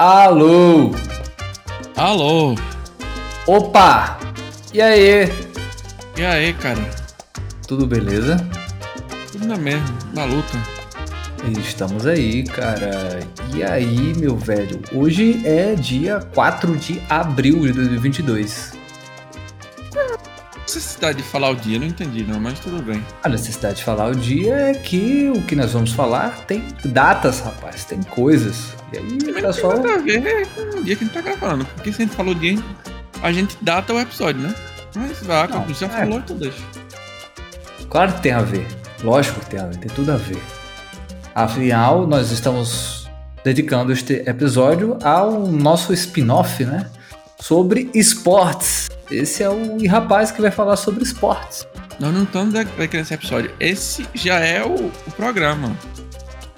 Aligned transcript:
Alô! 0.00 0.92
Alô! 1.96 2.54
Opa! 3.48 4.16
E 4.72 4.80
aí? 4.80 5.28
E 6.16 6.24
aí, 6.24 6.54
cara? 6.54 6.88
Tudo 7.66 7.84
beleza? 7.84 8.36
Tudo 9.32 9.48
na 9.48 9.56
mesma, 9.56 9.88
na 10.14 10.24
luta. 10.24 10.56
Estamos 11.58 12.06
aí, 12.06 12.44
cara. 12.44 13.18
E 13.52 13.64
aí, 13.64 14.14
meu 14.16 14.36
velho? 14.36 14.80
Hoje 14.94 15.44
é 15.44 15.74
dia 15.74 16.20
4 16.32 16.76
de 16.76 17.02
abril 17.10 17.62
de 17.62 17.72
2022. 17.72 18.77
Necessidade 20.68 21.16
de 21.22 21.24
falar 21.24 21.48
o 21.48 21.56
dia, 21.56 21.78
não 21.78 21.86
entendi 21.86 22.24
não, 22.24 22.38
mas 22.38 22.60
tudo 22.60 22.82
bem. 22.82 23.02
A 23.24 23.28
necessidade 23.30 23.76
de 23.78 23.84
falar 23.84 24.10
o 24.10 24.14
dia 24.14 24.54
é 24.54 24.74
que 24.74 25.32
o 25.34 25.40
que 25.44 25.56
nós 25.56 25.72
vamos 25.72 25.92
falar 25.92 26.44
tem 26.46 26.62
datas, 26.84 27.40
rapaz, 27.40 27.86
tem 27.86 28.02
coisas. 28.02 28.74
E 28.92 28.98
aí, 28.98 29.16
Também 29.16 29.42
não 29.42 29.52
só. 29.52 29.72
tem 29.72 29.80
nada 29.82 29.94
a 29.94 30.02
ver 30.02 30.46
com 30.48 30.78
o 30.78 30.84
dia 30.84 30.94
que 30.94 31.04
a 31.04 31.06
gente 31.06 31.14
tá 31.14 31.22
gravando. 31.22 31.64
Porque 31.64 31.90
se 31.90 32.02
a 32.02 32.04
gente 32.04 32.14
falou 32.14 32.32
o 32.34 32.38
dia, 32.38 32.58
a 33.22 33.32
gente 33.32 33.56
data 33.62 33.94
o 33.94 33.98
episódio, 33.98 34.42
né? 34.42 34.54
Mas 34.94 35.18
vá, 35.22 35.46
Não, 35.48 35.66
já 35.72 35.86
é. 35.86 35.88
falou, 35.88 36.18
então 36.18 36.36
deixa. 36.36 36.58
Claro 37.88 38.12
que 38.12 38.20
tem 38.20 38.32
a 38.32 38.42
ver. 38.42 38.66
Lógico 39.02 39.40
que 39.40 39.46
tem 39.46 39.60
a 39.60 39.66
ver, 39.66 39.76
tem 39.78 39.90
tudo 39.90 40.12
a 40.12 40.16
ver. 40.16 40.38
Afinal, 41.34 42.06
nós 42.06 42.30
estamos 42.30 43.08
dedicando 43.42 43.90
este 43.90 44.22
episódio 44.28 44.98
ao 45.02 45.46
nosso 45.46 45.94
spin-off, 45.94 46.62
né? 46.66 46.90
Sobre 47.40 47.90
esportes. 47.94 48.88
Esse 49.10 49.42
é 49.42 49.48
o 49.48 49.86
rapaz 49.88 50.30
que 50.30 50.40
vai 50.40 50.50
falar 50.50 50.76
sobre 50.76 51.02
esportes. 51.02 51.66
Nós 51.98 52.14
não 52.14 52.24
estamos 52.24 52.54
daquele 52.54 53.02
episódio. 53.10 53.50
Esse 53.58 54.06
já 54.14 54.38
é 54.38 54.64
o, 54.64 54.86
o 54.86 55.10
programa. 55.16 55.74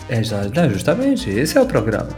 É, 0.09 0.23
já, 0.23 0.43
não, 0.45 0.69
justamente, 0.69 1.31
esse 1.31 1.57
é 1.57 1.61
o 1.61 1.67
programa. 1.67 2.09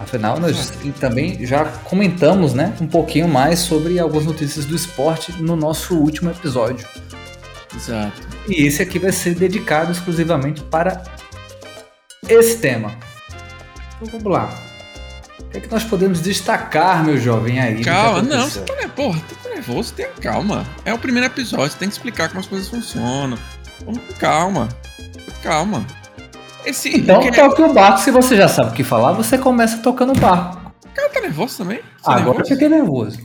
Afinal, 0.00 0.38
nós 0.38 0.72
também 1.00 1.44
já 1.46 1.64
comentamos, 1.84 2.52
né, 2.52 2.74
um 2.80 2.86
pouquinho 2.86 3.28
mais 3.28 3.60
sobre 3.60 3.98
algumas 3.98 4.26
notícias 4.26 4.64
do 4.64 4.74
esporte 4.76 5.32
no 5.40 5.56
nosso 5.56 5.96
último 5.96 6.30
episódio. 6.30 6.86
Exato. 7.74 8.20
E 8.48 8.66
esse 8.66 8.82
aqui 8.82 8.98
vai 8.98 9.12
ser 9.12 9.34
dedicado 9.34 9.92
exclusivamente 9.92 10.62
para 10.62 11.02
esse 12.28 12.58
tema. 12.58 12.92
Então 13.96 14.18
vamos 14.18 14.32
lá. 14.32 14.65
O 15.56 15.58
que 15.58 15.64
é 15.64 15.68
que 15.68 15.72
nós 15.74 15.84
podemos 15.84 16.20
destacar, 16.20 17.02
meu 17.02 17.16
jovem, 17.16 17.58
aí? 17.58 17.82
Calma, 17.82 18.20
não, 18.20 18.48
você 18.48 18.60
tá, 18.60 18.74
porra, 18.94 19.18
tá 19.42 19.48
nervoso, 19.48 19.94
tenha 19.94 20.08
calma. 20.20 20.66
É 20.84 20.92
o 20.92 20.98
primeiro 20.98 21.26
episódio, 21.26 21.70
você 21.72 21.78
tem 21.78 21.88
que 21.88 21.94
explicar 21.94 22.28
como 22.28 22.40
as 22.40 22.46
coisas 22.46 22.68
funcionam. 22.68 23.38
Vamos 23.84 24.00
com 24.02 24.12
calma. 24.14 24.68
Calma. 25.42 25.86
Esse. 26.64 26.94
Então 26.94 27.20
que- 27.20 27.32
toque 27.32 27.62
o 27.62 27.72
barco, 27.72 28.00
se 28.00 28.10
você 28.10 28.36
já 28.36 28.48
sabe 28.48 28.70
o 28.70 28.74
que 28.74 28.84
falar, 28.84 29.12
você 29.12 29.38
começa 29.38 29.78
tocando 29.78 30.12
o 30.12 30.18
barco. 30.20 30.72
cara 30.94 31.08
tá 31.08 31.20
nervoso 31.22 31.56
também? 31.58 31.78
Você 31.78 32.04
tá 32.04 32.10
Agora 32.12 32.20
eu 32.20 32.32
nervoso? 32.32 32.50
fiquei 32.52 32.68
nervoso. 32.68 33.18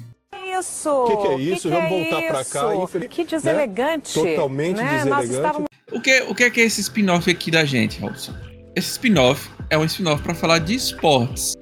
Isso! 0.60 0.90
O 0.90 1.06
que 1.08 1.18
que 1.18 1.28
é 1.28 1.38
isso? 1.38 1.62
Que 1.70 1.76
Vamos 1.76 1.90
que 1.90 1.96
é 1.96 2.12
voltar 2.12 2.28
pra 2.28 2.46
cá, 2.46 2.76
infeliz- 2.76 3.10
Que 3.10 3.24
deselegante. 3.26 4.14
Totalmente 4.14 4.78
né? 4.78 4.98
Deselegante. 5.00 5.34
estávamos 5.34 5.68
O 5.92 6.00
que, 6.00 6.22
o 6.30 6.36
que 6.36 6.44
é 6.44 6.50
que 6.50 6.62
é 6.62 6.64
esse 6.64 6.80
spin-off 6.82 7.30
aqui 7.30 7.52
da 7.52 7.66
gente, 7.66 8.00
Robson? 8.00 8.34
Esse 8.76 8.92
spin-off 8.92 9.50
é 9.70 9.78
um 9.78 9.84
spin-off 9.84 10.22
pra 10.24 10.34
falar 10.36 10.60
de 10.60 10.76
esportes. 10.76 11.54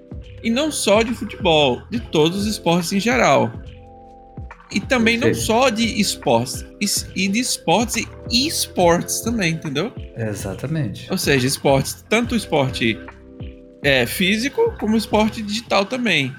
E 0.43 0.49
não 0.49 0.71
só 0.71 1.01
de 1.01 1.13
futebol, 1.13 1.81
de 1.89 1.99
todos 1.99 2.39
os 2.39 2.45
esportes 2.47 2.91
em 2.93 2.99
geral. 2.99 3.51
E 4.71 4.79
também 4.79 5.17
não 5.17 5.33
só 5.33 5.69
de 5.69 5.99
esportes, 5.99 6.63
e- 7.15 7.27
de 7.27 7.39
esportes 7.39 8.05
e 8.29 8.47
esportes 8.47 9.21
também, 9.21 9.53
entendeu? 9.53 9.91
Exatamente. 10.15 11.07
Ou 11.11 11.17
seja, 11.17 11.47
esportes, 11.47 12.05
tanto 12.07 12.33
o 12.33 12.37
esporte 12.37 12.99
é, 13.83 14.05
físico 14.05 14.75
como 14.79 14.93
o 14.93 14.97
esporte 14.97 15.41
digital 15.41 15.85
também. 15.85 16.33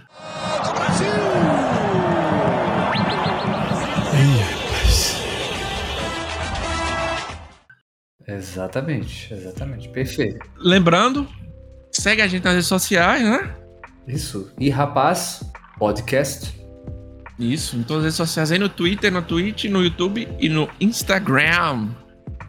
Exatamente, 8.26 9.32
exatamente. 9.32 9.88
Perfeito. 9.88 10.38
Lembrando, 10.58 11.26
segue 11.90 12.22
a 12.22 12.26
gente 12.28 12.44
nas 12.44 12.54
redes 12.54 12.68
sociais, 12.68 13.22
né? 13.22 13.54
Isso. 14.06 14.52
E 14.58 14.70
rapaz, 14.70 15.42
podcast. 15.78 16.58
Isso, 17.38 17.76
em 17.76 17.82
todas 17.82 18.00
as 18.00 18.04
redes 18.04 18.16
sociais 18.16 18.50
aí 18.52 18.58
no 18.58 18.68
Twitter, 18.68 19.10
no 19.10 19.22
Twitch, 19.22 19.64
no 19.64 19.82
YouTube 19.82 20.28
e 20.38 20.46
no 20.48 20.68
Instagram. 20.80 21.88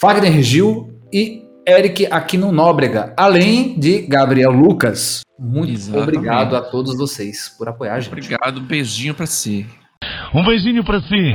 Wagner 0.00 0.42
Gil 0.42 0.98
e 1.12 1.44
Eric 1.66 2.06
Aquino 2.10 2.52
Nóbrega, 2.52 3.14
além 3.16 3.78
de 3.78 4.02
Gabriel 4.02 4.50
Lucas. 4.50 5.22
Muito 5.38 5.72
Exatamente. 5.72 6.16
obrigado 6.16 6.56
a 6.56 6.62
todos 6.62 6.96
vocês 6.96 7.48
por 7.58 7.68
apoiar 7.68 7.94
a 7.94 8.00
gente. 8.00 8.12
Obrigado, 8.12 8.60
beijinho 8.60 9.14
pra 9.14 9.26
si. 9.26 9.66
Um 10.34 10.44
beijinho 10.44 10.84
pra 10.84 11.00
si. 11.00 11.32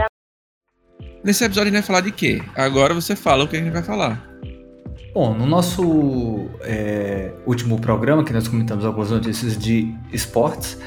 Nesse 1.24 1.44
episódio 1.44 1.70
a 1.70 1.74
gente 1.74 1.82
vai 1.82 1.88
falar 1.88 2.02
de 2.02 2.12
quê? 2.12 2.42
Agora 2.56 2.94
você 2.94 3.16
fala 3.16 3.44
o 3.44 3.48
que 3.48 3.58
a 3.58 3.60
gente 3.60 3.72
vai 3.72 3.84
falar. 3.84 4.30
Bom, 5.14 5.34
no 5.34 5.46
nosso 5.46 6.48
é, 6.62 7.34
último 7.46 7.80
programa, 7.80 8.24
que 8.24 8.32
nós 8.32 8.48
comentamos 8.48 8.86
algumas 8.86 9.10
notícias 9.10 9.58
de 9.58 9.94
esportes, 10.14 10.80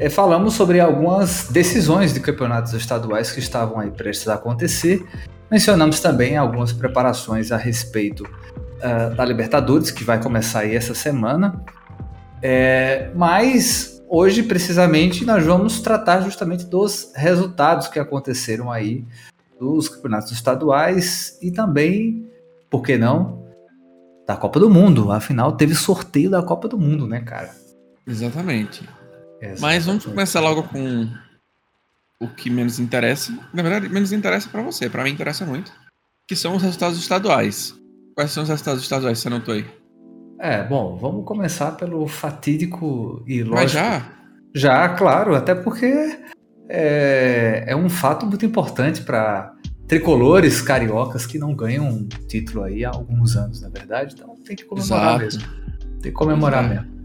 é, 0.00 0.08
falamos 0.08 0.54
sobre 0.54 0.80
algumas 0.80 1.48
decisões 1.50 2.14
de 2.14 2.20
campeonatos 2.20 2.72
estaduais 2.72 3.30
que 3.30 3.38
estavam 3.38 3.78
aí 3.78 3.90
prestes 3.90 4.28
a 4.28 4.34
acontecer. 4.34 5.06
Mencionamos 5.50 6.00
também 6.00 6.38
algumas 6.38 6.72
preparações 6.72 7.52
a 7.52 7.58
respeito 7.58 8.24
ah, 8.82 9.10
da 9.10 9.24
Libertadores, 9.26 9.90
que 9.90 10.02
vai 10.02 10.18
começar 10.22 10.60
aí 10.60 10.74
essa 10.74 10.94
semana. 10.94 11.62
É, 12.40 13.10
mas 13.14 14.02
hoje, 14.08 14.42
precisamente, 14.42 15.22
nós 15.26 15.44
vamos 15.44 15.82
tratar 15.82 16.22
justamente 16.22 16.64
dos 16.64 17.12
resultados 17.14 17.86
que 17.86 17.98
aconteceram 17.98 18.72
aí 18.72 19.04
dos 19.60 19.90
campeonatos 19.90 20.32
estaduais 20.32 21.38
e 21.42 21.50
também, 21.50 22.26
por 22.70 22.82
que 22.82 22.96
não, 22.96 23.44
da 24.26 24.34
Copa 24.34 24.58
do 24.58 24.70
Mundo. 24.70 25.12
Afinal, 25.12 25.52
teve 25.52 25.74
sorteio 25.74 26.30
da 26.30 26.42
Copa 26.42 26.68
do 26.68 26.78
Mundo, 26.78 27.06
né, 27.06 27.20
cara? 27.20 27.50
Exatamente. 28.06 28.82
Exatamente. 29.40 29.60
Mas 29.60 29.86
vamos 29.86 30.04
começar 30.04 30.40
logo 30.40 30.62
com 30.64 31.08
o 32.20 32.28
que 32.28 32.50
menos 32.50 32.78
interessa. 32.78 33.32
Na 33.52 33.62
verdade, 33.62 33.88
menos 33.88 34.12
interessa 34.12 34.48
pra 34.48 34.62
você, 34.62 34.88
pra 34.88 35.02
mim 35.02 35.10
interessa 35.10 35.46
muito. 35.46 35.72
Que 36.28 36.36
são 36.36 36.54
os 36.54 36.62
resultados 36.62 36.98
estaduais. 36.98 37.74
Quais 38.14 38.30
são 38.30 38.42
os 38.42 38.48
resultados 38.48 38.82
estaduais 38.82 39.18
que 39.18 39.22
você 39.22 39.28
anotou 39.28 39.54
aí? 39.54 39.66
É, 40.38 40.62
bom, 40.62 40.96
vamos 40.96 41.24
começar 41.24 41.72
pelo 41.72 42.06
fatídico 42.06 43.22
e 43.26 43.42
lógico. 43.42 43.54
Mas 43.54 43.70
já? 43.72 44.12
Já, 44.54 44.88
claro, 44.90 45.34
até 45.34 45.54
porque 45.54 46.18
é, 46.68 47.64
é 47.66 47.76
um 47.76 47.88
fato 47.88 48.26
muito 48.26 48.44
importante 48.44 49.02
para 49.02 49.54
tricolores 49.86 50.62
cariocas 50.62 51.26
que 51.26 51.38
não 51.38 51.54
ganham 51.54 51.88
um 51.88 52.06
título 52.06 52.64
aí 52.64 52.84
há 52.84 52.90
alguns 52.90 53.36
anos, 53.36 53.60
na 53.60 53.68
verdade. 53.68 54.14
Então 54.16 54.36
tem 54.44 54.56
que 54.56 54.64
comemorar 54.64 55.20
Exato. 55.20 55.24
mesmo. 55.24 55.42
Tem 56.00 56.12
que 56.12 56.12
comemorar 56.12 56.64
Exato. 56.64 56.86
mesmo. 56.86 56.99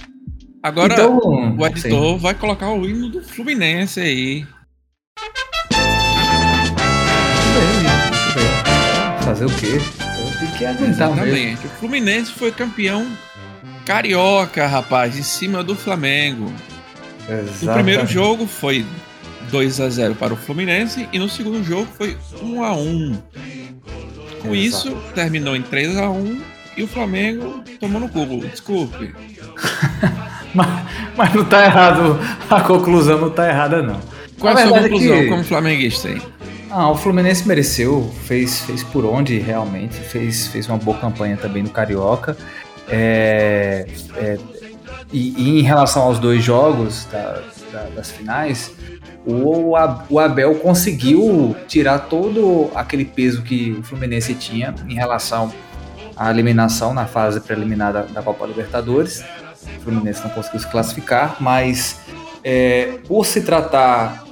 Agora 0.66 0.94
então, 0.94 1.20
o 1.60 1.68
editor 1.68 2.16
sim. 2.16 2.18
vai 2.18 2.34
colocar 2.34 2.72
o 2.72 2.90
hino 2.90 3.08
do 3.08 3.22
Fluminense 3.22 4.00
aí. 4.00 4.48
Fazer 9.24 9.46
o 9.46 9.50
quê? 9.58 9.78
Tem 10.40 10.52
que 10.58 10.66
aguentar 10.66 11.16
mesmo. 11.18 11.66
O 11.66 11.70
Fluminense 11.70 12.32
foi 12.32 12.52
campeão 12.52 13.06
carioca, 13.86 14.66
rapaz, 14.66 15.16
em 15.16 15.22
cima 15.22 15.64
do 15.64 15.76
Flamengo. 15.76 16.52
Exatamente. 17.30 17.70
O 17.70 17.74
primeiro 17.74 18.08
jogo 18.08 18.48
foi 18.48 18.84
2 19.52 19.80
a 19.80 19.88
0 19.88 20.16
para 20.16 20.34
o 20.34 20.38
Fluminense 20.38 21.08
e 21.14 21.20
no 21.20 21.30
segundo 21.30 21.64
jogo 21.64 21.88
foi 21.96 22.18
1 22.42 22.64
a 22.64 22.74
1. 22.74 23.24
Com 24.42 24.56
Exato. 24.56 24.88
isso, 24.88 24.98
terminou 25.14 25.56
em 25.56 25.62
3 25.62 25.96
a 25.96 26.10
1 26.10 26.42
e 26.76 26.82
o 26.82 26.88
Flamengo 26.88 27.64
tomou 27.80 28.02
no 28.02 28.10
cu. 28.10 28.26
Desculpe. 28.48 29.14
mas, 30.56 30.68
mas 31.16 31.34
não 31.34 31.46
tá 31.46 31.64
errado. 31.66 32.20
A 32.50 32.62
conclusão 32.62 33.20
não 33.20 33.30
tá 33.30 33.48
errada, 33.48 33.82
não. 33.82 34.00
Qual 34.40 34.56
a, 34.56 34.62
a 34.62 34.68
sua 34.68 34.82
conclusão 34.82 35.16
é 35.16 35.24
que... 35.24 35.30
como 35.30 35.44
flamenguista 35.44 36.08
aí? 36.08 36.22
Ah, 36.70 36.90
o 36.90 36.96
Fluminense 36.96 37.48
mereceu, 37.48 38.12
fez, 38.26 38.60
fez 38.62 38.84
por 38.84 39.06
onde 39.06 39.40
realmente, 39.40 39.96
fez, 39.96 40.48
fez 40.48 40.68
uma 40.68 40.78
boa 40.78 40.98
campanha 40.98 41.38
também 41.38 41.64
no 41.64 41.70
Carioca. 41.70 42.36
É, 42.90 43.88
é, 44.18 44.38
e, 45.12 45.34
e, 45.38 45.60
em 45.60 45.64
relação 45.64 46.04
aos 46.04 46.20
dois 46.20 46.44
jogos 46.44 47.06
da, 47.06 47.42
da, 47.72 47.84
das 47.96 48.12
finais, 48.12 48.74
o, 49.26 49.74
o 50.10 50.20
Abel 50.20 50.56
conseguiu 50.56 51.56
tirar 51.68 52.00
todo 52.00 52.70
aquele 52.76 53.06
peso 53.06 53.42
que 53.42 53.72
o 53.80 53.84
Fluminense 53.84 54.34
tinha 54.36 54.76
em 54.88 54.96
relação 54.96 55.54
à 56.16 56.30
eliminação 56.30 56.94
na 56.94 57.06
fase 57.06 57.40
preliminar 57.40 57.94
da, 57.94 58.02
da 58.02 58.22
Copa 58.22 58.46
Libertadores. 58.46 59.24
O 59.78 59.82
Fluminense 59.82 60.24
não 60.24 60.30
conseguiu 60.30 60.60
se 60.60 60.68
classificar, 60.68 61.38
mas 61.40 62.00
é, 62.44 63.00
por 63.08 63.26
se 63.26 63.42
tratar 63.42 64.26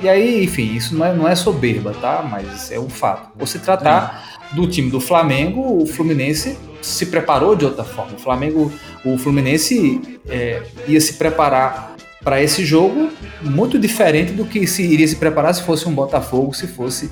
e 0.00 0.08
aí, 0.08 0.44
enfim, 0.44 0.74
isso 0.74 0.94
não 0.94 1.06
é, 1.06 1.14
não 1.14 1.26
é 1.26 1.34
soberba, 1.34 1.94
tá? 1.94 2.22
Mas 2.22 2.70
é 2.70 2.78
um 2.78 2.88
fato. 2.88 3.30
Por 3.38 3.48
se 3.48 3.58
tratar 3.58 4.38
do 4.52 4.66
time 4.66 4.90
do 4.90 5.00
Flamengo, 5.00 5.82
o 5.82 5.86
Fluminense 5.86 6.58
se 6.82 7.06
preparou 7.06 7.56
de 7.56 7.64
outra 7.64 7.82
forma. 7.82 8.12
O 8.14 8.18
Flamengo, 8.18 8.70
o 9.04 9.16
Fluminense 9.16 10.18
é, 10.28 10.62
ia 10.86 11.00
se 11.00 11.14
preparar 11.14 11.96
para 12.22 12.42
esse 12.42 12.64
jogo 12.64 13.10
muito 13.40 13.78
diferente 13.78 14.32
do 14.32 14.44
que 14.44 14.66
se 14.66 14.82
iria 14.82 15.06
se 15.06 15.16
preparar 15.16 15.54
se 15.54 15.62
fosse 15.62 15.88
um 15.88 15.94
Botafogo, 15.94 16.52
se 16.52 16.66
fosse 16.66 17.10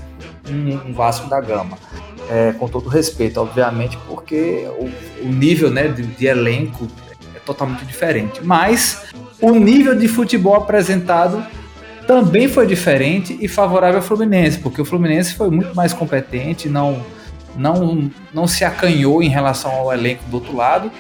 um, 0.49 0.91
um 0.91 0.93
Vasco 0.93 1.29
da 1.29 1.41
Gama. 1.41 1.79
É, 2.31 2.53
com 2.53 2.67
todo 2.67 2.89
respeito, 2.89 3.39
obviamente, 3.39 3.99
porque 4.09 4.67
o, 4.79 5.27
o 5.27 5.29
nível 5.31 5.71
né, 5.71 5.89
de, 5.89 6.03
de 6.03 6.27
elenco 6.27 6.89
é 7.11 7.14
totalmente 7.45 7.85
diferente. 7.85 8.41
Mas 8.43 9.05
o 9.41 9.53
nível 9.53 9.95
de 9.95 10.09
futebol 10.09 10.55
apresentado 10.55 11.45
também 12.07 12.49
foi 12.49 12.67
diferente 12.67 13.37
e 13.41 13.49
favorável 13.49 13.99
ao 13.99 14.03
Fluminense, 14.03 14.59
porque 14.59 14.81
o 14.81 14.85
Fluminense 14.85 15.35
foi 15.35 15.51
muito 15.51 15.75
mais 15.75 15.93
competente, 15.93 16.69
não, 16.69 17.05
não, 17.57 18.11
não 18.33 18.47
se 18.47 18.65
acanhou 18.65 19.23
em 19.23 19.29
relação 19.29 19.71
ao 19.71 19.93
elenco 19.93 20.25
do 20.29 20.35
outro 20.35 20.55
lado, 20.55 20.91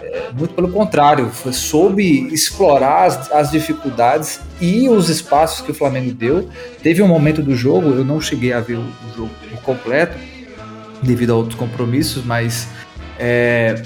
é, 0.00 0.30
muito 0.32 0.54
pelo 0.54 0.70
contrário, 0.70 1.28
foi, 1.30 1.52
soube 1.52 2.32
explorar 2.32 3.04
as, 3.04 3.32
as, 3.32 3.50
dificuldades 3.50 4.40
e 4.60 4.88
os 4.88 5.08
espaços 5.08 5.60
que 5.60 5.70
o 5.70 5.74
Flamengo 5.74 6.12
deu. 6.12 6.48
Teve 6.82 7.02
um 7.02 7.08
momento 7.08 7.42
do 7.42 7.54
jogo, 7.56 7.90
eu 7.90 8.04
não 8.04 8.20
cheguei 8.20 8.52
a 8.52 8.60
ver 8.60 8.76
o, 8.76 8.80
o 8.80 9.16
jogo 9.16 9.30
completo, 9.62 10.16
devido 11.02 11.32
a 11.32 11.36
outros 11.36 11.58
compromissos, 11.58 12.24
mas 12.24 12.68
é, 13.18 13.82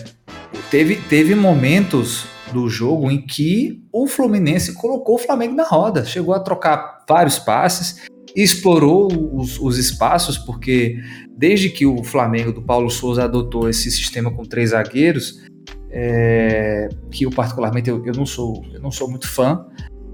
teve, 0.71 0.97
teve 0.97 1.35
momentos 1.35 2.27
do 2.53 2.69
jogo 2.69 3.11
em 3.11 3.21
que 3.21 3.83
o 3.93 4.06
Fluminense 4.06 4.75
colocou 4.75 5.17
o 5.17 5.19
Flamengo 5.19 5.55
na 5.55 5.65
roda, 5.65 6.05
chegou 6.05 6.35
a 6.35 6.41
trocar 6.41 7.05
vários 7.09 7.39
passes, 7.39 8.06
explorou 8.35 9.09
os, 9.35 9.59
os 9.59 9.79
espaços, 9.79 10.39
porque 10.39 10.99
desde 11.37 11.69
que 11.69 11.87
o 11.87 12.03
Flamengo 12.03 12.53
do 12.53 12.62
Paulo 12.62 12.91
Souza 12.91 13.25
adotou 13.25 13.69
esse 13.69 13.91
sistema 13.91 14.31
com 14.31 14.45
três 14.45 14.71
zagueiros, 14.71 15.43
é, 15.91 16.89
que 17.11 17.25
eu 17.25 17.31
particularmente 17.31 17.89
eu, 17.89 18.05
eu, 18.05 18.12
não 18.12 18.27
sou 18.27 18.62
eu 18.73 18.81
não 18.81 18.91
sou 18.91 19.09
muito 19.09 19.29
fã, 19.29 19.67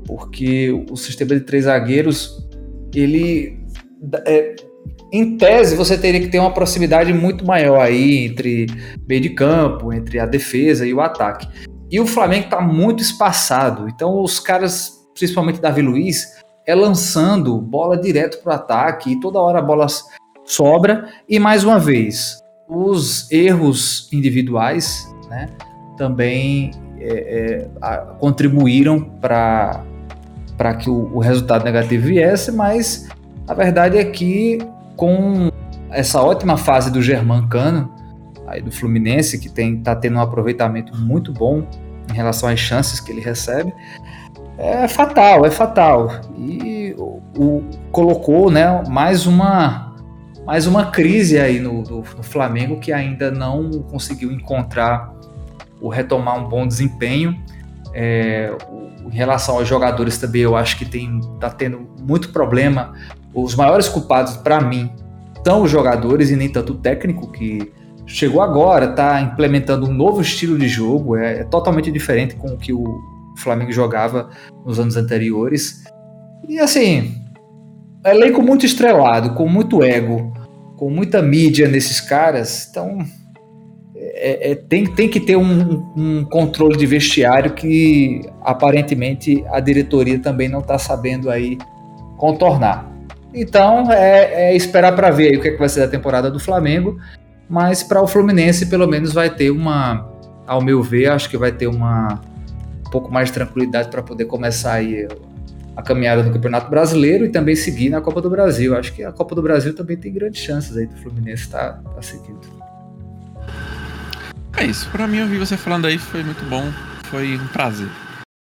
porque 0.07 0.71
o 0.91 0.97
sistema 0.97 1.35
de 1.35 1.41
três 1.41 1.65
zagueiros 1.65 2.47
ele 2.95 3.61
é, 4.27 4.55
em 5.17 5.39
tese, 5.39 5.77
você 5.77 5.97
teria 5.97 6.21
que 6.21 6.27
ter 6.27 6.41
uma 6.41 6.53
proximidade 6.53 7.13
muito 7.13 7.47
maior 7.47 7.81
aí 7.81 8.25
entre 8.27 8.67
meio 9.09 9.21
de 9.21 9.31
campo, 9.31 9.93
entre 9.93 10.19
a 10.19 10.27
defesa 10.27 10.85
e 10.85 10.93
o 10.93 11.01
ataque. 11.01 11.47
E 11.89 12.01
o 12.01 12.07
Flamengo 12.07 12.47
está 12.47 12.61
muito 12.61 13.01
espaçado. 13.01 13.89
Então, 13.89 14.21
os 14.21 14.41
caras, 14.41 15.07
principalmente 15.15 15.61
Davi 15.61 15.83
Luiz, 15.83 16.43
é 16.67 16.75
lançando 16.75 17.61
bola 17.61 17.97
direto 17.97 18.43
para 18.43 18.51
o 18.51 18.55
ataque 18.57 19.13
e 19.13 19.21
toda 19.21 19.39
hora 19.39 19.61
a 19.61 19.63
bola 19.63 19.87
sobra. 20.45 21.09
E 21.29 21.39
mais 21.39 21.63
uma 21.63 21.79
vez, 21.79 22.41
os 22.69 23.31
erros 23.31 24.09
individuais 24.13 25.09
né, 25.31 25.49
também 25.97 26.73
é, 26.99 27.69
é, 27.81 27.97
contribuíram 28.19 29.01
para 29.21 29.85
que 30.81 30.91
o, 30.91 31.15
o 31.15 31.21
resultado 31.21 31.65
negativo 31.65 32.05
viesse, 32.05 32.51
mas 32.51 33.09
a 33.47 33.55
verdade 33.55 33.97
é 33.97 34.05
que 34.05 34.59
com 34.97 35.51
essa 35.91 36.23
ótima 36.23 36.57
fase 36.57 36.91
do 36.91 37.03
Germancano, 37.03 37.93
aí 38.47 38.61
do 38.61 38.71
Fluminense, 38.71 39.39
que 39.39 39.49
tem, 39.49 39.81
tá 39.81 39.95
tendo 39.95 40.17
um 40.17 40.21
aproveitamento 40.21 40.97
muito 40.97 41.33
bom 41.33 41.67
em 42.11 42.15
relação 42.15 42.49
às 42.49 42.59
chances 42.59 43.01
que 43.01 43.11
ele 43.11 43.21
recebe, 43.21 43.73
é 44.57 44.87
fatal, 44.87 45.45
é 45.45 45.51
fatal. 45.51 46.21
E 46.37 46.95
o, 46.97 47.21
o 47.37 47.65
colocou 47.91 48.51
né, 48.51 48.83
mais 48.89 49.27
uma 49.27 49.93
mais 50.47 50.67
uma 50.67 50.91
crise 50.91 51.39
aí 51.39 51.59
no, 51.59 51.83
no, 51.83 51.97
no, 51.99 52.23
Flamengo 52.23 52.79
que 52.79 52.93
ainda 52.93 53.31
não 53.31 53.71
conseguiu 53.85 54.31
encontrar 54.31 55.11
ou 55.81 55.89
retomar 55.89 56.39
um 56.39 56.49
bom 56.49 56.67
desempenho. 56.67 57.43
É, 57.95 58.55
em 59.07 59.15
relação 59.15 59.57
aos 59.57 59.67
jogadores 59.67 60.19
também, 60.19 60.43
eu 60.43 60.55
acho 60.55 60.77
que 60.77 60.85
tem 60.85 61.21
tá 61.41 61.51
tendo 61.51 61.89
muito 62.01 62.31
problema. 62.31 62.93
Os 63.35 63.55
maiores 63.55 63.89
culpados 63.89 64.37
para 64.37 64.61
mim 64.61 64.91
são 65.45 65.63
os 65.63 65.71
jogadores 65.71 66.31
e 66.31 66.37
nem 66.37 66.49
tanto 66.49 66.73
o 66.73 66.77
técnico 66.77 67.31
que 67.31 67.73
chegou 68.07 68.41
agora, 68.41 68.91
está 68.91 69.21
implementando 69.21 69.89
um 69.89 69.93
novo 69.93 70.21
estilo 70.21 70.59
de 70.59 70.69
jogo, 70.69 71.17
é, 71.17 71.41
é, 71.41 71.45
totalmente 71.45 71.91
diferente 71.91 72.35
com 72.35 72.49
o 72.49 72.57
que 72.57 72.73
o 72.73 72.85
Flamengo 73.39 73.73
jogava 73.73 74.31
nos 74.65 74.79
anos 74.79 74.97
anteriores. 74.97 75.83
E 76.49 76.59
assim, 76.59 77.15
elenco 78.05 78.43
muito 78.43 78.67
estrelado, 78.67 79.35
com 79.35 79.49
muito 79.49 79.83
ego, 79.83 80.33
com 80.77 80.91
muita 80.91 81.23
mídia 81.23 81.67
nesses 81.67 82.01
caras, 82.01 82.69
então 82.71 82.99
é, 83.97 84.53
é, 84.53 84.55
tem, 84.55 84.87
tem 84.87 85.09
que 85.09 85.21
ter 85.21 85.37
um, 85.37 85.93
um, 85.97 86.25
controle 86.25 86.77
de 86.77 86.87
vestiário 86.87 87.55
que 87.55 88.21
aparentemente 88.43 89.45
a 89.51 89.61
diretoria 89.61 90.19
também 90.19 90.49
não 90.49 90.61
está 90.61 90.79
sabendo 90.79 91.31
aí 91.31 91.57
contornar. 92.17 92.94
Então 93.35 93.91
é, 93.93 94.51
é 94.51 94.57
esperar 94.57 94.95
para 94.95 95.11
ver 95.11 95.37
o 95.37 95.41
que, 95.41 95.49
é 95.49 95.51
que 95.51 95.59
vai 95.59 95.69
ser 95.69 95.83
a 95.83 95.89
temporada 95.89 96.31
do 96.31 96.39
Flamengo 96.39 96.99
mas 97.49 97.83
para 97.83 98.01
o 98.01 98.07
Fluminense, 98.07 98.67
pelo 98.67 98.87
menos, 98.87 99.13
vai 99.13 99.31
ter 99.31 99.51
uma, 99.51 100.11
ao 100.47 100.63
meu 100.63 100.83
ver, 100.83 101.09
acho 101.09 101.29
que 101.29 101.37
vai 101.37 101.53
ter 101.53 101.67
uma 101.67 102.21
um 102.87 102.91
pouco 102.91 103.13
mais 103.13 103.29
de 103.29 103.35
tranquilidade 103.35 103.89
para 103.89 104.03
poder 104.03 104.25
começar 104.27 104.75
aí 104.75 105.09
a 105.77 105.83
caminhada 105.83 106.23
no 106.23 106.33
Campeonato 106.33 106.71
Brasileiro 106.71 107.25
e 107.25 107.29
também 107.29 107.57
seguir 107.57 107.91
na 107.91 108.01
Copa 108.01 108.21
do 108.23 108.31
Brasil. 108.31 108.77
Acho 108.77 108.93
que 108.93 109.03
a 109.03 109.11
Copa 109.11 109.35
do 109.35 109.43
Brasil 109.43 109.75
também 109.75 109.97
tem 109.97 110.13
grandes 110.13 110.43
chances 110.43 110.77
aí 110.77 110.87
do 110.87 110.97
Fluminense 110.97 111.43
estar 111.43 111.73
tá, 111.73 111.91
tá 111.91 112.03
seguindo. 112.03 112.41
É 114.57 114.65
isso. 114.65 114.89
Para 114.91 115.09
mim, 115.09 115.23
ouvir 115.23 115.39
você 115.39 115.57
falando 115.57 115.87
aí 115.87 115.99
foi 115.99 116.23
muito 116.23 116.45
bom. 116.45 116.65
Foi 117.07 117.37
um 117.37 117.47
prazer. 117.49 117.89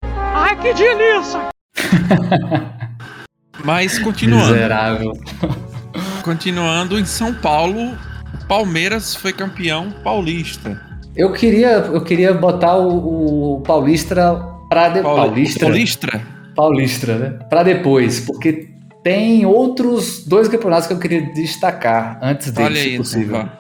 Ai, 0.04 0.56
que 0.60 0.74
delícia! 0.74 1.50
Mas 3.64 4.00
continuando. 4.00 4.54
Miserável. 4.54 5.14
Continuando 6.24 7.00
em 7.00 7.06
São 7.06 7.34
Paulo, 7.34 7.98
Palmeiras 8.48 9.16
foi 9.16 9.34
campeão 9.34 9.92
paulista. 10.04 10.82
Eu 11.16 11.32
queria, 11.34 11.70
eu 11.70 12.02
queria 12.02 12.34
botar 12.34 12.78
o, 12.78 13.58
o 13.58 13.62
Paulista 13.62 14.42
para 14.70 14.90
de... 14.90 15.02
Paulista. 15.02 15.60
Paulista. 15.60 16.22
Paulista, 16.56 17.18
né? 17.18 17.40
Para 17.50 17.64
depois, 17.64 18.20
porque 18.20 18.70
tem 19.04 19.46
outros 19.46 20.26
dois 20.26 20.48
campeonatos 20.48 20.88
que 20.88 20.94
eu 20.94 21.00
queria 21.00 21.22
destacar 21.34 22.20
antes 22.22 22.52
deles, 22.52 22.70
Olha 22.70 22.80
aí, 22.80 22.84
se 22.84 22.90
então, 22.90 23.04
possível. 23.04 23.38
Então, 23.38 23.52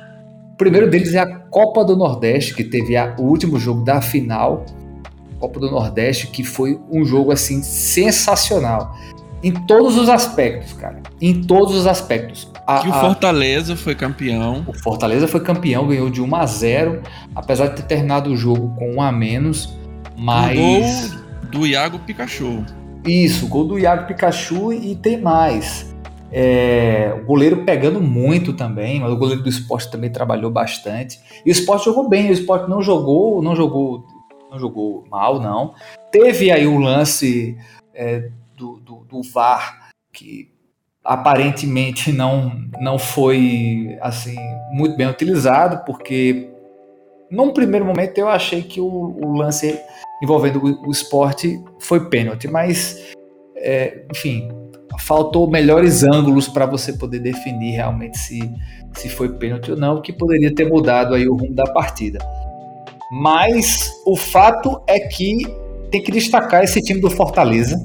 o 0.53 0.57
primeiro 0.57 0.89
deles 0.89 1.13
é 1.13 1.19
a 1.19 1.25
Copa 1.25 1.85
do 1.85 1.95
Nordeste, 1.95 2.53
que 2.53 2.63
teve 2.63 2.97
a, 2.97 3.15
o 3.17 3.23
último 3.23 3.57
jogo 3.57 3.83
da 3.83 4.01
final, 4.01 4.65
Copa 5.39 5.59
do 5.59 5.71
Nordeste, 5.71 6.27
que 6.27 6.43
foi 6.43 6.79
um 6.91 7.05
jogo 7.05 7.31
assim 7.31 7.63
sensacional. 7.63 8.95
Em 9.41 9.53
todos 9.53 9.97
os 9.97 10.09
aspectos, 10.09 10.73
cara. 10.73 11.01
Em 11.21 11.41
todos 11.41 11.75
os 11.75 11.87
aspectos. 11.87 12.51
A, 12.67 12.79
que 12.79 12.89
o 12.89 12.93
Fortaleza 12.93 13.73
a... 13.73 13.77
foi 13.77 13.95
campeão. 13.95 14.65
O 14.67 14.73
Fortaleza 14.73 15.27
foi 15.27 15.39
campeão, 15.39 15.87
ganhou 15.87 16.09
de 16.09 16.21
1 16.21 16.35
a 16.35 16.45
0 16.45 17.01
apesar 17.33 17.67
de 17.67 17.77
ter 17.77 17.83
terminado 17.83 18.29
o 18.29 18.35
jogo 18.35 18.75
com 18.77 18.95
1 18.95 19.01
a 19.01 19.11
menos. 19.11 19.77
Mas. 20.17 21.13
Gol 21.13 21.19
do 21.51 21.65
Iago 21.65 21.99
Pikachu. 21.99 22.65
Isso, 23.05 23.47
gol 23.47 23.65
do 23.65 23.79
Iago 23.79 24.07
Pikachu 24.07 24.73
e 24.73 24.95
tem 24.95 25.19
mais. 25.19 25.95
É, 26.31 27.17
o 27.19 27.25
goleiro 27.25 27.63
pegando 27.63 27.99
muito 27.99 28.53
também, 28.53 28.99
mas 28.99 29.11
o 29.11 29.17
goleiro 29.17 29.41
do 29.41 29.49
esporte 29.49 29.89
também 29.89 30.11
trabalhou 30.11 30.51
bastante. 30.51 31.19
E 31.45 31.49
o 31.49 31.51
esporte 31.51 31.85
jogou 31.85 32.07
bem, 32.07 32.29
o 32.29 32.33
esporte 32.33 32.69
não 32.69 32.81
jogou, 32.81 33.41
não 33.41 33.55
jogou, 33.55 34.05
não 34.51 34.59
jogou 34.59 35.05
mal, 35.09 35.39
não. 35.39 35.73
Teve 36.11 36.51
aí 36.51 36.67
o 36.67 36.77
lance 36.77 37.57
é, 37.93 38.29
do, 39.09 39.21
VAR 39.23 39.89
que 40.11 40.51
aparentemente 41.03 42.11
não, 42.11 42.51
não 42.79 42.99
foi 42.99 43.97
assim 44.01 44.35
muito 44.71 44.95
bem 44.95 45.07
utilizado, 45.07 45.83
porque 45.85 46.49
num 47.31 47.51
primeiro 47.53 47.85
momento 47.85 48.17
eu 48.17 48.27
achei 48.27 48.61
que 48.61 48.81
o, 48.81 48.85
o 48.85 49.33
lance 49.33 49.79
envolvendo 50.21 50.63
o, 50.63 50.87
o 50.87 50.91
esporte 50.91 51.61
foi 51.79 52.09
pênalti, 52.09 52.47
mas 52.47 53.13
é, 53.55 54.05
enfim, 54.11 54.49
faltou 54.99 55.49
melhores 55.49 56.03
ângulos 56.03 56.47
para 56.47 56.65
você 56.65 56.93
poder 56.93 57.19
definir 57.19 57.71
realmente 57.71 58.17
se, 58.17 58.39
se 58.93 59.09
foi 59.09 59.29
pênalti 59.37 59.71
ou 59.71 59.77
não, 59.77 60.01
que 60.01 60.11
poderia 60.11 60.53
ter 60.53 60.67
mudado 60.67 61.13
aí 61.13 61.27
o 61.27 61.35
rumo 61.35 61.53
da 61.53 61.65
partida. 61.71 62.19
Mas 63.11 63.91
o 64.05 64.15
fato 64.15 64.81
é 64.87 64.99
que 64.99 65.47
tem 65.89 66.03
que 66.03 66.11
destacar 66.11 66.63
esse 66.63 66.81
time 66.81 67.01
do 67.01 67.09
Fortaleza, 67.09 67.83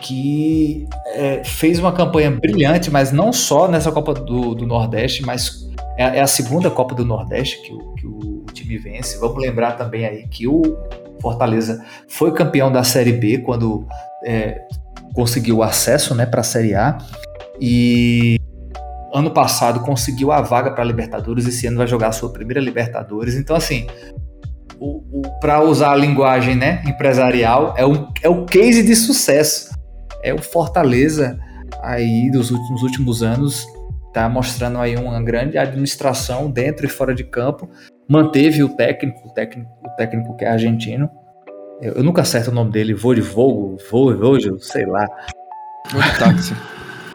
que 0.00 0.88
é, 1.08 1.44
fez 1.44 1.78
uma 1.78 1.92
campanha 1.92 2.30
brilhante, 2.30 2.90
mas 2.90 3.12
não 3.12 3.32
só 3.32 3.68
nessa 3.68 3.92
Copa 3.92 4.14
do, 4.14 4.54
do 4.54 4.66
Nordeste, 4.66 5.22
mas 5.22 5.68
é, 5.96 6.18
é, 6.18 6.20
a 6.20 6.26
segunda 6.26 6.70
Copa 6.70 6.94
do 6.94 7.04
Nordeste 7.04 7.62
que 7.62 7.72
o, 7.72 7.94
que 7.94 8.06
o 8.06 8.44
time 8.52 8.78
vence. 8.78 9.18
Vamos 9.18 9.40
lembrar 9.40 9.72
também 9.72 10.06
aí 10.06 10.26
que 10.28 10.46
o 10.46 10.62
Fortaleza 11.20 11.84
foi 12.08 12.32
campeão 12.32 12.72
da 12.72 12.82
Série 12.82 13.12
B 13.12 13.38
quando 13.38 13.86
é, 14.24 14.62
conseguiu 15.14 15.62
acesso 15.62 16.14
né, 16.14 16.24
para 16.24 16.40
a 16.40 16.44
Série 16.44 16.74
A 16.74 16.98
e 17.60 18.36
ano 19.12 19.30
passado 19.30 19.80
conseguiu 19.80 20.32
a 20.32 20.40
vaga 20.40 20.70
para 20.70 20.82
a 20.82 20.86
Libertadores, 20.86 21.46
esse 21.46 21.66
ano 21.66 21.78
vai 21.78 21.86
jogar 21.86 22.08
a 22.08 22.12
sua 22.12 22.32
primeira 22.32 22.60
Libertadores. 22.60 23.34
Então, 23.34 23.56
assim, 23.56 23.86
para 25.40 25.62
usar 25.62 25.92
a 25.92 25.96
linguagem 25.96 26.54
né, 26.54 26.82
empresarial, 26.86 27.74
é, 27.76 27.84
um, 27.84 28.08
é 28.22 28.28
o 28.28 28.44
case 28.44 28.82
de 28.82 28.96
sucesso. 28.96 29.69
É 30.22 30.32
o 30.34 30.38
Fortaleza 30.38 31.38
aí 31.82 32.30
dos 32.30 32.50
últimos, 32.50 32.82
últimos 32.82 33.22
anos, 33.22 33.66
tá 34.12 34.28
mostrando 34.28 34.78
aí 34.78 34.96
uma 34.96 35.22
grande 35.22 35.56
administração 35.56 36.50
dentro 36.50 36.86
e 36.86 36.88
fora 36.88 37.14
de 37.14 37.24
campo. 37.24 37.68
Manteve 38.08 38.62
o 38.62 38.68
técnico, 38.68 39.28
o 39.28 39.32
técnico, 39.32 39.70
o 39.84 39.90
técnico 39.96 40.36
que 40.36 40.44
é 40.44 40.48
argentino, 40.48 41.08
eu, 41.80 41.94
eu 41.94 42.04
nunca 42.04 42.22
acerto 42.22 42.50
o 42.50 42.54
nome 42.54 42.70
dele, 42.70 42.92
Vorivogo, 42.92 43.76
Vorivogo, 43.90 44.58
sei 44.60 44.84
lá. 44.84 45.08
táxi. 46.18 46.54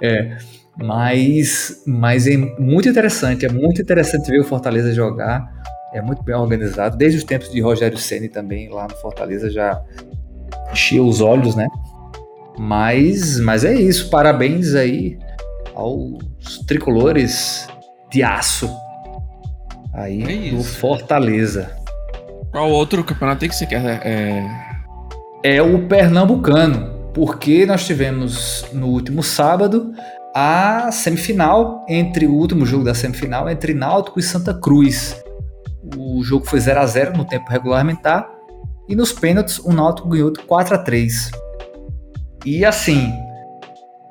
é, 0.02 0.38
mas, 0.78 1.84
mas 1.86 2.28
é 2.28 2.36
muito 2.36 2.90
interessante, 2.90 3.46
é 3.46 3.50
muito 3.50 3.82
interessante 3.82 4.30
ver 4.30 4.40
o 4.40 4.44
Fortaleza 4.44 4.94
jogar. 4.94 5.54
É 5.94 6.02
muito 6.02 6.22
bem 6.24 6.36
organizado. 6.36 6.98
Desde 6.98 7.20
os 7.20 7.24
tempos 7.24 7.50
de 7.50 7.62
Rogério 7.62 7.98
Ceni 7.98 8.28
também, 8.28 8.68
lá 8.68 8.86
no 8.86 8.96
Fortaleza, 8.98 9.50
já 9.50 9.82
enchia 10.70 11.02
os 11.02 11.22
olhos, 11.22 11.56
né? 11.56 11.68
Mas, 12.58 13.40
mas 13.40 13.64
é 13.64 13.74
isso. 13.74 14.10
Parabéns 14.10 14.76
aí 14.76 15.18
aos 15.74 16.60
tricolores 16.66 17.68
de 18.12 18.24
aço 18.24 18.70
aí 19.96 20.50
é 20.50 20.52
do 20.52 20.64
Fortaleza. 20.64 21.72
Qual 22.52 22.70
outro 22.70 23.04
campeonato 23.04 23.48
que 23.48 23.56
você 23.56 23.66
quer? 23.66 24.02
É... 24.06 24.46
é 25.44 25.62
o 25.62 25.88
Pernambucano, 25.88 27.12
porque 27.14 27.66
nós 27.66 27.86
tivemos 27.86 28.66
no 28.74 28.88
último 28.88 29.24
sábado 29.24 29.94
a 30.34 30.92
semifinal 30.92 31.86
entre 31.88 32.28
o 32.28 32.34
último 32.34 32.66
jogo 32.66 32.84
da 32.84 32.94
semifinal 32.94 33.50
entre 33.50 33.74
Náutico 33.74 34.20
e 34.20 34.24
Santa 34.24 34.54
Cruz. 34.54 35.24
O 35.98 36.24
jogo 36.24 36.46
foi 36.46 36.60
0 36.60 36.80
a 36.80 36.86
0 36.86 37.18
no 37.18 37.26
tempo 37.26 37.50
regulamentar 37.50 38.30
e 38.88 38.96
nos 38.96 39.12
pênaltis 39.12 39.60
o 39.60 39.72
Náutico 39.72 40.10
ganhou 40.10 40.32
de 40.32 40.42
4 40.42 40.76
a 40.76 40.78
3. 40.78 41.32
E 42.46 42.64
assim, 42.64 43.12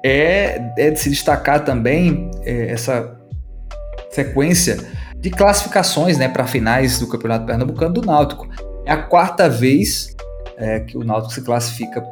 é, 0.05 0.73
é 0.77 0.91
de 0.91 0.99
se 0.99 1.09
destacar 1.09 1.65
também 1.65 2.31
é, 2.43 2.73
essa 2.73 3.17
sequência 4.11 4.79
de 5.17 5.31
classificações 5.31 6.19
né, 6.19 6.29
para 6.29 6.47
finais 6.47 6.99
do 6.99 7.09
Campeonato 7.09 7.47
Pernambucano 7.47 7.95
do 7.95 8.03
Náutico. 8.03 8.47
É 8.85 8.93
a 8.93 9.03
quarta 9.03 9.49
vez 9.49 10.15
é, 10.57 10.81
que 10.81 10.99
o 10.99 11.05
Náutico 11.05 11.33
se 11.33 11.43
classifica 11.43 12.05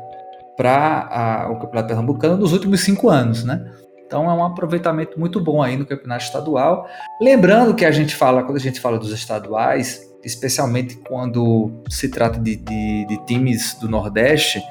para 0.57 1.49
o 1.51 1.57
Campeonato 1.57 1.89
Pernambucano 1.89 2.37
nos 2.37 2.53
últimos 2.53 2.81
cinco 2.81 3.11
anos, 3.11 3.45
né? 3.45 3.71
Então 4.07 4.31
é 4.31 4.35
um 4.35 4.45
aproveitamento 4.45 5.19
muito 5.19 5.41
bom 5.41 5.63
aí 5.63 5.77
no 5.77 5.87
Campeonato 5.87 6.25
Estadual. 6.25 6.87
Lembrando 7.21 7.75
que 7.75 7.85
a 7.85 7.91
gente 7.91 8.15
fala, 8.15 8.43
quando 8.43 8.57
a 8.57 8.61
gente 8.61 8.79
fala 8.79 8.99
dos 8.99 9.11
estaduais, 9.11 10.01
especialmente 10.23 10.97
quando 10.97 11.83
se 11.89 12.09
trata 12.09 12.39
de, 12.39 12.57
de, 12.57 13.07
de 13.07 13.27
times 13.27 13.75
do 13.81 13.89
Nordeste, 13.89 14.63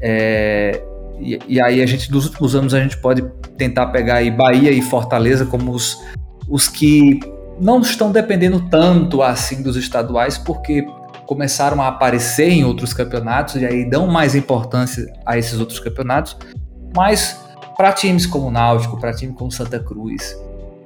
é, 0.00 0.80
e, 1.20 1.38
e, 1.48 1.60
aí 1.60 1.82
a 1.82 1.86
gente, 1.86 2.10
nos 2.10 2.26
últimos 2.26 2.54
anos, 2.54 2.74
a 2.74 2.80
gente 2.80 2.96
pode 2.98 3.22
tentar 3.56 3.86
pegar 3.86 4.16
aí 4.16 4.30
Bahia 4.30 4.70
e 4.70 4.82
Fortaleza 4.82 5.46
como 5.46 5.72
os, 5.72 5.96
os 6.48 6.68
que 6.68 7.20
não 7.60 7.80
estão 7.80 8.10
dependendo 8.10 8.60
tanto 8.68 9.22
assim 9.22 9.62
dos 9.62 9.76
estaduais, 9.76 10.36
porque 10.36 10.86
começaram 11.26 11.80
a 11.80 11.88
aparecer 11.88 12.50
em 12.50 12.64
outros 12.64 12.92
campeonatos 12.92 13.56
e 13.56 13.64
aí 13.64 13.88
dão 13.88 14.06
mais 14.06 14.34
importância 14.34 15.10
a 15.24 15.38
esses 15.38 15.58
outros 15.58 15.78
campeonatos. 15.78 16.36
Mas 16.94 17.38
para 17.76 17.92
times 17.92 18.26
como 18.26 18.50
Náutico, 18.50 18.98
para 18.98 19.12
times 19.12 19.36
como 19.36 19.50
Santa 19.50 19.78
Cruz, 19.78 20.36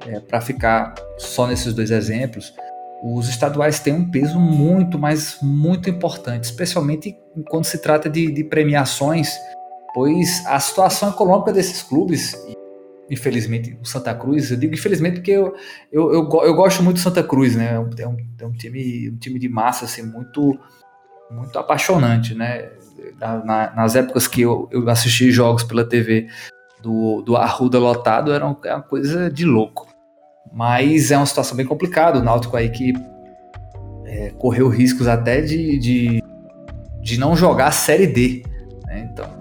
é, 0.07 0.19
para 0.19 0.39
ficar 0.41 0.93
só 1.17 1.45
nesses 1.45 1.73
dois 1.73 1.91
exemplos, 1.91 2.53
os 3.03 3.29
estaduais 3.29 3.79
têm 3.79 3.93
um 3.93 4.09
peso 4.09 4.39
muito, 4.39 4.97
mas 4.99 5.37
muito 5.41 5.89
importante, 5.89 6.45
especialmente 6.45 7.15
quando 7.49 7.65
se 7.65 7.77
trata 7.81 8.09
de, 8.09 8.31
de 8.31 8.43
premiações, 8.43 9.37
pois 9.93 10.43
a 10.45 10.59
situação 10.59 11.09
econômica 11.09 11.51
desses 11.51 11.81
clubes 11.81 12.35
infelizmente, 13.09 13.77
o 13.81 13.85
Santa 13.85 14.13
Cruz. 14.13 14.51
Eu 14.51 14.57
digo 14.57 14.73
infelizmente 14.73 15.15
porque 15.15 15.31
eu, 15.31 15.55
eu, 15.91 16.13
eu, 16.13 16.29
eu 16.43 16.53
gosto 16.53 16.83
muito 16.83 16.97
do 16.97 17.01
Santa 17.01 17.23
Cruz, 17.23 17.55
né? 17.55 17.73
É 17.73 17.79
um, 17.79 17.89
é 17.97 18.07
um, 18.07 18.17
é 18.39 18.45
um, 18.45 18.51
time, 18.51 19.09
um 19.09 19.17
time 19.17 19.39
de 19.39 19.49
massa 19.49 19.85
assim, 19.85 20.03
muito, 20.03 20.57
muito 21.31 21.57
apaixonante, 21.57 22.35
né? 22.35 22.69
Na, 23.19 23.43
na, 23.43 23.75
nas 23.75 23.95
épocas 23.95 24.27
que 24.27 24.41
eu, 24.41 24.67
eu 24.71 24.87
assisti 24.89 25.31
jogos 25.31 25.63
pela 25.63 25.83
TV 25.83 26.27
do, 26.81 27.21
do 27.21 27.35
Arruda 27.35 27.79
lotado, 27.79 28.31
era 28.31 28.45
uma, 28.45 28.57
uma 28.63 28.81
coisa 28.81 29.29
de 29.29 29.45
louco. 29.45 29.87
Mas 30.51 31.11
é 31.11 31.17
uma 31.17 31.25
situação 31.25 31.55
bem 31.55 31.65
complicada. 31.65 32.19
O 32.19 32.23
Náutico 32.23 32.57
aí 32.57 32.69
que 32.69 32.93
é, 34.05 34.29
correu 34.31 34.67
riscos 34.67 35.07
até 35.07 35.41
de, 35.41 35.77
de, 35.77 36.23
de 37.01 37.19
não 37.19 37.35
jogar 37.35 37.67
a 37.67 37.71
Série 37.71 38.07
D. 38.07 38.43
Né? 38.85 39.09
Então, 39.11 39.38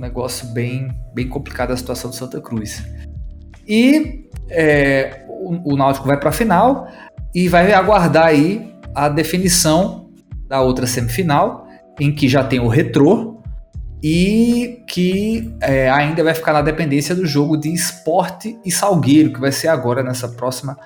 negócio 0.00 0.48
bem, 0.48 0.88
bem 1.14 1.28
complicado 1.28 1.72
a 1.72 1.76
situação 1.76 2.10
do 2.10 2.16
Santa 2.16 2.40
Cruz. 2.40 2.82
E 3.66 4.28
é, 4.48 5.24
o, 5.28 5.74
o 5.74 5.76
Náutico 5.76 6.06
vai 6.06 6.18
para 6.18 6.30
a 6.30 6.32
final 6.32 6.88
e 7.34 7.48
vai 7.48 7.72
aguardar 7.72 8.26
aí 8.26 8.74
a 8.94 9.08
definição 9.08 10.10
da 10.48 10.60
outra 10.60 10.86
semifinal, 10.86 11.66
em 11.98 12.12
que 12.12 12.28
já 12.28 12.42
tem 12.42 12.58
o 12.58 12.66
retrô 12.66 13.40
e 14.02 14.82
que 14.88 15.54
é, 15.60 15.90
ainda 15.90 16.24
vai 16.24 16.34
ficar 16.34 16.52
na 16.52 16.62
dependência 16.62 17.14
do 17.14 17.26
jogo 17.26 17.56
de 17.56 17.72
esporte 17.72 18.58
e 18.64 18.72
Salgueiro, 18.72 19.32
que 19.32 19.40
vai 19.40 19.52
ser 19.52 19.68
agora 19.68 20.02
nessa 20.02 20.28
próxima 20.28 20.76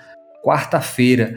quarta-feira. 0.44 1.36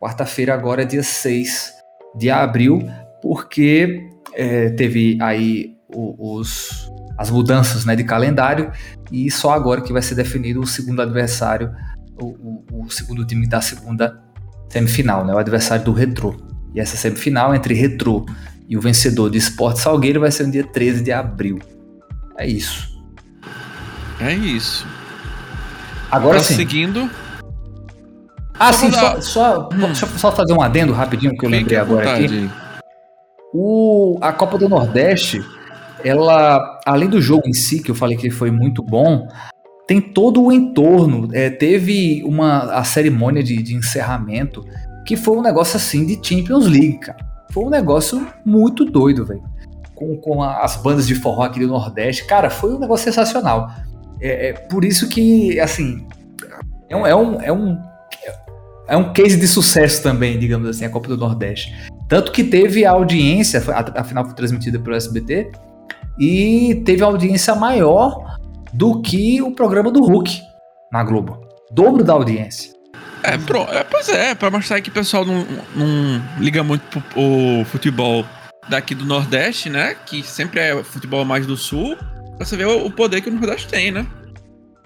Quarta-feira 0.00 0.54
agora 0.54 0.82
é 0.82 0.84
dia 0.84 1.02
6 1.02 1.74
de 2.16 2.30
abril, 2.30 2.88
porque 3.20 4.08
é, 4.34 4.70
teve 4.70 5.18
aí 5.20 5.76
os, 5.88 6.90
as 7.18 7.30
mudanças 7.30 7.84
né, 7.84 7.96
de 7.96 8.04
calendário 8.04 8.70
e 9.10 9.28
só 9.28 9.50
agora 9.50 9.80
que 9.80 9.92
vai 9.92 10.00
ser 10.00 10.14
definido 10.14 10.60
o 10.60 10.66
segundo 10.66 11.02
adversário, 11.02 11.74
o, 12.20 12.26
o, 12.72 12.84
o 12.84 12.90
segundo 12.90 13.26
time 13.26 13.46
da 13.48 13.60
segunda 13.60 14.22
semifinal, 14.68 15.26
né, 15.26 15.34
o 15.34 15.38
adversário 15.38 15.84
do 15.84 15.92
Retrô. 15.92 16.36
E 16.72 16.78
essa 16.78 16.96
semifinal 16.96 17.52
entre 17.54 17.74
Retrô 17.74 18.24
e 18.68 18.76
o 18.76 18.80
vencedor 18.80 19.30
de 19.30 19.38
Esporte 19.38 19.80
Salgueiro 19.80 20.20
vai 20.20 20.30
ser 20.30 20.44
no 20.44 20.52
dia 20.52 20.64
13 20.64 21.02
de 21.02 21.10
abril. 21.10 21.58
É 22.36 22.46
isso. 22.46 22.96
É 24.20 24.32
isso. 24.32 24.86
Agora 26.10 26.38
sim. 26.38 26.54
seguindo. 26.54 27.10
Ah, 28.58 28.72
sim, 28.72 28.90
só, 28.92 29.20
só, 29.20 29.68
hum. 29.72 29.78
deixa 29.86 30.06
eu 30.06 30.18
só 30.18 30.32
fazer 30.32 30.52
um 30.52 30.60
adendo 30.60 30.92
rapidinho 30.92 31.36
que 31.36 31.44
eu 31.44 31.50
lembrei 31.50 31.78
agora 31.78 32.14
aqui. 32.14 32.50
O, 33.52 34.18
a 34.20 34.32
Copa 34.32 34.58
do 34.58 34.68
Nordeste 34.68 35.44
ela, 36.04 36.80
além 36.84 37.08
do 37.08 37.20
jogo 37.20 37.48
em 37.48 37.52
si, 37.52 37.82
que 37.82 37.90
eu 37.90 37.94
falei 37.94 38.16
que 38.16 38.30
foi 38.30 38.50
muito 38.50 38.82
bom, 38.82 39.28
tem 39.86 40.00
todo 40.00 40.42
o 40.42 40.52
entorno. 40.52 41.28
É, 41.32 41.50
teve 41.50 42.22
uma 42.24 42.74
a 42.74 42.84
cerimônia 42.84 43.42
de, 43.42 43.62
de 43.62 43.74
encerramento 43.74 44.64
que 45.06 45.16
foi 45.16 45.36
um 45.36 45.42
negócio 45.42 45.76
assim 45.76 46.04
de 46.04 46.14
Champions 46.22 46.66
League, 46.66 46.98
cara. 46.98 47.18
Foi 47.50 47.64
um 47.64 47.70
negócio 47.70 48.26
muito 48.44 48.84
doido, 48.84 49.24
velho. 49.24 49.42
Com, 49.94 50.16
com 50.18 50.42
as 50.42 50.76
bandas 50.76 51.06
de 51.06 51.14
forró 51.14 51.44
aqui 51.44 51.60
do 51.60 51.68
Nordeste. 51.68 52.26
Cara, 52.26 52.50
foi 52.50 52.74
um 52.74 52.78
negócio 52.78 53.04
sensacional. 53.04 53.70
É, 54.20 54.50
é 54.50 54.52
por 54.52 54.84
isso 54.84 55.08
que, 55.08 55.58
assim, 55.58 56.06
é 56.88 56.96
um, 56.96 57.06
é 57.06 57.16
um, 57.16 57.40
é 57.40 57.52
um 57.52 57.78
é 58.88 58.96
um 58.96 59.12
case 59.12 59.36
de 59.36 59.46
sucesso 59.46 60.02
também, 60.02 60.38
digamos 60.38 60.66
assim, 60.66 60.84
a 60.84 60.88
Copa 60.88 61.08
do 61.08 61.16
Nordeste. 61.16 61.74
Tanto 62.08 62.32
que 62.32 62.42
teve 62.42 62.86
a 62.86 62.92
audiência, 62.92 63.62
a, 63.94 64.02
final 64.02 64.24
foi 64.24 64.34
transmitida 64.34 64.78
pelo 64.78 64.96
SBT, 64.96 65.50
e 66.18 66.82
teve 66.84 67.02
audiência 67.02 67.54
maior 67.54 68.38
do 68.72 69.00
que 69.00 69.40
o 69.42 69.52
programa 69.52 69.90
do 69.90 70.02
Hulk 70.02 70.40
na 70.92 71.02
Globo. 71.02 71.38
Dobro 71.70 72.02
da 72.02 72.12
audiência. 72.12 72.72
É, 73.22 73.36
pro, 73.36 73.62
é 73.62 73.84
pois 73.84 74.08
é, 74.08 74.34
pra 74.34 74.50
mostrar 74.50 74.80
que 74.80 74.90
o 74.90 74.92
pessoal 74.92 75.24
não, 75.24 75.44
não 75.74 76.22
liga 76.38 76.62
muito 76.62 77.00
pro, 77.00 77.64
futebol 77.66 78.24
daqui 78.68 78.94
do 78.94 79.04
Nordeste, 79.04 79.68
né? 79.68 79.96
Que 80.06 80.22
sempre 80.22 80.60
é 80.60 80.82
futebol 80.82 81.24
mais 81.24 81.46
do 81.46 81.56
Sul. 81.56 81.96
Pra 82.36 82.46
você 82.46 82.56
ver 82.56 82.66
o, 82.66 82.86
o 82.86 82.90
poder 82.90 83.20
que 83.20 83.28
o 83.28 83.32
Nordeste 83.32 83.68
tem, 83.68 83.90
né? 83.90 84.06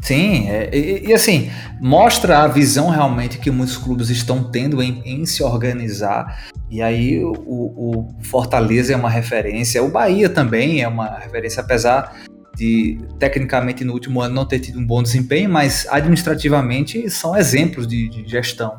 Sim, 0.02 0.50
é, 0.50 0.68
e, 0.76 1.10
e, 1.10 1.12
assim, 1.14 1.48
mostra 1.80 2.40
a 2.40 2.48
visão 2.48 2.90
realmente 2.90 3.38
que 3.38 3.52
muitos 3.52 3.76
clubes 3.76 4.10
estão 4.10 4.42
tendo 4.50 4.82
em, 4.82 5.00
em 5.04 5.24
se 5.24 5.44
organizar. 5.44 6.50
E 6.68 6.82
aí 6.82 7.22
o, 7.22 7.30
o, 7.30 8.14
Fortaleza 8.20 8.92
é 8.92 8.96
uma 8.96 9.08
referência, 9.08 9.82
o 9.82 9.88
Bahia 9.88 10.28
também 10.28 10.82
é 10.82 10.88
uma 10.88 11.18
referência, 11.20 11.62
apesar 11.62 12.20
de 12.56 12.98
tecnicamente 13.18 13.84
no 13.84 13.92
último 13.92 14.20
ano 14.20 14.34
não 14.34 14.44
ter 14.44 14.58
tido 14.58 14.80
um 14.80 14.84
bom 14.84 15.02
desempenho, 15.02 15.48
mas 15.48 15.86
administrativamente 15.88 17.08
são 17.08 17.36
exemplos 17.36 17.86
de, 17.86 18.08
de 18.08 18.28
gestão 18.28 18.78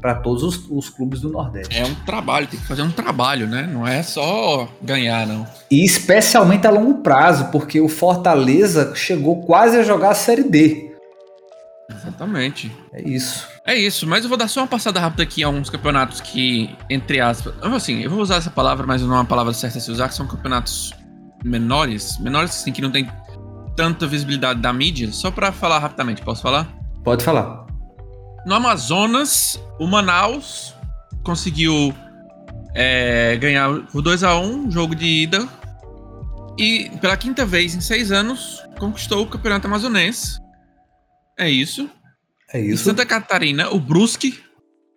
para 0.00 0.14
todos 0.14 0.42
os, 0.42 0.70
os, 0.70 0.88
clubes 0.88 1.20
do 1.20 1.28
Nordeste. 1.28 1.76
É 1.76 1.84
um 1.84 1.94
trabalho, 1.94 2.46
tem 2.46 2.60
que 2.60 2.66
fazer 2.66 2.82
um 2.82 2.90
trabalho, 2.90 3.46
né? 3.46 3.68
Não 3.72 3.86
é 3.86 4.02
só 4.02 4.68
ganhar, 4.82 5.26
não. 5.26 5.46
E 5.70 5.84
especialmente 5.84 6.66
a 6.66 6.70
longo 6.70 7.02
prazo, 7.02 7.46
porque 7.50 7.80
o 7.80 7.88
Fortaleza 7.88 8.94
chegou 8.94 9.42
quase 9.42 9.78
a 9.78 9.82
jogar 9.82 10.10
a 10.10 10.14
Série 10.14 10.44
D. 10.44 10.92
Exatamente. 11.90 12.70
É 12.92 13.02
isso. 13.02 13.46
É 13.66 13.74
isso, 13.74 14.06
mas 14.06 14.22
eu 14.22 14.28
vou 14.28 14.38
dar 14.38 14.48
só 14.48 14.60
uma 14.60 14.66
passada 14.66 15.00
rápida 15.00 15.22
aqui 15.22 15.42
a 15.42 15.48
uns 15.48 15.70
campeonatos 15.70 16.20
que, 16.20 16.74
entre 16.90 17.20
aspas. 17.20 17.54
Assim, 17.62 18.00
eu 18.00 18.10
vou 18.10 18.20
usar 18.20 18.36
essa 18.36 18.50
palavra, 18.50 18.86
mas 18.86 19.02
não 19.02 19.14
é 19.14 19.18
uma 19.18 19.24
palavra 19.24 19.52
certa 19.52 19.78
a 19.78 19.80
se 19.80 19.90
usar, 19.90 20.08
que 20.08 20.14
são 20.14 20.26
campeonatos 20.26 20.92
menores. 21.44 22.18
Menores, 22.18 22.50
assim, 22.50 22.72
que 22.72 22.82
não 22.82 22.90
tem 22.90 23.08
tanta 23.76 24.06
visibilidade 24.06 24.60
da 24.60 24.72
mídia. 24.72 25.10
Só 25.12 25.30
para 25.30 25.52
falar 25.52 25.78
rapidamente, 25.78 26.22
posso 26.22 26.42
falar? 26.42 26.68
Pode 27.04 27.24
falar. 27.24 27.65
No 28.46 28.54
Amazonas, 28.54 29.60
o 29.76 29.88
Manaus 29.88 30.72
conseguiu 31.24 31.92
é, 32.76 33.36
ganhar 33.38 33.68
o 33.92 34.00
2 34.00 34.22
a 34.22 34.38
1 34.38 34.70
jogo 34.70 34.94
de 34.94 35.04
ida. 35.04 35.48
E 36.56 36.88
pela 37.00 37.16
quinta 37.16 37.44
vez 37.44 37.74
em 37.74 37.80
seis 37.80 38.12
anos, 38.12 38.62
conquistou 38.78 39.24
o 39.24 39.26
campeonato 39.26 39.66
amazonense. 39.66 40.40
É 41.36 41.50
isso. 41.50 41.90
É 42.52 42.60
isso. 42.60 42.74
Em 42.74 42.76
Santa 42.76 43.04
Catarina, 43.04 43.68
o 43.70 43.80
Brusque, 43.80 44.38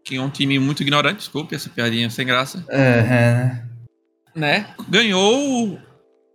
que 0.05 0.17
é 0.17 0.21
um 0.21 0.29
time 0.29 0.59
muito 0.59 0.83
ignorante, 0.83 1.17
desculpe 1.17 1.55
essa 1.55 1.71
piadinha 1.71 2.07
sem 2.11 2.27
graça. 2.27 2.63
É, 2.69 2.79
é. 2.79 3.63
Né? 4.35 4.67
Ganhou 4.87 5.79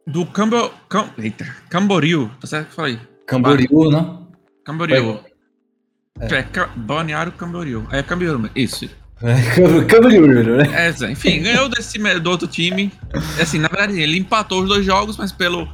do 0.04 0.26
Cambo... 0.26 0.68
Cam... 0.88 1.14
Eita, 1.16 1.44
Camboriú, 1.70 2.28
tá 2.40 2.48
certo 2.48 2.66
que 2.66 2.72
eu 2.72 2.76
falei? 2.76 2.98
Camboriú, 3.24 3.88
não? 3.88 4.28
Camboriú. 4.64 5.20
É, 6.20 6.26
é 6.36 6.46
Balneário 6.76 7.32
Camboriú. 7.32 7.86
É 7.90 8.02
Camboriú, 8.02 8.48
isso. 8.54 8.88
Camboriú, 9.88 10.56
né? 10.56 10.64
É, 10.72 11.10
enfim, 11.10 11.42
ganhou 11.42 11.68
desse, 11.68 11.98
do 12.20 12.30
outro 12.30 12.46
time. 12.46 12.92
Assim, 13.40 13.58
na 13.58 13.68
verdade, 13.68 14.00
ele 14.00 14.18
empatou 14.18 14.62
os 14.62 14.68
dois 14.68 14.84
jogos, 14.84 15.16
mas 15.16 15.32
pelo, 15.32 15.68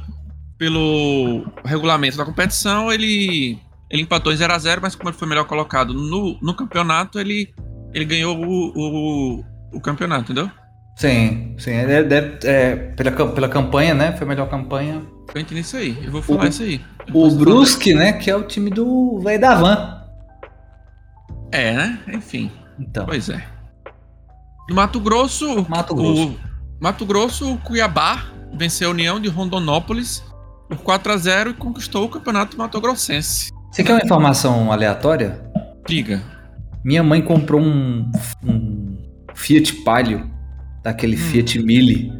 pelo 0.57 1.45
regulamento 1.63 2.17
da 2.17 2.25
competição, 2.25 2.91
ele, 2.91 3.59
ele 3.89 4.01
empatou 4.01 4.33
em 4.33 4.35
0x0, 4.35 4.79
mas 4.81 4.95
como 4.95 5.09
ele 5.09 5.17
foi 5.17 5.27
melhor 5.27 5.45
colocado 5.45 5.93
no, 5.93 6.37
no 6.41 6.55
campeonato, 6.55 7.19
ele, 7.19 7.53
ele 7.93 8.05
ganhou 8.05 8.35
o, 8.35 8.71
o, 8.75 9.45
o 9.73 9.81
campeonato, 9.81 10.31
entendeu? 10.31 10.49
Sim, 10.95 11.55
sim. 11.59 11.71
É, 11.71 11.99
é, 11.99 12.39
é, 12.43 12.75
pela, 12.75 13.11
pela 13.11 13.47
campanha, 13.47 13.93
né? 13.93 14.11
Foi 14.13 14.25
a 14.25 14.29
melhor 14.29 14.49
campanha. 14.49 15.03
Eu 15.33 15.41
entendi 15.41 15.61
isso 15.61 15.77
aí. 15.77 15.97
Eu 16.03 16.11
vou 16.11 16.21
falar 16.21 16.45
o, 16.45 16.47
isso 16.47 16.63
aí. 16.63 16.81
o 17.13 17.29
Brusque, 17.31 17.93
né? 17.93 18.13
Que 18.13 18.29
é 18.29 18.35
o 18.35 18.43
time 18.43 18.69
do 18.71 19.19
velho 19.19 19.39
da 19.39 19.55
van. 19.55 20.00
É, 21.51 21.73
né? 21.73 21.99
Enfim. 22.07 22.51
Então. 22.79 23.05
Pois 23.05 23.29
é. 23.29 23.45
No 24.69 24.75
Mato 24.75 24.99
Grosso, 24.99 25.65
Mato 25.69 25.93
Grosso. 25.93 26.27
O 26.29 26.37
Mato 26.79 27.05
Grosso, 27.05 27.53
o 27.53 27.57
Cuiabá 27.57 28.25
venceu 28.53 28.89
a 28.89 28.91
União 28.91 29.19
de 29.19 29.27
Rondonópolis 29.27 30.23
por 30.67 30.77
4 30.77 31.11
a 31.11 31.17
0 31.17 31.49
e 31.51 31.53
conquistou 31.53 32.05
o 32.05 32.09
Campeonato 32.09 32.57
Mato 32.57 32.79
Grossense. 32.79 33.51
Você 33.71 33.83
quer 33.83 33.93
uma 33.93 34.01
informação 34.03 34.71
aleatória? 34.71 35.41
Diga. 35.87 36.21
Minha 36.83 37.03
mãe 37.03 37.21
comprou 37.21 37.61
um, 37.61 38.09
um 38.43 38.97
Fiat 39.35 39.73
Palio, 39.83 40.29
daquele 40.83 41.15
hum. 41.15 41.19
Fiat 41.19 41.59
Mille. 41.59 42.11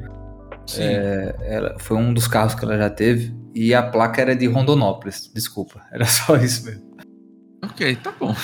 É, 0.78 1.36
ela, 1.42 1.76
foi 1.80 1.98
um 1.98 2.14
dos 2.14 2.28
carros 2.28 2.56
que 2.56 2.64
ela 2.64 2.78
já 2.78 2.90
teve. 2.90 3.36
E 3.54 3.74
a 3.74 3.84
placa 3.84 4.22
era 4.22 4.36
de 4.36 4.48
Rondonópolis. 4.48 5.30
Desculpa, 5.34 5.82
era 5.92 6.06
só 6.06 6.36
isso 6.38 6.66
mesmo. 6.66 6.92
Ok, 7.64 7.96
tá 7.98 8.14
bom. 8.20 8.36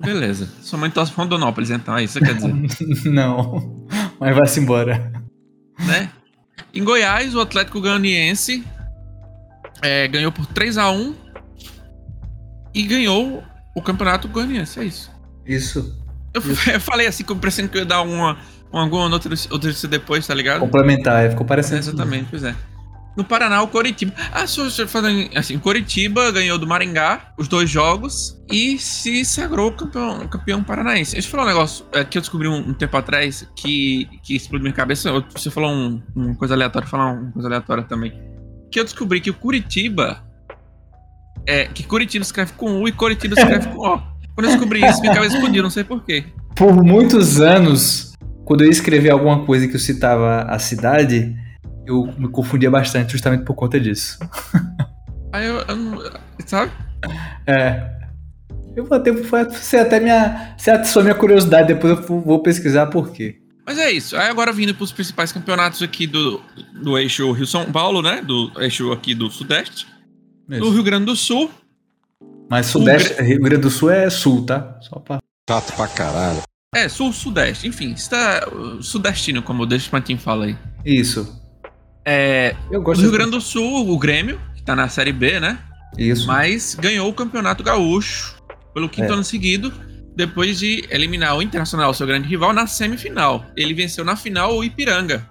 Beleza. 0.00 0.48
Sua 0.62 0.78
mãe 0.78 0.90
torce 0.90 1.12
Rondonópolis, 1.12 1.70
então, 1.70 1.96
é 1.96 2.04
isso 2.04 2.18
que 2.18 2.24
quer 2.24 2.34
dizer? 2.34 2.54
Não, 3.10 3.86
mas 4.20 4.36
vai-se 4.36 4.60
embora. 4.60 5.12
Né? 5.78 6.10
Em 6.72 6.84
Goiás, 6.84 7.34
o 7.34 7.40
Atlético 7.40 7.80
Goianiense 7.80 8.64
é, 9.82 10.06
ganhou 10.06 10.30
por 10.30 10.46
3 10.46 10.78
a 10.78 10.90
1 10.90 11.14
e 12.74 12.82
ganhou 12.84 13.42
o 13.74 13.82
Campeonato 13.82 14.28
Goianiense, 14.28 14.78
é 14.80 14.84
isso. 14.84 15.10
Isso. 15.44 15.98
Eu, 16.32 16.40
isso. 16.40 16.70
eu 16.70 16.80
falei 16.80 17.06
assim, 17.06 17.24
como 17.24 17.40
parecendo 17.40 17.68
que 17.68 17.78
eu 17.78 17.82
ia 17.82 17.86
dar 17.86 18.02
uma, 18.02 18.38
uma 18.72 18.82
alguma 18.82 19.08
notícia 19.08 19.88
depois, 19.88 20.26
tá 20.26 20.34
ligado? 20.34 20.60
Complementar, 20.60 21.30
ficou 21.30 21.46
parecendo. 21.46 21.76
É, 21.76 21.80
exatamente, 21.80 22.28
pois 22.30 22.44
é. 22.44 22.54
No 23.18 23.24
Paraná, 23.24 23.60
o 23.62 23.66
Coritiba. 23.66 24.12
Ah, 24.32 24.46
só 24.46 24.70
falando 24.86 25.28
assim, 25.34 25.58
Coritiba 25.58 26.30
ganhou 26.30 26.56
do 26.56 26.68
Maringá 26.68 27.32
os 27.36 27.48
dois 27.48 27.68
jogos 27.68 28.40
e 28.48 28.78
se 28.78 29.24
sagrou 29.24 29.72
campeão, 29.72 30.28
campeão 30.28 30.62
paranaense. 30.62 31.14
Deixa 31.14 31.26
eu 31.26 31.32
falar 31.32 31.42
um 31.42 31.46
negócio 31.48 31.84
é, 31.90 32.04
que 32.04 32.16
eu 32.16 32.22
descobri 32.22 32.46
um, 32.46 32.58
um, 32.58 32.72
tempo 32.72 32.96
atrás 32.96 33.44
que, 33.56 34.08
que 34.22 34.36
explodiu 34.36 34.62
minha 34.62 34.72
cabeça. 34.72 35.10
Você 35.34 35.50
falou 35.50 35.68
um, 35.68 36.00
uma 36.14 36.36
coisa 36.36 36.54
aleatória, 36.54 36.86
falar 36.86 37.10
uma 37.10 37.32
coisa 37.32 37.48
aleatória 37.48 37.82
também. 37.82 38.12
Que 38.70 38.78
eu 38.78 38.84
descobri 38.84 39.20
que 39.20 39.30
o 39.30 39.34
Curitiba. 39.34 40.22
É, 41.44 41.64
que 41.64 41.82
Curitiba 41.82 42.22
escreve 42.22 42.52
com 42.52 42.80
U 42.80 42.86
e 42.86 42.92
Curitiba 42.92 43.34
escreve 43.36 43.66
com 43.66 43.78
O. 43.78 43.98
Quando 44.32 44.44
eu 44.44 44.50
descobri 44.50 44.86
isso, 44.86 45.00
minha 45.00 45.12
cabeça 45.12 45.34
explodiu, 45.34 45.64
não 45.64 45.70
sei 45.70 45.82
porquê. 45.82 46.24
Por 46.54 46.84
muitos 46.84 47.40
anos, 47.40 48.12
quando 48.44 48.62
eu 48.62 48.70
escrevi 48.70 49.10
alguma 49.10 49.44
coisa 49.44 49.66
que 49.66 49.74
eu 49.74 49.80
citava 49.80 50.42
a 50.42 50.60
cidade 50.60 51.34
eu 51.88 52.12
me 52.18 52.28
confundia 52.28 52.70
bastante 52.70 53.12
justamente 53.12 53.44
por 53.44 53.54
conta 53.54 53.80
disso. 53.80 54.18
Aí 55.32 55.46
eu, 55.46 55.56
eu 55.60 55.76
não, 55.76 56.02
sabe? 56.46 56.72
É. 57.46 57.98
Eu 58.76 58.84
vou 58.84 59.00
ter, 59.00 59.12
você 59.12 59.78
até 59.78 59.98
minha, 59.98 60.54
você 60.56 60.70
atiçou 60.70 61.02
minha 61.02 61.14
curiosidade, 61.14 61.68
depois 61.68 61.98
eu 61.98 62.20
vou 62.20 62.42
pesquisar 62.42 62.86
por 62.86 63.10
quê. 63.10 63.40
Mas 63.66 63.78
é 63.78 63.90
isso. 63.90 64.16
Aí 64.16 64.28
agora 64.28 64.52
vindo 64.52 64.74
para 64.74 64.84
os 64.84 64.92
principais 64.92 65.32
campeonatos 65.32 65.82
aqui 65.82 66.06
do, 66.06 66.40
do 66.82 66.96
eixo 66.96 67.30
Rio-São 67.32 67.70
Paulo, 67.70 68.00
né? 68.00 68.22
Do 68.22 68.50
eixo 68.58 68.92
aqui 68.92 69.14
do 69.14 69.30
Sudeste. 69.30 69.86
Isso. 70.48 70.60
Do 70.60 70.70
Rio 70.70 70.82
Grande 70.82 71.06
do 71.06 71.16
Sul. 71.16 71.50
Mas 72.48 72.66
Sudeste, 72.66 73.20
Rio 73.20 73.40
Grande 73.40 73.62
do 73.62 73.70
Sul 73.70 73.90
é 73.90 74.08
Sul, 74.08 74.46
tá? 74.46 74.78
Só 74.80 74.98
pra... 74.98 75.18
Chato 75.48 75.74
pra 75.74 75.86
caralho. 75.86 76.42
É, 76.74 76.88
Sul-Sudeste. 76.88 77.66
Enfim, 77.66 77.92
está 77.92 78.46
sudestino, 78.80 79.42
como 79.42 79.64
o 79.64 79.90
Pantin 79.90 80.16
fala 80.16 80.46
aí. 80.46 80.56
Isso. 80.84 81.38
É, 82.10 82.56
Eu 82.70 82.80
gosto 82.80 83.00
o 83.00 83.02
Rio 83.02 83.12
Grande 83.12 83.32
do 83.32 83.40
Sul, 83.40 83.90
o 83.90 83.98
Grêmio, 83.98 84.40
que 84.56 84.62
tá 84.62 84.74
na 84.74 84.88
Série 84.88 85.12
B, 85.12 85.38
né? 85.38 85.58
Isso. 85.98 86.26
Mas 86.26 86.74
ganhou 86.74 87.06
o 87.06 87.12
Campeonato 87.12 87.62
Gaúcho 87.62 88.34
pelo 88.72 88.88
quinto 88.88 89.10
é. 89.10 89.14
ano 89.14 89.22
seguido, 89.22 89.70
depois 90.16 90.58
de 90.58 90.86
eliminar 90.88 91.36
o 91.36 91.42
Internacional, 91.42 91.92
seu 91.92 92.06
grande 92.06 92.26
rival, 92.26 92.54
na 92.54 92.66
semifinal. 92.66 93.44
Ele 93.54 93.74
venceu 93.74 94.06
na 94.06 94.16
final 94.16 94.56
o 94.56 94.64
Ipiranga. 94.64 95.28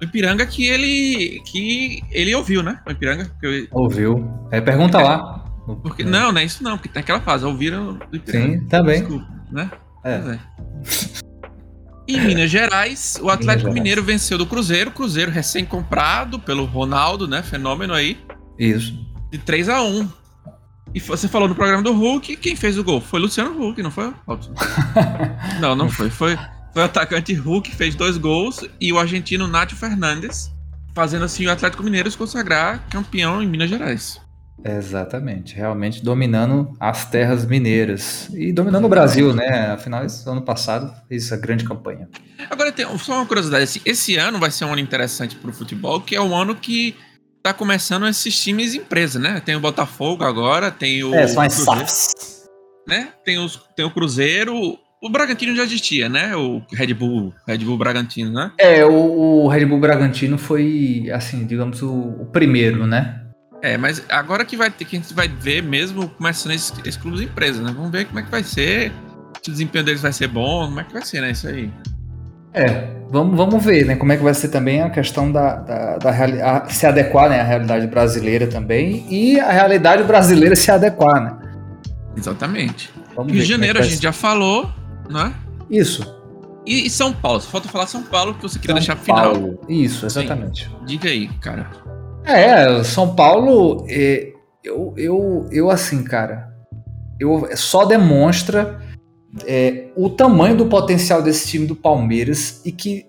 O 0.00 0.04
Ipiranga 0.04 0.46
que 0.46 0.66
ele 0.66 1.42
que 1.50 2.02
ele 2.10 2.34
ouviu, 2.34 2.62
né? 2.62 2.80
O 2.86 2.92
Ipiranga. 2.92 3.30
Eu... 3.42 3.66
Ouviu. 3.72 4.26
É, 4.50 4.58
pergunta 4.58 4.98
é, 4.98 5.04
lá. 5.04 5.44
Porque, 5.82 6.02
não, 6.02 6.32
não 6.32 6.40
é 6.40 6.44
isso 6.44 6.64
não, 6.64 6.78
porque 6.78 6.88
tem 6.88 7.00
aquela 7.00 7.20
fase, 7.20 7.44
ouviram 7.44 7.98
o 8.10 8.16
Ipiranga. 8.16 8.58
Sim, 8.58 8.66
tá 8.68 8.82
bem. 8.82 9.00
Desculpa, 9.00 9.26
né? 9.52 9.70
É. 10.02 10.38
Em 12.08 12.20
Minas 12.20 12.50
Gerais, 12.50 13.18
o 13.20 13.28
Atlético. 13.28 13.72
Mineiro 13.72 14.02
venceu 14.02 14.38
do 14.38 14.46
Cruzeiro, 14.46 14.90
Cruzeiro 14.92 15.30
recém-comprado 15.30 16.38
pelo 16.38 16.64
Ronaldo, 16.64 17.26
né? 17.26 17.42
Fenômeno 17.42 17.92
aí, 17.92 18.16
Isso. 18.58 18.94
de 19.30 19.38
3 19.38 19.68
a 19.68 19.82
1 19.82 20.08
E 20.94 21.00
você 21.00 21.26
falou 21.26 21.48
no 21.48 21.54
programa 21.54 21.82
do 21.82 21.92
Hulk, 21.92 22.36
quem 22.36 22.54
fez 22.54 22.78
o 22.78 22.84
gol? 22.84 23.00
Foi 23.00 23.18
Luciano 23.18 23.60
Huck, 23.60 23.82
não 23.82 23.90
foi? 23.90 24.12
Não, 25.60 25.74
não 25.74 25.88
foi. 25.90 26.08
Foi, 26.10 26.36
foi 26.72 26.82
o 26.82 26.84
atacante 26.84 27.32
Hulk, 27.34 27.74
fez 27.74 27.94
dois 27.94 28.16
gols, 28.16 28.64
e 28.80 28.92
o 28.92 28.98
argentino 28.98 29.46
Nátio 29.46 29.76
Fernandes, 29.76 30.52
fazendo 30.94 31.24
assim 31.24 31.46
o 31.46 31.50
Atlético 31.50 31.82
Mineiro 31.82 32.10
se 32.10 32.16
consagrar 32.16 32.86
campeão 32.88 33.42
em 33.42 33.48
Minas 33.48 33.68
Gerais. 33.68 34.20
Exatamente, 34.64 35.54
realmente 35.54 36.02
dominando 36.02 36.74
as 36.80 37.04
terras 37.08 37.44
mineiras 37.44 38.28
e 38.32 38.52
dominando 38.52 38.84
o 38.86 38.88
Brasil, 38.88 39.32
né? 39.32 39.72
Afinal, 39.72 40.04
esse 40.04 40.28
ano 40.28 40.42
passado 40.42 40.92
fez 41.08 41.26
essa 41.26 41.36
grande 41.36 41.64
campanha. 41.64 42.08
Agora 42.50 42.72
tem 42.72 42.86
só 42.98 43.14
uma 43.14 43.26
curiosidade, 43.26 43.64
assim, 43.64 43.80
esse 43.84 44.16
ano 44.16 44.38
vai 44.38 44.50
ser 44.50 44.64
um 44.64 44.72
ano 44.72 44.80
interessante 44.80 45.36
pro 45.36 45.52
futebol, 45.52 46.00
que 46.00 46.16
é 46.16 46.20
um 46.20 46.34
ano 46.34 46.54
que 46.54 46.96
tá 47.42 47.52
começando 47.52 48.08
esses 48.08 48.42
times 48.42 48.74
empresa, 48.74 49.18
né? 49.18 49.40
Tem 49.44 49.54
o 49.54 49.60
Botafogo 49.60 50.24
agora, 50.24 50.70
tem 50.70 51.04
o 51.04 51.14
É, 51.14 51.28
são 51.28 51.42
as 51.42 51.54
Cruzeiro, 51.54 51.80
SAFs. 51.80 52.48
né? 52.88 53.08
Tem, 53.24 53.38
os, 53.38 53.60
tem 53.76 53.84
o 53.84 53.90
Cruzeiro, 53.90 54.54
o 55.00 55.10
Bragantino 55.10 55.54
já 55.54 55.62
existia, 55.62 56.08
né? 56.08 56.34
O 56.34 56.62
Red 56.72 56.92
Bull, 56.94 57.32
Red 57.46 57.58
Bull 57.58 57.78
Bragantino, 57.78 58.32
né? 58.32 58.50
É, 58.58 58.84
o, 58.84 59.44
o 59.44 59.48
Red 59.48 59.66
Bull 59.66 59.78
Bragantino 59.78 60.38
foi, 60.38 61.08
assim, 61.12 61.46
digamos, 61.46 61.82
o, 61.82 61.92
o 61.92 62.26
primeiro, 62.32 62.86
né? 62.86 63.25
É, 63.62 63.76
mas 63.76 64.02
agora 64.08 64.44
que 64.44 64.56
vai 64.56 64.70
ter 64.70 64.84
que 64.84 64.96
a 64.96 65.00
gente 65.00 65.12
vai 65.14 65.28
ver 65.28 65.62
mesmo 65.62 66.08
começando 66.10 66.52
esses, 66.52 66.72
esses 66.80 66.96
clubes 66.96 67.20
empresas, 67.20 67.62
né? 67.62 67.72
Vamos 67.74 67.90
ver 67.90 68.04
como 68.06 68.18
é 68.18 68.22
que 68.22 68.30
vai 68.30 68.42
ser, 68.44 68.92
se 69.42 69.50
o 69.50 69.52
desempenho 69.52 69.84
deles 69.84 70.02
vai 70.02 70.12
ser 70.12 70.28
bom, 70.28 70.66
como 70.66 70.80
é 70.80 70.84
que 70.84 70.92
vai 70.92 71.02
ser, 71.02 71.20
né? 71.20 71.30
Isso 71.30 71.48
aí. 71.48 71.70
É, 72.52 72.88
vamos, 73.10 73.36
vamos 73.36 73.62
ver, 73.64 73.84
né? 73.84 73.96
Como 73.96 74.12
é 74.12 74.16
que 74.16 74.22
vai 74.22 74.32
ser 74.34 74.48
também 74.48 74.80
a 74.82 74.88
questão 74.90 75.30
da, 75.32 75.56
da, 75.56 75.98
da 75.98 76.10
reali- 76.10 76.40
a- 76.40 76.66
se 76.68 76.86
adequar 76.86 77.28
né, 77.28 77.40
à 77.40 77.44
realidade 77.44 77.86
brasileira 77.86 78.46
também 78.46 79.06
e 79.10 79.38
a 79.40 79.50
realidade 79.50 80.02
brasileira 80.04 80.54
se 80.56 80.70
adequar, 80.70 81.20
né? 81.22 81.36
Exatamente. 82.16 82.90
Vamos 83.14 83.32
Rio 83.32 83.42
de 83.42 83.46
é 83.46 83.54
Janeiro 83.54 83.78
a 83.78 83.82
vai 83.82 83.90
gente 83.90 84.02
já 84.02 84.12
falou, 84.12 84.70
né? 85.10 85.34
Isso. 85.70 86.14
E, 86.64 86.86
e 86.86 86.90
São 86.90 87.12
Paulo, 87.12 87.40
só 87.40 87.48
falta 87.50 87.68
falar 87.68 87.86
São 87.86 88.02
Paulo 88.02 88.34
que 88.34 88.42
você 88.42 88.58
queria 88.58 88.74
São 88.74 88.78
deixar 88.80 88.96
pro 88.96 89.04
final. 89.04 89.32
Paulo. 89.32 89.60
Isso, 89.68 90.06
exatamente. 90.06 90.70
Diga 90.86 91.08
aí, 91.08 91.28
cara. 91.40 91.70
É, 92.26 92.82
São 92.82 93.14
Paulo, 93.14 93.86
é, 93.88 94.32
eu, 94.64 94.92
eu, 94.96 95.46
eu 95.50 95.70
assim, 95.70 96.02
cara, 96.02 96.52
eu 97.20 97.48
só 97.54 97.84
demonstra 97.84 98.80
é, 99.46 99.88
o 99.96 100.10
tamanho 100.10 100.56
do 100.56 100.66
potencial 100.66 101.22
desse 101.22 101.46
time 101.48 101.66
do 101.66 101.76
Palmeiras 101.76 102.60
e 102.64 102.72
que, 102.72 103.06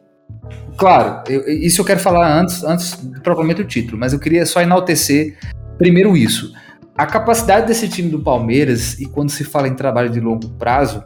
claro, 0.78 1.24
eu- 1.28 1.48
isso 1.48 1.82
eu 1.82 1.86
quero 1.86 2.00
falar 2.00 2.40
antes, 2.40 2.64
antes 2.64 2.96
do 2.96 3.20
propriamente 3.22 3.62
o 3.62 3.66
título, 3.66 3.98
mas 3.98 4.14
eu 4.14 4.20
queria 4.20 4.46
só 4.46 4.62
enaltecer 4.62 5.38
primeiro 5.78 6.16
isso. 6.16 6.54
A 6.96 7.06
capacidade 7.06 7.68
desse 7.68 7.88
time 7.88 8.10
do 8.10 8.20
Palmeiras, 8.20 9.00
e 9.00 9.06
quando 9.06 9.30
se 9.30 9.44
fala 9.44 9.68
em 9.68 9.76
trabalho 9.76 10.10
de 10.10 10.20
longo 10.20 10.50
prazo, 10.58 11.04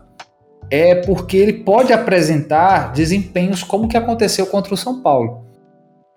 é 0.69 0.95
porque 0.95 1.35
ele 1.35 1.53
pode 1.53 1.91
apresentar 1.91 2.93
desempenhos 2.93 3.61
como 3.61 3.87
que 3.89 3.97
aconteceu 3.97 4.45
contra 4.45 4.73
o 4.73 4.77
São 4.77 5.01
Paulo. 5.01 5.45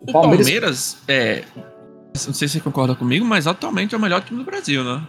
O 0.01 0.13
Palmeiras, 0.13 0.97
é. 1.09 1.43
Não 2.15 2.33
sei 2.33 2.47
se 2.47 2.55
você 2.55 2.61
concorda 2.61 2.95
comigo, 2.95 3.25
mas 3.25 3.47
atualmente 3.47 3.95
é 3.95 3.99
o 3.99 4.01
melhor 4.01 4.23
time 4.23 4.39
do 4.39 4.45
Brasil, 4.45 4.85
né? 4.85 5.03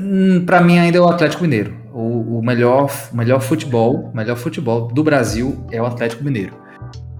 Hum, 0.00 0.44
Pra 0.44 0.60
mim 0.60 0.78
ainda 0.78 0.98
é 0.98 1.00
o 1.00 1.08
Atlético 1.08 1.42
Mineiro. 1.42 1.74
O, 1.94 2.38
o 2.38 2.42
melhor, 2.44 2.90
melhor 3.12 3.40
futebol, 3.40 4.10
o 4.12 4.16
melhor 4.16 4.36
futebol 4.36 4.88
do 4.88 5.02
Brasil 5.02 5.64
é 5.72 5.80
o 5.80 5.86
Atlético 5.86 6.22
Mineiro. 6.22 6.54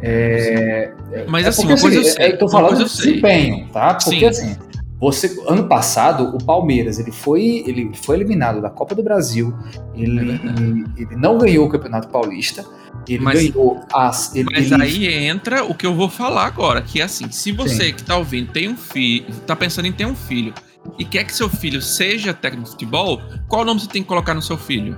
É, 0.00 0.92
Mas 1.28 1.46
é 1.46 1.48
assim, 1.48 1.62
porque, 1.62 1.72
uma 1.74 1.80
coisa 1.80 1.96
eu 1.98 2.04
sei. 2.04 2.32
eu 2.32 2.38
tô 2.38 2.44
uma 2.44 2.50
falando 2.52 2.84
de 2.84 2.88
sei. 2.90 3.06
desempenho, 3.06 3.68
tá? 3.72 3.94
Porque 3.94 4.32
Sim. 4.32 4.52
assim, 4.52 4.56
você 5.00 5.42
ano 5.48 5.66
passado 5.66 6.36
o 6.36 6.44
Palmeiras 6.44 6.98
ele 7.00 7.10
foi 7.10 7.64
ele 7.66 7.90
foi 7.94 8.16
eliminado 8.16 8.60
da 8.60 8.70
Copa 8.70 8.94
do 8.94 9.02
Brasil. 9.02 9.52
Ele, 9.94 10.32
É 10.32 11.02
ele 11.02 11.16
não 11.16 11.38
ganhou 11.38 11.66
o 11.66 11.68
Campeonato 11.70 12.08
Paulista. 12.08 12.64
Ele 13.14 13.22
Mas- 13.24 13.48
ganhou 13.50 13.80
as. 13.92 14.34
Ele, 14.34 14.48
Mas 14.52 14.70
ele- 14.70 14.82
aí 14.82 15.26
entra 15.26 15.64
o 15.64 15.74
que 15.74 15.86
eu 15.86 15.94
vou 15.94 16.08
falar 16.08 16.46
agora, 16.46 16.82
que 16.82 17.00
é 17.00 17.04
assim, 17.04 17.30
se 17.30 17.52
você 17.52 17.92
que 17.92 18.02
tá 18.02 18.16
ouvindo 18.16 18.52
tem 18.52 18.68
um 18.68 18.76
filho, 18.76 19.26
tá 19.46 19.54
pensando 19.56 19.86
em 19.86 19.92
ter 19.92 20.06
um 20.06 20.14
filho 20.16 20.52
e 20.98 21.04
quer 21.04 21.24
que 21.24 21.34
seu 21.34 21.48
filho 21.48 21.80
seja 21.82 22.32
técnico 22.34 22.64
de 22.66 22.70
futebol, 22.72 23.20
qual 23.48 23.64
nome 23.64 23.80
você 23.80 23.88
tem 23.88 24.02
que 24.02 24.08
colocar 24.08 24.34
no 24.34 24.42
seu 24.42 24.56
filho? 24.56 24.96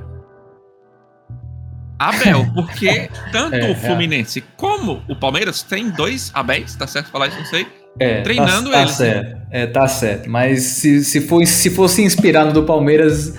Abel, 1.98 2.46
porque 2.54 3.10
tanto 3.30 3.56
É, 3.56 3.70
o 3.70 3.74
Fluminense 3.74 4.42
como 4.56 5.02
o 5.08 5.14
Palmeiras 5.14 5.62
tem 5.62 5.90
dois 5.90 6.30
Abéis, 6.34 6.74
tá 6.74 6.86
certo 6.86 7.10
falar 7.10 7.28
isso, 7.28 7.38
não 7.38 7.44
sei. 7.46 7.66
É, 7.98 8.22
treinando 8.22 8.70
tá, 8.70 8.76
tá 8.76 8.82
eles. 8.82 8.94
certo. 8.94 9.40
É, 9.50 9.66
tá 9.66 9.88
certo. 9.88 10.30
Mas 10.30 10.62
se, 10.62 11.04
se, 11.04 11.20
for, 11.20 11.44
se 11.44 11.70
fosse 11.70 12.02
inspirado 12.02 12.52
do 12.52 12.62
Palmeiras, 12.62 13.34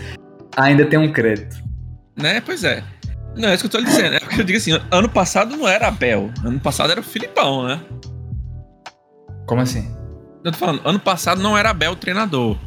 ainda 0.56 0.86
tem 0.86 1.00
um 1.00 1.12
crédito. 1.12 1.56
Né? 2.16 2.42
Pois 2.42 2.64
é. 2.64 2.84
Não, 3.36 3.50
é 3.50 3.54
isso 3.56 3.68
que 3.70 3.76
eu 3.76 3.82
tô 3.82 3.86
dizendo. 3.88 4.16
É 4.16 4.20
porque 4.20 4.42
eu 4.42 4.46
digo 4.46 4.58
assim, 4.58 4.80
ano 4.92 5.10
passado 5.10 5.56
não 5.56 5.68
era 5.68 5.88
Abel, 5.88 6.30
ano 6.44 6.60
passado 6.60 6.92
era 6.92 7.00
o 7.00 7.04
Filipão, 7.04 7.64
né? 7.66 7.80
Como 9.48 9.62
assim? 9.62 9.90
Eu 10.44 10.52
tô 10.52 10.58
falando, 10.58 10.82
ano 10.86 11.00
passado 11.00 11.42
não 11.42 11.58
era 11.58 11.70
Abel 11.70 11.92
o 11.92 11.96
treinador. 11.96 12.58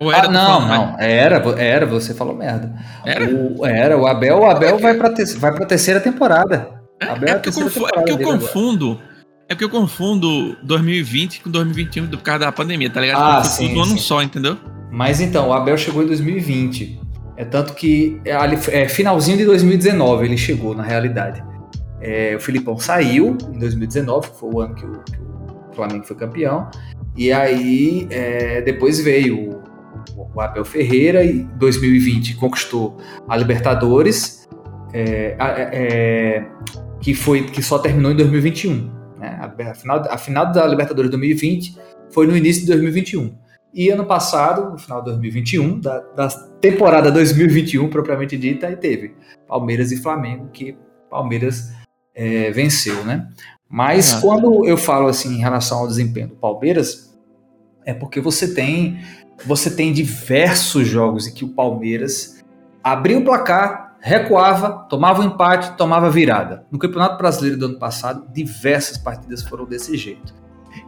Ou 0.00 0.10
Ah, 0.10 0.22
tô 0.22 0.30
não, 0.30 0.60
falando, 0.62 0.68
não. 0.92 1.00
Era, 1.00 1.40
vo- 1.40 1.56
era, 1.58 1.84
você 1.86 2.14
falou 2.14 2.34
merda. 2.36 2.72
Era? 3.04 3.24
O, 3.24 3.66
era, 3.66 3.98
o 3.98 4.06
Abel, 4.06 4.38
o 4.40 4.44
Abel 4.44 4.78
vai 4.78 4.94
pra, 4.94 5.12
te- 5.12 5.24
vai 5.36 5.52
pra 5.52 5.66
terceira 5.66 5.98
temporada. 6.00 6.68
É, 7.00 7.06
Abel 7.06 7.28
é 7.28 7.32
é 7.32 7.34
porque, 7.34 7.50
confu- 7.50 7.66
é 7.66 7.70
temporada 7.70 7.96
porque 7.96 8.12
eu 8.12 8.16
dele 8.16 8.30
agora. 8.30 8.40
confundo. 8.46 9.00
É 9.48 9.54
porque 9.54 9.64
eu 9.64 9.70
confundo 9.70 10.56
2020 10.62 11.40
com 11.40 11.50
2021 11.50 12.06
por 12.08 12.18
causa 12.20 12.40
da 12.40 12.52
pandemia, 12.52 12.90
tá 12.90 13.00
ligado? 13.00 13.18
Ah, 13.20 13.36
confundo 13.38 13.50
sim, 13.50 13.74
tudo 13.74 13.86
sim. 13.90 13.98
só, 13.98 14.22
entendeu? 14.22 14.56
Mas 14.90 15.20
então, 15.20 15.48
o 15.48 15.52
Abel 15.52 15.76
chegou 15.78 16.02
em 16.02 16.06
2020. 16.06 17.00
É 17.38 17.44
tanto 17.44 17.72
que 17.74 18.20
é, 18.24 18.32
é 18.82 18.88
finalzinho 18.88 19.38
de 19.38 19.44
2019 19.44 20.24
ele 20.24 20.36
chegou, 20.36 20.74
na 20.74 20.82
realidade. 20.82 21.40
É, 22.00 22.34
o 22.34 22.40
Filipão 22.40 22.76
saiu 22.78 23.38
em 23.54 23.58
2019, 23.60 24.28
que 24.28 24.40
foi 24.40 24.50
o 24.52 24.60
ano 24.60 24.74
que 24.74 24.84
o, 24.84 24.92
que 25.04 25.20
o 25.70 25.72
Flamengo 25.72 26.04
foi 26.04 26.16
campeão. 26.16 26.68
E 27.16 27.30
aí 27.32 28.08
é, 28.10 28.60
depois 28.62 28.98
veio 28.98 29.62
o, 30.16 30.28
o 30.34 30.40
Abel 30.40 30.64
Ferreira 30.64 31.22
e 31.22 31.42
em 31.42 31.44
2020 31.58 32.34
conquistou 32.34 32.96
a 33.28 33.36
Libertadores, 33.36 34.48
é, 34.92 35.36
a- 35.38 35.54
é, 35.72 36.44
que 37.00 37.14
foi 37.14 37.44
que 37.44 37.62
só 37.62 37.78
terminou 37.78 38.10
em 38.10 38.16
2021. 38.16 38.90
Né? 39.16 39.38
A, 39.40 39.70
a 39.70 39.74
final, 39.74 40.04
a 40.10 40.18
final 40.18 40.50
da 40.50 40.66
Libertadores 40.66 41.08
2020 41.12 41.76
foi 42.10 42.26
no 42.26 42.36
início 42.36 42.62
de 42.62 42.66
2021. 42.66 43.32
E 43.72 43.90
ano 43.90 44.06
passado, 44.06 44.72
no 44.72 44.78
final 44.78 44.98
de 45.00 45.10
2021, 45.10 45.78
da, 45.78 46.00
da 46.16 46.47
temporada 46.60 47.10
2021 47.10 47.88
propriamente 47.88 48.36
dita, 48.36 48.66
aí 48.66 48.76
teve 48.76 49.14
Palmeiras 49.46 49.92
e 49.92 49.96
Flamengo, 49.96 50.48
que 50.52 50.76
Palmeiras 51.10 51.72
é, 52.14 52.50
venceu, 52.50 53.04
né? 53.04 53.28
Mas 53.68 54.14
quando 54.14 54.66
eu 54.66 54.76
falo 54.76 55.08
assim 55.08 55.34
em 55.34 55.40
relação 55.40 55.80
ao 55.80 55.88
desempenho 55.88 56.28
do 56.28 56.36
Palmeiras, 56.36 57.18
é 57.84 57.92
porque 57.92 58.20
você 58.20 58.54
tem 58.54 58.98
você 59.44 59.70
tem 59.70 59.92
diversos 59.92 60.86
jogos 60.86 61.28
em 61.28 61.32
que 61.32 61.44
o 61.44 61.48
Palmeiras 61.48 62.42
abria 62.82 63.18
o 63.18 63.24
placar, 63.24 63.96
recuava, 64.00 64.86
tomava 64.88 65.22
um 65.22 65.26
empate, 65.26 65.76
tomava 65.76 66.10
virada. 66.10 66.66
No 66.72 66.78
Campeonato 66.78 67.16
Brasileiro 67.16 67.56
do 67.56 67.66
ano 67.66 67.78
passado, 67.78 68.26
diversas 68.32 68.98
partidas 68.98 69.42
foram 69.42 69.64
desse 69.64 69.96
jeito. 69.96 70.34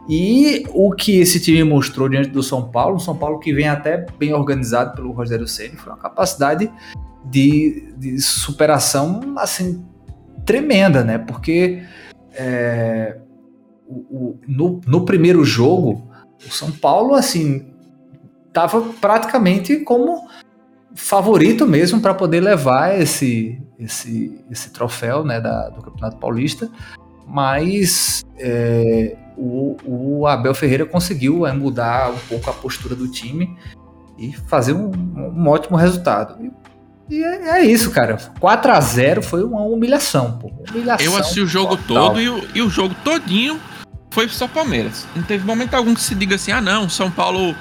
E 0.09 0.65
o 0.73 0.91
que 0.91 1.19
esse 1.19 1.39
time 1.39 1.63
mostrou 1.63 2.09
diante 2.09 2.29
do 2.29 2.41
São 2.43 2.69
Paulo, 2.69 2.95
um 2.95 2.99
São 2.99 3.15
Paulo 3.15 3.39
que 3.39 3.53
vem 3.53 3.67
até 3.67 4.05
bem 4.17 4.33
organizado 4.33 4.95
pelo 4.95 5.11
Rogério 5.11 5.47
Ceni, 5.47 5.75
foi 5.75 5.91
uma 5.93 5.99
capacidade 5.99 6.71
de, 7.25 7.93
de 7.97 8.19
superação 8.19 9.35
assim 9.37 9.85
tremenda, 10.45 11.03
né? 11.03 11.17
Porque 11.17 11.83
é, 12.33 13.17
o- 13.87 13.93
o- 14.09 14.39
no, 14.47 14.81
no 14.87 15.05
primeiro 15.05 15.43
jogo, 15.45 16.07
o 16.45 16.51
São 16.51 16.71
Paulo 16.71 17.13
assim 17.13 17.67
estava 18.47 18.81
praticamente 18.99 19.77
como 19.77 20.27
favorito 20.93 21.65
mesmo 21.65 22.01
para 22.01 22.13
poder 22.13 22.41
levar 22.41 22.99
esse, 22.99 23.61
esse, 23.79 24.43
esse 24.51 24.71
troféu 24.71 25.23
né, 25.23 25.39
da, 25.39 25.69
do 25.69 25.81
Campeonato 25.81 26.17
Paulista, 26.17 26.69
mas 27.25 28.23
é, 28.37 29.15
o, 29.37 29.77
o 29.85 30.27
Abel 30.27 30.53
Ferreira 30.53 30.85
conseguiu 30.85 31.45
é, 31.45 31.53
mudar 31.53 32.11
um 32.11 32.19
pouco 32.29 32.49
a 32.49 32.53
postura 32.53 32.95
do 32.95 33.07
time 33.07 33.57
e 34.17 34.33
fazer 34.33 34.73
um, 34.73 34.91
um 35.15 35.47
ótimo 35.47 35.77
resultado. 35.77 36.35
E, 37.09 37.15
e 37.15 37.23
é, 37.23 37.59
é 37.59 37.65
isso, 37.65 37.91
cara. 37.91 38.17
4 38.39 38.71
a 38.71 38.79
0 38.79 39.21
foi 39.21 39.43
uma 39.43 39.61
humilhação, 39.61 40.37
pô. 40.37 40.51
Humilhação 40.69 41.05
Eu 41.05 41.17
assisti 41.17 41.41
o 41.41 41.47
jogo 41.47 41.75
total. 41.77 42.09
todo 42.09 42.21
e 42.21 42.29
o, 42.29 42.47
e 42.55 42.61
o 42.61 42.69
jogo 42.69 42.95
todinho 43.03 43.59
foi 44.11 44.27
só 44.29 44.47
Palmeiras. 44.47 45.07
Não 45.15 45.23
teve 45.23 45.45
momento 45.45 45.73
algum 45.73 45.93
que 45.93 46.01
se 46.01 46.13
diga 46.13 46.35
assim, 46.35 46.51
ah 46.51 46.61
não, 46.61 46.87
São 46.87 47.09
Paulo, 47.09 47.55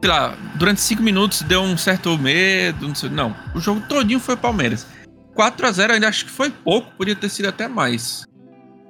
sei 0.00 0.10
lá, 0.10 0.34
durante 0.54 0.80
cinco 0.80 1.02
minutos 1.02 1.42
deu 1.42 1.60
um 1.60 1.76
certo 1.76 2.16
medo, 2.16 2.88
não 2.88 2.94
sei. 2.94 3.10
Não, 3.10 3.34
o 3.54 3.60
jogo 3.60 3.80
todinho 3.88 4.20
foi 4.20 4.36
Palmeiras. 4.36 4.86
4x0 5.36 5.90
ainda 5.90 6.08
acho 6.08 6.24
que 6.24 6.30
foi 6.30 6.50
pouco, 6.50 6.90
podia 6.96 7.14
ter 7.14 7.28
sido 7.28 7.48
até 7.48 7.68
mais. 7.68 8.24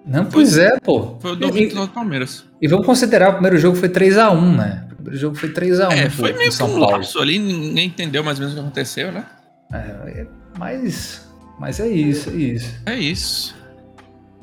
Não, 0.06 0.24
pois 0.26 0.56
é, 0.56 0.78
pô. 0.80 1.16
Foi 1.20 1.32
o 1.32 1.36
domínio 1.36 1.74
do 1.74 1.88
Palmeiras. 1.88 2.44
E 2.62 2.68
vamos 2.68 2.86
considerar, 2.86 3.30
o 3.30 3.32
primeiro 3.34 3.58
jogo 3.58 3.76
foi 3.76 3.88
3x1, 3.88 4.56
né? 4.56 4.86
O 4.92 4.94
primeiro 4.94 5.18
jogo 5.18 5.34
foi 5.36 5.48
3x1 5.52 5.90
É, 5.92 6.08
foi 6.10 6.32
meio 6.32 6.48
que 6.50 6.54
São 6.54 6.68
um 6.68 6.78
Paulo. 6.78 6.92
lapso 6.98 7.18
ali, 7.18 7.38
ninguém 7.38 7.88
entendeu 7.88 8.22
mais 8.22 8.38
ou 8.38 8.42
menos 8.42 8.52
o 8.52 8.56
que 8.56 8.66
aconteceu, 8.66 9.10
né? 9.12 9.24
É, 9.72 9.76
é, 9.78 10.26
mas, 10.56 11.28
mas 11.58 11.80
é 11.80 11.88
isso, 11.88 12.30
é 12.30 12.34
isso. 12.34 12.74
É 12.86 12.96
isso. 12.96 13.56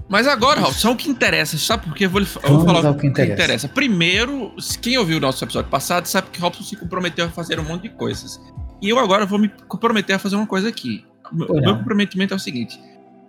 Mas 0.10 0.28
agora, 0.28 0.60
Ralf, 0.60 0.76
só 0.78 0.92
o 0.92 0.96
que 0.98 1.10
interessa, 1.10 1.58
sabe 1.58 1.86
por 1.86 1.96
quê? 1.96 2.06
Eu 2.06 2.10
vou, 2.10 2.22
eu 2.22 2.28
vou 2.58 2.66
falar 2.66 2.86
ao 2.86 2.96
que 2.96 3.08
interessa. 3.08 3.68
Primeiro, 3.70 4.54
quem 4.82 4.98
ouviu 4.98 5.18
o 5.18 5.22
nosso 5.22 5.44
episódio 5.44 5.70
passado 5.72 6.06
sabe 6.08 6.28
que 6.30 6.40
Robson 6.42 6.62
se 6.64 6.76
comprometeu 6.76 7.26
a 7.26 7.30
fazer 7.30 7.58
um 7.60 7.64
monte 7.64 7.84
de 7.84 7.90
coisas. 7.90 8.40
E 8.82 8.90
eu 8.90 9.00
agora 9.00 9.26
vou 9.26 9.40
me 9.40 9.50
comprometer 9.68 10.16
a 10.18 10.20
fazer 10.20 10.36
uma 10.36 10.46
coisa 10.46 10.68
aqui. 10.68 11.06
O 11.32 11.36
meu- 11.36 11.48
o 11.48 11.78
comprometimento 11.78 12.34
é 12.34 12.38
o 12.38 12.40
seguinte: 12.40 12.78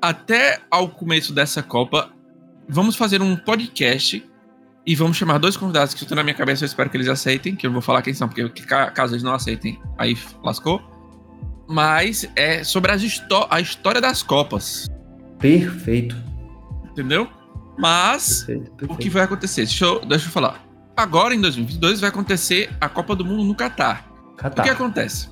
até 0.03 0.59
ao 0.69 0.89
começo 0.89 1.33
dessa 1.33 1.63
Copa, 1.63 2.11
vamos 2.69 2.97
fazer 2.97 3.21
um 3.23 3.37
podcast 3.37 4.25
e 4.87 4.95
vamos 4.95 5.17
chamar 5.17 5.39
dois 5.39 5.57
convidados 5.57 5.95
que 5.95 6.03
estão 6.03 6.17
na 6.17 6.23
minha 6.23 6.35
cabeça. 6.35 6.65
Eu 6.65 6.67
espero 6.67 6.91
que 6.91 6.97
eles 6.97 7.09
aceitem, 7.09 7.55
que 7.57 7.67
eu 7.67 7.71
não 7.71 7.75
vou 7.75 7.83
falar 7.83 8.03
quem 8.03 8.13
são, 8.15 8.29
porque 8.29 8.49
ca- 8.63 8.91
caso 8.91 9.15
eles 9.15 9.23
não 9.23 9.35
aceitem, 9.35 9.81
aí 9.99 10.17
lascou. 10.43 10.81
Mas 11.69 12.29
é 12.37 12.63
sobre 12.63 12.93
as 12.93 13.03
histó- 13.03 13.47
a 13.51 13.61
história 13.61 14.01
das 14.01 14.23
Copas, 14.23 14.87
Perfeito. 15.39 16.15
entendeu? 16.91 17.29
Mas 17.79 18.45
perfeito, 18.45 18.71
o 18.73 18.77
perfeito. 18.77 19.01
que 19.01 19.11
vai 19.11 19.23
acontecer? 19.23 19.65
Deixa 19.65 19.85
eu, 19.85 20.05
deixa 20.05 20.27
eu 20.29 20.31
falar. 20.33 20.63
Agora, 20.97 21.35
em 21.35 21.41
2022, 21.41 22.01
vai 22.01 22.11
acontecer 22.11 22.71
a 22.81 22.89
Copa 22.89 23.17
do 23.17 23.25
Mundo 23.25 23.43
no 23.43 23.55
Catar. 23.55 24.07
O 24.33 24.37
que 24.37 24.43
Catar. 24.43 24.71
acontece? 24.71 25.29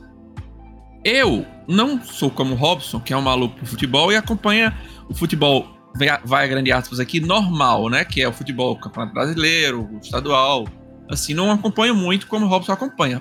Eu 1.05 1.45
não 1.69 2.01
sou 2.03 2.31
como 2.31 2.55
o 2.55 2.57
Robson, 2.57 2.99
que 3.01 3.13
é 3.13 3.17
um 3.17 3.23
maluco 3.23 3.57
pro 3.57 3.67
futebol 3.67 4.11
e 4.13 4.17
acompanha 4.17 4.77
o 5.09 5.15
futebol, 5.15 5.69
vai- 5.95 6.45
a 6.45 6.47
grande 6.47 6.73
aspas 6.73 6.99
aqui, 7.01 7.21
normal, 7.21 7.89
né? 7.89 8.05
Que 8.05 8.23
é 8.23 8.29
o 8.29 8.33
futebol 8.33 8.77
campeonato 8.79 9.15
brasileiro, 9.15 9.89
o 9.93 9.99
estadual. 9.99 10.67
Assim, 11.09 11.35
não 11.35 11.51
acompanho 11.51 11.95
muito 11.95 12.27
como 12.27 12.47
o 12.47 12.49
Robson 12.49 12.73
acompanha. 12.73 13.21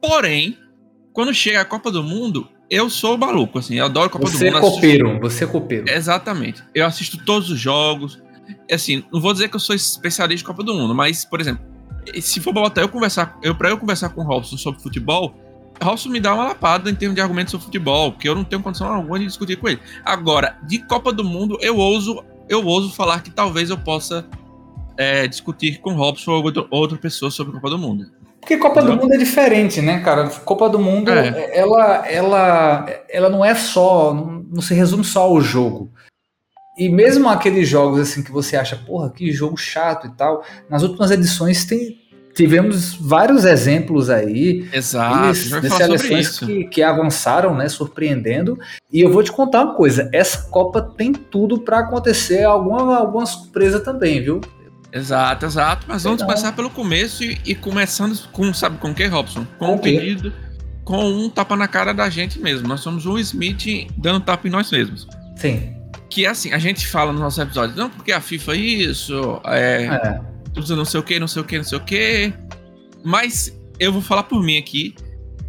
Porém, 0.00 0.56
quando 1.12 1.32
chega 1.34 1.60
a 1.60 1.64
Copa 1.64 1.90
do 1.90 2.02
Mundo, 2.02 2.48
eu 2.70 2.88
sou 2.90 3.16
maluco, 3.18 3.58
assim, 3.58 3.74
eu 3.76 3.84
adoro 3.84 4.06
a 4.06 4.10
Copa 4.10 4.26
Você 4.26 4.48
é 4.48 4.50
do 4.50 4.54
Mundo. 4.54 4.58
assisto- 4.58 4.74
copeiro, 4.76 5.20
você 5.20 5.44
é 5.44 5.46
copeiro. 5.46 5.90
Exatamente. 5.90 6.62
Eu 6.74 6.86
assisto 6.86 7.18
todos 7.24 7.50
os 7.50 7.58
jogos. 7.58 8.20
Assim, 8.70 9.04
não 9.12 9.20
vou 9.20 9.32
dizer 9.32 9.48
que 9.48 9.56
eu 9.56 9.60
sou 9.60 9.74
especialista 9.74 10.44
em 10.44 10.46
Copa 10.46 10.62
do 10.62 10.74
Mundo, 10.74 10.94
mas, 10.94 11.24
por 11.24 11.40
exemplo, 11.40 11.64
se 12.20 12.40
for 12.40 12.52
botar 12.52 12.82
eu 12.82 12.88
conversar, 12.88 13.36
eu 13.42 13.54
para 13.54 13.68
eu 13.70 13.78
conversar 13.78 14.10
com 14.10 14.20
o 14.20 14.24
Robson 14.24 14.56
sobre 14.56 14.80
futebol, 14.80 15.34
o 15.45 15.45
Robson 15.82 16.08
me 16.08 16.20
dá 16.20 16.34
uma 16.34 16.44
lapada 16.44 16.90
em 16.90 16.94
termos 16.94 17.14
de 17.14 17.20
argumentos 17.20 17.50
sobre 17.50 17.66
futebol, 17.66 18.12
porque 18.12 18.28
eu 18.28 18.34
não 18.34 18.44
tenho 18.44 18.62
condição 18.62 18.92
alguma 18.92 19.18
de 19.18 19.26
discutir 19.26 19.56
com 19.56 19.68
ele. 19.68 19.80
Agora, 20.04 20.56
de 20.62 20.78
Copa 20.86 21.12
do 21.12 21.24
Mundo, 21.24 21.58
eu 21.60 21.76
ouso, 21.76 22.24
eu 22.48 22.64
ouso 22.64 22.92
falar 22.94 23.22
que 23.22 23.30
talvez 23.30 23.70
eu 23.70 23.78
possa 23.78 24.26
é, 24.96 25.26
discutir 25.26 25.80
com 25.80 25.92
Robson 25.94 26.32
ou 26.32 26.42
outra, 26.42 26.66
outra 26.70 26.98
pessoa 26.98 27.30
sobre 27.30 27.52
Copa 27.52 27.70
do 27.70 27.78
Mundo. 27.78 28.06
Porque 28.40 28.56
Copa 28.58 28.80
do. 28.80 28.94
Mundo 28.96 29.12
é 29.12 29.18
diferente, 29.18 29.82
né, 29.82 30.00
cara? 30.00 30.28
Copa 30.28 30.68
do 30.68 30.78
Mundo, 30.78 31.10
É. 31.10 31.58
ela, 31.58 32.06
ela, 32.06 32.86
ela 33.08 33.28
não 33.28 33.44
é 33.44 33.54
só, 33.54 34.14
não, 34.14 34.44
não 34.52 34.62
se 34.62 34.72
resume 34.72 35.02
só 35.04 35.22
ao 35.22 35.40
jogo. 35.40 35.90
E 36.78 36.88
mesmo 36.88 37.28
aqueles 37.28 37.66
jogos 37.68 37.98
assim 38.00 38.22
que 38.22 38.30
você 38.30 38.54
acha, 38.54 38.76
porra, 38.76 39.10
que 39.10 39.32
jogo 39.32 39.56
chato 39.56 40.06
e 40.06 40.10
tal, 40.10 40.44
nas 40.70 40.82
últimas 40.82 41.10
edições 41.10 41.64
tem, 41.64 41.98
tivemos 42.36 42.94
vários 42.94 43.46
exemplos 43.46 44.10
aí 44.10 44.68
Exato, 44.70 45.32
de, 45.32 45.70
seleções 45.70 46.38
que, 46.38 46.64
que 46.64 46.82
avançaram, 46.82 47.54
né, 47.56 47.66
surpreendendo. 47.68 48.58
E 48.92 49.00
eu 49.00 49.10
vou 49.10 49.22
te 49.22 49.32
contar 49.32 49.64
uma 49.64 49.74
coisa, 49.74 50.08
essa 50.12 50.42
Copa 50.50 50.82
tem 50.82 51.12
tudo 51.12 51.58
para 51.58 51.78
acontecer 51.80 52.44
alguma, 52.44 52.98
alguma 52.98 53.24
surpresa 53.24 53.80
também, 53.80 54.22
viu? 54.22 54.40
Exato, 54.92 55.46
exato. 55.46 55.86
Mas 55.88 56.02
vamos 56.04 56.16
Então- 56.20 56.26
começar 56.28 56.52
pelo 56.52 56.68
começo 56.70 57.24
e, 57.24 57.38
e 57.44 57.54
começando 57.54 58.16
com, 58.32 58.52
sabe 58.52 58.76
com 58.78 58.90
o 58.90 58.94
que, 58.94 59.06
Robson? 59.06 59.46
Com 59.58 59.68
um 59.72 59.74
o 59.76 59.78
quê? 59.78 59.92
pedido, 59.98 60.32
com 60.84 61.04
um 61.04 61.30
tapa 61.30 61.56
na 61.56 61.66
cara 61.66 61.92
da 61.94 62.08
gente 62.10 62.38
mesmo. 62.38 62.68
Nós 62.68 62.80
somos 62.80 63.06
o 63.06 63.18
Smith 63.18 63.88
dando 63.96 64.20
tapa 64.20 64.46
em 64.46 64.50
nós 64.50 64.70
mesmos. 64.70 65.08
Sim. 65.36 65.74
Que 66.10 66.26
é 66.26 66.28
assim, 66.28 66.52
a 66.52 66.58
gente 66.58 66.86
fala 66.86 67.12
nos 67.12 67.20
nossos 67.20 67.38
episódios, 67.38 67.76
não, 67.76 67.90
porque 67.90 68.12
a 68.12 68.20
FIFA 68.20 68.52
é 68.52 68.56
isso, 68.56 69.40
é, 69.46 69.84
É. 69.86 70.35
não 70.56 70.84
sei 70.84 71.00
o 71.00 71.02
que, 71.02 71.18
não 71.20 71.28
sei 71.28 71.42
o 71.42 71.44
que, 71.44 71.56
não 71.56 71.64
sei 71.64 71.78
o 71.78 71.80
que. 71.84 72.32
Mas 73.04 73.56
eu 73.78 73.92
vou 73.92 74.02
falar 74.02 74.24
por 74.24 74.42
mim 74.42 74.56
aqui. 74.58 74.94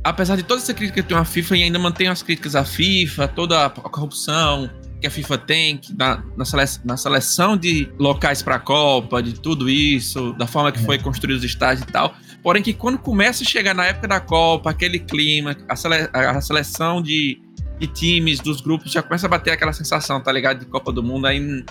Apesar 0.04 0.36
de 0.36 0.44
toda 0.44 0.62
essa 0.62 0.74
crítica 0.74 0.96
que 0.96 1.00
eu 1.02 1.04
tenho 1.08 1.20
à 1.20 1.26
FIFA 1.26 1.58
e 1.58 1.64
ainda 1.64 1.80
mantenho 1.80 2.12
as 2.12 2.22
críticas 2.24 2.56
à 2.56 2.64
FIFA, 2.64 3.28
toda 3.28 3.66
a 3.66 3.70
corrupção 3.70 4.70
que 5.02 5.06
a 5.06 5.12
FIFA 5.12 5.38
tem 5.38 5.78
que 5.78 5.94
na, 5.96 6.24
na, 6.36 6.44
sele- 6.46 6.80
na 6.86 6.98
seleção 6.98 7.56
de 7.58 7.88
locais 8.00 8.42
para 8.42 8.56
a 8.56 8.60
Copa, 8.60 9.22
de 9.22 9.34
tudo 9.34 9.70
isso, 9.70 10.34
da 10.34 10.48
forma 10.48 10.72
que 10.72 10.80
É. 10.80 10.84
foi 10.84 10.98
construído 10.98 11.38
os 11.38 11.44
estádios 11.44 11.88
e 11.88 11.92
tal. 11.92 12.16
Porém, 12.42 12.64
que 12.64 12.74
quando 12.74 12.98
começa 12.98 13.44
a 13.44 13.46
chegar 13.46 13.74
na 13.76 13.86
época 13.86 14.08
da 14.08 14.20
Copa, 14.20 14.70
aquele 14.72 14.98
clima, 15.00 15.56
a, 15.68 15.76
sele- 15.76 16.10
a 16.14 16.40
seleção 16.42 17.02
de, 17.02 17.40
de 17.78 17.86
times, 17.88 18.40
dos 18.40 18.60
grupos, 18.62 18.92
já 18.92 19.04
começa 19.04 19.28
a 19.28 19.30
bater 19.30 19.52
aquela 19.52 19.74
sensação, 19.74 20.20
tá 20.22 20.32
ligado? 20.32 20.60
De 20.62 20.66
Copa 20.66 20.92
do 20.92 21.04
Mundo, 21.04 21.28
aí 21.28 21.64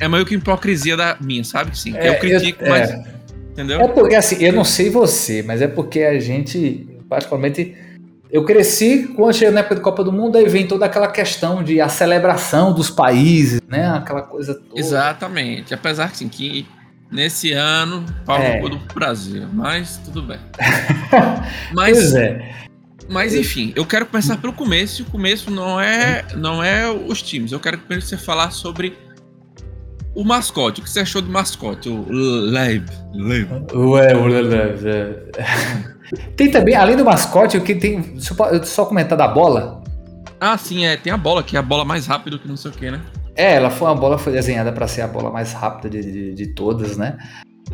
é 0.00 0.08
meio 0.08 0.24
que 0.26 0.34
hipocrisia 0.34 0.96
da 0.96 1.16
minha, 1.20 1.44
sabe? 1.44 1.76
Sim, 1.78 1.96
É, 1.96 2.08
eu 2.10 2.18
critico, 2.18 2.64
eu- 2.64 2.70
mas. 2.70 2.90
é. 2.90 3.16
Entendeu? 3.52 3.80
É 3.80 3.88
porque, 3.88 4.14
assim, 4.14 4.42
eu 4.44 4.52
não 4.52 4.64
sei 4.64 4.90
você, 4.90 5.42
mas 5.42 5.62
é 5.62 5.66
porque 5.66 6.00
a 6.02 6.20
gente, 6.20 6.86
particularmente, 7.08 7.74
eu 8.30 8.44
cresci 8.44 9.08
quando 9.16 9.34
chega 9.34 9.50
na 9.50 9.60
época 9.60 9.76
de 9.76 9.80
Copa 9.80 10.04
do 10.04 10.12
Mundo, 10.12 10.36
aí 10.36 10.46
vem 10.46 10.66
toda 10.66 10.84
aquela 10.84 11.08
questão 11.08 11.62
de 11.64 11.80
a 11.80 11.88
celebração 11.88 12.74
dos 12.74 12.90
países, 12.90 13.62
né? 13.66 13.88
Aquela 13.88 14.20
coisa 14.20 14.54
toda. 14.54 14.78
Exatamente. 14.78 15.72
Apesar 15.72 16.10
que, 16.10 16.18
sim, 16.18 16.28
que 16.28 16.66
nesse 17.10 17.52
ano, 17.52 18.04
pau 18.26 18.36
É. 18.42 18.60
do 18.60 18.76
Brasil. 18.94 19.46
Mas 19.54 19.96
tudo 20.04 20.20
bem. 20.20 20.38
Pois 21.72 21.72
Mas, 21.72 22.14
é. 22.14 22.50
mas 23.08 23.34
enfim, 23.34 23.72
eu 23.74 23.86
quero 23.86 24.04
começar 24.04 24.36
pelo 24.36 24.52
começo. 24.52 25.00
E 25.00 25.04
o 25.04 25.06
começo 25.06 25.50
não 25.50 25.80
é, 25.80 26.24
não 26.36 26.62
é 26.62 26.90
os 26.90 27.22
times. 27.22 27.52
Eu 27.52 27.60
quero 27.60 27.78
primeiro 27.78 28.04
você 28.04 28.16
falar 28.18 28.50
sobre 28.50 28.94
o 30.16 30.24
mascote. 30.24 30.80
O 30.80 30.84
que 30.84 30.90
você 30.90 31.00
achou 31.00 31.20
do 31.20 31.30
mascote? 31.30 31.90
O 31.90 32.06
Leib. 32.08 32.88
Leib. 33.12 33.50
Ué, 33.74 34.16
ué, 34.16 34.42
ué, 34.42 34.74
ué. 34.82 35.16
Tem 36.36 36.50
também, 36.50 36.74
além 36.74 36.96
do 36.96 37.04
mascote, 37.04 37.58
o 37.58 37.60
que 37.60 37.74
tem. 37.74 38.00
Deixa 38.00 38.34
eu 38.50 38.64
só 38.64 38.86
comentar 38.86 39.18
da 39.18 39.28
bola. 39.28 39.84
Ah, 40.40 40.56
sim, 40.56 40.86
é. 40.86 40.96
Tem 40.96 41.12
a 41.12 41.18
bola, 41.18 41.42
que 41.42 41.56
é 41.56 41.58
a 41.58 41.62
bola 41.62 41.84
mais 41.84 42.06
rápida 42.06 42.38
que 42.38 42.48
não 42.48 42.56
sei 42.56 42.70
o 42.70 42.74
que, 42.74 42.90
né? 42.90 43.00
É, 43.36 43.54
ela 43.56 43.68
foi 43.68 43.88
uma 43.88 43.94
bola 43.94 44.16
foi 44.16 44.32
desenhada 44.32 44.72
para 44.72 44.88
ser 44.88 45.02
a 45.02 45.06
bola 45.06 45.30
mais 45.30 45.52
rápida 45.52 45.90
de, 45.90 46.00
de, 46.00 46.34
de 46.34 46.46
todas, 46.54 46.96
né? 46.96 47.18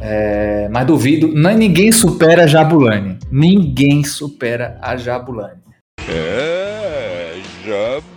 É, 0.00 0.68
mas 0.68 0.84
duvido, 0.84 1.28
não, 1.28 1.54
ninguém 1.54 1.92
supera 1.92 2.44
a 2.44 2.46
Jabulani. 2.48 3.18
Ninguém 3.30 4.02
supera 4.02 4.76
a 4.82 4.96
Jabulani. 4.96 5.60
É, 6.08 7.34
Jabulani. 7.64 8.11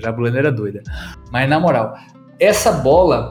Jabulani 0.00 0.38
era 0.38 0.50
doida. 0.52 0.82
Mas 1.30 1.48
na 1.48 1.60
moral, 1.60 1.94
essa 2.38 2.72
bola, 2.72 3.30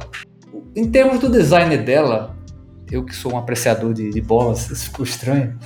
em 0.76 0.90
termos 0.90 1.20
do 1.20 1.30
design 1.30 1.76
dela, 1.78 2.36
eu 2.92 3.04
que 3.04 3.16
sou 3.16 3.34
um 3.34 3.38
apreciador 3.38 3.94
de, 3.94 4.10
de 4.10 4.22
bolas, 4.22 4.70
isso 4.70 4.86
ficou 4.86 5.04
estranho. 5.06 5.58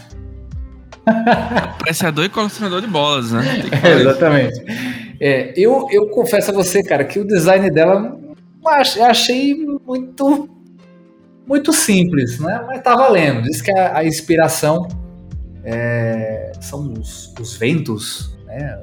Apreciador 1.06 2.26
e 2.26 2.30
colecionador 2.30 2.82
de 2.82 2.88
bolas, 2.88 3.32
né? 3.32 3.44
É, 3.84 3.92
exatamente. 4.02 4.64
É, 5.20 5.54
eu, 5.58 5.88
eu 5.92 6.08
confesso 6.10 6.52
a 6.52 6.54
você, 6.54 6.82
cara, 6.84 7.04
que 7.04 7.20
o 7.20 7.26
design 7.28 7.70
dela 7.70 8.18
eu 8.64 8.70
ach- 8.70 8.98
eu 8.98 9.06
achei 9.06 9.54
muito 9.86 10.50
muito 11.46 11.74
simples, 11.74 12.40
né? 12.40 12.64
Mas 12.66 12.82
tá 12.82 12.96
valendo. 12.96 13.42
Diz 13.42 13.62
que 13.62 13.70
a, 13.78 13.98
a 13.98 14.06
inspiração 14.06 14.88
é, 15.66 16.54
são 16.62 16.94
os, 16.94 17.34
os 17.40 17.56
ventos, 17.58 18.38
né? 18.46 18.80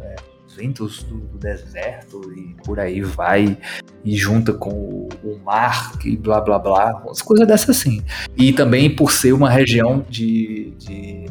Os 0.51 0.57
ventos 0.57 1.05
do, 1.05 1.15
do 1.19 1.39
deserto 1.39 2.21
e 2.37 2.57
por 2.65 2.81
aí 2.81 3.01
vai 3.03 3.57
e 4.05 4.17
junta 4.17 4.53
com 4.53 4.71
o, 4.71 5.09
o 5.23 5.39
mar 5.45 5.93
e 6.05 6.17
blá 6.17 6.41
blá 6.41 6.59
blá, 6.59 7.03
umas 7.05 7.23
coisas 7.23 7.47
dessas 7.47 7.71
assim. 7.71 8.03
E 8.37 8.53
também 8.53 8.91
por 8.95 9.13
ser 9.13 9.33
uma 9.33 9.49
região 9.49 10.05
de, 10.09 10.73
de 10.77 11.27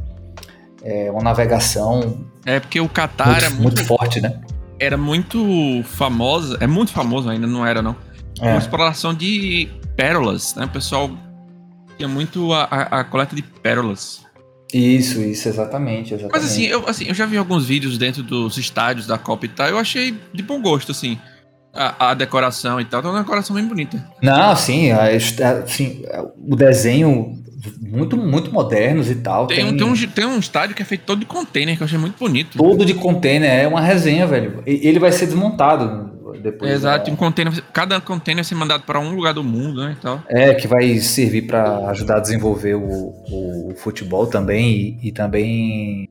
é, 0.81 1.11
uma 1.11 1.21
navegação 1.21 2.25
É 2.45 2.61
porque 2.61 2.79
o 2.79 2.87
Qatar 2.87 3.27
muito, 3.27 3.43
é 3.45 3.49
muito 3.49 3.61
muito 3.61 3.85
forte, 3.85 4.21
né? 4.21 4.39
era 4.79 4.95
muito 4.95 5.83
famosa, 5.83 6.57
é 6.61 6.67
muito 6.67 6.93
famoso 6.93 7.29
ainda, 7.29 7.45
não 7.45 7.65
era 7.67 7.81
não. 7.81 7.95
É. 8.39 8.47
Uma 8.51 8.57
exploração 8.59 9.13
de 9.13 9.67
pérolas, 9.97 10.55
né? 10.55 10.63
O 10.63 10.69
pessoal 10.69 11.11
tinha 11.97 12.07
muito 12.07 12.53
a, 12.53 12.63
a- 12.63 12.99
a 13.01 13.03
coleta 13.03 13.35
de 13.35 13.41
pérolas. 13.43 14.23
Isso, 14.73 15.21
isso, 15.21 15.47
exatamente, 15.49 16.13
exatamente. 16.13 16.31
Mas 16.41 16.45
assim 16.51 16.65
eu, 16.65 16.87
assim, 16.87 17.05
eu 17.07 17.13
já 17.13 17.25
vi 17.25 17.37
alguns 17.37 17.65
vídeos 17.65 17.97
dentro 17.97 18.21
dos 18.21 18.57
estádios 18.57 19.07
da 19.07 19.17
Copa 19.17 19.45
e 19.45 19.49
tal, 19.49 19.67
eu 19.67 19.77
achei 19.79 20.15
de 20.33 20.43
bom 20.43 20.61
gosto, 20.61 20.91
assim, 20.91 21.17
a, 21.73 22.09
a 22.11 22.13
decoração 22.13 22.79
e 22.79 22.85
tal, 22.85 23.01
tá 23.01 23.09
uma 23.09 23.19
decoração 23.19 23.55
bem 23.55 23.65
bonita. 23.65 24.03
Não, 24.21 24.55
sim, 24.55 24.91
a- 24.91 25.07
assim, 25.63 26.03
o 26.47 26.55
desenho 26.55 27.35
muito, 27.81 28.15
muito 28.15 28.53
modernos 28.53 29.09
e 29.09 29.15
tal. 29.15 29.47
Tem, 29.47 29.65
um, 29.65 29.75
tem, 29.75 29.85
um, 29.85 29.93
tem 30.07 30.25
um 30.25 30.39
estádio 30.39 30.75
que 30.75 30.81
é 30.81 30.85
feito 30.85 31.01
todo 31.01 31.19
de 31.19 31.25
container, 31.25 31.75
que 31.75 31.83
eu 31.83 31.85
achei 31.85 31.97
muito 31.99 32.17
bonito. 32.17 32.57
Todo 32.57 32.85
de 32.85 32.93
container, 32.93 33.49
é 33.49 33.67
uma 33.67 33.81
resenha, 33.81 34.25
velho. 34.25 34.63
Ele 34.65 34.97
vai 34.99 35.11
ser 35.11 35.25
desmontado 35.25 36.08
depois. 36.37 36.71
Exato, 36.71 37.07
né? 37.07 37.13
um 37.13 37.15
container, 37.15 37.63
cada 37.73 37.99
container 38.01 38.43
ser 38.45 38.55
mandado 38.55 38.83
para 38.83 38.99
um 38.99 39.15
lugar 39.15 39.33
do 39.33 39.43
mundo, 39.43 39.81
né, 39.83 39.95
e 39.97 40.01
tal. 40.01 40.21
É, 40.27 40.53
que 40.53 40.67
vai 40.67 40.97
servir 40.99 41.43
para 41.47 41.89
ajudar 41.89 42.17
a 42.17 42.19
desenvolver 42.19 42.75
o, 42.75 42.81
o 42.81 43.73
futebol 43.77 44.27
também 44.27 44.97
e, 45.01 45.07
e 45.07 45.11
também 45.11 46.09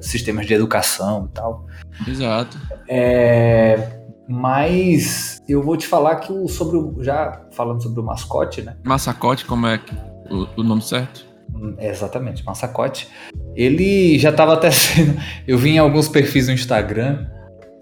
sistemas 0.00 0.46
de 0.46 0.54
educação 0.54 1.28
e 1.30 1.34
tal. 1.34 1.66
Exato. 2.06 2.58
É, 2.88 4.00
mas 4.28 5.40
eu 5.48 5.62
vou 5.62 5.76
te 5.76 5.86
falar 5.86 6.16
que 6.16 6.32
o, 6.32 6.48
sobre 6.48 6.76
o. 6.76 7.02
Já 7.02 7.42
falando 7.52 7.82
sobre 7.82 8.00
o 8.00 8.02
mascote, 8.02 8.62
né? 8.62 8.76
Massacote, 8.82 9.44
como 9.44 9.66
é 9.66 9.78
que- 9.78 9.94
o, 10.30 10.48
o 10.60 10.62
nome 10.62 10.82
certo? 10.82 11.26
Hum, 11.54 11.74
Exatamente, 11.78 12.44
massacote. 12.44 13.08
Ele 13.54 14.18
já 14.18 14.30
estava 14.30 14.54
até 14.54 14.70
sendo. 14.72 15.20
Eu 15.46 15.58
vi 15.58 15.70
em 15.70 15.78
alguns 15.78 16.08
perfis 16.08 16.48
no 16.48 16.54
Instagram, 16.54 17.26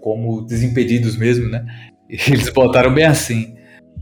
como 0.03 0.41
Desimpedidos 0.45 1.15
mesmo, 1.15 1.47
né? 1.49 1.65
Eles 2.09 2.49
botaram 2.49 2.93
bem 2.93 3.05
assim. 3.05 3.55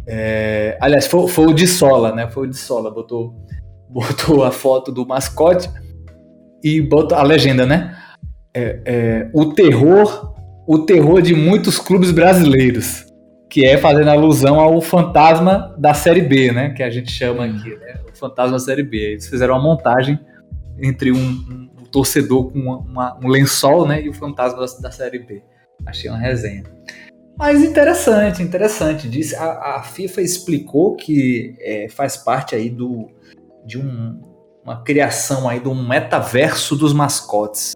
É, 0.08 0.76
aliás, 0.82 1.06
foi, 1.06 1.28
foi 1.28 1.46
o 1.46 1.54
de 1.54 1.68
Sola, 1.68 2.14
né? 2.14 2.28
Foi 2.28 2.48
o 2.48 2.50
de 2.50 2.58
Sola. 2.58 2.90
Botou, 2.90 3.36
botou 3.88 4.44
a 4.44 4.52
foto 4.52 4.92
do 4.92 5.06
mascote 5.06 5.70
e 6.64 6.82
botou 6.82 7.18
a 7.18 7.22
legenda, 7.24 7.66
né? 7.66 7.96
É, 8.54 8.80
é, 8.86 9.30
o 9.34 9.54
terror, 9.54 10.34
o 10.68 10.80
terror 10.80 11.22
de 11.22 11.36
muitos 11.36 11.78
clubes 11.80 12.12
brasileiros, 12.12 13.06
que 13.50 13.64
é 13.66 13.78
fazendo 13.78 14.10
alusão 14.10 14.60
ao 14.60 14.82
fantasma 14.82 15.76
da 15.78 15.94
Série 15.94 16.22
B, 16.22 16.52
né? 16.52 16.72
Que 16.72 16.82
a 16.82 16.90
gente 16.90 17.12
chama 17.12 17.46
aqui, 17.46 17.70
né? 17.76 18.00
O 18.12 18.18
fantasma 18.18 18.54
da 18.54 18.60
Série 18.60 18.84
B. 18.84 18.98
Eles 18.98 19.28
fizeram 19.28 19.54
uma 19.54 19.62
montagem 19.64 20.20
entre 20.82 21.12
um, 21.12 21.18
um- 21.18 21.70
um 21.82 21.86
torcedor 21.86 22.52
com 22.52 22.58
uma- 22.60 22.78
uma- 22.80 23.20
um 23.24 23.28
lençol, 23.28 23.88
né? 23.88 24.02
E 24.02 24.10
o 24.10 24.14
fantasma 24.14 24.60
da, 24.60 24.66
da 24.82 24.92
Série 24.92 25.20
B. 25.20 25.44
Achei 25.86 26.10
uma 26.10 26.20
resenha. 26.20 26.64
Mas 27.38 27.64
interessante, 27.64 28.44
interessante. 28.44 29.10
Disse, 29.10 29.36
a, 29.36 29.78
a 29.78 29.84
FIFA 29.84 30.22
explicou 30.22 30.96
que 30.96 31.56
é, 31.60 31.88
faz 31.90 32.18
parte 32.18 32.54
aí 32.56 32.70
do, 32.70 33.10
de 33.66 33.78
um- 33.80 34.22
uma 34.64 34.84
criação 34.84 35.50
aí 35.50 35.60
de 35.60 35.68
um 35.68 35.88
metaverso 35.88 36.76
dos 36.76 36.94
mascotes. 36.94 37.74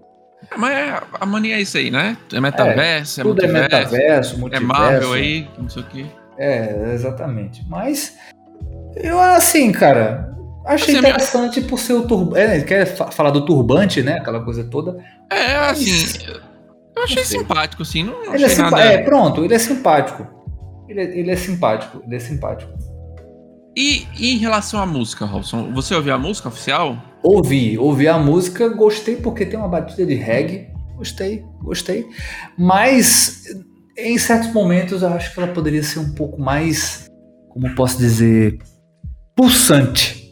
Mas 0.56 0.72
é- 0.78 1.02
a 1.20 1.26
mania 1.26 1.56
é 1.58 1.62
isso 1.62 1.78
aí, 1.78 1.90
né? 1.90 2.16
É 2.32 2.40
metaverso, 2.40 3.22
é, 3.22 3.24
Tudo 3.24 3.44
é 3.44 3.48
multiverso, 3.48 3.76
metaverso, 3.76 4.36
é 4.36 4.38
multiverso. 4.38 4.68
Marvel 4.68 5.14
aí, 5.14 5.50
não 5.58 5.68
sei 5.70 5.82
o 5.82 5.86
que. 5.88 6.06
É, 6.38 6.94
exatamente. 6.94 7.66
Mas 7.68 8.16
eu 8.96 9.20
assim, 9.20 9.72
cara, 9.72 10.36
achei 10.66 10.90
Assim, 10.90 10.98
a 10.98 11.02
minha- 11.02 11.14
interessante 11.16 11.62
por 11.62 11.80
ser 11.80 11.94
o 11.94 12.06
turbante. 12.06 12.40
É, 12.40 12.62
quer 12.62 12.86
fa- 12.86 13.10
falar 13.10 13.32
do 13.32 13.44
turbante, 13.46 14.04
né? 14.04 14.20
Aquela 14.20 14.44
coisa 14.44 14.64
toda. 14.66 14.96
É, 15.32 15.56
assim, 15.56 16.06
eu 16.96 17.04
achei 17.04 17.24
simpático, 17.26 17.82
assim, 17.82 18.04
não, 18.04 18.34
Ele 18.34 18.46
é, 18.46 18.50
simpa- 18.50 18.82
é, 18.82 18.98
pronto, 19.04 19.44
ele 19.44 19.54
é 19.54 19.60
simpático. 19.60 20.26
Ele 20.88 21.00
é, 21.02 21.20
ele 21.20 21.32
é 21.32 21.36
simpático, 21.36 22.02
ele 22.06 22.16
é 22.16 22.20
simpático. 22.20 22.72
E, 23.76 24.06
e 24.18 24.34
em 24.34 24.38
relação 24.38 24.80
à 24.82 24.86
música, 24.86 25.26
Robson, 25.26 25.74
você 25.74 25.94
ouviu 25.96 26.14
a 26.14 26.18
música 26.18 26.48
oficial? 26.48 26.98
Ouvi, 27.22 27.78
ouvi 27.78 28.08
a 28.08 28.18
música, 28.18 28.70
gostei 28.70 29.18
porque 29.18 29.46
tem 29.46 29.60
uma 29.60 29.68
batida 29.68 30.06
de 30.06 30.14
reggae. 30.14 30.68
Gostei, 30.96 31.44
gostei. 31.62 32.06
Mas 32.58 33.44
em 33.98 34.18
certos 34.18 34.54
momentos 34.54 35.02
eu 35.02 35.10
acho 35.10 35.34
que 35.34 35.40
ela 35.42 35.52
poderia 35.52 35.84
ser 35.84 36.00
um 36.00 36.14
pouco 36.14 36.40
mais, 36.40 37.08
como 37.50 37.76
posso 37.76 37.98
dizer, 37.98 38.58
pulsante. 39.36 40.30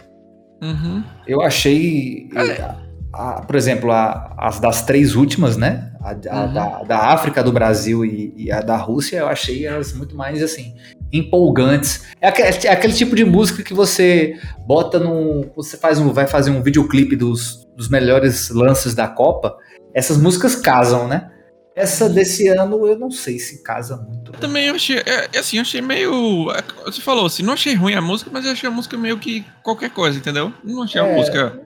Uhum. 0.62 1.04
Eu 1.28 1.42
achei, 1.42 2.30
a- 2.36 2.78
a- 3.14 3.42
por 3.42 3.56
exemplo, 3.56 3.92
a- 3.92 4.34
as 4.38 4.60
das 4.60 4.84
três 4.86 5.16
últimas, 5.16 5.58
né? 5.58 5.92
A, 6.04 6.10
a 6.12 6.46
Uhum. 6.46 6.54
da, 6.54 6.84
da 6.84 6.98
África, 7.14 7.42
do 7.42 7.52
Brasil 7.52 8.04
e, 8.04 8.34
e 8.36 8.52
a 8.52 8.60
da 8.60 8.76
Rússia, 8.76 9.18
eu 9.20 9.28
achei 9.28 9.66
elas 9.66 9.94
muito 9.94 10.16
mais 10.18 10.44
assim 10.44 10.76
empolgantes. 11.12 12.04
É 12.20 12.28
aquele, 12.28 12.48
é 12.68 12.72
aquele 12.72 12.94
tipo 12.94 13.16
de 13.16 13.24
música 13.24 13.64
que 13.64 13.74
você 13.74 14.38
bota 14.68 15.00
no, 15.00 15.46
você 15.56 15.78
faz 15.78 16.00
um, 16.00 16.12
vai 16.12 16.28
fazer 16.28 16.52
um 16.52 16.62
videoclipe 16.62 17.16
dos, 17.16 17.66
dos 17.76 17.88
melhores 17.88 18.50
lances 18.50 18.94
da 18.94 19.08
Copa. 19.08 19.56
Essas 19.94 20.18
músicas 20.18 20.56
casam, 20.56 21.08
né? 21.08 21.30
Essa 21.76 22.08
desse 22.08 22.48
ano 22.50 22.86
eu 22.88 22.98
não 23.00 23.10
sei 23.10 23.40
se 23.40 23.64
casa 23.64 23.98
muito. 23.98 24.32
Também 24.34 24.68
eu 24.68 24.76
achei, 24.76 24.98
é, 24.98 25.28
é 25.34 25.40
assim, 25.40 25.58
eu 25.58 25.62
achei 25.62 25.82
meio... 25.82 26.52
é, 26.52 26.62
Você 26.86 27.02
falou 27.02 27.26
assim, 27.26 27.42
não 27.42 27.54
achei 27.54 27.74
ruim 27.74 27.96
a 27.96 28.02
música, 28.02 28.30
mas 28.32 28.46
eu 28.46 28.52
achei 28.52 28.68
a 28.70 28.72
música 28.72 28.96
meio 28.98 29.18
que 29.18 29.44
qualquer 29.64 29.90
coisa, 29.90 30.18
entendeu? 30.18 30.54
Não 30.64 30.84
achei 30.84 31.02
a 31.02 31.08
É. 31.08 31.16
música... 31.16 31.60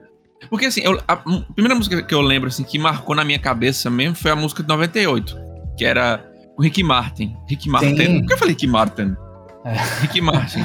Porque 0.48 0.66
assim, 0.66 0.80
eu- 0.82 1.00
a, 1.06 1.12
a 1.14 1.16
primeira 1.54 1.74
música 1.74 2.02
que 2.02 2.14
eu 2.14 2.20
lembro, 2.20 2.48
assim, 2.48 2.62
que 2.64 2.78
marcou 2.78 3.14
na 3.14 3.24
minha 3.24 3.38
cabeça 3.38 3.90
mesmo 3.90 4.14
foi 4.14 4.30
a 4.30 4.36
música 4.36 4.62
de 4.62 4.68
98, 4.68 5.36
que 5.76 5.84
era 5.84 6.24
o 6.56 6.62
Rick 6.62 6.82
Martin. 6.82 7.36
Rick 7.48 7.68
Martin. 7.68 7.96
Sim. 7.96 8.18
Por 8.20 8.26
que 8.28 8.32
eu 8.34 8.38
falei 8.38 8.54
Rick 8.54 8.66
Martin? 8.66 9.16
É. 9.64 9.72
Rick 10.00 10.20
Martin. 10.20 10.64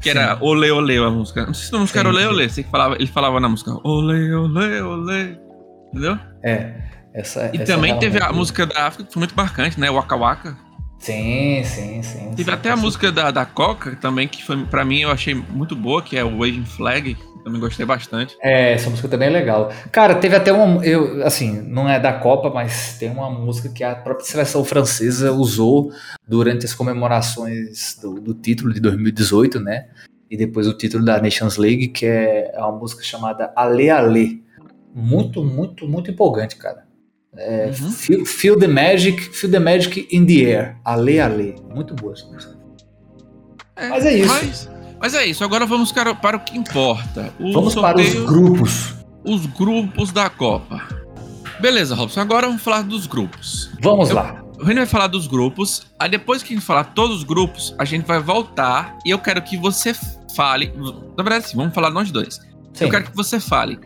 Que 0.00 0.10
era 0.10 0.36
Ole 0.40 0.70
Ole 0.70 0.98
a 0.98 1.10
música. 1.10 1.46
Não 1.46 1.54
sei 1.54 1.68
se 1.70 1.74
a 1.74 1.78
música 1.78 2.00
era 2.00 2.10
Sim, 2.10 2.14
Ole 2.16 2.22
sim. 2.24 2.28
Ole. 2.28 2.50
Sei 2.50 2.64
que 2.64 2.70
falava, 2.70 2.94
ele 2.96 3.06
falava 3.06 3.40
na 3.40 3.48
música 3.48 3.70
Ole 3.82 4.32
Ole 4.34 4.80
Ole. 4.82 5.38
Entendeu? 5.90 6.18
É. 6.44 6.74
Essa, 7.14 7.50
E 7.54 7.62
essa 7.62 7.72
também 7.74 7.92
é 7.92 7.96
teve 7.96 8.20
a 8.22 8.32
música 8.32 8.66
da 8.66 8.88
África 8.88 9.06
que 9.06 9.14
foi 9.14 9.20
muito 9.20 9.34
marcante, 9.36 9.78
né? 9.80 9.88
Waka 9.90 10.16
Waka. 10.16 10.58
Sim, 10.98 11.62
sim, 11.64 12.02
sim. 12.02 12.30
Teve 12.30 12.44
sim, 12.44 12.50
até 12.50 12.70
a 12.70 12.76
música 12.76 13.12
da, 13.12 13.30
da 13.30 13.44
Coca 13.46 13.94
também, 13.96 14.26
que 14.26 14.42
foi, 14.44 14.64
pra 14.66 14.84
mim 14.84 15.00
eu 15.00 15.10
achei 15.10 15.34
muito 15.34 15.76
boa, 15.76 16.02
que 16.02 16.16
é 16.16 16.24
o 16.24 16.38
Waving 16.38 16.64
Flag. 16.64 17.16
Também 17.44 17.60
gostei 17.60 17.84
bastante. 17.84 18.36
É, 18.40 18.72
essa 18.72 18.88
música 18.88 19.06
também 19.06 19.28
é 19.28 19.30
legal. 19.30 19.70
Cara, 19.92 20.14
teve 20.14 20.34
até 20.34 20.50
uma. 20.50 20.84
Eu, 20.84 21.24
assim, 21.26 21.60
não 21.60 21.86
é 21.88 22.00
da 22.00 22.12
Copa, 22.14 22.48
mas 22.48 22.96
tem 22.98 23.10
uma 23.10 23.28
música 23.30 23.68
que 23.68 23.84
a 23.84 23.94
própria 23.94 24.26
seleção 24.26 24.64
francesa 24.64 25.30
usou 25.30 25.92
durante 26.26 26.64
as 26.64 26.72
comemorações 26.74 27.98
do, 28.00 28.14
do 28.14 28.32
título 28.34 28.72
de 28.72 28.80
2018, 28.80 29.60
né? 29.60 29.88
E 30.30 30.36
depois 30.38 30.66
o 30.66 30.72
título 30.72 31.04
da 31.04 31.20
Nations 31.20 31.56
League, 31.58 31.88
que 31.88 32.06
é 32.06 32.50
uma 32.56 32.72
música 32.72 33.02
chamada 33.02 33.52
Ale 33.54 33.90
Ale. 33.90 34.42
Muito, 34.94 35.44
muito, 35.44 35.86
muito 35.86 36.10
empolgante, 36.10 36.56
cara. 36.56 36.84
É, 37.36 37.66
Uhum. 37.66 37.90
feel, 37.90 38.24
feel 38.24 38.58
the 38.58 38.68
Magic, 38.68 39.20
Feel 39.20 39.50
the 39.52 39.58
Magic 39.58 40.08
in 40.10 40.24
the 40.24 40.44
Air. 40.50 40.76
Ale 40.84 41.20
Ale. 41.20 41.56
Muito 41.68 41.92
boa 41.94 42.12
essa 42.14 42.24
música. 42.26 42.54
Mas 43.90 44.06
é 44.06 44.14
isso. 44.14 44.28
Mas, 44.32 44.70
mas 45.04 45.12
é 45.14 45.26
isso, 45.26 45.44
agora 45.44 45.66
vamos 45.66 45.92
para, 45.92 46.12
o 46.36 46.40
que 46.40 46.56
importa. 46.56 47.30
O 47.38 47.52
Vamos 47.52 47.74
para 47.74 47.98
os 48.00 48.06
sorteio- 48.06 48.26
grupos. 48.26 48.94
os 49.22 49.44
grupos 49.44 50.10
da 50.10 50.30
Copa. 50.30 50.80
Beleza, 51.60 51.94
Robson, 51.94 52.20
agora 52.20 52.46
vamos 52.46 52.62
falar 52.62 52.80
dos 52.82 53.06
grupos. 53.06 53.70
Vamos 53.82 54.08
Eu- 54.08 54.16
lá. 54.16 54.42
O 54.58 54.64
Renan 54.64 54.80
vai 54.80 54.86
falar 54.86 55.08
dos 55.08 55.26
grupos, 55.26 55.86
aí 55.98 56.08
depois 56.08 56.42
que 56.42 56.54
a 56.54 56.56
gente 56.56 56.64
falar 56.64 56.84
todos 56.84 57.18
os 57.18 57.22
grupos, 57.22 57.74
a 57.78 57.84
gente 57.84 58.06
vai 58.06 58.18
voltar 58.18 58.96
e 59.04 59.10
eu 59.10 59.18
quero 59.18 59.42
que 59.42 59.58
você 59.58 59.94
fale. 60.34 60.72
Na 61.18 61.22
verdade, 61.22 61.48
sim, 61.50 61.56
vamos 61.58 61.74
falar 61.74 61.90
nós 61.90 62.10
dois. 62.10 62.36
Sim. 62.72 62.84
Eu 62.84 62.88
quero 62.90 63.04
que 63.04 63.14
você 63.14 63.38
fale 63.38 63.78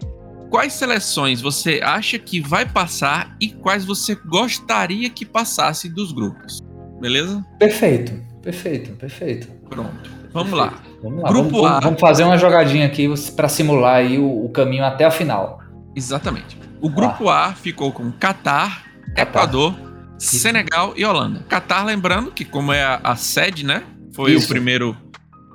quais 0.51 0.73
seleções 0.75 1.41
você 1.41 1.81
acha 1.83 2.17
que 2.17 2.41
vai 2.41 2.65
passar 2.65 3.35
e 3.41 3.49
quais 3.49 3.85
você 3.85 4.15
gostaria 4.15 5.11
que 5.11 5.27
passasse 5.27 5.89
dos 5.89 6.13
grupos. 6.13 6.61
Beleza? 7.01 7.45
Perfeito, 7.59 8.13
perfeito, 8.41 8.93
perfeito. 8.93 9.49
Pronto. 9.69 10.18
Vamos 10.33 10.53
lá. 10.53 10.75
Vamos 11.03 11.23
lá, 11.23 11.29
Grupo 11.29 11.51
vamos, 11.63 11.71
A. 11.71 11.81
vamos- 11.81 12.01
fazer 12.01 12.25
uma 12.25 12.37
jogadinha 12.39 12.87
aqui 12.87 13.09
para 13.37 13.49
simular 13.49 13.97
aí 13.97 14.19
o, 14.19 14.45
o 14.45 14.49
caminho 14.51 14.85
até 14.85 15.05
a 15.05 15.11
final. 15.11 15.61
Exatamente. 15.95 16.59
O 16.81 16.89
grupo 16.89 17.29
A 17.29 17.53
ficou 17.55 17.91
com 17.93 18.11
Catar, 18.13 18.85
Catar. 19.15 19.23
Equador, 19.23 19.75
Senegal 20.19 20.93
e 20.97 21.05
Holanda. 21.05 21.45
Catar, 21.49 21.85
lembrando 21.85 22.31
que 22.31 22.45
como 22.45 22.73
é 22.73 22.83
a, 22.83 23.01
a 23.03 23.17
sede, 23.17 23.65
né? 23.65 23.83
Foi 24.13 24.33
Isso. 24.33 24.47
o 24.47 24.49
primeiro 24.49 24.97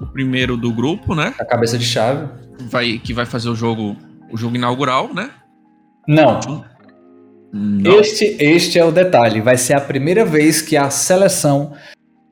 o 0.01 0.05
primeiro 0.07 0.57
do 0.57 0.71
grupo, 0.73 1.13
né? 1.15 1.33
A 1.39 1.45
cabeça 1.45 1.77
de 1.77 1.85
chave. 1.85 2.27
Vai 2.69 2.97
que 2.97 3.13
vai 3.13 3.25
fazer 3.25 3.49
o 3.49 3.55
jogo 3.55 3.95
o 4.31 4.37
jogo 4.37 4.55
inaugural, 4.55 5.13
né? 5.13 5.29
Não, 6.07 6.39
Não. 7.53 7.99
este, 7.99 8.25
este 8.39 8.79
é 8.79 8.83
o 8.85 8.91
detalhe. 8.91 9.39
Vai 9.41 9.57
ser 9.57 9.73
a 9.75 9.81
primeira 9.81 10.25
vez 10.25 10.61
que 10.61 10.75
a 10.75 10.89
seleção 10.89 11.73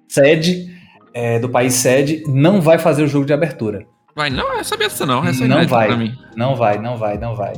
sede 0.09 0.70
é, 1.13 1.39
do 1.39 1.49
país 1.49 1.73
sede 1.73 2.23
não 2.27 2.61
vai 2.61 2.77
fazer 2.77 3.03
o 3.03 3.07
jogo 3.07 3.25
de 3.25 3.33
abertura. 3.33 3.85
Vai, 4.15 4.29
não, 4.29 4.57
essa 4.57 4.75
dessa 4.75 5.05
não, 5.05 5.23
essa 5.25 5.45
é 5.45 5.47
Não 5.47 5.65
vai. 5.67 5.87
pra 5.87 5.95
mim. 5.97 6.13
Não 6.35 6.55
vai, 6.55 6.77
não 6.77 6.97
vai, 6.97 7.17
não 7.17 7.35
vai. 7.35 7.53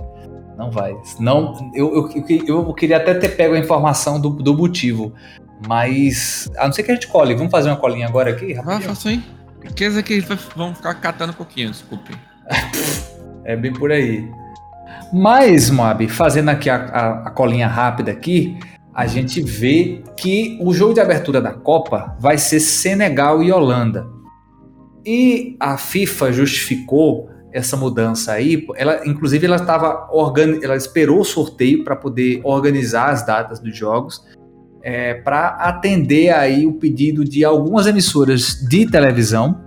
Não 0.57 0.69
vai. 0.69 0.95
Não, 1.19 1.71
eu, 1.73 1.95
eu, 1.95 2.27
eu, 2.47 2.67
eu 2.67 2.73
queria 2.75 2.97
até 2.97 3.13
ter 3.15 3.29
pego 3.29 3.55
a 3.55 3.59
informação 3.59 4.19
do, 4.21 4.29
do 4.29 4.55
motivo. 4.55 5.13
Mas, 5.67 6.51
a 6.57 6.65
não 6.65 6.73
ser 6.73 6.83
que 6.83 6.91
a 6.91 6.93
gente 6.93 7.07
cole. 7.07 7.33
Vamos 7.33 7.49
fazer 7.51 7.69
uma 7.69 7.75
colinha 7.77 8.07
agora 8.07 8.29
aqui? 8.31 8.53
Vai, 8.53 8.63
rapidinho? 8.63 8.89
faça 8.89 9.09
aí. 9.09 9.23
Quer 9.75 9.87
dizer 9.89 10.03
que 10.03 10.13
eles 10.13 10.25
vai- 10.27 10.37
vão 10.55 10.75
ficar 10.75 10.93
catando 10.95 11.31
um 11.31 11.35
pouquinho, 11.35 11.71
desculpe. 11.71 12.13
É 13.45 13.57
bem 13.57 13.73
por 13.73 13.91
aí. 13.91 14.25
Mas, 15.11 15.69
Moab, 15.69 16.07
fazendo 16.07 16.47
aqui 16.49 16.69
a, 16.69 16.75
a- 16.77 17.27
a 17.27 17.29
colinha 17.31 17.67
rápida 17.67 18.09
aqui, 18.11 18.57
a 18.93 19.07
gente 19.07 19.41
vê 19.41 20.03
que 20.15 20.57
o 20.61 20.73
jogo 20.73 20.93
de 20.93 20.99
abertura 20.99 21.41
da 21.41 21.51
Copa 21.51 22.15
vai 22.19 22.37
ser 22.37 22.59
Senegal 22.59 23.41
e 23.41 23.51
Holanda. 23.51 24.07
E 25.05 25.55
a 25.59 25.77
FIFA 25.77 26.31
justificou 26.31 27.29
essa 27.51 27.75
mudança 27.75 28.33
aí. 28.33 28.65
Ela, 28.75 29.07
inclusive, 29.07 29.45
ela 29.45 29.55
estava 29.57 30.09
ela 30.61 30.75
esperou 30.75 31.21
o 31.21 31.25
sorteio 31.25 31.83
para 31.83 31.95
poder 31.95 32.41
organizar 32.43 33.09
as 33.09 33.25
datas 33.25 33.59
dos 33.59 33.75
jogos, 33.75 34.23
é, 34.81 35.15
para 35.15 35.49
atender 35.49 36.29
aí 36.29 36.65
o 36.65 36.73
pedido 36.73 37.23
de 37.23 37.43
algumas 37.43 37.87
emissoras 37.87 38.65
de 38.67 38.89
televisão. 38.89 39.63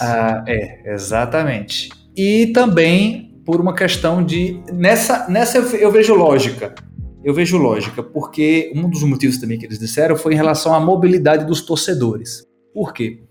Ah, 0.00 0.44
é, 0.46 0.92
exatamente. 0.92 1.90
E 2.16 2.48
também 2.48 3.42
por 3.44 3.60
uma 3.60 3.74
questão 3.74 4.22
de 4.24 4.60
nessa 4.72 5.28
nessa 5.28 5.58
eu 5.58 5.90
vejo 5.90 6.14
lógica. 6.14 6.74
Eu 7.22 7.34
vejo 7.34 7.58
lógica, 7.58 8.02
porque 8.02 8.72
um 8.74 8.88
dos 8.88 9.02
motivos 9.02 9.38
também 9.38 9.58
que 9.58 9.66
eles 9.66 9.78
disseram 9.78 10.16
foi 10.16 10.32
em 10.32 10.36
relação 10.36 10.74
à 10.74 10.80
mobilidade 10.80 11.44
dos 11.44 11.60
torcedores. 11.60 12.46
Por 12.72 12.94
quê? 12.94 13.22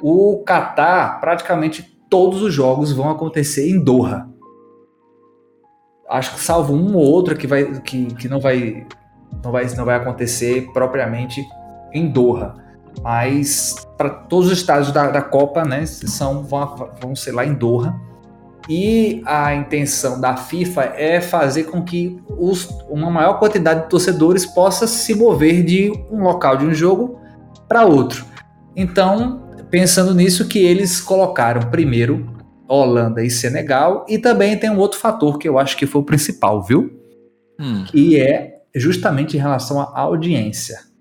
O 0.00 0.42
Catar, 0.44 1.20
praticamente 1.20 1.82
todos 2.08 2.42
os 2.42 2.52
jogos 2.52 2.92
vão 2.92 3.10
acontecer 3.10 3.68
em 3.68 3.82
Doha. 3.82 4.28
Acho 6.08 6.34
que 6.34 6.40
salvo 6.40 6.74
um 6.74 6.96
ou 6.96 7.04
outro 7.04 7.36
que, 7.36 7.46
vai, 7.46 7.80
que, 7.80 8.06
que 8.14 8.28
não, 8.28 8.40
vai, 8.40 8.86
não, 9.44 9.52
vai, 9.52 9.66
não 9.74 9.84
vai 9.84 9.96
acontecer 9.96 10.70
propriamente 10.72 11.44
em 11.92 12.08
Doha. 12.10 12.54
Mas 13.02 13.74
para 13.96 14.10
todos 14.10 14.50
os 14.50 14.58
estádios 14.58 14.92
da, 14.92 15.10
da 15.10 15.22
Copa 15.22 15.64
né, 15.64 15.84
são, 15.86 16.44
vão, 16.44 16.90
vão 17.00 17.16
ser 17.16 17.32
lá 17.32 17.44
em 17.44 17.54
Doha. 17.54 17.94
E 18.68 19.22
a 19.26 19.54
intenção 19.54 20.20
da 20.20 20.36
FIFA 20.36 20.94
é 20.96 21.20
fazer 21.20 21.64
com 21.64 21.82
que 21.82 22.20
os, 22.28 22.68
uma 22.88 23.10
maior 23.10 23.38
quantidade 23.38 23.82
de 23.82 23.88
torcedores 23.88 24.46
possa 24.46 24.86
se 24.86 25.14
mover 25.14 25.64
de 25.64 25.92
um 26.10 26.22
local 26.22 26.56
de 26.56 26.64
um 26.64 26.72
jogo 26.72 27.18
para 27.68 27.84
outro. 27.84 28.24
Então, 28.76 29.48
pensando 29.70 30.14
nisso, 30.14 30.46
que 30.46 30.58
eles 30.58 31.00
colocaram 31.00 31.70
primeiro 31.70 32.32
Holanda 32.68 33.22
e 33.24 33.30
Senegal, 33.30 34.06
e 34.08 34.18
também 34.18 34.56
tem 34.56 34.70
um 34.70 34.78
outro 34.78 34.98
fator 34.98 35.38
que 35.38 35.48
eu 35.48 35.58
acho 35.58 35.76
que 35.76 35.86
foi 35.86 36.00
o 36.00 36.04
principal, 36.04 36.62
viu? 36.62 36.90
Hum. 37.60 37.84
Que 37.86 38.18
é 38.18 38.62
justamente 38.74 39.36
em 39.36 39.40
relação 39.40 39.80
à 39.80 40.00
audiência. 40.00 40.91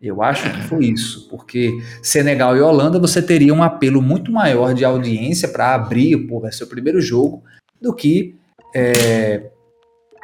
Eu 0.00 0.22
acho 0.22 0.50
que 0.52 0.62
foi 0.62 0.86
isso, 0.86 1.26
porque 1.28 1.72
Senegal 2.02 2.56
e 2.56 2.60
Holanda 2.60 2.98
você 2.98 3.22
teria 3.22 3.52
um 3.54 3.62
apelo 3.62 4.02
muito 4.02 4.30
maior 4.30 4.74
de 4.74 4.84
audiência 4.84 5.48
para 5.48 5.74
abrir, 5.74 6.16
pô, 6.26 6.38
vai 6.40 6.52
ser 6.52 6.64
o 6.64 6.68
primeiro 6.68 7.00
jogo, 7.00 7.42
do 7.80 7.94
que 7.94 8.36
é, 8.74 9.50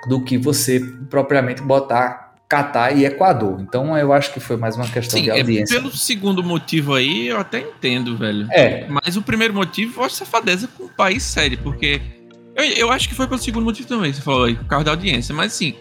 do 0.08 0.22
que 0.22 0.36
você 0.36 0.80
propriamente 1.08 1.62
botar 1.62 2.34
Catar 2.52 2.94
e 2.94 3.06
Equador. 3.06 3.58
Então 3.62 3.96
eu 3.96 4.12
acho 4.12 4.30
que 4.34 4.38
foi 4.38 4.58
mais 4.58 4.76
uma 4.76 4.86
questão 4.86 5.18
Sim, 5.18 5.24
de 5.24 5.30
é, 5.30 5.38
audiência. 5.38 5.74
É, 5.74 5.78
pelo 5.78 5.90
segundo 5.90 6.44
motivo 6.44 6.92
aí, 6.92 7.28
eu 7.28 7.38
até 7.38 7.60
entendo, 7.60 8.14
velho. 8.14 8.46
É. 8.50 8.86
Mas 8.88 9.16
o 9.16 9.22
primeiro 9.22 9.54
motivo 9.54 9.94
foi 9.94 10.10
safadeza 10.10 10.68
com 10.68 10.84
o 10.84 10.88
país 10.90 11.22
sério, 11.22 11.58
porque. 11.62 12.02
Eu, 12.54 12.64
eu 12.64 12.90
acho 12.90 13.08
que 13.08 13.14
foi 13.14 13.26
pelo 13.26 13.40
segundo 13.40 13.64
motivo 13.64 13.88
também, 13.88 14.12
você 14.12 14.20
falou 14.20 14.44
aí, 14.44 14.54
por 14.54 14.66
causa 14.66 14.84
da 14.84 14.90
audiência. 14.90 15.34
Mas 15.34 15.54
assim, 15.54 15.74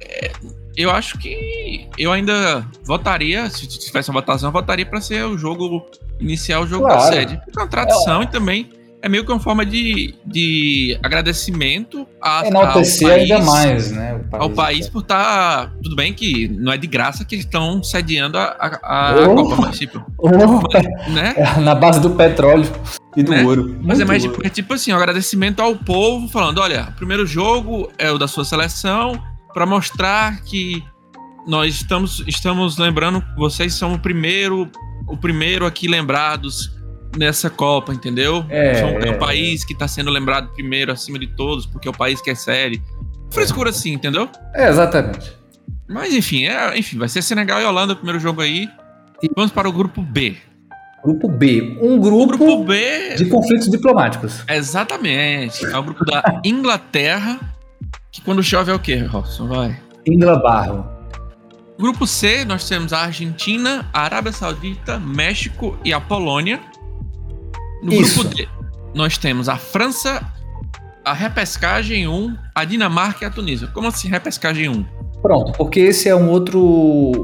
é, 0.00 0.31
eu 0.76 0.90
acho 0.90 1.18
que 1.18 1.88
eu 1.98 2.12
ainda 2.12 2.66
votaria, 2.84 3.48
se 3.50 3.66
tivesse 3.66 4.10
uma 4.10 4.20
votação, 4.20 4.48
eu 4.48 4.52
votaria 4.52 4.86
para 4.86 5.00
ser 5.00 5.24
o 5.24 5.36
jogo 5.36 5.86
inicial, 6.18 6.62
o 6.62 6.66
jogo 6.66 6.86
claro. 6.86 7.00
da 7.00 7.06
sede. 7.06 7.36
Porque 7.44 7.58
é 7.58 7.62
uma 7.62 7.68
tradição 7.68 8.20
é. 8.22 8.24
e 8.24 8.26
também 8.28 8.70
é 9.02 9.08
meio 9.08 9.24
que 9.24 9.32
uma 9.32 9.40
forma 9.40 9.66
de, 9.66 10.14
de 10.24 10.96
agradecimento 11.02 12.06
a, 12.20 12.46
Enaltecer 12.46 13.08
ao 13.08 13.16
país, 13.16 13.30
ainda 13.32 13.44
mais, 13.44 13.90
né? 13.90 14.20
País, 14.30 14.42
ao 14.42 14.50
país 14.50 14.88
por 14.88 15.02
estar. 15.02 15.66
Tá, 15.66 15.72
tudo 15.82 15.96
bem 15.96 16.14
que 16.14 16.48
não 16.48 16.72
é 16.72 16.76
de 16.76 16.86
graça 16.86 17.24
que 17.24 17.34
eles 17.34 17.44
estão 17.44 17.82
sediando 17.82 18.38
a, 18.38 18.44
a, 18.44 19.10
a 19.10 19.28
oh, 19.28 19.34
Copa, 19.34 19.56
mas 19.60 19.76
tipo. 19.78 20.00
Oh, 20.16 20.30
né? 21.10 21.34
É 21.42 21.60
na 21.60 21.74
base 21.74 22.00
do 22.00 22.10
petróleo 22.10 22.70
e 23.16 23.22
do 23.22 23.32
né? 23.32 23.42
ouro. 23.42 23.76
Mas 23.82 23.98
é 23.98 24.04
mais 24.04 24.24
é 24.24 24.48
tipo 24.48 24.72
assim, 24.74 24.92
um 24.92 24.96
agradecimento 24.96 25.60
ao 25.60 25.74
povo, 25.74 26.28
falando: 26.28 26.58
olha, 26.58 26.88
o 26.90 26.92
primeiro 26.92 27.26
jogo 27.26 27.90
é 27.98 28.10
o 28.10 28.18
da 28.18 28.28
sua 28.28 28.44
seleção, 28.44 29.20
para 29.52 29.66
mostrar 29.66 30.42
que 30.42 30.82
nós 31.46 31.74
estamos, 31.74 32.24
estamos 32.26 32.78
lembrando 32.78 33.22
vocês 33.36 33.74
são 33.74 33.94
o 33.94 33.98
primeiro, 33.98 34.70
o 35.06 35.16
primeiro 35.16 35.66
aqui 35.66 35.88
lembrados 35.88 36.72
nessa 37.16 37.50
Copa, 37.50 37.92
entendeu? 37.92 38.44
É, 38.48 38.80
é 39.06 39.10
o 39.10 39.18
país 39.18 39.64
que 39.64 39.76
tá 39.76 39.86
sendo 39.86 40.10
lembrado 40.10 40.52
primeiro 40.54 40.92
acima 40.92 41.18
de 41.18 41.26
todos, 41.26 41.66
porque 41.66 41.88
é 41.88 41.90
o 41.90 41.96
país 41.96 42.20
que 42.20 42.30
é 42.30 42.34
série. 42.34 42.82
Frescura 43.30 43.70
assim, 43.70 43.92
entendeu? 43.92 44.28
É, 44.54 44.68
exatamente. 44.68 45.32
Mas 45.88 46.14
enfim, 46.14 46.46
é, 46.46 46.78
enfim, 46.78 46.98
vai 46.98 47.08
ser 47.08 47.22
Senegal 47.22 47.60
e 47.60 47.64
Holanda 47.64 47.92
o 47.92 47.96
primeiro 47.96 48.20
jogo 48.20 48.40
aí. 48.40 48.68
E 49.22 49.28
vamos 49.34 49.52
para 49.52 49.68
o 49.68 49.72
grupo 49.72 50.02
B. 50.02 50.36
Grupo 51.04 51.28
B. 51.28 51.78
Um 51.80 51.98
grupo, 51.98 52.38
grupo 52.38 52.64
B... 52.64 53.14
de 53.16 53.26
conflitos 53.26 53.68
diplomáticos. 53.68 54.44
Exatamente. 54.48 55.64
É 55.66 55.76
o 55.76 55.82
grupo 55.82 56.04
da 56.04 56.40
Inglaterra, 56.44 57.40
que 58.12 58.20
quando 58.20 58.42
chove 58.42 58.70
é 58.70 58.74
o 58.74 58.78
quê, 58.78 58.96
Robson? 58.98 59.48
Vai. 59.48 59.74
Inglabarro. 60.06 60.86
Grupo 61.78 62.06
C, 62.06 62.44
nós 62.44 62.68
temos 62.68 62.92
a 62.92 62.98
Argentina, 62.98 63.88
a 63.92 64.02
Arábia 64.02 64.30
Saudita, 64.30 64.98
México 64.98 65.76
e 65.82 65.92
a 65.92 65.98
Polônia. 65.98 66.60
No 67.82 67.92
Isso. 67.94 68.20
grupo 68.20 68.36
D, 68.36 68.46
nós 68.94 69.16
temos 69.16 69.48
a 69.48 69.56
França, 69.56 70.22
a 71.02 71.14
repescagem 71.14 72.06
1, 72.06 72.36
a 72.54 72.64
Dinamarca 72.66 73.24
e 73.24 73.26
a 73.26 73.30
Tunísia. 73.30 73.68
Como 73.68 73.88
assim 73.88 74.08
repescagem 74.08 74.68
1? 74.68 74.84
Pronto, 75.22 75.52
porque 75.52 75.80
esse 75.80 76.08
é 76.08 76.14
um 76.14 76.28
outro, 76.28 76.60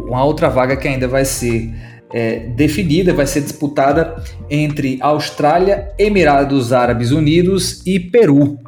uma 0.08 0.24
outra 0.24 0.48
vaga 0.48 0.76
que 0.76 0.88
ainda 0.88 1.06
vai 1.06 1.24
ser 1.24 1.74
é, 2.12 2.48
definida, 2.48 3.12
vai 3.12 3.26
ser 3.26 3.42
disputada 3.42 4.22
entre 4.48 4.98
Austrália, 5.02 5.92
Emirados 5.98 6.72
Árabes 6.72 7.10
Unidos 7.10 7.86
e 7.86 8.00
Peru. 8.00 8.58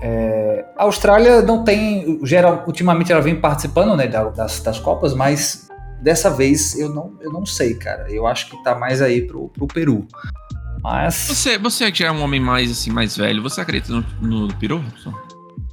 É, 0.00 0.64
a 0.76 0.84
Austrália 0.84 1.42
não 1.42 1.64
tem, 1.64 2.20
geral, 2.24 2.64
ultimamente 2.66 3.12
ela 3.12 3.20
vem 3.20 3.34
participando 3.34 3.96
né, 3.96 4.06
das, 4.06 4.60
das 4.60 4.78
Copas, 4.78 5.14
mas 5.14 5.68
dessa 6.00 6.30
vez 6.30 6.78
eu 6.78 6.88
não, 6.94 7.12
eu 7.20 7.32
não 7.32 7.44
sei, 7.44 7.74
cara. 7.74 8.10
Eu 8.10 8.26
acho 8.26 8.48
que 8.48 8.62
tá 8.62 8.74
mais 8.74 9.02
aí 9.02 9.22
pro, 9.22 9.48
pro 9.48 9.66
Peru. 9.66 10.06
Mas. 10.82 11.14
Você, 11.14 11.58
você 11.58 11.90
que 11.90 12.00
já 12.00 12.06
é 12.06 12.12
um 12.12 12.22
homem 12.22 12.40
mais 12.40 12.70
assim, 12.70 12.90
mais 12.90 13.16
velho, 13.16 13.42
você 13.42 13.60
acredita 13.60 13.92
no, 13.92 14.46
no 14.48 14.54
Peru? 14.54 14.82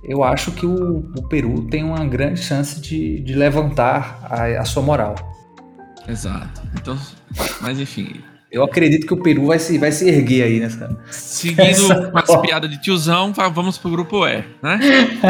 Eu 0.03 0.23
acho 0.23 0.51
que 0.51 0.65
o, 0.65 0.99
o, 1.17 1.27
Peru 1.27 1.67
tem 1.67 1.83
uma 1.83 2.05
grande 2.05 2.41
chance 2.41 2.79
de, 2.79 3.19
de 3.21 3.33
levantar 3.33 4.19
a, 4.23 4.61
a 4.61 4.65
sua 4.65 4.83
moral. 4.83 5.15
Exato. 6.07 6.61
Então, 6.75 6.97
mas 7.61 7.79
enfim. 7.79 8.21
Eu 8.55 8.63
acredito 8.63 9.05
que 9.05 9.13
o 9.13 9.17
Peru 9.17 9.47
vai 9.47 9.59
se, 9.59 9.77
vai 9.77 9.91
se 9.91 10.07
erguer 10.07 10.43
aí 10.43 10.61
nessa. 10.61 10.97
Seguindo 11.11 12.09
com 12.09 12.17
as 12.17 12.41
piadas 12.41 12.69
de 12.69 12.81
tiozão, 12.81 13.33
vamos 13.53 13.77
pro 13.77 13.91
grupo 13.91 14.25
E, 14.25 14.45
né? 14.63 14.79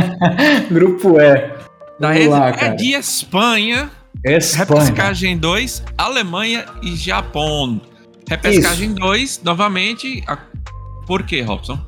grupo 0.69 1.19
E. 1.19 1.51
Da 1.99 2.09
lá, 2.29 2.49
é 2.51 2.69
de 2.75 2.93
Espanha. 2.93 3.89
Espanha. 4.23 4.77
Repescagem 4.77 5.39
2, 5.39 5.83
Alemanha 5.97 6.65
e 6.83 6.95
Japão. 6.95 7.81
Repescagem 8.29 8.93
2, 8.93 9.41
novamente. 9.43 10.23
A... 10.27 10.37
Por 11.07 11.23
que, 11.23 11.41
Robson? 11.41 11.83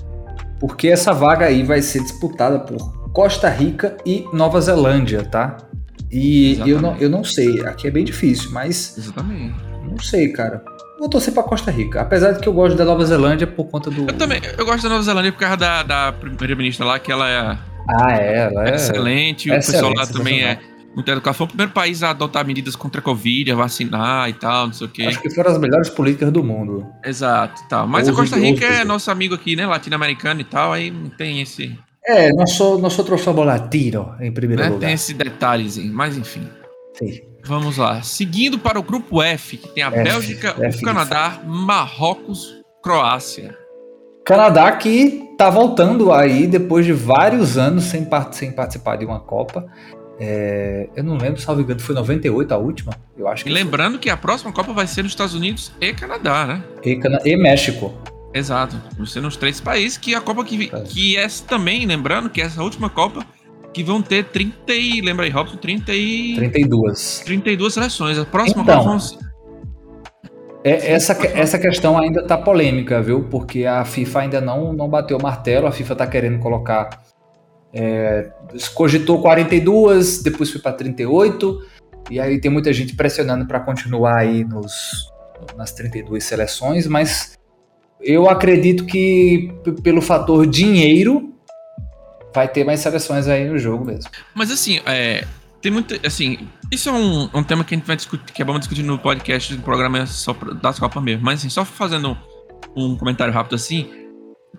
Porque 0.59 0.87
essa 0.87 1.13
vaga 1.13 1.45
aí 1.45 1.61
vai 1.61 1.83
ser 1.83 2.01
disputada 2.01 2.61
por 2.61 3.11
Costa 3.11 3.47
Rica 3.47 3.95
e 4.03 4.25
Nova 4.33 4.59
Zelândia, 4.59 5.23
tá? 5.23 5.57
E 6.11 6.59
eu 6.65 6.81
não, 6.81 6.97
eu 6.97 7.11
não 7.11 7.23
sei, 7.23 7.61
aqui 7.61 7.87
é 7.87 7.91
bem 7.91 8.05
difícil, 8.05 8.49
mas. 8.49 8.97
Exatamente. 8.97 9.55
Não 9.87 9.99
sei, 9.99 10.29
cara. 10.29 10.63
Vou 10.99 11.07
torcer 11.09 11.33
pra 11.33 11.43
Costa 11.43 11.69
Rica. 11.69 12.01
Apesar 12.01 12.31
de 12.31 12.39
que 12.39 12.49
eu 12.49 12.53
gosto 12.53 12.75
da 12.75 12.83
Nova 12.83 13.05
Zelândia 13.05 13.45
por 13.45 13.65
conta 13.65 13.89
do. 13.89 14.01
Eu 14.01 14.17
também, 14.17 14.41
eu 14.57 14.65
gosto 14.65 14.83
da 14.83 14.89
Nova 14.89 15.03
Zelândia 15.03 15.31
por 15.31 15.39
causa 15.39 15.57
da, 15.57 15.83
da 15.83 16.11
primeira-ministra 16.11 16.85
lá, 16.85 16.99
que 16.99 17.11
ela 17.11 17.29
é. 17.29 17.57
Ah, 17.89 18.17
é, 18.17 18.37
ela 18.51 18.69
é. 18.69 18.75
Excelente. 18.75 19.51
É 19.51 19.53
o 19.53 19.55
pessoal 19.57 19.93
lá 19.95 20.07
também 20.07 20.43
é 20.43 20.59
muito 20.95 21.09
educado. 21.11 21.37
Foi 21.37 21.45
o 21.45 21.47
primeiro 21.47 21.71
país 21.71 22.01
a 22.01 22.09
adotar 22.09 22.45
medidas 22.45 22.75
contra 22.75 22.99
a 22.99 23.03
Covid, 23.03 23.51
a 23.51 23.55
vacinar 23.55 24.27
e 24.29 24.33
tal, 24.33 24.65
não 24.65 24.73
sei 24.73 24.87
o 24.87 24.89
quê. 24.89 25.03
Acho 25.03 25.21
que 25.21 25.29
foram 25.29 25.51
as 25.51 25.59
melhores 25.59 25.89
políticas 25.89 26.31
do 26.31 26.43
mundo. 26.43 26.85
Exato, 27.05 27.61
tal. 27.69 27.87
Mas 27.87 28.09
a 28.09 28.13
Costa 28.13 28.35
Rica 28.35 28.65
é 28.65 28.83
nosso 28.83 29.11
amigo 29.11 29.35
aqui, 29.35 29.55
né? 29.55 29.67
Latino-americano 29.67 30.41
e 30.41 30.43
tal, 30.43 30.73
aí 30.73 30.89
não 30.89 31.09
tem 31.09 31.41
esse. 31.41 31.77
É, 32.03 32.31
nós, 32.33 32.57
nós 32.59 32.97
outros 32.97 33.21
somos 33.21 33.45
latino 33.45 34.15
em 34.19 34.31
primeiro 34.31 34.63
né? 34.63 34.69
lugar. 34.69 34.87
Tem 34.87 34.93
esse 34.93 35.13
detalhezinho, 35.13 35.93
mas 35.93 36.17
enfim. 36.17 36.47
Sim. 36.93 37.26
Vamos 37.47 37.77
lá. 37.77 38.01
Seguindo 38.01 38.59
para 38.59 38.77
o 38.77 38.83
grupo 38.83 39.23
F, 39.23 39.57
que 39.57 39.69
tem 39.69 39.83
a 39.83 39.87
F, 39.87 40.03
Bélgica, 40.03 40.55
F, 40.59 40.79
o 40.79 40.81
Canadá, 40.81 41.41
Marrocos, 41.45 42.61
Croácia. 42.83 43.57
Canadá 44.25 44.69
que 44.73 45.33
tá 45.37 45.49
voltando 45.49 46.11
aí 46.11 46.45
depois 46.45 46.85
de 46.85 46.91
vários 46.91 47.57
anos 47.57 47.85
sem, 47.85 48.03
part 48.03 48.35
sem 48.35 48.51
participar 48.51 48.97
de 48.97 49.05
uma 49.05 49.21
Copa. 49.21 49.65
É, 50.19 50.89
eu 50.95 51.03
não 51.03 51.15
lembro, 51.15 51.39
salvo 51.39 51.61
engano, 51.61 51.79
foi 51.79 51.95
98 51.95 52.53
a 52.53 52.57
última. 52.57 52.93
Eu 53.17 53.27
acho 53.27 53.45
que 53.45 53.49
e 53.49 53.53
lembrando 53.53 53.93
foi. 53.93 54.01
que 54.01 54.09
a 54.09 54.17
próxima 54.17 54.51
Copa 54.51 54.73
vai 54.73 54.85
ser 54.85 55.03
nos 55.03 55.13
Estados 55.13 55.33
Unidos 55.33 55.71
e 55.79 55.93
Canadá, 55.93 56.45
né? 56.45 56.63
E, 56.83 56.97
Cana 56.97 57.21
e 57.23 57.37
México. 57.37 57.93
Exato. 58.33 58.75
Vão 58.97 59.05
ser 59.05 59.21
nos 59.21 59.37
três 59.37 59.61
países 59.61 59.97
que 59.97 60.13
a 60.13 60.19
Copa 60.19 60.43
que, 60.43 60.69
é. 60.73 60.81
que 60.81 61.15
essa 61.15 61.45
também, 61.45 61.85
lembrando 61.85 62.29
que 62.29 62.41
essa 62.41 62.61
última 62.61 62.89
Copa 62.89 63.25
que 63.77 63.83
vão 63.83 64.01
ter 64.01 64.25
30 64.25 64.73
e. 64.73 65.01
Lembra 65.01 65.25
aí, 65.25 65.29
Robson? 65.29 65.55
30 65.55 65.93
e. 65.93 66.35
32. 66.35 67.21
32 67.23 67.73
seleções. 67.75 68.17
A 68.17 68.25
próxima 68.25 68.63
então, 68.63 68.83
vão 68.83 68.97
é, 70.63 70.93
essa, 70.93 71.13
essa 71.27 71.59
questão 71.59 71.95
ainda 71.95 72.25
tá 72.25 72.35
polêmica, 72.35 72.99
viu? 73.03 73.25
Porque 73.25 73.65
a 73.65 73.85
FIFA 73.85 74.19
ainda 74.21 74.41
não, 74.41 74.73
não 74.73 74.89
bateu 74.89 75.15
o 75.15 75.21
martelo, 75.21 75.67
a 75.67 75.71
FIFA 75.71 75.95
tá 75.95 76.07
querendo 76.07 76.39
colocar. 76.39 77.03
É, 77.71 78.31
cogitou 78.73 79.21
42, 79.21 80.23
depois 80.23 80.49
foi 80.49 80.59
para 80.59 80.73
38, 80.73 81.59
e 82.09 82.19
aí 82.19 82.41
tem 82.41 82.49
muita 82.49 82.73
gente 82.73 82.95
pressionando 82.95 83.45
para 83.45 83.59
continuar 83.59 84.17
aí 84.17 84.43
nos, 84.43 85.07
nas 85.55 85.71
32 85.73 86.23
seleções, 86.23 86.87
mas 86.87 87.37
eu 88.01 88.27
acredito 88.27 88.85
que 88.85 89.53
pelo 89.83 90.01
fator 90.01 90.47
dinheiro 90.47 91.36
vai 92.37 92.47
ter 92.47 92.63
mais 92.63 92.79
seleções 92.79 93.27
aí 93.27 93.49
no 93.49 93.57
jogo 93.57 93.83
mesmo. 93.83 94.11
Mas 94.35 94.51
assim, 94.51 94.79
é, 94.85 95.25
tem 95.59 95.71
muito. 95.71 95.99
Assim, 96.05 96.47
isso 96.71 96.87
é 96.87 96.91
um, 96.91 97.27
um 97.33 97.43
tema 97.43 97.63
que 97.63 97.73
a 97.73 97.77
gente 97.77 97.87
vai 97.87 97.95
discutir, 97.95 98.31
que 98.31 98.41
é 98.43 98.45
bom 98.45 98.59
discutir 98.59 98.83
no 98.83 98.99
podcast 98.99 99.55
do 99.55 99.63
programa 99.63 100.05
só 100.05 100.33
das 100.61 100.77
Copas 100.77 101.01
mesmo. 101.01 101.25
Mas 101.25 101.39
assim, 101.39 101.49
só 101.49 101.65
fazendo 101.65 102.15
um 102.75 102.95
comentário 102.95 103.33
rápido 103.33 103.55
assim. 103.55 103.89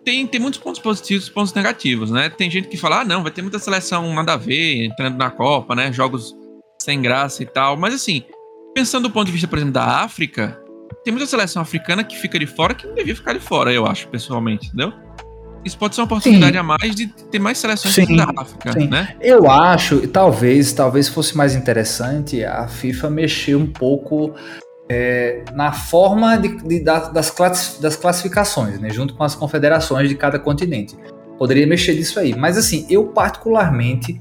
Tem, 0.05 0.27
tem 0.27 0.41
muitos 0.41 0.59
pontos 0.61 0.81
positivos 0.81 1.29
e 1.29 1.31
pontos 1.31 1.53
negativos, 1.53 2.11
né? 2.11 2.29
Tem 2.29 2.51
gente 2.51 2.69
que 2.69 2.77
fala, 2.77 3.01
ah, 3.01 3.05
não, 3.05 3.23
vai 3.23 3.31
ter 3.31 3.43
muita 3.43 3.59
seleção 3.59 4.13
nada 4.13 4.35
a 4.35 4.37
ver 4.37 4.85
entrando 4.85 5.17
na 5.17 5.31
Copa, 5.31 5.75
né? 5.75 5.93
Jogos 5.93 6.35
sem 6.83 7.01
graça 7.01 7.43
e 7.43 7.47
tal. 7.47 7.77
Mas 7.77 7.95
assim, 7.95 8.25
pensando 8.75 9.09
do 9.09 9.13
ponto 9.13 9.27
de 9.27 9.33
vista, 9.33 9.47
por 9.47 9.57
exemplo, 9.57 9.75
da 9.75 10.03
África, 10.03 10.61
tem 11.05 11.13
muita 11.13 11.27
seleção 11.27 11.63
africana 11.63 12.03
que 12.03 12.17
fica 12.17 12.39
de 12.39 12.47
fora 12.47 12.75
que 12.75 12.87
não 12.87 12.95
devia 12.95 13.15
ficar 13.15 13.35
de 13.35 13.41
fora, 13.41 13.73
eu 13.73 13.87
acho, 13.87 14.09
pessoalmente, 14.09 14.67
entendeu? 14.67 14.93
Isso 15.69 15.79
pode 15.79 15.95
ser 15.95 16.01
uma 16.01 16.07
oportunidade 16.07 16.53
sim. 16.53 16.59
a 16.59 16.63
mais 16.63 16.95
de 16.95 17.07
ter 17.07 17.39
mais 17.39 17.59
seleções 17.59 17.95
sim, 17.95 18.17
da 18.17 18.33
África, 18.37 18.73
sim. 18.73 18.89
né? 18.89 19.15
Eu 19.21 19.51
acho, 19.51 20.09
talvez, 20.09 20.73
talvez 20.73 21.09
fosse 21.09 21.37
mais 21.37 21.55
interessante 21.55 22.45
a 22.45 22.67
FIFA 22.67 23.11
mexer 23.11 23.55
um 23.55 23.67
pouco 23.67 24.35
é, 24.89 25.45
na 25.53 25.71
forma 25.71 26.37
de, 26.37 26.57
de, 26.57 26.81
das, 26.81 27.13
das 27.79 27.97
classificações, 27.97 28.81
né? 28.81 28.89
Junto 28.91 29.15
com 29.15 29.23
as 29.23 29.35
confederações 29.35 30.09
de 30.09 30.15
cada 30.15 30.39
continente. 30.39 30.97
Poderia 31.39 31.67
mexer 31.67 31.95
disso 31.95 32.19
aí. 32.19 32.35
Mas 32.35 32.57
assim, 32.57 32.87
eu 32.89 33.09
particularmente, 33.09 34.21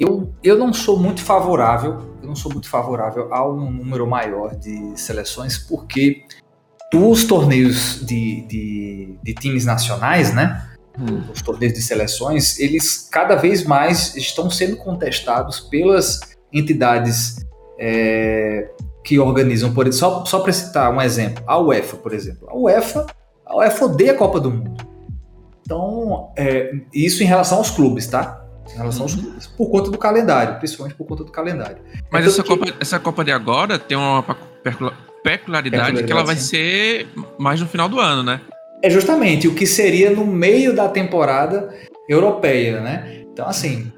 eu, 0.00 0.32
eu 0.42 0.58
não 0.58 0.72
sou 0.72 0.98
muito 0.98 1.22
favorável, 1.22 2.16
eu 2.20 2.26
não 2.26 2.34
sou 2.34 2.50
muito 2.50 2.68
favorável 2.68 3.32
a 3.32 3.46
um 3.48 3.70
número 3.70 4.06
maior 4.06 4.56
de 4.56 4.98
seleções, 4.98 5.58
porque 5.58 6.24
os 6.92 7.24
torneios 7.24 8.04
de, 8.04 8.42
de, 8.42 9.18
de 9.22 9.34
times 9.34 9.64
nacionais, 9.64 10.34
né? 10.34 10.68
Hum. 10.98 11.22
Os 11.32 11.40
torneios 11.40 11.74
de 11.74 11.82
seleções, 11.82 12.58
eles 12.58 13.08
cada 13.10 13.34
vez 13.34 13.64
mais 13.64 14.14
estão 14.14 14.50
sendo 14.50 14.76
contestados 14.76 15.60
pelas 15.60 16.20
entidades 16.52 17.36
é, 17.78 18.68
que 19.02 19.18
organizam, 19.18 19.72
por 19.72 19.90
só, 19.92 20.24
só 20.24 20.40
para 20.40 20.52
citar 20.52 20.92
um 20.92 21.00
exemplo, 21.00 21.42
a 21.46 21.58
UEFA, 21.58 21.96
por 21.96 22.12
exemplo. 22.12 22.48
A 22.48 22.56
UEFA, 22.56 23.06
a 23.46 23.56
UEFA 23.56 23.84
odeia 23.86 24.12
a 24.12 24.16
Copa 24.16 24.38
do 24.38 24.50
Mundo. 24.50 24.86
Então, 25.62 26.30
é, 26.36 26.72
isso 26.92 27.22
em 27.22 27.26
relação 27.26 27.58
aos 27.58 27.70
clubes, 27.70 28.06
tá? 28.06 28.44
Em 28.72 28.76
relação 28.76 29.02
aos 29.02 29.14
uhum. 29.14 29.22
clubes. 29.22 29.46
Por 29.46 29.70
conta 29.70 29.90
do 29.90 29.98
calendário, 29.98 30.58
principalmente 30.58 30.94
por 30.94 31.06
conta 31.06 31.24
do 31.24 31.32
calendário. 31.32 31.78
Mas 32.10 32.26
então, 32.26 32.32
essa, 32.32 32.42
que... 32.42 32.48
Copa, 32.48 32.76
essa 32.78 33.00
Copa 33.00 33.24
de 33.24 33.32
agora 33.32 33.78
tem 33.78 33.96
uma 33.96 34.22
peculiaridade 35.22 36.02
que 36.04 36.12
ela 36.12 36.24
vai 36.24 36.36
ser 36.36 37.08
mais 37.38 37.60
no 37.60 37.66
final 37.66 37.88
do 37.88 37.98
ano, 37.98 38.22
né? 38.22 38.40
É 38.82 38.90
justamente 38.90 39.46
o 39.46 39.54
que 39.54 39.66
seria 39.66 40.10
no 40.10 40.26
meio 40.26 40.74
da 40.74 40.88
temporada 40.88 41.72
europeia, 42.08 42.80
né? 42.80 43.24
Então, 43.32 43.48
assim, 43.48 43.92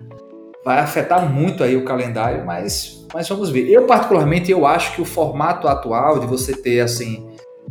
vai 0.64 0.78
afetar 0.78 1.30
muito 1.30 1.64
aí 1.64 1.76
o 1.76 1.84
calendário, 1.84 2.44
mas, 2.44 3.06
mas 3.12 3.28
vamos 3.28 3.50
ver. 3.50 3.68
Eu, 3.70 3.86
particularmente, 3.86 4.50
eu 4.50 4.66
acho 4.66 4.94
que 4.94 5.02
o 5.02 5.04
formato 5.04 5.66
atual 5.66 6.20
de 6.20 6.26
você 6.26 6.54
ter, 6.54 6.80
assim... 6.80 7.26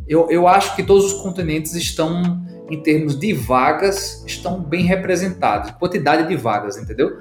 Eu, 0.07 0.29
eu 0.29 0.47
acho 0.47 0.75
que 0.75 0.83
todos 0.83 1.13
os 1.13 1.21
continentes 1.21 1.75
estão, 1.75 2.43
em 2.69 2.81
termos 2.81 3.17
de 3.17 3.31
vagas, 3.31 4.23
estão 4.27 4.59
bem 4.59 4.83
representados. 4.83 5.71
Quantidade 5.71 6.27
de 6.27 6.35
vagas, 6.35 6.77
entendeu? 6.77 7.11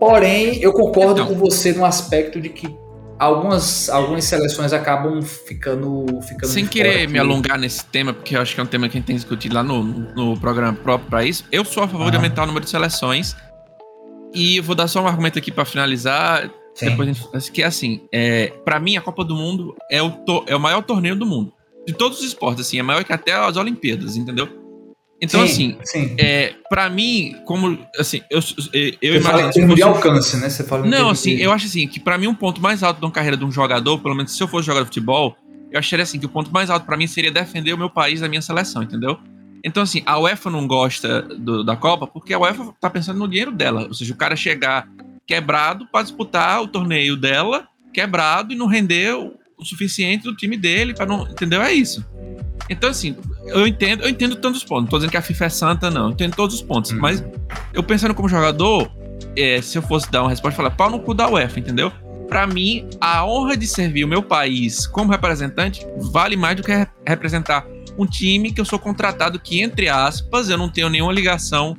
Porém, 0.00 0.60
eu 0.60 0.72
concordo 0.72 1.22
então. 1.22 1.26
com 1.28 1.34
você 1.34 1.72
no 1.72 1.84
aspecto 1.84 2.40
de 2.40 2.48
que 2.48 2.74
algumas, 3.18 3.88
algumas 3.88 4.24
seleções 4.24 4.72
acabam 4.72 5.22
ficando. 5.22 6.06
ficando 6.22 6.50
Sem 6.50 6.66
querer 6.66 7.08
me 7.08 7.18
alongar 7.18 7.58
nesse 7.58 7.84
tema, 7.86 8.12
porque 8.12 8.36
eu 8.36 8.40
acho 8.40 8.54
que 8.54 8.60
é 8.60 8.64
um 8.64 8.66
tema 8.66 8.88
que 8.88 8.96
a 8.96 9.00
gente 9.00 9.06
tem 9.06 9.16
discutido 9.16 9.54
lá 9.54 9.62
no, 9.62 9.82
no 9.82 10.38
programa 10.38 10.76
próprio 10.76 11.08
para 11.08 11.24
isso, 11.24 11.44
eu 11.50 11.64
sou 11.64 11.82
a 11.82 11.88
favor 11.88 12.10
de 12.10 12.16
aumentar 12.16 12.44
o 12.44 12.46
número 12.46 12.64
de 12.64 12.70
seleções. 12.70 13.36
E 14.34 14.60
vou 14.60 14.74
dar 14.74 14.86
só 14.86 15.02
um 15.02 15.06
argumento 15.06 15.38
aqui 15.38 15.50
para 15.50 15.64
finalizar. 15.64 16.50
Sim. 16.74 16.90
Depois 16.90 17.08
gente, 17.08 17.52
que 17.52 17.62
é 17.62 17.66
assim, 17.66 18.02
é, 18.12 18.48
para 18.64 18.78
mim 18.78 18.96
a 18.96 19.00
Copa 19.00 19.24
do 19.24 19.34
Mundo 19.34 19.74
é 19.90 20.02
o, 20.02 20.10
to, 20.10 20.44
é 20.46 20.54
o 20.54 20.60
maior 20.60 20.82
torneio 20.82 21.16
do 21.16 21.24
mundo. 21.24 21.52
De 21.86 21.94
todos 21.94 22.18
os 22.18 22.26
esportes, 22.26 22.66
assim, 22.66 22.78
é 22.78 22.82
maior 22.82 23.02
que 23.02 23.12
até 23.12 23.32
as 23.32 23.56
Olimpíadas, 23.56 24.16
entendeu? 24.16 24.65
Então, 25.20 25.46
sim, 25.46 25.76
assim, 25.80 26.08
sim. 26.08 26.16
É, 26.18 26.54
para 26.68 26.90
mim, 26.90 27.36
como. 27.46 27.78
Assim, 27.98 28.20
eu, 28.30 28.38
eu 28.38 28.42
Você 28.42 28.98
imagino. 29.02 29.22
Fala 29.22 29.74
de 29.74 29.82
alcance, 29.82 30.36
né? 30.36 30.50
Você 30.50 30.62
fala 30.62 30.86
Não, 30.86 31.10
assim, 31.10 31.36
de... 31.36 31.42
eu 31.42 31.52
acho 31.52 31.66
assim, 31.66 31.88
que 31.88 31.98
para 31.98 32.18
mim, 32.18 32.26
um 32.26 32.34
ponto 32.34 32.60
mais 32.60 32.82
alto 32.82 32.98
de 33.00 33.06
uma 33.06 33.10
carreira 33.10 33.36
de 33.36 33.44
um 33.44 33.50
jogador, 33.50 33.98
pelo 33.98 34.14
menos 34.14 34.36
se 34.36 34.42
eu 34.42 34.48
fosse 34.48 34.66
jogar 34.66 34.84
futebol, 34.84 35.36
eu 35.72 35.78
acharia 35.78 36.02
assim, 36.02 36.18
que 36.18 36.26
o 36.26 36.28
ponto 36.28 36.52
mais 36.52 36.68
alto 36.68 36.84
para 36.84 36.96
mim 36.96 37.06
seria 37.06 37.30
defender 37.30 37.72
o 37.72 37.78
meu 37.78 37.88
país, 37.88 38.22
a 38.22 38.28
minha 38.28 38.42
seleção, 38.42 38.82
entendeu? 38.82 39.18
Então, 39.64 39.82
assim, 39.82 40.02
a 40.06 40.18
UEFA 40.20 40.50
não 40.50 40.66
gosta 40.66 41.22
do, 41.22 41.64
da 41.64 41.76
Copa 41.76 42.06
porque 42.06 42.34
a 42.34 42.38
UEFA 42.38 42.74
tá 42.80 42.90
pensando 42.90 43.18
no 43.18 43.26
dinheiro 43.26 43.50
dela. 43.50 43.86
Ou 43.88 43.94
seja, 43.94 44.12
o 44.12 44.16
cara 44.16 44.36
chegar 44.36 44.86
quebrado 45.26 45.86
para 45.90 46.02
disputar 46.02 46.62
o 46.62 46.68
torneio 46.68 47.16
dela, 47.16 47.66
quebrado, 47.92 48.52
e 48.52 48.56
não 48.56 48.66
render 48.66 49.14
o, 49.16 49.34
o 49.58 49.64
suficiente 49.64 50.24
do 50.24 50.36
time 50.36 50.56
dele, 50.56 50.94
para 50.94 51.06
não. 51.06 51.26
Entendeu? 51.26 51.62
É 51.62 51.72
isso. 51.72 52.06
Então, 52.68 52.90
assim, 52.90 53.16
eu 53.46 53.66
entendo, 53.66 54.02
eu 54.02 54.08
entendo 54.08 54.36
tantos 54.36 54.64
pontos. 54.64 54.84
Não 54.84 54.90
tô 54.90 54.96
dizendo 54.98 55.10
que 55.10 55.16
a 55.16 55.22
FIFA 55.22 55.44
é 55.44 55.48
santa, 55.48 55.90
não. 55.90 56.06
Eu 56.06 56.10
entendo 56.10 56.34
todos 56.34 56.56
os 56.56 56.62
pontos. 56.62 56.90
Uhum. 56.90 56.98
Mas 56.98 57.24
eu 57.72 57.82
pensando 57.82 58.14
como 58.14 58.28
jogador, 58.28 58.90
é, 59.36 59.60
se 59.62 59.78
eu 59.78 59.82
fosse 59.82 60.10
dar 60.10 60.22
uma 60.22 60.30
resposta, 60.30 60.56
falar 60.56 60.70
pau 60.70 60.90
no 60.90 61.00
cu 61.00 61.14
da 61.14 61.28
UEFA, 61.28 61.60
entendeu? 61.60 61.92
Para 62.28 62.46
mim, 62.46 62.88
a 63.00 63.24
honra 63.24 63.56
de 63.56 63.66
servir 63.66 64.04
o 64.04 64.08
meu 64.08 64.22
país 64.22 64.86
como 64.86 65.12
representante 65.12 65.86
vale 66.12 66.36
mais 66.36 66.56
do 66.56 66.62
que 66.62 66.86
representar 67.06 67.64
um 67.96 68.04
time 68.04 68.52
que 68.52 68.60
eu 68.60 68.64
sou 68.64 68.78
contratado 68.78 69.38
que, 69.38 69.62
entre 69.62 69.88
aspas, 69.88 70.50
eu 70.50 70.58
não 70.58 70.68
tenho 70.68 70.88
nenhuma 70.88 71.12
ligação 71.12 71.76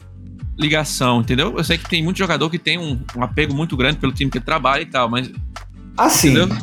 ligação, 0.58 1.22
entendeu? 1.22 1.54
Eu 1.56 1.64
sei 1.64 1.78
que 1.78 1.88
tem 1.88 2.04
muito 2.04 2.18
jogador 2.18 2.50
que 2.50 2.58
tem 2.58 2.80
um, 2.80 3.00
um 3.16 3.24
apego 3.24 3.54
muito 3.54 3.78
grande 3.78 3.98
pelo 3.98 4.12
time 4.12 4.32
que 4.32 4.40
trabalha 4.40 4.82
e 4.82 4.88
tal, 4.88 5.08
mas. 5.08 5.30
Assim, 5.96 6.30
entendeu? 6.30 6.58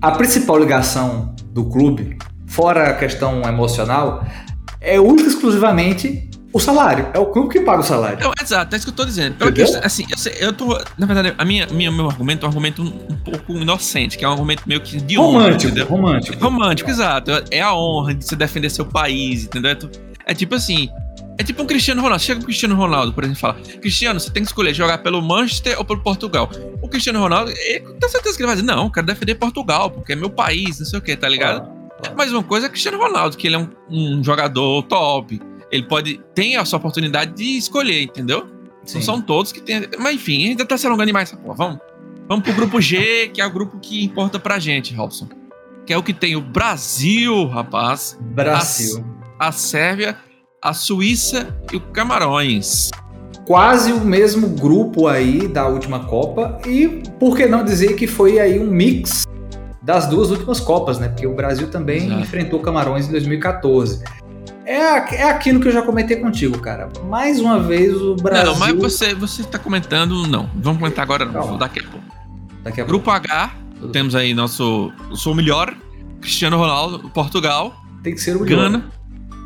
a 0.00 0.12
principal 0.12 0.58
ligação 0.58 1.34
do 1.52 1.64
clube 1.64 2.16
fora 2.50 2.90
a 2.90 2.94
questão 2.94 3.42
emocional, 3.42 4.26
é 4.80 5.00
única 5.00 5.28
exclusivamente 5.28 6.28
o 6.52 6.58
salário. 6.58 7.08
É 7.14 7.18
o 7.18 7.26
clube 7.26 7.48
que 7.48 7.60
paga 7.60 7.80
o 7.80 7.84
salário. 7.84 8.18
Não, 8.20 8.32
exato, 8.42 8.74
é 8.74 8.76
isso 8.76 8.86
que 8.86 8.90
eu 8.90 8.96
tô 8.96 9.04
dizendo. 9.04 9.36
Pela 9.36 9.52
questão, 9.52 9.80
assim, 9.84 10.04
eu, 10.10 10.18
sei, 10.18 10.34
eu 10.40 10.52
tô. 10.52 10.76
Na 10.98 11.06
verdade, 11.06 11.32
a 11.38 11.44
minha, 11.44 11.66
minha, 11.68 11.92
meu 11.92 12.08
argumento 12.08 12.44
é 12.44 12.48
um 12.48 12.50
argumento 12.50 12.82
um, 12.82 13.16
pouco 13.16 13.52
inocente, 13.52 14.18
que 14.18 14.24
é 14.24 14.28
um 14.28 14.32
argumento 14.32 14.64
meio 14.66 14.80
que 14.80 15.00
de 15.00 15.16
romântico, 15.16 15.72
honra. 15.72 15.84
Romântico. 15.84 16.44
Romântico, 16.44 16.90
exato. 16.90 17.30
É 17.50 17.60
a 17.60 17.72
honra 17.72 18.14
de 18.14 18.24
você 18.24 18.34
defender 18.34 18.68
seu 18.68 18.84
país, 18.84 19.44
entendeu? 19.44 19.76
É, 20.26 20.34
tipo 20.34 20.54
assim. 20.54 20.88
É 21.38 21.42
tipo 21.42 21.62
um 21.62 21.66
Cristiano 21.66 22.02
Ronaldo. 22.02 22.22
Chega 22.22 22.40
pro 22.40 22.46
Cristiano 22.46 22.74
Ronaldo, 22.74 23.12
por 23.12 23.24
exemplo, 23.24 23.38
e 23.38 23.40
fala: 23.40 23.54
Cristiano, 23.80 24.18
você 24.18 24.30
tem 24.30 24.42
que 24.42 24.48
escolher 24.48 24.74
jogar 24.74 24.98
pelo 24.98 25.22
Manchester 25.22 25.78
ou 25.78 25.84
pelo 25.84 26.00
Portugal. 26.00 26.50
O 26.82 26.88
Cristiano 26.88 27.20
Ronaldo, 27.20 27.50
ele 27.50 27.80
tem 27.98 28.08
certeza 28.10 28.36
que 28.36 28.42
ele 28.42 28.48
vai 28.48 28.56
dizer: 28.56 28.66
Não, 28.66 28.84
eu 28.84 28.90
quero 28.90 29.06
defender 29.06 29.36
Portugal, 29.36 29.90
porque 29.90 30.12
é 30.12 30.16
meu 30.16 30.28
país, 30.28 30.80
não 30.80 30.86
sei 30.86 30.98
o 30.98 31.02
que, 31.02 31.16
tá 31.16 31.28
ligado? 31.28 31.79
Ah. 32.06 32.14
Mas 32.16 32.32
uma 32.32 32.42
coisa 32.42 32.66
é 32.66 32.68
Cristiano 32.68 32.98
Ronaldo, 32.98 33.36
que 33.36 33.46
ele 33.46 33.56
é 33.56 33.58
um, 33.58 33.68
um 33.90 34.24
jogador 34.24 34.82
top. 34.84 35.40
Ele 35.70 35.84
pode. 35.84 36.20
Tem 36.34 36.56
a 36.56 36.64
sua 36.64 36.78
oportunidade 36.78 37.34
de 37.34 37.56
escolher, 37.56 38.02
entendeu? 38.02 38.46
Sim. 38.84 38.98
Não 38.98 39.02
são 39.02 39.22
todos 39.22 39.52
que 39.52 39.60
tem. 39.60 39.88
Mas 39.98 40.14
enfim, 40.14 40.48
ainda 40.48 40.64
tá 40.64 40.76
se 40.76 40.86
alongando 40.86 41.06
demais 41.06 41.28
essa 41.28 41.40
porra. 41.40 41.54
Vamos. 41.54 41.78
Vamos 42.28 42.44
pro 42.44 42.54
grupo 42.54 42.80
G, 42.80 43.28
que 43.34 43.40
é 43.40 43.46
o 43.46 43.50
grupo 43.50 43.78
que 43.80 44.04
importa 44.04 44.38
pra 44.38 44.58
gente, 44.58 44.94
Robson. 44.94 45.28
Que 45.84 45.92
é 45.92 45.98
o 45.98 46.02
que 46.02 46.14
tem 46.14 46.36
o 46.36 46.40
Brasil, 46.40 47.46
rapaz. 47.46 48.16
Brasil. 48.20 49.04
A, 49.38 49.48
a 49.48 49.52
Sérvia, 49.52 50.16
a 50.62 50.72
Suíça 50.72 51.60
e 51.72 51.76
o 51.76 51.80
Camarões 51.80 52.90
quase 53.50 53.92
o 53.92 54.00
mesmo 54.00 54.48
grupo 54.50 55.08
aí 55.08 55.48
da 55.48 55.66
última 55.66 56.04
Copa 56.04 56.60
e 56.64 57.02
por 57.18 57.36
que 57.36 57.46
não 57.46 57.64
dizer 57.64 57.96
que 57.96 58.06
foi 58.06 58.38
aí 58.38 58.60
um 58.60 58.70
mix 58.70 59.24
das 59.82 60.06
duas 60.08 60.30
últimas 60.30 60.60
Copas, 60.60 60.98
né? 60.98 61.08
Porque 61.08 61.26
o 61.26 61.34
Brasil 61.34 61.68
também 61.70 62.06
Exato. 62.06 62.20
enfrentou 62.20 62.60
Camarões 62.60 63.08
em 63.08 63.12
2014. 63.12 64.02
É, 64.66 65.16
é 65.16 65.30
aquilo 65.30 65.58
que 65.58 65.68
eu 65.68 65.72
já 65.72 65.82
comentei 65.82 66.16
contigo, 66.18 66.58
cara. 66.58 66.88
Mais 67.08 67.40
uma 67.40 67.58
vez 67.58 67.96
o 68.00 68.14
Brasil. 68.14 68.52
Não, 68.52 68.58
mas 68.58 68.74
você, 68.76 69.14
você 69.14 69.42
tá 69.42 69.58
comentando, 69.58 70.26
não. 70.28 70.48
Vamos 70.54 70.78
comentar 70.78 71.02
agora, 71.02 71.24
não, 71.24 71.56
daqui 71.56 71.80
a 71.80 71.82
pouco. 71.82 72.06
Daqui 72.62 72.80
a 72.80 72.84
Grupo 72.84 73.06
pouco. 73.06 73.26
H, 73.26 73.50
Tudo 73.80 73.92
temos 73.92 74.14
aí 74.14 74.34
nosso. 74.34 74.92
Sou 75.14 75.32
o 75.32 75.36
melhor, 75.36 75.74
Cristiano 76.20 76.56
Ronaldo, 76.56 77.08
Portugal. 77.10 77.74
Tem 78.02 78.14
que 78.14 78.20
ser 78.20 78.36
o 78.36 78.40
melhor. 78.42 78.70
Gana, 78.70 78.90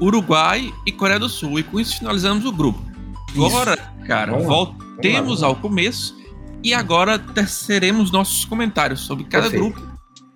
Uruguai 0.01 0.70
e 0.85 0.93
Coreia 0.93 1.18
do 1.18 1.28
Sul. 1.28 1.59
E 1.59 1.62
com 1.62 1.78
isso 1.78 1.99
finalizamos 1.99 2.45
o 2.45 2.53
grupo. 2.53 2.82
Agora, 3.35 3.76
cara, 4.07 4.32
Vamos 4.32 4.47
voltemos 4.47 5.41
lá. 5.41 5.49
ao 5.49 5.57
começo. 5.57 6.14
E 6.62 6.74
agora 6.74 7.18
teceremos 7.18 8.11
nossos 8.11 8.45
comentários 8.45 9.01
sobre 9.01 9.24
cada 9.24 9.51
Perfeito. 9.51 9.74
grupo 9.74 9.93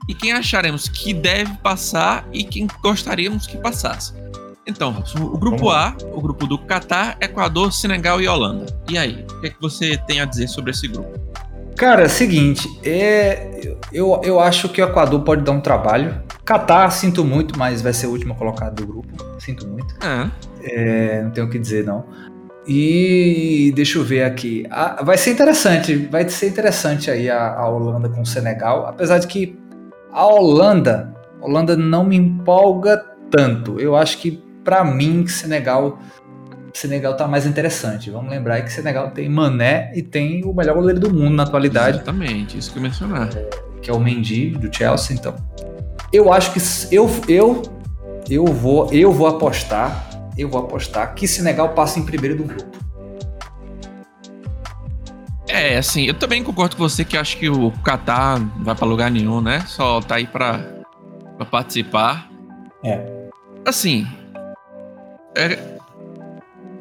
e 0.09 0.15
quem 0.15 0.33
acharemos 0.33 0.89
que 0.89 1.13
deve 1.13 1.53
passar 1.59 2.27
e 2.33 2.43
quem 2.43 2.67
gostaríamos 2.83 3.47
que 3.47 3.59
passasse. 3.59 4.15
Então, 4.67 5.03
o 5.19 5.39
grupo 5.39 5.71
A, 5.71 5.97
o 6.13 6.21
grupo 6.21 6.47
do 6.47 6.59
Catar, 6.59 7.17
Equador, 7.21 7.73
Senegal 7.73 8.21
e 8.21 8.29
Holanda. 8.29 8.67
E 8.89 8.99
aí, 8.99 9.25
o 9.31 9.41
que, 9.41 9.47
é 9.47 9.51
que 9.51 9.61
você 9.61 9.97
tem 10.07 10.21
a 10.21 10.27
dizer 10.27 10.49
sobre 10.49 10.73
esse 10.73 10.87
grupo? 10.89 11.19
Cara, 11.75 12.03
é 12.03 12.09
seguinte, 12.09 12.69
é, 12.85 13.77
eu, 13.93 14.21
eu 14.23 14.41
acho 14.41 14.69
que 14.69 14.83
o 14.83 14.85
Equador 14.85 15.23
pode 15.23 15.43
dar 15.43 15.53
um 15.53 15.61
trabalho. 15.61 16.21
Catar, 16.45 16.91
sinto 16.91 17.25
muito, 17.25 17.59
mas 17.59 17.81
vai 17.81 17.95
ser 17.95 18.09
o 18.09 18.11
último 18.11 18.35
colocado 18.35 18.75
do 18.75 18.87
grupo. 18.87 19.25
Sinto 19.39 19.67
muito. 19.67 19.95
É. 20.05 20.31
É, 20.61 21.23
não 21.23 21.31
tenho 21.31 21.47
o 21.47 21.51
que 21.51 21.59
dizer, 21.59 21.85
não. 21.85 22.05
E 22.67 23.73
deixa 23.75 23.99
eu 23.99 24.05
ver 24.05 24.25
aqui. 24.25 24.67
Ah, 24.71 25.03
vai 25.03 25.17
ser 25.17 25.31
interessante, 25.31 25.97
vai 25.97 26.29
ser 26.29 26.49
interessante 26.49 27.11
aí 27.11 27.31
a, 27.31 27.55
a 27.55 27.69
Holanda 27.69 28.11
com 28.11 28.21
o 28.21 28.27
Senegal, 28.27 28.87
apesar 28.87 29.19
de 29.19 29.27
que 29.27 29.59
a 30.13 30.27
Holanda, 30.27 31.15
a 31.41 31.45
Holanda 31.45 31.77
não 31.77 32.05
me 32.05 32.17
empolga 32.17 33.05
tanto. 33.31 33.79
Eu 33.79 33.97
acho 33.97 34.19
que 34.19 34.43
para 34.65 34.85
mim 34.85 35.27
Senegal 35.27 35.99
Senegal 36.75 37.17
tá 37.17 37.27
mais 37.27 37.47
interessante. 37.47 38.11
Vamos 38.11 38.31
lembrar 38.31 38.61
que 38.63 38.73
Senegal 38.73 39.11
tem 39.11 39.29
Mané 39.29 39.93
e 39.95 40.03
tem 40.03 40.45
o 40.45 40.53
melhor 40.53 40.75
goleiro 40.75 41.01
do 41.01 41.13
mundo 41.13 41.35
na 41.35 41.43
atualidade. 41.43 41.97
Exatamente, 41.97 42.57
isso 42.57 42.71
que 42.73 42.79
eu 42.79 42.83
mencionar. 42.83 43.29
Que 43.83 43.91
é 43.91 43.95
o 43.95 43.99
Mendy 43.99 44.51
do 44.51 44.75
Chelsea, 44.75 45.17
então. 45.17 45.35
Eu 46.13 46.33
acho 46.33 46.53
que 46.53 46.61
eu 46.95 47.11
eu 47.29 47.63
eu 48.31 48.45
vou 48.47 48.93
eu 48.93 49.13
vou 49.13 49.27
apostar 49.27 50.09
eu 50.37 50.49
vou 50.49 50.61
apostar 50.61 51.15
que 51.15 51.27
Senegal 51.27 51.71
passa 51.71 51.99
em 51.99 52.05
primeiro 52.05 52.37
do 52.37 52.45
grupo. 52.45 52.88
É, 55.49 55.79
assim, 55.79 56.05
eu 56.05 56.15
também 56.15 56.45
concordo 56.45 56.77
com 56.77 56.83
você 56.83 57.05
que 57.05 57.17
acho 57.17 57.37
que 57.39 57.49
o 57.49 57.71
Qatar 57.83 58.39
não 58.39 58.65
vai 58.65 58.75
para 58.75 58.87
lugar 58.87 59.11
nenhum, 59.11 59.41
né? 59.41 59.65
Só 59.67 60.01
tá 60.01 60.17
aí 60.17 60.27
para 60.27 60.61
participar. 61.51 62.31
É. 62.85 63.29
Assim, 63.65 64.07
é, 65.35 65.59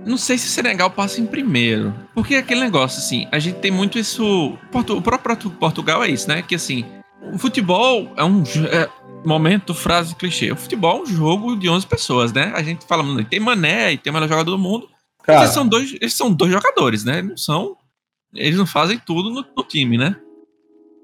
não 0.05 0.17
sei 0.17 0.37
se 0.37 0.47
Senegal 0.47 0.89
passa 0.89 1.19
em 1.19 1.25
primeiro. 1.25 1.93
Porque 2.13 2.35
é 2.35 2.39
aquele 2.39 2.61
negócio, 2.61 2.99
assim, 2.99 3.27
a 3.31 3.39
gente 3.39 3.59
tem 3.59 3.71
muito 3.71 3.99
isso. 3.99 4.57
o 4.71 5.01
próprio 5.01 5.49
Portugal 5.51 6.03
é 6.03 6.09
isso, 6.09 6.27
né? 6.27 6.41
Que 6.41 6.55
assim, 6.55 6.85
o 7.33 7.37
futebol 7.37 8.11
é 8.15 8.23
um. 8.23 8.43
É, 8.71 8.89
momento, 9.25 9.73
frase 9.73 10.15
clichê. 10.15 10.51
O 10.51 10.55
futebol 10.55 10.99
é 10.99 11.01
um 11.01 11.05
jogo 11.05 11.55
de 11.57 11.69
11 11.69 11.85
pessoas, 11.85 12.31
né? 12.31 12.53
A 12.55 12.63
gente 12.63 12.85
fala, 12.85 13.03
tem 13.25 13.39
Mané 13.39 13.93
e 13.93 13.97
tem 13.97 14.09
o 14.09 14.13
melhor 14.13 14.29
jogador 14.29 14.51
do 14.51 14.57
mundo. 14.57 14.87
Cara. 15.23 15.41
Eles 15.41 15.53
são, 15.53 15.67
dois, 15.67 15.93
eles 15.99 16.13
são 16.13 16.31
dois 16.31 16.51
jogadores, 16.51 17.03
né? 17.03 17.21
Não 17.21 17.35
são. 17.35 17.75
Eles 18.37 18.57
não 18.57 18.65
fazem 18.65 18.99
tudo 18.99 19.29
no, 19.29 19.45
no 19.55 19.63
time, 19.63 19.97
né? 19.97 20.15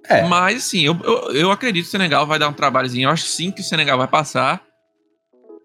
É. 0.07 0.23
Mas, 0.23 0.57
assim, 0.57 0.81
eu, 0.81 0.97
eu, 1.03 1.31
eu, 1.33 1.51
acredito 1.51 1.83
que 1.83 1.89
o 1.89 1.91
Senegal 1.91 2.27
vai 2.27 2.37
dar 2.37 2.49
um 2.49 2.53
trabalhozinho. 2.53 3.07
Eu 3.07 3.11
acho 3.11 3.25
sim 3.25 3.51
que 3.51 3.61
o 3.61 3.63
Senegal 3.63 3.97
vai 3.97 4.07
passar. 4.07 4.61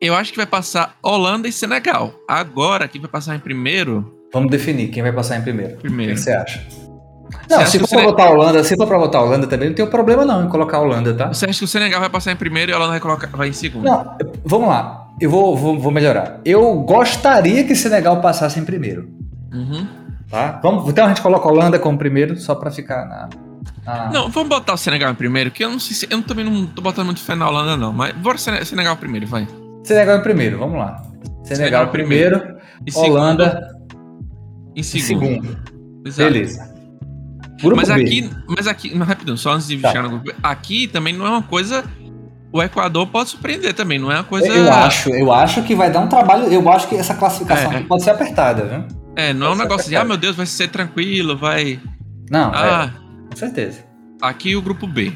Eu 0.00 0.14
acho 0.14 0.30
que 0.30 0.36
vai 0.36 0.46
passar 0.46 0.96
Holanda 1.02 1.48
e 1.48 1.52
Senegal. 1.52 2.14
Agora, 2.28 2.86
quem 2.86 3.00
vai 3.00 3.10
passar 3.10 3.34
em 3.34 3.40
primeiro. 3.40 4.14
Vamos 4.32 4.50
definir 4.50 4.88
quem 4.88 5.02
vai 5.02 5.12
passar 5.12 5.38
em 5.38 5.42
primeiro. 5.42 5.76
Primeiro. 5.76 6.12
O 6.12 6.14
que 6.14 6.20
você 6.20 6.30
acha? 6.30 6.64
Não, 7.50 7.66
se 7.66 7.78
for 7.78 7.88
pra 7.88 7.88
Senegal... 7.88 8.12
botar 8.12 8.30
Holanda, 8.30 8.64
se 8.64 8.76
for 8.76 8.86
pra 8.86 8.98
botar 8.98 9.18
a 9.18 9.22
Holanda 9.22 9.46
também, 9.46 9.68
não 9.68 9.76
tem 9.76 9.86
problema 9.86 10.24
não 10.24 10.46
em 10.46 10.48
colocar 10.48 10.78
a 10.78 10.80
Holanda, 10.80 11.12
tá? 11.14 11.28
Você 11.28 11.46
acha 11.46 11.58
que 11.58 11.64
o 11.64 11.68
Senegal 11.68 12.00
vai 12.00 12.08
passar 12.08 12.32
em 12.32 12.36
primeiro 12.36 12.70
e 12.70 12.74
a 12.74 12.76
Holanda 12.76 12.92
vai, 12.92 13.00
colocar, 13.00 13.26
vai 13.28 13.48
em 13.48 13.52
segundo? 13.52 13.84
Não, 13.84 14.16
vamos 14.44 14.68
lá. 14.68 15.08
Eu 15.20 15.30
vou, 15.30 15.56
vou, 15.56 15.78
vou 15.78 15.90
melhorar. 15.90 16.40
Eu 16.44 16.74
gostaria 16.82 17.64
que 17.64 17.72
o 17.72 17.76
Senegal 17.76 18.20
passasse 18.20 18.60
em 18.60 18.64
primeiro. 18.64 19.08
Uhum. 19.52 19.86
Tá? 20.30 20.60
Vamos, 20.62 20.88
então 20.88 21.06
a 21.06 21.08
gente 21.08 21.22
coloca 21.22 21.48
a 21.48 21.52
Holanda 21.52 21.78
como 21.78 21.96
primeiro, 21.96 22.36
só 22.38 22.54
pra 22.54 22.70
ficar 22.70 23.06
na. 23.06 23.28
na... 23.84 24.10
Não, 24.10 24.28
vamos 24.28 24.48
botar 24.48 24.74
o 24.74 24.76
Senegal 24.76 25.10
em 25.10 25.14
primeiro, 25.14 25.50
que 25.50 25.64
eu 25.64 25.70
não 25.70 25.78
sei 25.78 25.96
se. 25.96 26.06
Eu 26.10 26.22
também 26.22 26.44
não 26.44 26.66
tô 26.66 26.82
botando 26.82 27.06
muito 27.06 27.20
fé 27.20 27.34
na 27.34 27.48
Holanda, 27.48 27.76
não. 27.76 27.92
Mas 27.92 28.12
bora 28.14 28.36
Senegal 28.38 28.96
primeiro, 28.96 29.26
vai. 29.26 29.48
Senegal 29.84 30.18
em 30.18 30.22
primeiro, 30.22 30.58
vamos 30.58 30.78
lá. 30.78 31.02
Senegal, 31.42 31.56
Senegal 31.56 31.88
primeiro, 31.88 32.38
primeiro 32.40 33.12
Holanda 33.12 33.78
em 34.76 34.82
segundo. 34.82 35.58
Em 36.06 36.10
segundo. 36.10 36.16
Beleza. 36.16 36.74
Grupo 37.60 37.76
mas 37.76 37.88
B. 37.88 37.94
aqui, 37.94 38.30
mas 38.46 38.66
aqui, 38.66 38.96
rapidão, 38.96 39.36
só 39.36 39.52
antes 39.52 39.66
de 39.66 39.78
tá. 39.78 39.88
chegar 39.88 40.02
no 40.02 40.10
grupo 40.10 40.32
aqui 40.42 40.86
também 40.86 41.12
não 41.12 41.26
é 41.26 41.30
uma 41.30 41.42
coisa. 41.42 41.84
O 42.52 42.62
Equador 42.62 43.06
pode 43.08 43.30
surpreender 43.30 43.74
também, 43.74 43.98
não 43.98 44.10
é 44.10 44.16
uma 44.16 44.24
coisa. 44.24 44.46
Eu 44.46 44.72
acho, 44.72 45.10
eu 45.10 45.32
acho 45.32 45.62
que 45.64 45.74
vai 45.74 45.90
dar 45.90 46.00
um 46.00 46.08
trabalho. 46.08 46.44
Eu 46.44 46.66
acho 46.70 46.88
que 46.88 46.94
essa 46.94 47.14
classificação 47.14 47.72
é, 47.72 47.82
pode 47.82 48.04
ser 48.04 48.10
apertada, 48.10 48.64
viu? 48.64 48.97
É, 49.18 49.34
não 49.34 49.48
é 49.48 49.50
um 49.50 49.56
negócio 49.56 49.88
de, 49.88 49.96
ah, 49.96 50.04
meu 50.04 50.16
Deus, 50.16 50.36
vai 50.36 50.46
ser 50.46 50.68
tranquilo, 50.68 51.36
vai. 51.36 51.80
Não, 52.30 52.52
ah, 52.54 52.92
é, 52.94 53.28
com 53.28 53.36
certeza. 53.36 53.80
Aqui 54.22 54.54
o 54.54 54.62
grupo 54.62 54.86
B. 54.86 55.12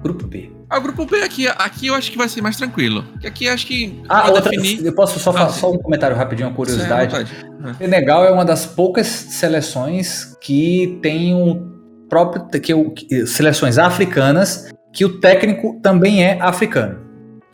Grupo 0.00 0.28
B. 0.28 0.52
Ah, 0.70 0.78
o 0.78 0.80
grupo 0.80 1.04
B 1.04 1.22
aqui, 1.22 1.48
aqui 1.48 1.88
eu 1.88 1.94
acho 1.96 2.12
que 2.12 2.16
vai 2.16 2.28
ser 2.28 2.40
mais 2.40 2.56
tranquilo. 2.56 3.04
Aqui 3.26 3.48
acho 3.48 3.66
que. 3.66 4.00
Ah, 4.08 4.30
outra, 4.30 4.48
definir... 4.48 4.86
eu 4.86 4.94
posso 4.94 5.18
só 5.18 5.30
ah, 5.30 5.32
fazer 5.32 5.58
só 5.58 5.72
um 5.72 5.78
comentário 5.78 6.16
rapidinho, 6.16 6.48
uma 6.50 6.54
curiosidade. 6.54 7.16
É, 7.16 7.74
Senegal 7.74 8.24
é 8.24 8.30
uma 8.30 8.44
das 8.44 8.64
poucas 8.64 9.08
seleções 9.08 10.36
que 10.40 11.00
tem 11.02 11.34
um 11.34 11.68
próprio 12.08 12.46
que, 12.48 12.72
que, 12.90 13.26
seleções 13.26 13.76
africanas 13.76 14.70
que 14.92 15.04
o 15.04 15.18
técnico 15.18 15.80
também 15.82 16.24
é 16.24 16.40
africano. 16.40 17.00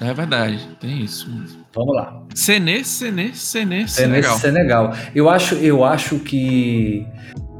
É 0.03 0.12
verdade, 0.12 0.68
tem 0.78 1.03
isso. 1.03 1.30
Vamos 1.75 1.95
lá. 1.95 2.23
Senê, 2.35 2.83
Senê, 2.83 3.35
Senê, 3.35 3.87
Senegal. 3.87 4.39
Senegal. 4.39 4.95
Eu 5.14 5.29
acho, 5.29 5.55
eu 5.57 5.85
acho 5.85 6.19
que 6.19 7.07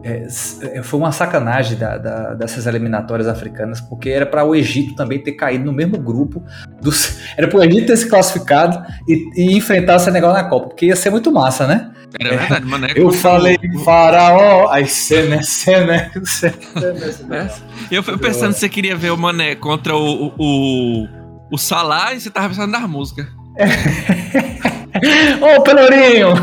é, 0.03 0.27
é, 0.63 0.83
foi 0.83 1.01
uma 1.01 1.13
sacanagem 1.13 1.77
da, 1.77 1.99
da, 1.99 2.35
dessas 2.35 2.67
eliminatórias 2.67 3.27
africanas, 3.27 3.81
porque 3.81 4.09
era 4.09 4.25
para 4.25 4.45
o 4.45 4.55
Egito 4.55 4.95
também 4.95 5.23
ter 5.23 5.33
caído 5.33 5.65
no 5.65 5.73
mesmo 5.73 5.99
grupo. 5.99 6.43
Dos, 6.81 7.19
era 7.37 7.49
para 7.49 7.59
o 7.59 7.63
Egito 7.63 7.87
ter 7.87 7.97
se 7.97 8.09
classificado 8.09 8.81
e, 9.09 9.29
e, 9.37 9.57
enfrentar 9.57 9.97
o 9.97 9.99
Senegal 9.99 10.33
na 10.33 10.45
Copa, 10.45 10.69
porque 10.69 10.87
ia 10.87 10.97
ser 10.97 11.11
muito 11.11 11.33
massa, 11.33 11.67
né? 11.67 11.91
Era 12.19 12.39
verdade, 12.39 12.65
Mané. 12.65 12.89
Eu 12.97 13.11
falei 13.11 13.59
o... 13.75 13.79
faraó, 13.81 14.71
aí 14.71 14.87
Sené, 14.87 15.43
Sené, 15.43 16.11
Sené. 16.25 17.51
Eu 17.91 18.03
fui 18.03 18.17
pensando 18.17 18.55
se 18.55 18.61
você 18.61 18.69
queria 18.69 18.97
ver 18.97 19.11
o 19.11 19.17
Mané 19.19 19.57
contra 19.57 19.95
o, 19.95 20.33
o, 20.39 21.07
o 21.51 21.59
Salah 21.59 22.15
e 22.15 22.21
você 22.21 22.31
tava 22.31 22.49
pensando 22.49 22.71
nas 22.71 22.89
músicas. 22.89 23.38
Ô, 25.41 25.63
Pelourinho! 25.63 26.35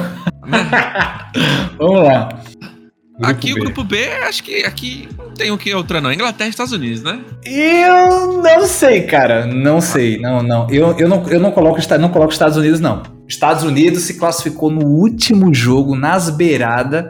Vamos 1.78 2.03
lá. 2.03 2.30
Grupo 3.18 3.32
aqui 3.32 3.53
B. 3.53 3.59
o 3.59 3.63
grupo 3.63 3.84
B, 3.84 4.07
acho 4.28 4.43
que 4.43 4.66
aqui 4.66 5.07
não 5.18 5.32
tem 5.32 5.49
o 5.49 5.57
que 5.57 5.74
outra 5.74 6.01
não. 6.01 6.11
Inglaterra 6.11 6.47
e 6.47 6.49
Estados 6.49 6.74
Unidos, 6.74 7.01
né? 7.01 7.22
Eu 7.45 8.41
não 8.43 8.66
sei, 8.66 9.03
cara. 9.03 9.45
Não 9.45 9.80
sei. 9.80 10.20
Não, 10.20 10.43
não. 10.43 10.68
Eu, 10.70 10.97
eu, 10.99 11.07
não, 11.07 11.26
eu 11.30 11.39
não, 11.39 11.51
coloco, 11.51 11.80
não 11.97 12.09
coloco 12.09 12.34
Estados 12.34 12.57
Unidos, 12.57 12.82
não. 12.82 13.03
Estados 13.26 13.63
Unidos 13.63 14.03
se 14.03 14.16
classificou 14.16 14.70
no 14.70 14.86
último 14.86 15.53
jogo, 15.53 15.95
nas 15.95 16.30
beiradas. 16.30 17.05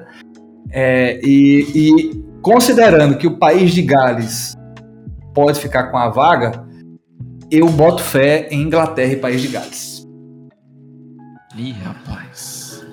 É, 0.72 1.20
e, 1.24 1.66
e 1.74 2.24
considerando 2.42 3.18
que 3.18 3.26
o 3.26 3.38
país 3.38 3.74
de 3.74 3.82
Gales 3.82 4.56
pode 5.34 5.60
ficar 5.60 5.86
com 5.86 5.98
a 5.98 6.10
vaga, 6.10 6.64
eu 7.50 7.68
boto 7.68 8.04
fé 8.04 8.48
em 8.52 8.62
Inglaterra 8.62 9.14
e 9.14 9.18
país 9.18 9.42
de 9.42 9.48
Gales. 9.48 9.95
Ih, 11.58 11.72
rapaz. 11.72 12.86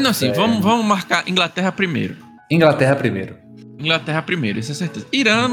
Não, 0.00 0.10
assim, 0.10 0.32
vamos, 0.32 0.62
vamos 0.62 0.84
marcar 0.84 1.28
Inglaterra 1.28 1.72
primeiro. 1.72 2.16
Inglaterra 2.50 2.94
primeiro. 2.96 3.36
Inglaterra 3.78 4.22
primeiro, 4.22 4.58
isso 4.58 4.72
é 4.72 4.74
certeza. 4.74 5.06
Irã, 5.12 5.48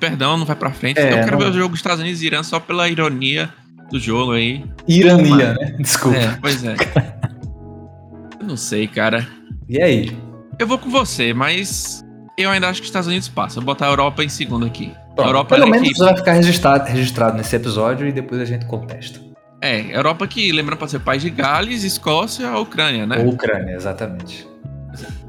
perdão, 0.00 0.36
não 0.36 0.46
vai 0.46 0.56
pra 0.56 0.70
frente. 0.70 0.98
É, 0.98 1.12
eu 1.12 1.16
quero 1.16 1.32
não... 1.32 1.38
ver 1.38 1.50
o 1.50 1.52
jogo 1.52 1.68
dos 1.70 1.78
Estados 1.78 2.00
Unidos 2.00 2.22
e 2.22 2.26
Irã 2.26 2.42
só 2.42 2.58
pela 2.58 2.88
ironia 2.88 3.50
do 3.90 4.00
jogo 4.00 4.32
aí. 4.32 4.64
Irania, 4.88 5.54
Mas... 5.58 5.70
né? 5.70 5.76
Desculpa. 5.78 6.18
É, 6.18 6.38
pois 6.40 6.64
é. 6.64 6.74
eu 8.40 8.46
não 8.46 8.56
sei, 8.56 8.86
cara. 8.86 9.26
E 9.68 9.80
aí? 9.80 10.16
Eu 10.58 10.66
vou 10.66 10.78
com 10.78 10.88
você, 10.88 11.34
mas 11.34 12.02
eu 12.38 12.50
ainda 12.50 12.68
acho 12.68 12.80
que 12.80 12.84
os 12.84 12.88
Estados 12.88 13.08
Unidos 13.08 13.28
passam. 13.28 13.62
Vou 13.62 13.74
botar 13.74 13.86
a 13.86 13.90
Europa 13.90 14.24
em 14.24 14.28
segundo 14.28 14.64
aqui. 14.64 14.92
Pronto, 15.14 15.28
Europa 15.28 15.54
pelo 15.54 15.68
menos 15.68 15.88
que... 15.88 15.98
vai 15.98 16.16
ficar 16.16 16.32
registrado, 16.32 16.88
registrado 16.88 17.36
nesse 17.36 17.54
episódio 17.54 18.06
e 18.06 18.12
depois 18.12 18.40
a 18.40 18.44
gente 18.44 18.64
contesta. 18.66 19.25
É, 19.66 19.96
Europa 19.96 20.26
que, 20.26 20.52
lembrando, 20.52 20.78
pode 20.78 20.90
ser 20.90 21.00
país 21.00 21.22
de 21.22 21.30
Gales, 21.30 21.82
Escócia, 21.82 22.56
Ucrânia, 22.58 23.06
né? 23.06 23.24
Ucrânia, 23.24 23.74
exatamente. 23.74 24.46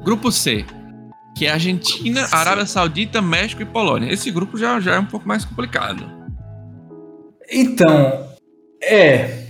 Grupo 0.02 0.30
C 0.30 0.64
que 1.38 1.46
é 1.46 1.52
Argentina, 1.52 2.26
Arábia 2.32 2.66
Saudita, 2.66 3.22
México 3.22 3.62
e 3.62 3.64
Polônia. 3.64 4.12
Esse 4.12 4.28
grupo 4.28 4.58
já, 4.58 4.80
já 4.80 4.96
é 4.96 4.98
um 4.98 5.04
pouco 5.04 5.28
mais 5.28 5.44
complicado. 5.44 6.04
Então, 7.48 8.28
é. 8.82 9.44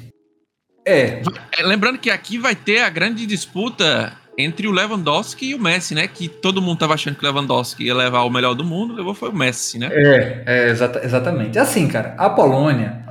É. 0.85 1.23
é. 1.57 1.63
Lembrando 1.63 1.99
que 1.99 2.11
aqui 2.11 2.39
vai 2.39 2.55
ter 2.55 2.83
a 2.83 2.91
grande 2.91 3.25
disputa 3.25 4.13
entre 4.37 4.69
o 4.69 4.71
Lewandowski 4.71 5.47
e 5.47 5.55
o 5.55 5.59
Messi, 5.59 5.95
né? 5.95 6.07
Que 6.07 6.29
todo 6.29 6.61
mundo 6.61 6.79
tava 6.79 6.93
achando 6.93 7.17
que 7.17 7.25
o 7.25 7.27
Lewandowski 7.27 7.85
ia 7.85 7.95
levar 7.95 8.23
o 8.23 8.31
melhor 8.31 8.55
do 8.55 8.65
mundo, 8.65 8.95
levou 8.95 9.15
foi 9.15 9.31
o 9.31 9.35
Messi, 9.35 9.79
né? 9.79 9.89
É, 9.91 10.43
é 10.47 10.69
exata, 10.69 11.01
exatamente. 11.03 11.59
Assim, 11.59 11.89
cara, 11.89 12.15
a 12.19 12.29
Polônia. 12.29 13.08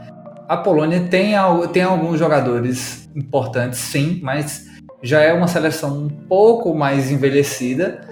A 0.47 0.55
Polônia 0.55 1.01
tem, 1.01 1.33
tem 1.73 1.83
alguns 1.83 2.17
jogadores 2.17 3.09
importantes, 3.15 3.79
sim, 3.79 4.19
mas 4.23 4.65
já 5.03 5.21
é 5.21 5.33
uma 5.33 5.47
seleção 5.47 6.05
um 6.05 6.07
pouco 6.07 6.73
mais 6.73 7.11
envelhecida 7.11 8.07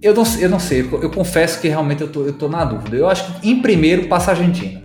Eu 0.00 0.14
não, 0.14 0.22
eu 0.40 0.48
não 0.48 0.58
sei, 0.58 0.80
eu, 0.80 1.02
eu 1.02 1.10
confesso 1.10 1.60
que 1.60 1.68
realmente 1.68 2.00
eu 2.00 2.08
tô, 2.10 2.24
eu 2.24 2.32
tô 2.32 2.48
na 2.48 2.64
dúvida. 2.64 2.96
Eu 2.96 3.08
acho 3.08 3.40
que 3.40 3.50
em 3.50 3.60
primeiro 3.60 4.08
passa 4.08 4.30
a 4.30 4.34
Argentina. 4.34 4.82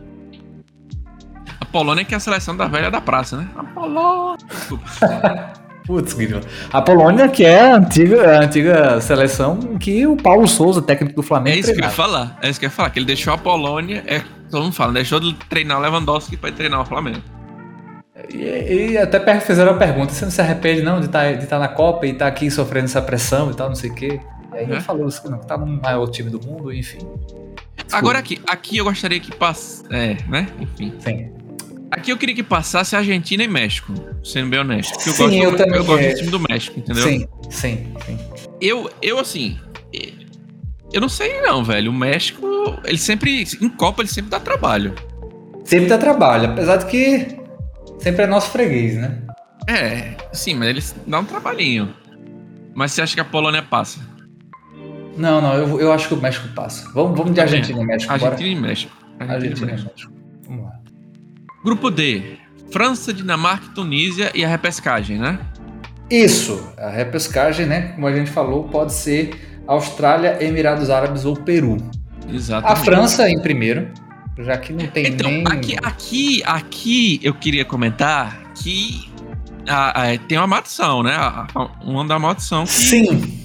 A 1.62 1.66
Polônia 1.66 2.04
que 2.04 2.14
é 2.14 2.18
a 2.18 2.20
seleção 2.20 2.58
da 2.58 2.68
velha 2.68 2.91
da 2.91 2.99
praça, 2.99 3.38
né? 3.38 3.47
A 3.56 3.64
Polônia. 3.64 4.38
Desculpa. 4.49 4.84
Putz, 5.86 6.14
Guilherme. 6.14 6.46
A 6.72 6.82
Polônia, 6.82 7.28
que 7.28 7.44
é 7.44 7.72
a 7.72 7.76
antiga, 7.76 8.38
a 8.38 8.42
antiga 8.44 9.02
seleção 9.02 9.58
que 9.78 10.08
o 10.08 10.16
Paulo 10.16 10.48
Souza, 10.48 10.82
técnico 10.82 11.14
do 11.16 11.22
É 11.22 11.26
Flamengo, 11.26 11.58
isso 11.60 11.74
que 11.74 11.80
eu 11.80 11.84
ia 11.84 11.90
treinava. 11.90 11.96
falar. 11.96 12.40
É 12.42 12.50
isso 12.50 12.60
que 12.60 12.66
eu 12.66 12.68
ia 12.68 12.72
falar. 12.72 12.90
Que 12.90 13.00
ele 13.00 13.06
deixou 13.06 13.34
a 13.34 13.38
Polônia. 13.38 14.04
É, 14.08 14.22
todo 14.50 14.64
mundo 14.64 14.74
fala, 14.74 14.94
deixou 14.94 15.20
de 15.20 15.34
treinar 15.50 15.78
o 15.78 15.82
Lewandowski 15.82 16.38
pra 16.38 16.50
ir 16.50 16.54
treinar 16.54 16.82
o 16.82 16.86
Flamengo. 16.86 17.22
E, 18.34 18.92
e 18.94 18.98
até 18.98 19.40
fizeram 19.42 19.72
a 19.74 19.76
pergunta: 19.76 20.14
você 20.14 20.24
não 20.24 20.32
se 20.32 20.40
arrepende 20.42 20.82
não 20.82 21.00
de 21.00 21.08
estar 21.08 21.34
de 21.34 21.46
tá 21.46 21.60
na 21.60 21.68
Copa 21.68 22.06
e 22.08 22.12
estar 22.12 22.28
aqui 22.28 22.50
sofrendo 22.50 22.86
essa 22.86 23.02
pressão 23.02 23.52
e 23.52 23.54
tal, 23.54 23.68
não 23.68 23.76
sei 23.76 23.90
o 23.90 23.96
quê? 23.96 24.20
E 24.54 24.58
aí 24.58 24.66
É. 24.66 24.70
ele 24.72 24.82
falou 24.82 25.08
assim, 25.08 25.30
não, 25.30 25.40
que 25.40 25.48
tá 25.48 25.58
no 25.58 25.66
maior 25.66 26.08
time 26.08 26.30
do 26.30 26.40
mundo, 26.46 26.72
enfim. 26.72 27.00
Agora 27.92 28.20
aqui, 28.20 28.40
aqui 28.48 28.78
eu 28.78 28.86
gostaria 28.86 29.20
que 29.20 29.36
passasse. 29.36 29.84
É, 29.92 30.16
né? 30.30 30.48
Enfim. 30.60 30.94
Sim. 31.00 31.32
Aqui 31.94 32.12
eu 32.12 32.18
queria 32.18 32.34
que 32.34 32.41
passasse 32.41 32.96
Argentina 32.96 33.44
e 33.44 33.48
México, 33.48 33.94
sendo 34.24 34.50
bem 34.50 34.60
honesto. 34.60 34.94
Porque 34.94 35.10
eu 35.10 35.14
Sim, 35.14 35.24
gosto, 35.24 35.44
eu 35.44 35.56
também, 35.56 35.76
eu 35.76 35.86
gosto 35.86 36.08
do 36.08 36.16
time 36.16 36.32
do 36.32 36.39
México, 36.50 36.80
entendeu? 36.80 37.04
Sim, 37.04 37.28
sim, 37.52 37.94
sim. 38.04 38.20
Eu, 38.60 38.89
eu 39.00 39.20
assim. 39.20 39.60
Eu 40.91 41.00
não 41.00 41.10
sei, 41.10 41.41
não, 41.41 41.64
velho. 41.64 41.91
O 41.91 41.94
México, 41.94 42.48
ele 42.84 42.98
sempre. 42.98 43.44
Em 43.62 43.70
Copa, 43.70 44.02
ele 44.02 44.10
sempre 44.10 44.32
dá 44.32 44.39
trabalho. 44.39 44.96
Sempre 45.66 45.88
dá 45.88 45.98
trabalho, 46.00 46.50
apesar 46.50 46.78
de 46.78 46.88
que 46.88 47.38
sempre 48.00 48.24
é 48.24 48.28
nosso 48.28 48.50
freguês, 48.50 48.96
né? 48.96 49.22
É, 49.68 50.16
sim, 50.34 50.56
mas 50.56 50.70
eles 50.70 50.96
dão 51.06 51.22
um 51.22 51.26
trabalhinho. 51.26 51.94
Mas 52.74 52.91
você 52.91 53.04
acha 53.04 53.14
que 53.14 53.22
a 53.22 53.26
Polônia 53.26 53.62
passa? 53.62 54.00
Não, 55.16 55.39
não, 55.39 55.54
eu, 55.54 55.80
eu 55.80 55.94
acho 55.94 56.08
que 56.08 56.16
o 56.16 56.18
México 56.18 56.48
passa. 56.56 56.89
Vamos, 56.91 57.16
vamos 57.16 57.34
de 57.34 57.39
Também. 57.39 57.60
Argentina 57.60 57.82
e 57.82 57.86
México, 57.86 58.18
bora? 58.18 58.32
Argentina 58.32 58.58
e 58.58 58.62
México. 58.62 58.91
Argentina, 59.20 59.34
Argentina 59.36 59.60
e 59.60 59.70
e 59.70 59.72
México. 59.72 59.91
México. 59.91 60.23
Grupo 61.64 61.89
D. 61.89 62.38
França, 62.72 63.14
Dinamarca 63.14 63.68
e 63.68 63.70
Tunísia 63.70 64.32
e 64.34 64.43
a 64.43 64.47
repescagem, 64.47 65.18
né? 65.20 65.39
Isso, 66.09 66.68
a 66.78 66.89
repescagem, 66.89 67.66
né? 67.66 67.93
Como 67.93 68.07
a 68.07 68.16
gente 68.16 68.30
falou, 68.32 68.64
pode 68.66 68.93
ser 68.93 69.61
Austrália, 69.68 70.43
Emirados 70.43 70.89
Árabes 70.89 71.24
ou 71.26 71.36
Peru. 71.36 71.78
A 72.28 72.34
Exatamente. 72.34 72.86
França 72.86 73.30
em 73.30 73.39
primeiro, 73.39 73.89
já 74.39 74.57
que 74.57 74.74
não 74.74 74.86
tem 74.88 75.07
Então, 75.07 75.30
nem. 75.30 75.43
aqui, 75.47 75.76
aqui, 75.84 76.43
aqui 76.45 77.20
eu 77.24 77.34
queria 77.34 77.64
comentar 77.64 78.41
que 78.55 79.09
a- 79.68 80.01
a- 80.14 80.18
tem 80.18 80.38
uma 80.38 80.47
maldição, 80.47 81.03
né? 81.03 81.14
A- 81.16 81.47
a- 81.53 81.70
Uma 81.84 82.05
da 82.05 82.18
maldição 82.20 82.66
que 82.66 82.72
Sim, 82.72 83.39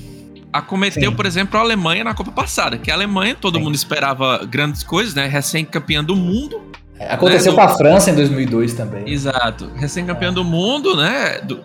acometeu, 0.53 1.11
Sim. 1.11 1.17
por 1.17 1.27
exemplo, 1.27 1.59
a 1.59 1.63
Alemanha 1.63 2.03
na 2.05 2.15
Copa 2.15 2.33
passada. 2.33 2.79
Que 2.79 2.91
a 2.91 2.95
Alemanha, 2.95 3.35
todo 3.35 3.59
Sim. 3.59 3.65
mundo 3.65 3.75
esperava 3.75 4.45
grandes 4.47 4.83
coisas, 4.83 5.15
né? 5.15 5.27
Recém-campeã 5.27 6.03
do 6.03 6.17
mundo. 6.17 6.61
Aconteceu 7.07 7.53
né, 7.53 7.57
com 7.57 7.65
a 7.65 7.69
França 7.77 8.11
em 8.11 8.15
2002 8.15 8.75
também. 8.75 9.09
Exato. 9.09 9.71
É. 9.77 9.81
Recém-campeã 9.81 10.33
do 10.33 10.45
mundo, 10.45 10.97
né? 10.97 11.41
Do, 11.41 11.65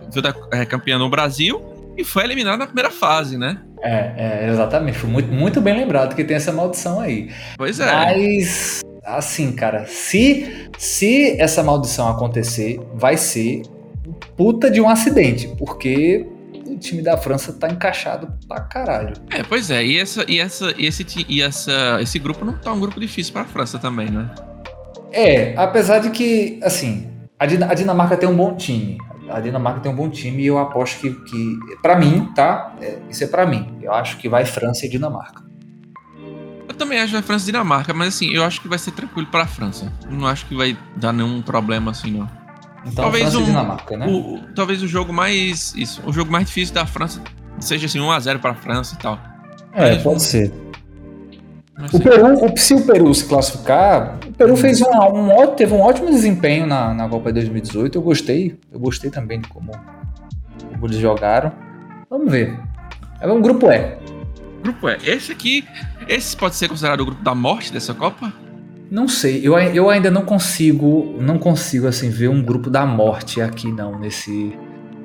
é, 0.52 0.66
campeã 0.66 0.98
no 0.98 1.10
Brasil. 1.10 1.62
E 1.98 2.04
foi 2.04 2.24
eliminada 2.24 2.58
na 2.58 2.66
primeira 2.66 2.90
fase, 2.90 3.38
né? 3.38 3.60
É, 3.82 4.46
é, 4.46 4.50
exatamente. 4.50 4.98
Foi 4.98 5.10
muito, 5.10 5.32
muito 5.32 5.62
bem 5.62 5.76
lembrado 5.76 6.16
que 6.16 6.24
tem 6.24 6.36
essa 6.36 6.52
maldição 6.52 7.00
aí. 7.00 7.30
Pois 7.58 7.80
é. 7.80 7.92
Mas, 7.92 8.82
assim, 9.06 9.52
cara, 9.52 9.86
se, 9.86 10.70
se 10.78 11.40
essa 11.40 11.62
maldição 11.62 12.08
acontecer, 12.08 12.80
vai 12.96 13.18
ser 13.18 13.64
puta 14.36 14.72
de 14.72 14.82
um 14.82 14.90
acidente, 14.90 15.48
porque 15.58 16.26
o 16.66 16.78
time 16.78 17.02
da 17.02 17.18
França 17.18 17.54
tá 17.54 17.70
encaixado 17.70 18.34
pra 18.48 18.62
caralho. 18.62 19.14
É, 19.30 19.44
pois 19.44 19.70
é. 19.70 19.86
E, 19.86 20.00
essa, 20.00 20.26
e, 20.28 20.40
essa, 20.40 20.74
e, 20.78 20.88
esse, 20.88 21.06
e 21.30 21.42
essa, 21.42 22.00
esse 22.02 22.18
grupo 22.18 22.44
não 22.44 22.54
tá 22.54 22.74
um 22.74 22.80
grupo 22.80 23.00
difícil 23.00 23.34
pra 23.34 23.46
França 23.46 23.78
também, 23.78 24.10
né? 24.10 24.30
É, 25.14 25.54
apesar 25.56 26.00
de 26.00 26.10
que, 26.10 26.60
assim, 26.64 27.10
a, 27.40 27.46
Dina- 27.46 27.68
a 27.72 27.74
Dinamarca 27.74 28.18
tem 28.18 28.28
um 28.28 28.36
bom 28.36 28.56
time. 28.56 28.98
A 29.30 29.40
Dinamarca 29.40 29.80
tem 29.80 29.92
um 29.92 29.96
bom 29.96 30.10
time 30.10 30.42
e 30.44 30.48
eu 30.48 30.58
aposto 30.58 31.00
que, 31.00 31.12
que 31.26 31.58
para 31.82 31.96
mim, 31.96 32.30
tá? 32.36 32.76
É, 32.82 32.98
isso 33.10 33.24
é 33.24 33.28
pra 33.28 33.46
mim. 33.46 33.78
Eu 33.82 33.94
acho 33.94 34.18
que 34.18 34.28
vai 34.28 34.44
França 34.46 34.86
e 34.86 34.90
Dinamarca. 34.90 35.44
Eu 36.68 36.74
também 36.76 36.98
acho 37.00 37.08
que 37.08 37.14
vai 37.14 37.22
França 37.22 37.44
e 37.44 37.46
Dinamarca, 37.48 37.94
mas 37.94 38.10
assim, 38.16 38.32
eu 38.34 38.44
acho 38.44 38.60
que 38.60 38.68
vai 38.68 38.80
ser 38.80 38.92
tranquilo 38.92 39.28
pra 39.28 39.46
França. 39.46 39.92
Não 40.10 40.28
acho 40.28 40.46
que 40.48 40.56
vai 40.56 40.78
dar 40.96 41.14
nenhum 41.14 41.42
problema 41.42 41.92
assim, 41.92 42.12
não. 42.12 42.28
Então, 42.86 43.04
Talvez 43.06 43.24
França 43.26 43.38
um- 43.38 43.42
e 43.42 43.46
Dinamarca, 43.46 43.98
né? 43.98 44.08
O- 44.08 44.36
o- 44.36 44.40
talvez 44.56 44.82
o 44.84 44.88
jogo 44.88 45.14
mais. 45.14 45.74
Isso, 45.76 46.02
o 46.06 46.12
jogo 46.12 46.32
mais 46.32 46.48
difícil 46.48 46.74
da 46.76 46.86
França 46.86 47.22
seja 47.60 47.86
assim, 47.86 48.00
1x0 48.00 48.40
pra 48.40 48.54
França 48.54 48.96
e 48.96 48.98
tal. 48.98 49.18
É, 49.74 49.96
pode 49.98 50.22
ser. 50.22 50.52
O. 51.92 52.00
Peru, 52.00 52.46
o- 52.46 52.58
se 52.58 52.74
o 52.76 52.82
Peru 52.86 53.14
se 53.14 53.26
classificar, 53.26 54.20
o 54.28 54.32
Peru 54.34 54.56
fez 54.56 54.80
um, 54.82 54.86
um 54.88 55.48
teve 55.56 55.74
um 55.74 55.82
ótimo 55.82 56.10
desempenho 56.10 56.68
na, 56.68 56.94
na 56.94 57.10
Copa 57.10 57.30
de 57.32 57.40
2018. 57.42 57.98
Eu 57.98 58.02
gostei. 58.02 58.60
Eu 58.72 58.80
gostei 58.80 59.10
também 59.10 59.40
de 59.42 59.48
como, 59.50 59.72
como 60.72 60.86
eles 60.86 60.98
jogaram. 60.98 61.52
Vamos 62.10 62.32
ver. 62.32 62.60
É 63.20 63.32
um 63.32 63.42
grupo 63.42 63.72
E. 63.72 63.98
Grupo 64.62 64.88
é. 64.88 64.98
Esse 65.04 65.32
aqui. 65.32 65.66
Esse 66.08 66.38
pode 66.38 66.56
ser 66.56 66.68
considerado 66.68 67.02
o 67.02 67.06
grupo 67.06 67.24
da 67.24 67.34
morte 67.34 67.74
dessa 67.74 67.94
Copa? 67.94 68.32
Não 68.92 69.08
sei, 69.08 69.40
eu, 69.44 69.58
eu 69.58 69.90
ainda 69.90 70.12
não 70.12 70.24
consigo, 70.24 71.16
não 71.20 71.40
consigo 71.40 71.88
assim 71.88 72.12
ver 72.12 72.28
um 72.28 72.44
grupo 72.44 72.70
da 72.70 72.86
morte 72.86 73.42
aqui 73.42 73.72
não 73.72 73.98
nesse. 73.98 74.56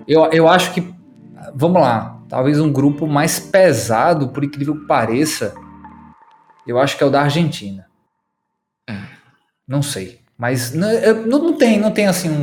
Eu, 0.07 0.27
eu 0.31 0.47
acho 0.47 0.75
que, 0.75 0.93
vamos 1.55 1.81
lá, 1.81 2.21
talvez 2.29 2.61
um 2.61 2.71
grupo 2.71 3.07
mais 3.07 3.39
pesado, 3.41 4.29
por 4.29 4.45
incrível 4.45 4.79
que 4.79 4.87
pareça. 4.87 5.55
Eu 6.69 6.79
acho 6.79 6.97
que 6.97 7.03
é 7.03 7.07
o 7.07 7.11
da 7.11 7.23
Argentina. 7.23 7.87
É. 8.89 8.95
Não 9.67 9.83
sei, 9.83 10.21
mas 10.37 10.73
não, 10.75 11.27
não, 11.27 11.53
tem, 11.55 11.79
não 11.81 11.91
tem 11.91 12.07
assim 12.07 12.29
um, 12.29 12.35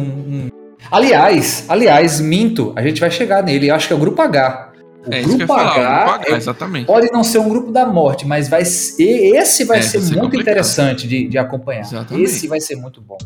um- 0.48 0.50
Aliás, 0.92 1.66
aliás, 1.70 2.20
minto, 2.20 2.74
a 2.76 2.82
gente 2.82 3.00
vai 3.00 3.10
chegar 3.10 3.42
nele. 3.44 3.70
Eu 3.70 3.76
acho 3.76 3.88
que 3.88 3.94
é 3.94 3.96
o 3.96 4.00
grupo 4.00 4.22
H. 4.22 4.72
O 5.08 5.14
é 5.14 5.22
grupo 5.22 5.46
falar. 5.48 5.72
o 5.72 5.74
grupo 5.74 6.12
H, 6.12 6.22
é- 6.28 6.38
exatamente. 6.38 6.86
pode 6.88 7.12
não 7.12 7.24
ser 7.24 7.40
um 7.40 7.50
grupo 7.50 7.72
da 7.72 7.86
morte, 7.86 8.26
mas 8.28 8.48
vai 8.50 8.66
ser, 8.66 9.36
esse 9.36 9.64
vai 9.64 9.80
É, 9.80 9.82
ser 9.84 10.00
muito 10.00 10.16
complicado. 10.20 10.42
interessante 10.42 11.08
de, 11.08 11.28
de 11.28 11.38
acompanhar. 11.38 11.82
Exatamente. 11.82 12.24
Esse 12.24 12.48
vai 12.48 12.60
ser 12.60 12.76
muito 12.76 13.02
bom. 13.02 13.18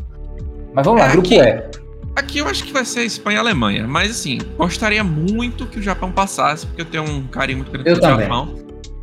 Mas 0.74 0.84
vamos 0.84 1.00
lá, 1.00 1.08
É, 1.08 1.12
grupo 1.12 1.26
aqui- 1.26 1.38
E. 1.40 1.80
Aqui 2.16 2.38
eu 2.38 2.48
acho 2.48 2.64
que 2.64 2.72
vai 2.72 2.84
ser 2.84 3.02
Espanha 3.04 3.36
e 3.36 3.40
Alemanha. 3.40 3.86
Mas 3.86 4.10
assim, 4.10 4.38
gostaria 4.56 5.02
muito 5.04 5.66
que 5.66 5.78
o 5.78 5.82
Japão 5.82 6.10
passasse, 6.12 6.66
porque 6.66 6.82
eu 6.82 6.86
tenho 6.86 7.04
um 7.04 7.26
carinho 7.26 7.58
muito 7.58 7.70
grande 7.70 7.88
Eu 7.88 7.94
pelo 7.98 8.06
também. 8.12 8.26
Japão. 8.26 8.54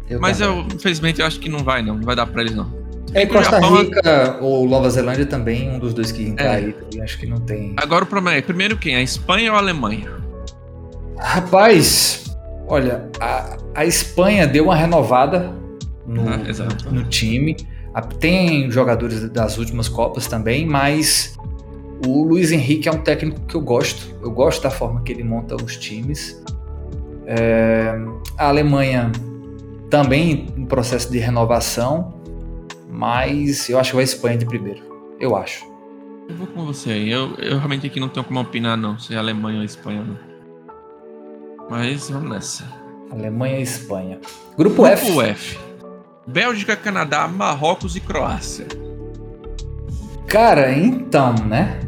Eu 0.09 0.19
Mas 0.19 0.37
também. 0.39 0.59
eu, 0.59 0.75
infelizmente, 0.75 1.19
eu 1.21 1.27
acho 1.27 1.39
que 1.39 1.49
não 1.49 1.59
vai, 1.59 1.81
não. 1.81 1.95
Não 1.95 2.03
vai 2.03 2.15
dar 2.15 2.25
pra 2.27 2.41
eles, 2.41 2.55
não. 2.55 2.71
É, 3.13 3.23
o 3.23 3.27
Costa 3.29 3.59
Japão- 3.59 3.77
Rica 3.81 4.37
ou 4.41 4.67
Nova 4.67 4.89
Zelândia 4.89 5.25
também, 5.25 5.69
um 5.69 5.79
dos 5.79 5.93
dois 5.93 6.11
que 6.11 6.23
entrar 6.23 6.45
É. 6.45 6.55
aí 6.57 6.73
também, 6.73 7.01
acho 7.01 7.17
que 7.17 7.25
não 7.25 7.39
tem. 7.39 7.73
Agora 7.77 8.03
o 8.03 8.07
problema 8.07 8.37
é, 8.37 8.41
primeiro 8.41 8.77
quem? 8.77 8.95
A 8.95 9.01
Espanha 9.01 9.51
ou 9.51 9.55
a 9.57 9.59
Alemanha? 9.61 10.11
Rapaz, 11.17 12.35
olha, 12.67 13.09
a, 13.19 13.57
a 13.75 13.85
Espanha 13.85 14.45
deu 14.45 14.65
uma 14.65 14.75
renovada 14.75 15.51
no, 16.05 16.21
Ah, 16.29 16.91
no 16.91 17.03
time. 17.05 17.55
A- 17.93 18.01
Tem 18.01 18.69
jogadores 18.69 19.27
das 19.29 19.57
últimas 19.57 19.87
Copas 19.89 20.27
também, 20.27 20.65
mas 20.65 21.35
o 22.05 22.23
Luiz 22.23 22.51
Henrique 22.51 22.87
é 22.87 22.91
um 22.91 22.99
técnico 22.99 23.41
que 23.41 23.55
eu 23.55 23.61
gosto. 23.61 24.13
Eu 24.21 24.29
gosto 24.31 24.61
da 24.61 24.69
forma 24.69 25.01
que 25.01 25.11
ele 25.11 25.23
monta 25.23 25.55
os 25.55 25.75
times. 25.77 26.41
É, 27.25 27.93
a 28.37 28.47
Alemanha 28.49 29.11
também 29.89 30.47
em 30.55 30.65
processo 30.65 31.11
de 31.11 31.17
renovação, 31.17 32.13
mas 32.89 33.69
eu 33.69 33.79
acho 33.79 33.91
que 33.91 33.95
vai 33.95 34.03
a 34.03 34.05
Espanha 34.05 34.37
de 34.37 34.45
primeiro. 34.45 34.81
Eu 35.19 35.35
acho. 35.35 35.65
Eu 36.29 36.35
vou 36.35 36.47
com 36.47 36.65
você 36.65 36.91
aí. 36.91 37.09
Eu, 37.09 37.35
eu 37.35 37.57
realmente 37.57 37.87
aqui 37.87 37.99
não 37.99 38.09
tenho 38.09 38.25
como 38.25 38.39
opinar, 38.39 38.77
não, 38.77 38.99
se 38.99 39.13
é 39.13 39.17
Alemanha 39.17 39.59
ou 39.59 39.63
Espanha. 39.63 40.03
Não. 40.03 40.17
Mas 41.69 42.09
vamos 42.09 42.29
nessa. 42.29 42.65
Alemanha 43.11 43.59
e 43.59 43.63
Espanha. 43.63 44.19
Grupo, 44.57 44.85
F. 44.85 45.05
Grupo 45.05 45.21
F. 45.21 45.59
Bélgica, 46.25 46.75
Canadá, 46.75 47.27
Marrocos 47.27 47.95
e 47.95 48.01
Croácia. 48.01 48.67
Cara, 50.27 50.73
então, 50.73 51.33
né? 51.45 51.79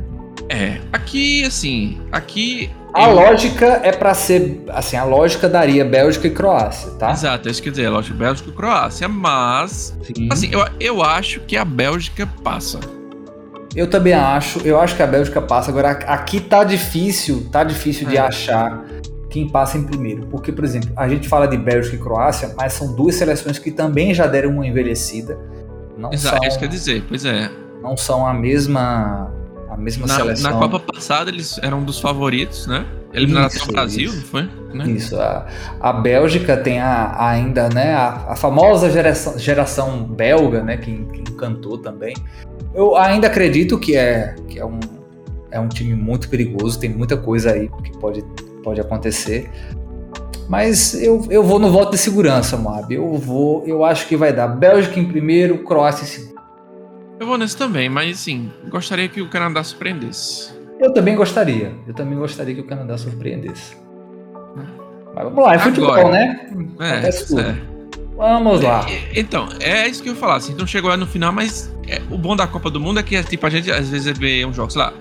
É, 0.50 0.80
aqui, 0.92 1.46
assim, 1.46 2.00
aqui... 2.12 2.70
A 2.92 3.08
eu- 3.08 3.14
lógica 3.16 3.82
é 3.84 3.92
pra 3.92 4.16
ser. 4.16 4.64
Assim, 4.70 4.98
a 4.98 5.04
lógica 5.04 5.48
daria 5.48 5.86
Bélgica 5.86 6.26
e 6.28 6.32
Croácia, 6.32 6.90
tá? 6.94 7.12
Exato, 7.12 7.48
é 7.48 7.52
isso 7.52 7.62
que 7.62 7.70
dizer, 7.70 7.88
lógico, 7.90 8.18
Bélgica 8.18 8.50
e 8.50 8.54
Croácia, 8.54 9.08
mas... 9.08 9.96
Sim. 10.02 10.28
Assim, 10.32 10.50
eu, 10.52 10.66
eu 10.80 11.04
acho 11.04 11.40
que 11.42 11.56
a 11.56 11.64
Bélgica 11.64 12.28
passa. 12.44 12.80
Eu 13.76 13.88
também 13.88 14.14
acho. 14.14 14.60
Eu 14.66 14.82
acho 14.82 14.96
que 14.96 15.04
a 15.04 15.08
Bélgica 15.08 15.40
passa. 15.40 15.70
Agora, 15.70 15.92
aqui 15.92 16.40
tá 16.42 16.64
difícil, 16.64 17.48
tá 17.52 17.64
difícil 17.64 18.08
de 18.08 18.18
É. 18.18 18.22
achar 18.22 18.84
quem 19.30 19.48
passa 19.48 19.78
em 19.78 19.84
primeiro. 19.84 20.26
Porque, 20.26 20.52
por 20.52 20.64
exemplo, 20.66 20.90
a 20.98 21.08
gente 21.08 21.30
fala 21.30 21.48
de 21.48 21.56
Bélgica 21.56 21.96
e 21.96 22.00
Croácia, 22.00 22.56
mas 22.58 22.74
são 22.74 22.96
duas 22.96 23.14
seleções 23.14 23.60
que 23.60 23.70
também 23.70 24.12
já 24.16 24.26
deram 24.26 24.50
uma 24.50 24.66
envelhecida. 24.66 25.38
Não 25.96 26.12
Exato, 26.12 26.38
são, 26.38 26.44
é 26.44 26.48
isso 26.48 26.58
que 26.58 26.66
eu 26.66 26.68
ia 26.70 26.72
dizer, 26.76 27.04
pois 27.08 27.24
é. 27.24 27.52
não 27.84 27.96
são 27.96 28.26
a 28.26 28.34
mesma 28.34 29.32
mesma 29.80 30.08
Na, 30.08 30.16
seleção. 30.16 30.52
na 30.52 30.58
Copa 30.58 30.80
passada 30.80 31.30
eles 31.30 31.60
eram 31.62 31.84
dos 31.84 32.00
favoritos, 32.00 32.68
né? 32.68 32.86
Eliminação 33.14 33.64
Isso, 33.64 33.72
Brasil, 33.72 34.10
isso. 34.10 34.26
foi? 34.26 34.50
Né? 34.74 34.88
Isso, 34.90 35.20
a, 35.20 35.48
a 35.80 35.92
Bélgica 35.94 36.56
tem 36.56 36.80
a, 36.80 37.16
ainda, 37.30 37.68
né, 37.70 37.94
a, 37.94 38.26
a 38.30 38.36
famosa 38.36 38.90
geração, 38.92 39.38
geração 39.38 40.04
belga, 40.04 40.64
né, 40.64 40.78
que, 40.78 41.06
que 41.06 41.22
encantou 41.22 41.78
também. 41.78 42.16
Eu 42.74 42.96
ainda 42.96 43.26
acredito 43.26 43.80
que 43.80 43.96
é, 43.96 44.36
que 44.48 44.60
é, 44.60 44.66
um, 44.66 44.80
é 45.50 45.60
um 45.60 45.68
time 45.68 45.96
muito 45.96 46.30
perigoso, 46.30 46.80
tem 46.80 46.90
muita 46.90 47.18
coisa 47.18 47.52
aí 47.52 47.68
que 47.84 47.98
pode, 47.98 48.24
pode 48.64 48.80
acontecer. 48.80 49.50
Mas 50.48 50.94
eu, 50.96 51.26
eu 51.30 51.44
vou 51.44 51.60
no 51.60 51.72
voto 51.72 51.92
de 51.92 51.98
segurança, 51.98 52.58
Moab. 52.58 52.94
Eu 52.94 53.16
vou, 53.18 53.64
eu 53.68 53.84
acho 53.84 54.08
que 54.08 54.16
vai 54.16 54.34
dar 54.34 54.48
Bélgica 54.48 55.00
em 55.00 55.06
primeiro, 55.06 55.60
Croácia 55.64 56.04
em 56.04 56.08
segundo. 56.08 56.39
Eu 57.20 57.28
vou 57.28 57.38
nesse 57.38 57.58
também, 57.58 57.90
mas 57.90 58.18
assim, 58.20 58.50
gostaria 58.70 59.08
que 59.10 59.22
o 59.22 59.28
Canadá 59.30 59.64
surpreendesse. 59.64 60.52
Eu 60.80 60.94
também 60.94 61.16
gostaria. 61.16 61.74
Eu 61.86 61.94
também 61.94 62.18
gostaria 62.18 62.56
que 62.56 62.62
o 62.62 62.66
Canadá 62.66 62.98
surpreendesse. 62.98 63.76
Mas 65.14 65.24
vamos 65.26 65.44
lá, 65.44 65.56
é 65.56 65.60
futebol, 65.60 65.94
Agora. 65.94 66.10
né? 66.12 66.50
É, 66.80 66.92
Acontece 66.92 67.28
tudo. 67.28 67.42
é. 67.42 67.56
Vamos 68.16 68.62
lá. 68.62 68.86
E- 68.90 69.20
Então, 69.20 69.50
é 69.60 69.88
isso 69.88 70.02
que 70.02 70.10
eu 70.10 70.14
ia 70.14 70.20
falar. 70.20 70.36
Assim, 70.38 70.54
então 70.54 70.66
chegou 70.66 70.90
lá 70.90 70.96
no 70.98 71.06
final, 71.08 71.32
mas 71.34 71.74
é, 71.88 72.02
o 72.10 72.18
bom 72.18 72.36
da 72.36 72.48
Copa 72.48 72.70
do 72.70 72.80
Mundo 72.80 73.00
é 73.00 73.04
que 73.04 73.22
tipo, 73.24 73.46
a 73.46 73.50
gente 73.50 73.70
às 73.72 73.90
vezes 73.90 74.18
vê 74.18 74.46
um 74.46 74.54
jogo, 74.54 74.72
sei 74.72 74.82
lá, 74.82 74.94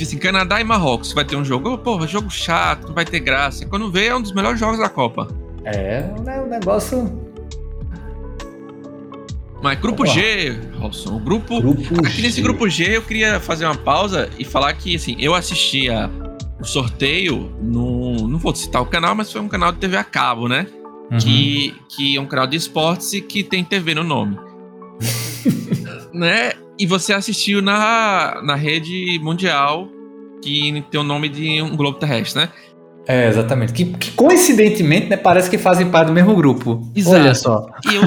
assim, 0.00 0.18
Canadá 0.18 0.60
e 0.60 0.64
Marrocos 0.64 1.12
vai 1.12 1.24
ter 1.24 1.36
um 1.36 1.44
jogo. 1.44 1.70
Oh, 1.70 1.78
porra, 1.78 2.06
jogo 2.06 2.30
chato, 2.30 2.86
não 2.88 2.94
vai 2.94 3.04
ter 3.04 3.20
graça. 3.20 3.66
Quando 3.66 3.90
vê, 3.90 4.06
é 4.06 4.16
um 4.16 4.20
dos 4.22 4.32
melhores 4.32 4.60
jogos 4.60 4.78
da 4.78 4.88
Copa. 4.88 5.26
É, 5.64 6.04
o 6.16 6.46
negócio. 6.46 7.25
Mas 9.66 9.80
grupo. 9.80 10.06
G, 10.06 10.56
Robson, 10.78 11.16
o 11.16 11.18
grupo. 11.18 11.60
Grupo 11.60 12.06
Aqui 12.06 12.22
nesse 12.22 12.36
G. 12.36 12.42
grupo 12.42 12.68
G 12.68 12.98
eu 12.98 13.02
queria 13.02 13.40
fazer 13.40 13.64
uma 13.64 13.74
pausa 13.74 14.30
e 14.38 14.44
falar 14.44 14.72
que 14.74 14.94
assim, 14.94 15.16
eu 15.18 15.34
assistia 15.34 16.08
o 16.60 16.64
sorteio 16.64 17.52
no. 17.60 18.28
Não 18.28 18.38
vou 18.38 18.54
citar 18.54 18.80
o 18.80 18.86
canal, 18.86 19.16
mas 19.16 19.32
foi 19.32 19.40
um 19.40 19.48
canal 19.48 19.72
de 19.72 19.78
TV 19.78 19.96
a 19.96 20.04
cabo, 20.04 20.46
né? 20.46 20.68
Uhum. 21.10 21.18
que, 21.18 21.74
que 21.88 22.16
é 22.16 22.20
um 22.20 22.26
canal 22.26 22.46
de 22.46 22.56
esportes 22.56 23.12
e 23.12 23.20
que 23.20 23.42
tem 23.42 23.64
TV 23.64 23.92
no 23.92 24.04
nome. 24.04 24.38
né? 26.14 26.52
E 26.78 26.86
você 26.86 27.12
assistiu 27.12 27.60
na, 27.60 28.40
na 28.44 28.54
rede 28.54 29.18
mundial 29.20 29.88
que 30.40 30.84
tem 30.92 31.00
o 31.00 31.04
nome 31.04 31.28
de 31.28 31.60
um 31.60 31.74
globo 31.74 31.98
terrestre, 31.98 32.42
né? 32.42 32.50
É, 33.08 33.28
exatamente. 33.28 33.72
Que, 33.72 33.84
que 33.84 34.12
coincidentemente, 34.12 35.08
né, 35.08 35.16
parece 35.16 35.50
que 35.50 35.58
fazem 35.58 35.90
parte 35.90 36.06
do 36.08 36.12
mesmo 36.12 36.36
grupo. 36.36 36.88
Exato. 36.94 37.16
Olha 37.16 37.34
só. 37.34 37.66
E, 37.90 37.94
eu, 37.96 38.02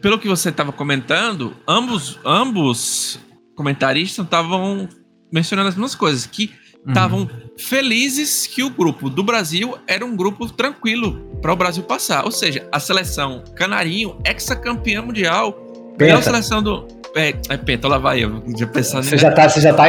pelo 0.00 0.18
que 0.18 0.28
você 0.28 0.48
estava 0.50 0.72
comentando, 0.72 1.54
ambos, 1.66 2.18
ambos 2.24 3.18
comentaristas 3.54 4.24
estavam 4.24 4.88
mencionando 5.32 5.68
as 5.68 5.74
mesmas 5.74 5.94
coisas, 5.94 6.26
que 6.26 6.50
Uhum. 6.86 6.92
estavam 6.92 7.30
felizes 7.58 8.46
que 8.46 8.62
o 8.62 8.70
grupo 8.70 9.10
do 9.10 9.22
Brasil 9.22 9.76
era 9.86 10.04
um 10.06 10.16
grupo 10.16 10.50
tranquilo 10.50 11.20
para 11.42 11.52
o 11.52 11.56
Brasil 11.56 11.82
passar. 11.82 12.24
Ou 12.24 12.30
seja, 12.30 12.66
a 12.72 12.80
seleção 12.80 13.42
Canarinho, 13.54 14.18
ex-campeã 14.24 15.02
mundial, 15.02 15.50
melhor 15.98 16.18
Penta. 16.18 16.22
seleção 16.22 16.62
do. 16.62 16.86
É, 17.16 17.34
é 17.48 17.56
penta, 17.56 17.88
lá 17.88 17.98
vai 17.98 18.22
eu. 18.22 18.42
Já 18.56 18.66
pensando 18.66 19.02
Você 19.02 19.16
já 19.18 19.30
tá, 19.32 19.48
você 19.48 19.60
já 19.60 19.74
tá, 19.74 19.84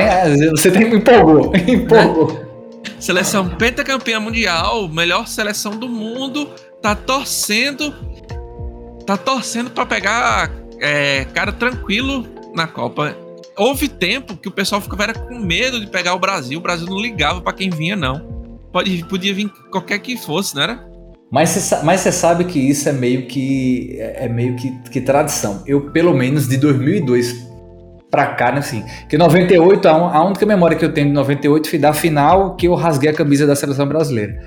você 0.51 0.72
tem, 0.72 0.93
empolgou, 0.93 1.53
empolgou. 1.68 2.49
Seleção 2.99 3.47
pentacampeã 3.49 4.20
mundial, 4.20 4.88
melhor 4.89 5.28
seleção 5.28 5.78
do 5.78 5.88
mundo, 5.88 6.49
tá 6.82 6.95
torcendo. 6.95 7.93
Tá 9.10 9.18
torcendo 9.18 9.72
pra 9.72 9.88
pegar 9.88 10.51
é, 10.80 11.26
cara 11.34 11.51
tranquilo 11.51 12.28
na 12.53 12.68
Copa. 12.68 13.18
Houve 13.57 13.88
tempo 13.88 14.38
que 14.38 14.47
o 14.47 14.51
pessoal 14.51 14.80
ficava 14.80 15.01
era 15.01 15.14
com 15.16 15.39
medo 15.39 15.80
de 15.82 15.88
pegar 15.88 16.14
o 16.14 16.20
Brasil. 16.20 16.60
O 16.60 16.62
Brasil 16.62 16.86
não 16.86 17.01
ligava 17.01 17.41
pra 17.41 17.51
quem 17.51 17.72
vinha, 17.72 17.95
não. 17.95 18.22
Pode, 18.72 19.03
podia 19.05 19.34
vir 19.34 19.49
qualquer 19.72 19.97
que 19.97 20.16
fosse, 20.16 20.53
não 20.53 20.62
era? 20.62 20.88
Mas 21.32 21.49
você, 21.49 22.12
sabe 22.12 22.43
que 22.43 22.60
isso 22.60 22.88
é 22.88 22.91
meio 22.91 23.26
que 23.26 23.97
é 23.97 24.26
é 24.26 24.30
meio 24.30 24.55
que, 24.55 24.70
que 24.91 25.01
tradição. 25.01 25.64
Eu 25.66 25.89
pelo 25.89 26.14
menos 26.14 26.47
de 26.47 26.57
2002 26.57 27.34
pra 28.12 28.28
cá, 28.36 28.51
né, 28.51 28.60
assim, 28.60 28.86
que 29.10 29.18
98 29.18 29.88
a, 29.88 29.91
a 29.91 30.24
única 30.24 30.45
memória 30.45 30.78
que 30.78 30.86
eu 30.86 30.93
tenho 30.93 31.07
de 31.07 31.14
98 31.14 31.68
foi 31.68 31.80
da 31.80 31.93
final 31.93 32.55
que 32.55 32.68
eu 32.68 32.76
rasguei 32.76 33.10
a 33.10 33.14
camisa 33.16 33.47
da 33.47 33.55
seleção 33.55 33.88
brasileira. 33.88 34.39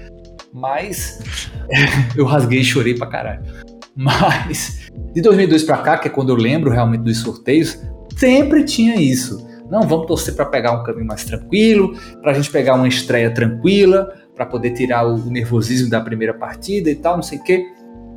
Mas 0.52 1.18
eu 2.16 2.24
rasguei 2.26 2.60
e 2.60 2.64
chorei 2.64 2.94
pra 2.94 3.08
caralho. 3.08 3.71
Mas 3.97 4.90
de 5.14 5.20
2002 5.20 5.64
pra 5.64 5.78
cá, 5.78 5.99
que 5.99 6.09
é 6.09 6.11
quando 6.11 6.30
eu 6.30 6.36
lembro 6.36 6.70
realmente 6.70 7.03
dos 7.03 7.18
sorteios, 7.18 7.78
sempre 8.16 8.64
tinha 8.64 8.97
isso. 8.97 9.47
Não, 9.70 9.82
vamos 9.82 10.07
torcer 10.07 10.34
pra 10.34 10.45
pegar 10.45 10.72
um 10.72 10.82
caminho 10.82 11.07
mais 11.07 11.24
tranquilo, 11.24 11.97
pra 12.20 12.34
gente 12.34 12.51
pegar 12.51 12.74
uma 12.74 12.88
estreia 12.88 13.32
tranquila, 13.32 14.12
pra 14.34 14.45
poder 14.45 14.72
tirar 14.72 15.07
o 15.07 15.16
nervosismo 15.30 15.88
da 15.88 16.01
primeira 16.01 16.34
partida 16.34 16.90
e 16.90 16.95
tal, 16.95 17.16
não 17.16 17.22
sei 17.22 17.38
o 17.38 17.45
quê. 17.45 17.66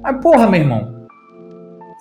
Mas 0.04 0.22
porra, 0.22 0.50
meu 0.50 0.60
irmão, 0.60 1.08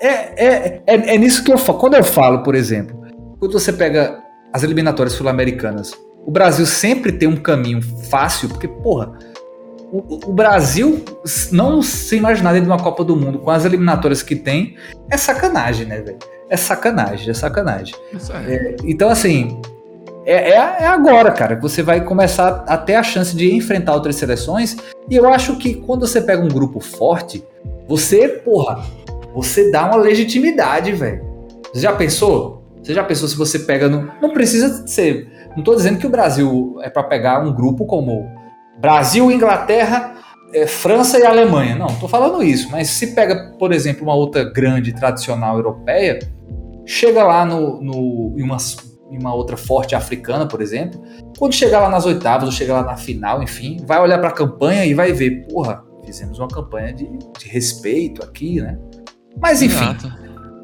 é, 0.00 0.08
é, 0.08 0.82
é, 0.86 1.14
é 1.14 1.18
nisso 1.18 1.44
que 1.44 1.52
eu 1.52 1.58
falo. 1.58 1.78
Quando 1.78 1.94
eu 1.94 2.04
falo, 2.04 2.42
por 2.42 2.54
exemplo, 2.54 3.00
quando 3.38 3.52
você 3.52 3.72
pega 3.72 4.22
as 4.52 4.62
eliminatórias 4.62 5.14
sul-americanas, 5.14 5.92
o 6.26 6.30
Brasil 6.30 6.66
sempre 6.66 7.12
tem 7.12 7.28
um 7.28 7.36
caminho 7.36 7.82
fácil, 7.82 8.48
porque, 8.48 8.66
porra, 8.66 9.18
o, 9.94 10.30
o 10.30 10.32
Brasil 10.32 11.04
não 11.52 11.80
se 11.80 12.16
imaginar 12.16 12.52
dentro 12.52 12.66
de 12.66 12.72
uma 12.72 12.82
Copa 12.82 13.04
do 13.04 13.14
Mundo 13.14 13.38
com 13.38 13.50
as 13.50 13.64
eliminatórias 13.64 14.24
que 14.24 14.34
tem 14.34 14.76
é 15.08 15.16
sacanagem, 15.16 15.86
né, 15.86 16.00
velho? 16.00 16.18
É 16.50 16.56
sacanagem, 16.56 17.30
é 17.30 17.34
sacanagem. 17.34 17.94
Isso 18.12 18.32
é. 18.32 18.74
Então, 18.82 19.08
assim, 19.08 19.60
é, 20.26 20.50
é, 20.50 20.56
é 20.56 20.86
agora, 20.86 21.30
cara, 21.30 21.54
que 21.54 21.62
você 21.62 21.80
vai 21.80 22.00
começar 22.00 22.64
a 22.66 22.76
ter 22.76 22.96
a 22.96 23.04
chance 23.04 23.36
de 23.36 23.54
enfrentar 23.54 23.94
outras 23.94 24.16
seleções. 24.16 24.76
E 25.08 25.14
eu 25.14 25.28
acho 25.28 25.56
que 25.58 25.74
quando 25.74 26.06
você 26.08 26.20
pega 26.20 26.42
um 26.42 26.48
grupo 26.48 26.80
forte, 26.80 27.44
você, 27.86 28.26
porra, 28.26 28.84
você 29.32 29.70
dá 29.70 29.86
uma 29.86 29.96
legitimidade, 29.96 30.90
velho. 30.90 31.24
Você 31.72 31.82
já 31.82 31.92
pensou? 31.92 32.64
Você 32.82 32.92
já 32.92 33.04
pensou 33.04 33.28
se 33.28 33.36
você 33.36 33.60
pega 33.60 33.88
no. 33.88 34.10
Não 34.20 34.32
precisa 34.32 34.86
ser. 34.88 35.28
Não 35.56 35.62
tô 35.62 35.76
dizendo 35.76 35.98
que 35.98 36.06
o 36.06 36.10
Brasil 36.10 36.78
é 36.82 36.90
para 36.90 37.04
pegar 37.04 37.40
um 37.40 37.52
grupo 37.54 37.86
como 37.86 38.28
Brasil, 38.78 39.30
Inglaterra, 39.30 40.14
é, 40.52 40.66
França 40.66 41.18
e 41.18 41.24
Alemanha. 41.24 41.74
Não, 41.76 41.88
tô 41.96 42.08
falando 42.08 42.42
isso. 42.42 42.70
Mas 42.70 42.88
se 42.90 43.14
pega, 43.14 43.54
por 43.58 43.72
exemplo, 43.72 44.04
uma 44.04 44.14
outra 44.14 44.44
grande 44.44 44.92
tradicional 44.92 45.56
europeia, 45.56 46.18
chega 46.86 47.24
lá 47.24 47.44
no, 47.44 47.80
no, 47.82 48.34
em, 48.38 48.42
uma, 48.42 48.56
em 49.10 49.18
uma 49.18 49.34
outra 49.34 49.56
forte 49.56 49.94
africana, 49.94 50.46
por 50.46 50.60
exemplo, 50.60 51.02
quando 51.38 51.52
chegar 51.54 51.80
lá 51.80 51.88
nas 51.88 52.06
oitavas 52.06 52.46
ou 52.46 52.52
chegar 52.52 52.74
lá 52.74 52.82
na 52.82 52.96
final, 52.96 53.42
enfim, 53.42 53.78
vai 53.84 54.00
olhar 54.00 54.18
para 54.18 54.28
a 54.28 54.32
campanha 54.32 54.84
e 54.84 54.94
vai 54.94 55.12
ver, 55.12 55.46
porra, 55.48 55.82
fizemos 56.04 56.38
uma 56.38 56.48
campanha 56.48 56.92
de, 56.92 57.08
de 57.38 57.48
respeito 57.48 58.22
aqui, 58.22 58.60
né? 58.60 58.78
Mas 59.40 59.62
enfim, 59.62 59.82
Exato. 59.82 60.12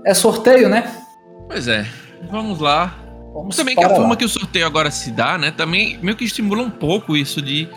é 0.07 0.15
sorteio, 0.15 0.69
né? 0.69 0.89
Pois 1.49 1.67
é. 1.67 1.85
Vamos 2.31 2.61
lá. 2.61 2.97
Vamos 3.33 3.57
Também 3.57 3.75
que 3.75 3.85
a 3.85 3.89
forma 3.89 4.11
lá. 4.11 4.17
que 4.17 4.25
o 4.25 4.29
sorteio 4.29 4.67
agora 4.67 4.91
se 4.91 5.11
dá, 5.11 5.39
né? 5.39 5.51
Também 5.51 5.99
meio 6.03 6.17
que 6.17 6.25
estimula 6.25 6.63
um 6.63 6.71
pouco 6.71 7.17
isso 7.17 7.41
de 7.41 7.69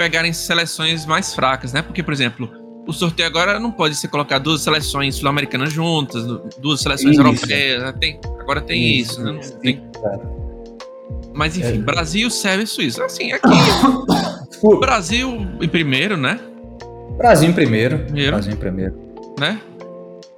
pegarem 0.00 0.32
seleções 0.32 1.04
mais 1.04 1.34
fracas, 1.34 1.74
né? 1.74 1.82
Porque, 1.82 2.02
por 2.02 2.14
exemplo, 2.14 2.48
o 2.86 2.92
sorteio 2.92 3.28
agora 3.28 3.60
não 3.60 3.70
pode 3.70 3.94
ser 3.94 4.08
colocar 4.08 4.38
duas 4.38 4.62
seleções 4.62 5.14
sul-americanas 5.16 5.70
juntas, 5.74 6.24
duas 6.58 6.80
seleções 6.80 7.12
Isso. 7.12 7.20
europeias. 7.20 7.82
né? 7.82 7.94
Tem, 8.00 8.18
agora 8.40 8.62
tem 8.62 8.82
isso, 8.96 9.22
né? 9.22 9.32
Não 9.32 9.40
tem- 9.60 9.82
Mas 11.34 11.58
enfim, 11.58 11.74
É. 11.74 11.82
Brasil 11.82 12.30
serve 12.30 12.64
Suíça. 12.64 13.04
Assim, 13.04 13.30
aqui 13.36 13.46
Brasil 14.80 15.46
em 15.60 15.68
primeiro, 15.68 16.16
né? 16.16 16.40
Brasil 17.18 17.50
em 17.50 17.52
primeiro. 17.52 17.98
Primeiro. 17.98 18.32
Brasil 18.32 18.52
em 18.54 18.56
primeiro. 18.56 18.94
né? 19.38 19.60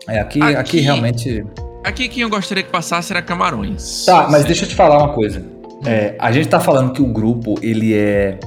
É, 0.08 0.18
aqui, 0.18 0.42
Aqui- 0.42 0.56
aqui 0.56 0.80
realmente. 0.80 1.46
Aqui 1.84 2.08
quem 2.08 2.24
eu 2.24 2.28
gostaria 2.30 2.64
que 2.64 2.70
passasse 2.70 3.12
era 3.12 3.22
Camarões. 3.22 4.04
Tá, 4.06 4.28
mas 4.28 4.44
deixa 4.44 4.64
eu 4.64 4.68
te 4.68 4.74
falar 4.74 4.98
uma 4.98 5.12
coisa. 5.12 5.44
É, 5.86 6.16
a 6.18 6.32
gente 6.32 6.48
tá 6.48 6.58
falando 6.58 6.92
que 6.92 7.00
o 7.00 7.06
grupo, 7.06 7.54
ele 7.62 7.94
é. 7.94 8.38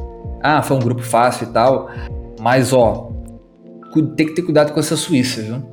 Ah, 0.47 0.61
foi 0.61 0.77
um 0.77 0.79
grupo 0.79 1.01
fácil 1.01 1.47
e 1.47 1.51
tal. 1.51 1.89
Mas, 2.39 2.71
ó, 2.71 3.11
tem 4.15 4.27
que 4.27 4.35
ter 4.35 4.43
cuidado 4.43 4.71
com 4.73 4.79
essa 4.79 4.95
Suíça, 4.95 5.41
viu? 5.41 5.63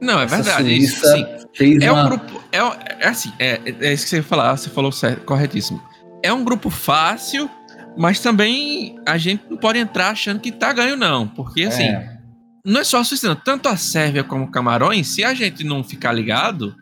Não, 0.00 0.18
é 0.20 0.24
Essa 0.24 0.36
verdade. 0.42 0.76
Isso, 0.76 1.00
Suíça 1.00 1.16
sim. 1.16 1.26
Fez 1.54 1.82
É 1.82 1.92
uma... 1.92 2.04
um 2.04 2.08
grupo. 2.08 2.40
É, 2.52 2.58
é 3.04 3.08
assim, 3.08 3.32
é, 3.38 3.60
é 3.80 3.92
isso 3.92 4.04
que 4.04 4.10
você 4.10 4.16
ia 4.16 4.22
falar, 4.22 4.56
você 4.56 4.68
falou 4.68 4.90
certo, 4.90 5.24
corretíssimo. 5.24 5.80
É 6.22 6.32
um 6.32 6.42
grupo 6.42 6.68
fácil, 6.70 7.48
mas 7.96 8.18
também 8.20 8.98
a 9.06 9.16
gente 9.16 9.44
não 9.48 9.56
pode 9.56 9.78
entrar 9.78 10.08
achando 10.10 10.40
que 10.40 10.50
tá 10.50 10.72
ganho, 10.72 10.96
não. 10.96 11.28
Porque 11.28 11.62
assim, 11.62 11.84
É, 11.84 12.18
não 12.64 12.80
é 12.80 12.84
só 12.84 12.98
a 12.98 13.04
Suíça, 13.04 13.28
não. 13.28 13.36
Tanto 13.36 13.68
a 13.68 13.76
Sérvia 13.76 14.24
como 14.24 14.44
o 14.44 14.50
Camarões, 14.50 15.06
se 15.06 15.22
a 15.24 15.32
gente 15.34 15.62
não 15.64 15.84
ficar 15.84 16.12
ligado, 16.12 16.74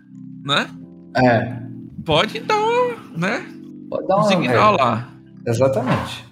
né? 0.44 0.66
é, 1.16 1.56
Pode 2.04 2.40
dar, 2.40 2.56
né? 3.16 3.46
pode 3.90 4.08
dar 4.08 4.16
Um 4.16 4.20
uma. 4.40 4.44
é, 4.52 4.58
lá. 4.58 5.08
exatamente. 5.46 6.24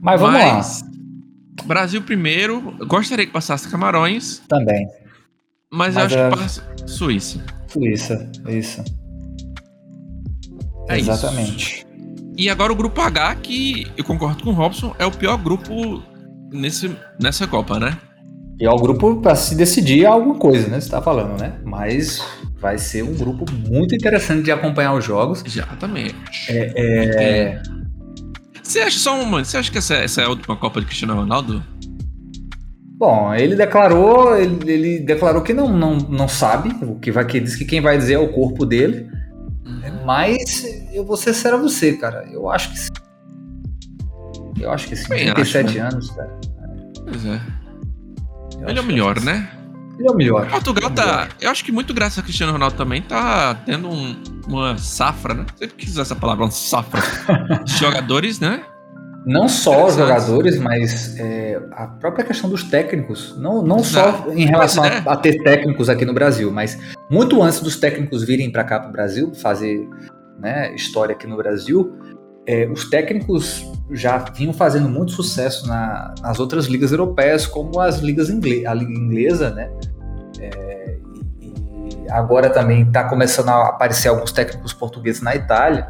Mas 0.00 0.20
vamos 0.20 0.40
Mas, 0.40 0.82
lá. 0.82 0.90
Brasil 1.66 2.02
primeiro, 2.02 2.74
eu 2.78 2.86
gostaria 2.86 3.26
que 3.26 3.32
passasse 3.32 3.68
Camarões, 3.68 4.42
Também. 4.48 4.86
mas, 5.70 5.94
eu 5.94 6.02
Mas 6.02 6.12
acho 6.12 6.18
é- 6.18 6.30
que 6.30 6.36
passa 6.36 6.70
Suíça. 6.86 7.44
Suíça, 7.68 8.30
isso. 8.48 8.82
É 10.88 10.98
isso. 10.98 11.10
Exatamente. 11.10 11.86
E 12.36 12.48
agora 12.48 12.72
o 12.72 12.76
grupo 12.76 13.00
H, 13.00 13.36
que 13.36 13.86
eu 13.96 14.02
concordo 14.04 14.42
com 14.42 14.50
o 14.50 14.54
Robson, 14.54 14.94
é 14.98 15.04
o 15.04 15.10
pior 15.10 15.36
grupo 15.36 16.02
nesse, 16.50 16.90
nessa 17.20 17.46
Copa, 17.46 17.78
né? 17.78 17.96
E 18.58 18.64
é 18.66 18.70
o 18.70 18.76
grupo 18.76 19.20
para 19.20 19.34
se 19.36 19.54
decidir 19.54 20.04
alguma 20.06 20.34
coisa, 20.36 20.66
né? 20.68 20.80
Você 20.80 20.90
tá 20.90 21.00
falando, 21.00 21.38
né? 21.40 21.54
Mas 21.64 22.22
vai 22.58 22.76
ser 22.78 23.02
um 23.02 23.14
grupo 23.14 23.44
muito 23.68 23.94
interessante 23.94 24.42
de 24.42 24.50
acompanhar 24.52 24.94
os 24.94 25.04
jogos. 25.04 25.44
Exatamente. 25.46 26.14
É, 26.48 26.72
é... 26.76 27.62
Você 28.70 28.78
acha 28.78 28.98
só 29.00 29.20
uma. 29.20 29.44
Você 29.44 29.56
acha 29.56 29.68
que 29.68 29.78
essa, 29.78 29.94
essa 29.94 30.22
é 30.22 30.24
a 30.26 30.28
última 30.28 30.56
Copa 30.56 30.78
de 30.78 30.86
Cristiano 30.86 31.16
Ronaldo? 31.16 31.60
Bom, 32.96 33.34
ele 33.34 33.56
declarou, 33.56 34.36
ele, 34.36 34.70
ele, 34.70 34.98
declarou 35.00 35.42
que 35.42 35.52
não, 35.52 35.76
não, 35.76 35.96
não 35.96 36.28
sabe, 36.28 36.68
o 36.84 36.94
que 36.94 37.10
vai 37.10 37.26
que 37.26 37.40
diz 37.40 37.56
que 37.56 37.64
quem 37.64 37.80
vai 37.80 37.98
dizer 37.98 38.14
é 38.14 38.18
o 38.20 38.32
corpo 38.32 38.64
dele. 38.64 39.10
Uhum. 39.66 40.04
Mas 40.06 40.64
eu 40.92 41.04
vou 41.04 41.16
ser 41.16 41.34
sério 41.34 41.58
a 41.58 41.60
você, 41.60 41.94
cara. 41.94 42.28
Eu 42.30 42.48
acho 42.48 42.70
que 42.70 42.78
sim. 42.78 42.90
Eu 44.60 44.70
acho 44.70 44.86
que 44.86 44.94
sim. 44.94 45.08
Bem, 45.08 45.34
37 45.34 45.66
acho, 45.66 45.76
né? 45.76 45.84
anos, 45.84 46.10
cara. 46.10 46.40
Pois 47.08 47.26
é. 47.26 47.40
Eu 48.60 48.68
ele 48.68 48.78
é 48.78 48.82
o 48.82 48.84
melhor, 48.84 49.20
né? 49.20 49.50
É 50.04 50.10
o 50.10 50.14
melhor. 50.14 50.48
Portugal 50.48 50.90
é 50.90 50.94
tá. 50.94 51.28
Eu 51.40 51.50
acho 51.50 51.64
que 51.64 51.70
muito 51.70 51.92
graças 51.92 52.18
a 52.18 52.22
Cristiano 52.22 52.52
Ronaldo 52.52 52.76
também 52.76 53.02
tá 53.02 53.54
tendo 53.66 53.88
um, 53.88 54.16
uma 54.46 54.78
safra, 54.78 55.34
né? 55.34 55.46
Você 55.56 55.68
quis 55.68 55.90
usar 55.90 56.02
essa 56.02 56.16
palavra, 56.16 56.44
uma 56.44 56.50
safra. 56.50 57.02
de 57.64 57.76
jogadores, 57.76 58.40
né? 58.40 58.62
Não 59.26 59.48
só 59.48 59.86
os 59.86 59.96
jogadores, 59.96 60.58
mas 60.58 61.18
é, 61.18 61.60
a 61.72 61.86
própria 61.86 62.24
questão 62.24 62.48
dos 62.48 62.64
técnicos. 62.64 63.36
Não, 63.38 63.62
não 63.62 63.84
só 63.84 64.26
em 64.32 64.46
relação 64.46 64.84
é. 64.84 65.02
a, 65.06 65.12
a, 65.12 65.16
ter 65.16 65.42
técnicos 65.42 65.90
aqui 65.90 66.06
no 66.06 66.14
Brasil, 66.14 66.50
mas 66.50 66.78
muito 67.10 67.42
antes 67.42 67.60
dos 67.60 67.76
técnicos 67.76 68.24
virem 68.24 68.50
para 68.50 68.64
cá 68.64 68.80
para 68.80 68.88
o 68.88 68.92
Brasil, 68.92 69.34
fazer 69.34 69.86
né, 70.38 70.74
história 70.74 71.14
aqui 71.14 71.26
no 71.26 71.36
Brasil, 71.36 71.98
é, 72.50 72.68
os 72.68 72.90
técnicos 72.90 73.64
já 73.92 74.18
vinham 74.18 74.52
fazendo 74.52 74.88
muito 74.88 75.12
sucesso 75.12 75.68
na, 75.68 76.12
nas 76.20 76.40
outras 76.40 76.66
ligas 76.66 76.90
europeias, 76.90 77.46
como 77.46 77.78
as 77.78 78.00
ligas 78.00 78.28
a 78.28 78.74
liga 78.74 78.92
inglesa, 78.92 79.50
né? 79.50 79.70
É, 80.40 80.96
e, 81.40 82.10
agora 82.10 82.50
também 82.50 82.82
está 82.82 83.04
começando 83.04 83.50
a 83.50 83.68
aparecer 83.68 84.08
alguns 84.08 84.32
técnicos 84.32 84.72
portugueses 84.72 85.22
na 85.22 85.36
Itália. 85.36 85.88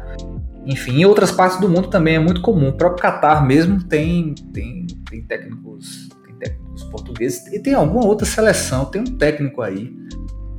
Enfim, 0.63 1.01
em 1.01 1.05
outras 1.05 1.31
partes 1.31 1.59
do 1.59 1.67
mundo 1.67 1.87
também 1.87 2.15
é 2.15 2.19
muito 2.19 2.41
comum. 2.41 2.69
O 2.69 2.73
próprio 2.73 3.01
Qatar 3.01 3.43
mesmo 3.43 3.83
tem, 3.83 4.35
tem, 4.53 4.85
tem 5.09 5.23
técnicos 5.23 6.09
tem 6.23 6.35
técnicos 6.35 6.83
portugueses 6.83 7.47
e 7.47 7.59
tem 7.59 7.73
alguma 7.73 8.05
outra 8.05 8.27
seleção, 8.27 8.85
tem 8.85 9.01
um 9.01 9.17
técnico 9.17 9.63
aí 9.63 10.00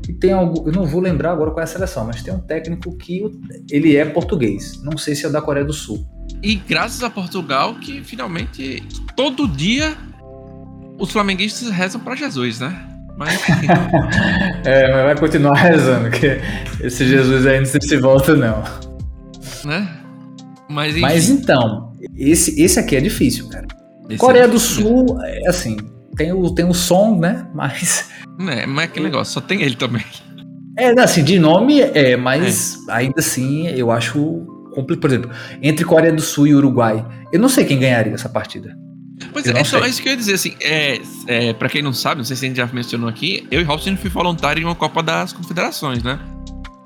e 0.08 0.12
tem 0.12 0.32
algo, 0.32 0.64
eu 0.66 0.72
não 0.72 0.84
vou 0.84 1.00
lembrar 1.00 1.32
agora 1.32 1.50
qual 1.50 1.60
é 1.60 1.64
a 1.64 1.66
seleção, 1.66 2.04
mas 2.04 2.22
tem 2.22 2.34
um 2.34 2.40
técnico 2.40 2.96
que 2.96 3.22
ele 3.70 3.96
é 3.96 4.04
português. 4.04 4.82
Não 4.82 4.96
sei 4.96 5.14
se 5.14 5.26
é 5.26 5.30
da 5.30 5.40
Coreia 5.40 5.64
do 5.64 5.72
Sul. 5.72 6.04
E 6.42 6.56
graças 6.56 7.02
a 7.02 7.10
Portugal 7.10 7.76
que 7.76 8.02
finalmente 8.02 8.82
todo 9.14 9.46
dia 9.46 9.96
os 10.98 11.10
flamenguistas 11.12 11.70
rezam 11.70 12.00
para 12.00 12.16
Jesus, 12.16 12.60
né? 12.60 12.88
Mas 13.16 13.40
é, 14.64 14.90
mas 14.92 15.04
vai 15.04 15.18
continuar 15.18 15.54
rezando, 15.54 16.10
que 16.10 16.40
esse 16.80 17.06
Jesus 17.06 17.46
aí 17.46 17.58
não 17.58 17.66
sei 17.66 17.80
se 17.80 17.96
volta 17.98 18.34
não 18.34 18.62
né? 19.64 19.88
Mas, 20.68 20.96
Mas 20.96 21.28
então, 21.28 21.92
esse, 22.16 22.60
esse 22.60 22.78
aqui 22.78 22.96
é 22.96 23.00
difícil, 23.00 23.48
cara. 23.48 23.66
Esse 24.08 24.18
Coreia 24.18 24.44
é 24.44 24.48
do 24.48 24.58
Sul, 24.58 25.18
é 25.22 25.48
assim, 25.48 25.76
tem 26.16 26.32
o, 26.32 26.54
tem 26.54 26.64
o 26.64 26.74
som, 26.74 27.18
né? 27.18 27.46
Mas. 27.54 28.10
É, 28.40 28.66
mas 28.66 28.84
é 28.84 28.84
aquele 28.84 29.04
negócio, 29.04 29.34
só 29.34 29.40
tem 29.40 29.62
ele 29.62 29.76
também. 29.76 30.04
É, 30.76 30.88
assim, 31.00 31.22
de 31.22 31.38
nome 31.38 31.80
é, 31.80 32.16
mas 32.16 32.78
é. 32.88 32.92
ainda 32.92 33.18
assim 33.18 33.68
eu 33.68 33.90
acho 33.90 34.18
complicado. 34.74 35.00
Por 35.00 35.10
exemplo, 35.10 35.30
entre 35.60 35.84
Coreia 35.84 36.12
do 36.12 36.22
Sul 36.22 36.46
e 36.46 36.54
Uruguai, 36.54 37.04
eu 37.30 37.38
não 37.38 37.48
sei 37.48 37.66
quem 37.66 37.78
ganharia 37.78 38.14
essa 38.14 38.28
partida. 38.28 38.74
Pois 39.32 39.46
eu 39.46 39.54
é, 39.54 39.60
é 39.60 39.64
só 39.64 39.84
isso 39.86 40.02
que 40.02 40.08
eu 40.08 40.12
ia 40.12 40.16
dizer, 40.16 40.34
assim, 40.34 40.54
é, 40.60 41.00
é, 41.26 41.52
pra 41.52 41.68
quem 41.68 41.82
não 41.82 41.92
sabe, 41.92 42.18
não 42.18 42.24
sei 42.24 42.36
se 42.36 42.46
a 42.46 42.48
gente 42.48 42.56
já 42.56 42.66
mencionou 42.66 43.08
aqui, 43.08 43.46
eu 43.50 43.60
e 43.60 43.64
Robson 43.64 43.96
fui 43.96 44.10
voluntário 44.10 44.62
em 44.62 44.64
uma 44.64 44.74
Copa 44.74 45.02
das 45.02 45.32
Confederações, 45.32 46.02
né? 46.02 46.18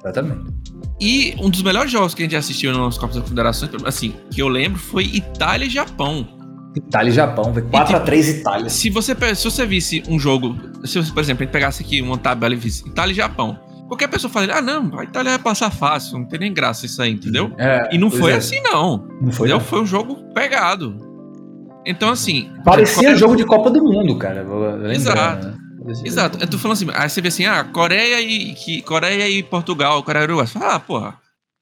Exatamente. 0.00 0.52
E 1.00 1.34
um 1.38 1.48
dos 1.48 1.62
melhores 1.62 1.90
jogos 1.90 2.14
que 2.14 2.22
a 2.22 2.24
gente 2.24 2.36
assistiu 2.36 2.72
nas 2.72 2.98
Copas 2.98 3.16
das 3.16 3.24
Confederações, 3.24 3.70
assim, 3.84 4.14
que 4.30 4.42
eu 4.42 4.48
lembro, 4.48 4.78
foi 4.78 5.04
Itália 5.04 5.66
e 5.66 5.70
Japão. 5.70 6.35
Itália 6.76 7.10
e 7.10 7.12
Japão, 7.12 7.54
4x3 7.54 8.24
tipo, 8.24 8.40
Itália. 8.40 8.68
Se 8.68 8.90
você, 8.90 9.16
se 9.34 9.44
você 9.44 9.64
visse 9.64 10.02
um 10.08 10.18
jogo, 10.18 10.54
se 10.84 10.98
você, 10.98 11.10
por 11.10 11.20
exemplo, 11.22 11.42
a 11.42 11.46
gente 11.46 11.52
pegasse 11.52 11.82
aqui 11.82 12.02
uma 12.02 12.18
tabela 12.18 12.54
e 12.54 12.56
visse 12.56 12.86
Itália 12.86 13.12
e 13.12 13.16
Japão, 13.16 13.58
qualquer 13.88 14.08
pessoa 14.08 14.30
falaria, 14.30 14.56
ah, 14.56 14.62
não, 14.62 14.98
a 14.98 15.04
Itália 15.04 15.32
vai 15.32 15.38
passar 15.38 15.70
fácil, 15.70 16.18
não 16.18 16.26
tem 16.26 16.38
nem 16.40 16.52
graça 16.52 16.84
isso 16.84 17.00
aí, 17.00 17.12
entendeu? 17.12 17.50
É, 17.56 17.88
e 17.92 17.98
não 17.98 18.10
foi 18.10 18.32
é. 18.32 18.36
assim, 18.36 18.60
não. 18.62 19.08
Não 19.20 19.32
foi, 19.32 19.48
não. 19.48 19.58
Foi 19.58 19.80
um 19.80 19.86
jogo 19.86 20.16
pegado. 20.34 20.96
Então, 21.86 22.10
assim. 22.10 22.50
Parecia 22.64 23.16
jogo 23.16 23.36
de 23.36 23.44
Copa 23.44 23.70
do 23.70 23.82
Mundo, 23.82 24.16
cara. 24.18 24.44
Exato. 24.92 25.46
Né? 25.46 25.54
Exato. 26.04 26.38
Eu 26.40 26.48
tô 26.48 26.58
falando 26.58 26.76
assim, 26.76 26.88
aí 26.92 27.08
você 27.08 27.20
vê 27.20 27.28
assim, 27.28 27.46
ah, 27.46 27.64
Coreia 27.64 28.20
e, 28.20 28.54
que, 28.54 28.82
Coreia 28.82 29.28
e 29.28 29.42
Portugal, 29.42 30.02
Coreia 30.02 30.24
e 30.24 30.26
Uruguai. 30.26 30.46
Você 30.46 30.58
fala, 30.58 30.74
ah, 30.74 30.80
porra, 30.80 31.14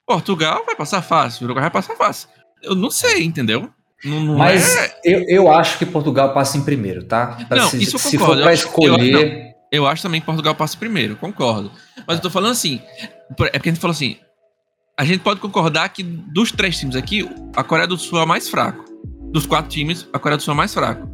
Portugal 0.06 0.64
vai 0.64 0.74
passar 0.74 1.02
fácil, 1.02 1.44
Uruguai 1.44 1.62
vai 1.62 1.70
passar 1.70 1.94
fácil. 1.94 2.28
Eu 2.62 2.74
não 2.74 2.90
sei, 2.90 3.22
entendeu? 3.22 3.70
Não, 4.04 4.20
não 4.20 4.38
Mas 4.38 4.76
é... 4.76 5.00
eu, 5.04 5.24
eu 5.28 5.50
acho 5.50 5.78
que 5.78 5.86
Portugal 5.86 6.34
passa 6.34 6.58
em 6.58 6.62
primeiro, 6.62 7.04
tá? 7.04 7.38
Pra 7.48 7.62
não, 7.62 7.68
se, 7.70 7.82
isso 7.82 7.96
eu 7.96 8.00
concordo. 8.00 8.10
Se 8.10 8.18
for 8.18 8.42
pra 8.42 8.52
escolher... 8.52 9.12
Eu, 9.12 9.28
não, 9.28 9.54
eu 9.72 9.86
acho 9.86 10.02
também 10.02 10.20
que 10.20 10.26
Portugal 10.26 10.54
passa 10.54 10.76
primeiro, 10.76 11.16
concordo. 11.16 11.70
Mas 12.06 12.16
eu 12.16 12.22
tô 12.22 12.30
falando 12.30 12.52
assim, 12.52 12.80
é 13.00 13.58
porque 13.58 13.68
a 13.68 13.72
gente 13.72 13.80
falou 13.80 13.92
assim, 13.92 14.16
a 14.96 15.04
gente 15.04 15.20
pode 15.20 15.40
concordar 15.40 15.88
que 15.88 16.02
dos 16.02 16.52
três 16.52 16.78
times 16.78 16.94
aqui, 16.94 17.28
a 17.56 17.64
Coreia 17.64 17.88
do 17.88 17.96
Sul 17.96 18.18
é 18.20 18.24
o 18.24 18.28
mais 18.28 18.48
fraco. 18.48 18.84
Dos 19.32 19.46
quatro 19.46 19.70
times, 19.70 20.06
a 20.12 20.18
Coreia 20.18 20.36
do 20.36 20.42
Sul 20.42 20.52
é 20.52 20.54
o 20.54 20.56
mais 20.56 20.72
fraco. 20.72 21.08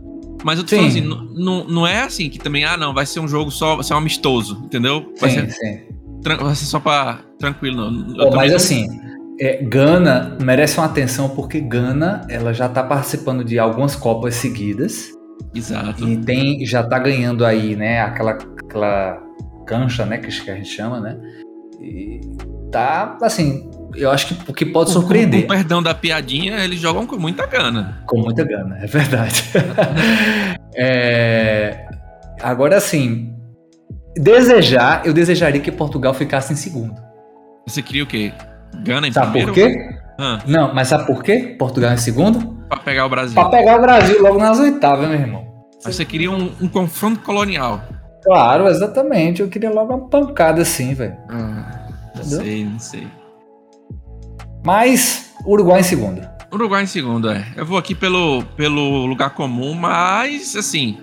Mas 0.45 0.59
eu 0.59 0.64
tô 0.64 0.70
sim. 0.70 0.76
falando 0.76 0.91
assim, 0.91 1.01
não, 1.43 1.64
não 1.64 1.86
é 1.86 2.03
assim 2.03 2.28
que 2.28 2.38
também, 2.38 2.64
ah, 2.64 2.76
não, 2.76 2.93
vai 2.93 3.07
ser 3.07 3.20
um 3.20 3.28
jogo 3.28 3.51
só, 3.51 3.76
vai 3.76 3.84
ser 3.84 3.95
um 3.95 3.99
amistoso, 3.99 4.61
entendeu? 4.64 5.12
Vai, 5.20 5.30
sim, 5.30 5.49
ser, 5.49 5.53
sim. 5.53 6.36
vai 6.38 6.55
ser 6.55 6.64
só 6.66 6.80
pra 6.80 7.20
tranquilo. 7.38 7.91
Não. 7.91 8.26
Oh, 8.26 8.34
mas 8.34 8.53
assim, 8.53 8.86
é, 9.41 9.62
Gana 9.62 10.36
merece 10.43 10.76
uma 10.76 10.86
atenção 10.86 11.30
porque 11.30 11.61
Gana, 11.61 12.26
ela 12.28 12.53
já 12.53 12.68
tá 12.68 12.82
participando 12.82 13.43
de 13.43 13.59
algumas 13.59 13.97
Copas 13.97 14.34
seguidas. 14.34 15.12
Exato. 15.55 16.07
E 16.07 16.18
tem, 16.18 16.64
já 16.66 16.82
tá 16.82 16.99
ganhando 16.99 17.45
aí, 17.47 17.74
né, 17.74 18.03
aquela, 18.03 18.32
aquela 18.32 19.18
cancha, 19.66 20.05
né, 20.05 20.18
que 20.18 20.26
a 20.26 20.55
gente 20.55 20.68
chama, 20.68 21.01
né? 21.01 21.18
E 21.80 22.20
tá, 22.70 23.16
assim, 23.22 23.70
eu 23.95 24.11
acho 24.11 24.34
que 24.34 24.51
o 24.51 24.55
que 24.55 24.66
pode 24.66 24.91
surpreender. 24.91 25.43
Com, 25.43 25.49
com 25.49 25.55
perdão 25.55 25.82
da 25.82 25.95
piadinha, 25.95 26.62
eles 26.62 26.78
jogam 26.78 27.07
com 27.07 27.16
muita 27.16 27.47
gana. 27.47 28.03
Com 28.07 28.18
muita 28.20 28.45
gana, 28.45 28.78
é 28.82 28.86
verdade. 28.86 29.45
é, 30.76 31.88
agora, 32.43 32.76
assim, 32.76 33.34
desejar, 34.14 35.07
eu 35.07 35.14
desejaria 35.14 35.62
que 35.62 35.72
Portugal 35.72 36.12
ficasse 36.12 36.53
em 36.53 36.57
segundo. 36.57 36.95
Você 37.66 37.80
queria 37.80 38.05
o 38.05 38.07
quê? 38.07 38.32
Gana 38.78 39.08
em 39.08 39.12
sabe 39.12 39.32
primeiro? 39.32 39.54
Sabe 39.54 39.74
por 39.74 39.88
quê? 39.88 40.00
Ah. 40.18 40.38
Não, 40.46 40.74
mas 40.74 40.88
sabe 40.88 41.06
por 41.06 41.22
quê? 41.22 41.56
Portugal 41.58 41.92
em 41.92 41.96
segundo? 41.96 42.60
Pra 42.68 42.78
pegar 42.78 43.06
o 43.06 43.08
Brasil. 43.08 43.34
Pra 43.34 43.48
pegar 43.48 43.78
o 43.78 43.80
Brasil 43.80 44.22
logo 44.22 44.38
nas 44.38 44.58
oitavas, 44.58 45.08
meu 45.08 45.18
irmão. 45.18 45.46
Mas 45.84 45.96
você 45.96 46.04
queria 46.04 46.30
um, 46.30 46.52
um 46.60 46.68
confronto 46.68 47.20
colonial. 47.20 47.82
Claro, 48.22 48.68
exatamente. 48.68 49.40
Eu 49.40 49.48
queria 49.48 49.70
logo 49.70 49.94
uma 49.94 50.08
pancada 50.08 50.62
assim, 50.62 50.94
velho. 50.94 51.16
Ah, 51.30 51.88
não 52.14 52.22
sei, 52.22 52.64
não 52.64 52.78
sei. 52.78 53.08
Mas 54.64 55.32
Uruguai 55.44 55.80
em 55.80 55.84
segundo. 55.84 56.20
Uruguai 56.52 56.82
em 56.82 56.86
segundo, 56.86 57.30
é. 57.30 57.46
Eu 57.56 57.64
vou 57.64 57.78
aqui 57.78 57.94
pelo, 57.94 58.42
pelo 58.56 59.06
lugar 59.06 59.30
comum, 59.30 59.72
mas 59.72 60.54
assim. 60.54 60.98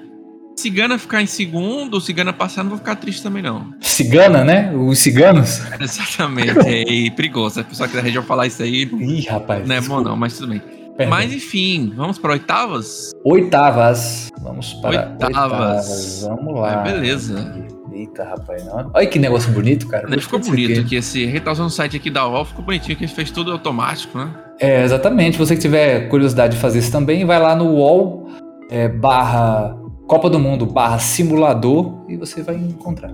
Cigana 0.57 0.97
ficar 0.97 1.21
em 1.21 1.27
segundo, 1.27 2.01
Cigana 2.01 2.33
passar, 2.33 2.63
não 2.63 2.71
vou 2.71 2.79
ficar 2.79 2.95
triste 2.95 3.21
também, 3.21 3.43
não. 3.43 3.73
Cigana, 3.79 4.43
né? 4.43 4.73
Os 4.75 4.97
ciganos? 4.97 5.61
Exatamente. 5.79 6.57
é 6.59 7.11
perigoso. 7.11 7.59
A 7.59 7.63
pessoa 7.63 7.87
que 7.87 7.95
da 7.95 8.01
região 8.01 8.23
falar 8.23 8.47
isso 8.47 8.63
aí. 8.63 8.83
Ih, 8.83 9.21
rapaz. 9.27 9.67
Não 9.67 9.75
é 9.75 9.81
bom, 9.81 10.01
não, 10.01 10.17
mas 10.17 10.35
tudo 10.35 10.49
bem. 10.49 10.59
Perdão. 10.97 11.15
Mas 11.15 11.31
enfim, 11.31 11.93
vamos 11.95 12.17
para 12.17 12.31
oitavas? 12.31 13.11
Oitavas. 13.23 14.29
Vamos 14.41 14.73
para 14.73 14.89
oitavas. 14.89 15.27
oitavas. 15.27 16.23
Vamos 16.23 16.59
lá. 16.59 16.81
É, 16.81 16.91
beleza. 16.91 17.53
Eita, 17.93 18.23
rapaz, 18.23 18.65
não. 18.65 18.89
Olha 18.95 19.05
que 19.05 19.19
negócio 19.19 19.51
bonito, 19.51 19.87
cara. 19.87 20.07
Ele 20.11 20.21
ficou 20.21 20.39
bonito 20.39 20.79
aqui. 20.79 20.95
Esse 20.95 21.23
retausão 21.25 21.65
no 21.65 21.71
site 21.71 21.97
aqui 21.97 22.09
da 22.09 22.27
UOL 22.27 22.45
ficou 22.45 22.65
bonitinho, 22.65 22.97
que 22.97 23.03
ele 23.03 23.11
fez 23.11 23.29
tudo 23.29 23.51
automático, 23.51 24.17
né? 24.17 24.33
É, 24.59 24.83
exatamente. 24.83 25.37
Você 25.37 25.55
que 25.55 25.61
tiver 25.61 26.09
curiosidade 26.09 26.55
de 26.55 26.59
fazer 26.59 26.79
isso 26.79 26.91
também, 26.91 27.25
vai 27.25 27.39
lá 27.39 27.55
no 27.55 27.65
UOL 27.65 28.27
é, 28.69 28.87
barra 28.87 29.75
Copa 30.07 30.29
do 30.29 30.39
Mundo 30.39 30.65
barra 30.65 30.99
simulador 30.99 32.05
e 32.07 32.15
você 32.15 32.41
vai 32.41 32.55
encontrar. 32.55 33.11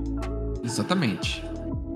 Exatamente. 0.63 1.43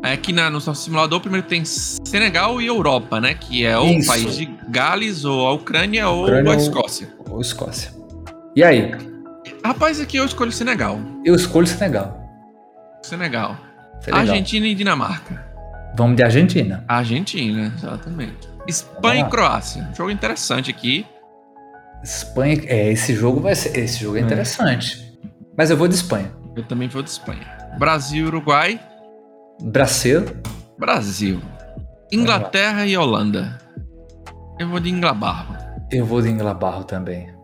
Aqui 0.01 0.33
na, 0.33 0.49
no 0.49 0.53
nosso 0.53 0.73
simulador, 0.75 1.19
primeiro 1.21 1.45
tem 1.45 1.63
Senegal 1.63 2.59
e 2.59 2.65
Europa, 2.65 3.21
né? 3.21 3.35
Que 3.35 3.63
é 3.63 3.77
ou 3.77 3.91
o 3.91 4.05
país 4.05 4.35
de 4.35 4.45
Gales, 4.69 5.23
ou 5.23 5.45
a 5.45 5.53
Ucrânia, 5.53 6.09
Ucrânia 6.09 6.51
ou 6.51 6.57
a 6.57 6.59
Escócia. 6.59 7.13
Ou, 7.27 7.35
ou 7.35 7.41
Escócia. 7.41 7.91
E 8.55 8.63
aí? 8.63 8.91
Rapaz, 9.63 9.99
aqui 9.99 10.17
eu 10.17 10.25
escolho 10.25 10.51
Senegal. 10.51 10.99
Eu 11.23 11.35
escolho 11.35 11.67
Senegal. 11.67 12.19
Senegal. 13.03 13.55
Senegal. 14.01 14.19
Argentina 14.19 14.65
e 14.65 14.73
Dinamarca. 14.73 15.45
Vamos 15.95 16.15
de 16.15 16.23
Argentina. 16.23 16.83
Argentina, 16.87 17.71
exatamente. 17.77 18.49
Espanha 18.67 19.25
e 19.25 19.29
Croácia. 19.29 19.87
Um 19.91 19.95
jogo 19.95 20.09
interessante 20.09 20.71
aqui. 20.71 21.05
Espanha, 22.03 22.61
é, 22.67 22.91
esse 22.91 23.13
jogo 23.13 23.39
vai 23.41 23.55
ser, 23.55 23.77
esse 23.77 23.99
jogo 24.01 24.17
é, 24.17 24.21
É. 24.21 24.23
interessante. 24.23 25.05
Mas 25.57 25.69
eu 25.69 25.77
vou 25.77 25.87
de 25.87 25.95
Espanha. 25.95 26.31
Eu 26.55 26.63
também 26.63 26.87
vou 26.87 27.01
de 27.01 27.09
Espanha. 27.09 27.45
Brasil, 27.79 28.27
Uruguai, 28.27 28.79
Brasil, 29.61 30.23
Brasil. 30.77 31.39
Inglaterra 32.11 32.85
e 32.85 32.95
Holanda. 32.97 33.57
Eu 34.59 34.69
vou 34.69 34.79
de 34.79 34.89
Inglaterra. 34.89 35.75
eu 35.91 36.05
vou 36.05 36.21
de 36.21 36.29
Inglaterra 36.29 36.83
também. 36.83 37.35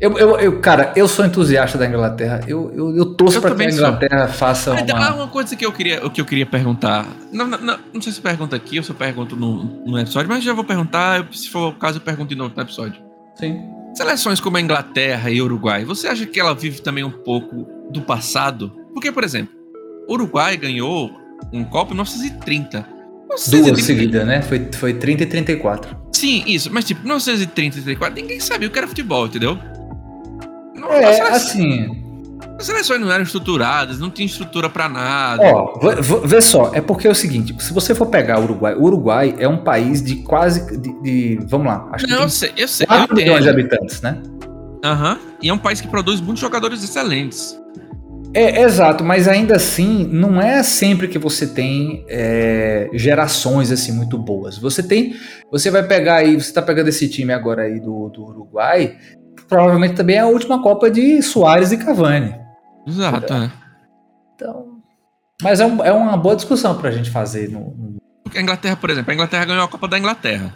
Eu, 0.00 0.16
eu, 0.18 0.38
eu- 0.40 0.60
cara, 0.60 0.90
eu 0.96 1.06
sou 1.06 1.24
entusiasta 1.24 1.76
da 1.76 1.86
Inglaterra. 1.86 2.40
Eu, 2.48 2.72
eu, 2.74 2.96
eu 2.96 3.14
torço 3.14 3.40
para 3.40 3.50
que 3.50 3.54
a 3.54 3.58
também 3.58 3.70
sou. 3.72 3.86
Inglaterra 3.86 4.26
faça 4.28 4.74
Ah, 4.74 4.82
uma. 4.82 5.14
uma 5.14 5.28
coisa 5.28 5.54
que 5.54 5.64
eu 5.66 5.72
queria, 5.72 6.08
que 6.08 6.20
eu 6.20 6.24
queria 6.24 6.46
perguntar. 6.46 7.06
Não, 7.30 7.46
não, 7.46 7.58
não, 7.58 7.78
não 7.92 8.00
sei 8.00 8.10
se 8.12 8.18
eu 8.18 8.22
pergunto 8.22 8.54
aqui 8.56 8.78
ou 8.78 8.84
se 8.84 8.90
eu 8.90 8.96
pergunto 8.96 9.36
no, 9.36 9.62
no 9.86 9.98
episódio, 9.98 10.28
mas 10.30 10.42
já 10.42 10.54
vou 10.54 10.64
perguntar. 10.64 11.26
Se 11.32 11.48
for 11.50 11.68
o 11.68 11.74
caso, 11.74 11.98
eu 11.98 12.02
pergunto 12.02 12.30
de 12.30 12.34
novo 12.36 12.52
no 12.56 12.62
episódio. 12.62 13.02
Sim. 13.34 13.60
Seleções 13.94 14.40
como 14.40 14.56
a 14.56 14.60
Inglaterra 14.60 15.30
e 15.30 15.40
Uruguai, 15.42 15.84
você 15.84 16.08
acha 16.08 16.24
que 16.26 16.40
ela 16.40 16.54
vive 16.54 16.80
também 16.80 17.04
um 17.04 17.10
pouco 17.10 17.66
do 17.90 18.02
passado? 18.02 18.72
Porque, 18.94 19.12
por 19.12 19.22
exemplo, 19.22 19.54
o 20.08 20.14
Uruguai 20.14 20.56
ganhou 20.56 21.10
um 21.52 21.64
Copa 21.64 21.92
em 21.92 21.94
1930. 21.94 22.88
Duas 23.28 23.48
1930 23.48 23.82
seguidas, 23.82 24.26
né? 24.26 24.42
Foi, 24.42 24.68
foi 24.74 24.94
30 24.94 25.22
e 25.22 25.26
34. 25.26 25.96
Sim, 26.12 26.44
isso. 26.46 26.70
Mas, 26.72 26.84
tipo, 26.84 27.02
1930 27.02 27.78
e 27.78 27.82
34, 27.82 28.20
ninguém 28.20 28.40
sabia 28.40 28.68
o 28.68 28.70
que 28.70 28.78
era 28.78 28.88
futebol, 28.88 29.26
entendeu? 29.26 29.58
Não, 30.74 30.92
É, 30.92 31.20
assim. 31.30 32.01
As 32.62 32.66
seleções 32.66 33.00
não 33.00 33.10
eram 33.12 33.22
estruturadas, 33.24 33.98
não 33.98 34.08
tinha 34.10 34.24
estrutura 34.26 34.70
pra 34.70 34.88
nada. 34.88 35.42
Ó, 35.44 35.78
vê- 36.24 36.40
só, 36.40 36.70
é 36.74 36.80
porque 36.80 37.06
é 37.06 37.10
o 37.10 37.14
seguinte: 37.14 37.54
se 37.62 37.72
você 37.72 37.94
for 37.94 38.06
pegar 38.06 38.38
o 38.38 38.44
Uruguai, 38.44 38.74
o 38.74 38.82
Uruguai 38.84 39.34
é 39.38 39.46
um 39.48 39.58
país 39.58 40.02
de 40.02 40.16
quase. 40.16 40.78
De, 40.78 40.92
de- 41.02 41.38
vamos 41.46 41.66
lá, 41.66 41.88
acho 41.92 42.04
que 42.06 42.10
não, 42.10 42.18
eu 42.18 42.22
tem 42.22 42.30
sei, 42.30 42.52
eu 42.56 42.68
sei. 42.68 42.84
Eu 42.84 42.88
4 42.96 43.14
milhões 43.16 43.42
de 43.42 43.50
habitantes, 43.50 44.00
né? 44.00 44.22
Aham. 44.84 45.18
E 45.42 45.48
é 45.48 45.52
um 45.54 45.58
país 45.58 45.80
que 45.80 45.88
produz 45.88 46.20
muitos 46.20 46.40
jogadores 46.40 46.82
excelentes. 46.82 47.60
É, 48.34 48.62
exato, 48.62 49.04
mas 49.04 49.28
ainda 49.28 49.56
assim, 49.56 50.08
não 50.10 50.40
é 50.40 50.62
sempre 50.62 51.06
que 51.06 51.18
você 51.18 51.46
tem 51.46 52.04
é, 52.08 52.88
gerações 52.94 53.70
assim 53.70 53.92
muito 53.92 54.16
boas. 54.16 54.56
Você 54.56 54.82
tem, 54.82 55.14
você 55.50 55.70
vai 55.70 55.82
pegar 55.82 56.16
aí, 56.16 56.40
você 56.40 56.50
tá 56.52 56.62
pegando 56.62 56.88
esse 56.88 57.08
time 57.08 57.32
agora 57.32 57.62
aí 57.64 57.78
do, 57.78 58.08
do 58.08 58.24
Uruguai, 58.24 58.96
que 59.36 59.44
provavelmente 59.44 59.94
também 59.94 60.16
é 60.16 60.20
a 60.20 60.26
última 60.26 60.62
Copa 60.62 60.90
de 60.90 61.20
Soares 61.20 61.72
e 61.72 61.76
Cavani. 61.76 62.34
Exato, 62.86 63.32
é. 63.32 63.50
Então, 64.34 64.78
mas 65.42 65.60
é, 65.60 65.66
um- 65.66 65.84
é 65.84 65.92
uma 65.92 66.16
boa 66.16 66.34
discussão 66.36 66.76
pra 66.76 66.90
gente 66.90 67.10
fazer. 67.10 67.48
No, 67.50 67.60
no... 67.60 67.96
Porque 68.24 68.38
a 68.38 68.42
Inglaterra, 68.42 68.76
por 68.76 68.90
exemplo, 68.90 69.10
a 69.10 69.14
Inglaterra 69.14 69.44
ganhou 69.44 69.64
a 69.64 69.68
Copa 69.68 69.86
da 69.88 69.98
Inglaterra. 69.98 70.54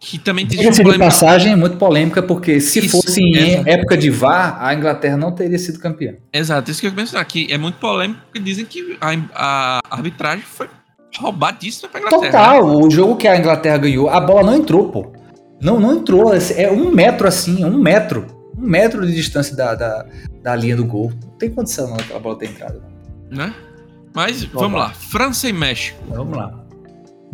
Que 0.00 0.18
também 0.18 0.46
tem 0.46 0.58
de 0.70 0.98
passagem, 0.98 1.52
é 1.52 1.56
muito 1.56 1.76
polêmica, 1.76 2.22
porque 2.22 2.58
se 2.58 2.78
Isso, 2.78 3.02
fosse 3.02 3.20
em 3.20 3.36
exato. 3.36 3.68
época 3.68 3.96
de 3.98 4.08
VAR, 4.08 4.56
a 4.64 4.72
Inglaterra 4.72 5.14
não 5.16 5.30
teria 5.32 5.58
sido 5.58 5.78
campeã. 5.78 6.14
Exato, 6.32 6.70
isso 6.70 6.80
que 6.80 6.86
eu 6.86 6.90
ia 6.90 6.96
mencionar 6.96 7.20
aqui. 7.20 7.46
É 7.50 7.58
muito 7.58 7.74
polêmico 7.78 8.20
porque 8.22 8.38
dizem 8.38 8.64
que 8.64 8.96
a, 8.98 9.10
a 9.34 9.80
arbitragem 9.90 10.42
foi 10.42 10.70
roubadíssima 11.18 11.90
pra 11.90 12.00
Inglaterra. 12.00 12.22
né? 12.22 12.30
Total, 12.30 12.64
o 12.64 12.90
jogo 12.90 13.16
que 13.16 13.28
a 13.28 13.36
Inglaterra 13.36 13.76
ganhou, 13.76 14.08
a 14.08 14.18
bola 14.20 14.42
não 14.42 14.54
entrou, 14.56 14.88
pô. 14.90 15.12
Não, 15.60 15.78
não 15.78 15.94
entrou. 15.96 16.32
É 16.56 16.70
um 16.72 16.90
metro 16.90 17.28
assim, 17.28 17.62
é 17.62 17.66
um 17.66 17.76
metro. 17.78 18.26
Um 18.56 18.66
metro 18.66 19.06
de 19.06 19.14
distância 19.14 19.56
da, 19.56 19.74
da, 19.74 20.06
da 20.42 20.54
linha 20.54 20.76
do 20.76 20.84
gol. 20.84 21.12
Não 21.22 21.38
tem 21.38 21.50
condição 21.50 21.88
não 21.88 21.96
aquela 21.96 22.20
bola 22.20 22.38
ter 22.38 22.50
entrado. 22.50 22.82
Né? 23.30 23.52
Mas 24.14 24.44
vamos 24.44 24.78
lá. 24.78 24.90
França 24.90 25.48
e 25.48 25.52
México. 25.52 25.98
Mas 26.06 26.16
vamos 26.16 26.36
lá. 26.36 26.64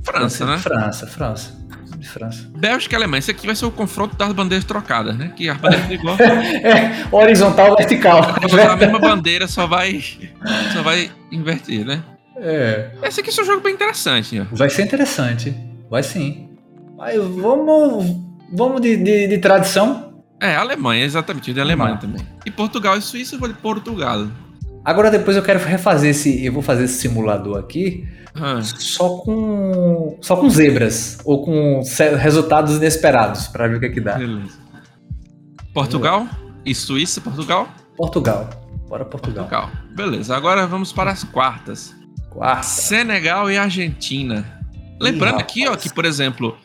França, 0.03 0.47
né? 0.47 0.59
França, 0.59 1.07
França. 1.07 1.61
De 1.99 2.09
França. 2.09 2.49
Bélgica 2.57 2.95
e 2.95 2.97
Alemanha. 2.97 3.19
Isso 3.19 3.31
aqui 3.31 3.47
vai 3.47 3.55
ser 3.55 3.67
o 3.67 3.71
confronto 3.71 4.17
das 4.17 4.33
bandeiras 4.33 4.65
trocadas, 4.65 5.17
né? 5.17 5.33
Que 5.37 5.51
as 5.51 5.59
bandeiras 5.59 5.89
de 5.89 5.95
igual. 5.95 6.17
É, 6.19 7.07
horizontal, 7.13 7.77
vertical. 7.77 8.23
a 8.23 8.77
mesma 8.77 8.99
bandeira 8.99 9.47
só 9.47 9.67
vai, 9.67 10.03
só 10.73 10.83
vai 10.83 11.11
inverter, 11.31 11.85
né? 11.85 12.03
É. 12.37 12.91
Esse 13.03 13.21
aqui 13.21 13.31
é 13.39 13.43
um 13.43 13.45
jogo 13.45 13.61
bem 13.61 13.75
interessante. 13.75 14.41
Vai 14.53 14.71
ser 14.71 14.85
interessante. 14.85 15.55
Vai 15.91 16.03
sim. 16.03 16.49
Mas 16.97 17.17
vamos. 17.17 18.17
Vamos 18.53 18.81
de, 18.81 18.97
de, 18.97 19.29
de 19.29 19.39
tradição. 19.39 20.10
É, 20.41 20.57
Alemanha, 20.57 21.05
exatamente. 21.05 21.53
De 21.53 21.61
Alemanha 21.61 21.97
também. 21.99 22.27
E 22.47 22.51
Portugal 22.51 22.97
e 22.97 23.03
Suíça, 23.03 23.35
eu 23.35 23.39
vou 23.39 23.49
de 23.49 23.55
Portugal. 23.55 24.27
Agora 24.85 25.11
depois 25.11 25.37
eu 25.37 25.43
quero 25.43 25.59
refazer 25.63 26.11
esse. 26.11 26.45
Eu 26.45 26.53
vou 26.53 26.63
fazer 26.63 26.85
esse 26.85 26.99
simulador 27.01 27.59
aqui 27.59 28.09
Ah, 28.35 28.61
só 28.63 29.19
com. 29.19 30.17
Só 30.23 30.37
com 30.37 30.49
zebras. 30.49 31.19
Ou 31.25 31.45
com 31.45 31.83
resultados 32.19 32.77
inesperados, 32.77 33.49
pra 33.49 33.69
ver 33.69 33.77
o 33.77 33.81
que, 33.81 33.87
é 33.87 33.91
que 33.91 34.01
dá. 34.01 34.15
beleza. 34.17 34.59
Portugal 35.75 36.27
e 36.65 36.75
Suíça, 36.75 37.21
Portugal? 37.21 37.69
Portugal. 37.97 38.49
Bora 38.89 39.05
Portugal. 39.05 39.47
Portugal. 39.47 39.71
Beleza, 39.95 40.35
agora 40.37 40.67
vamos 40.67 40.93
para 40.93 41.11
as 41.11 41.23
quartas. 41.23 41.95
Quarta. 42.31 42.63
Senegal 42.63 43.51
e 43.51 43.59
Argentina. 43.59 44.45
Lembrando 45.01 45.39
Ih, 45.39 45.43
aqui, 45.43 45.69
ó, 45.69 45.77
que, 45.77 45.93
por 45.93 46.05
exemplo, 46.05 46.57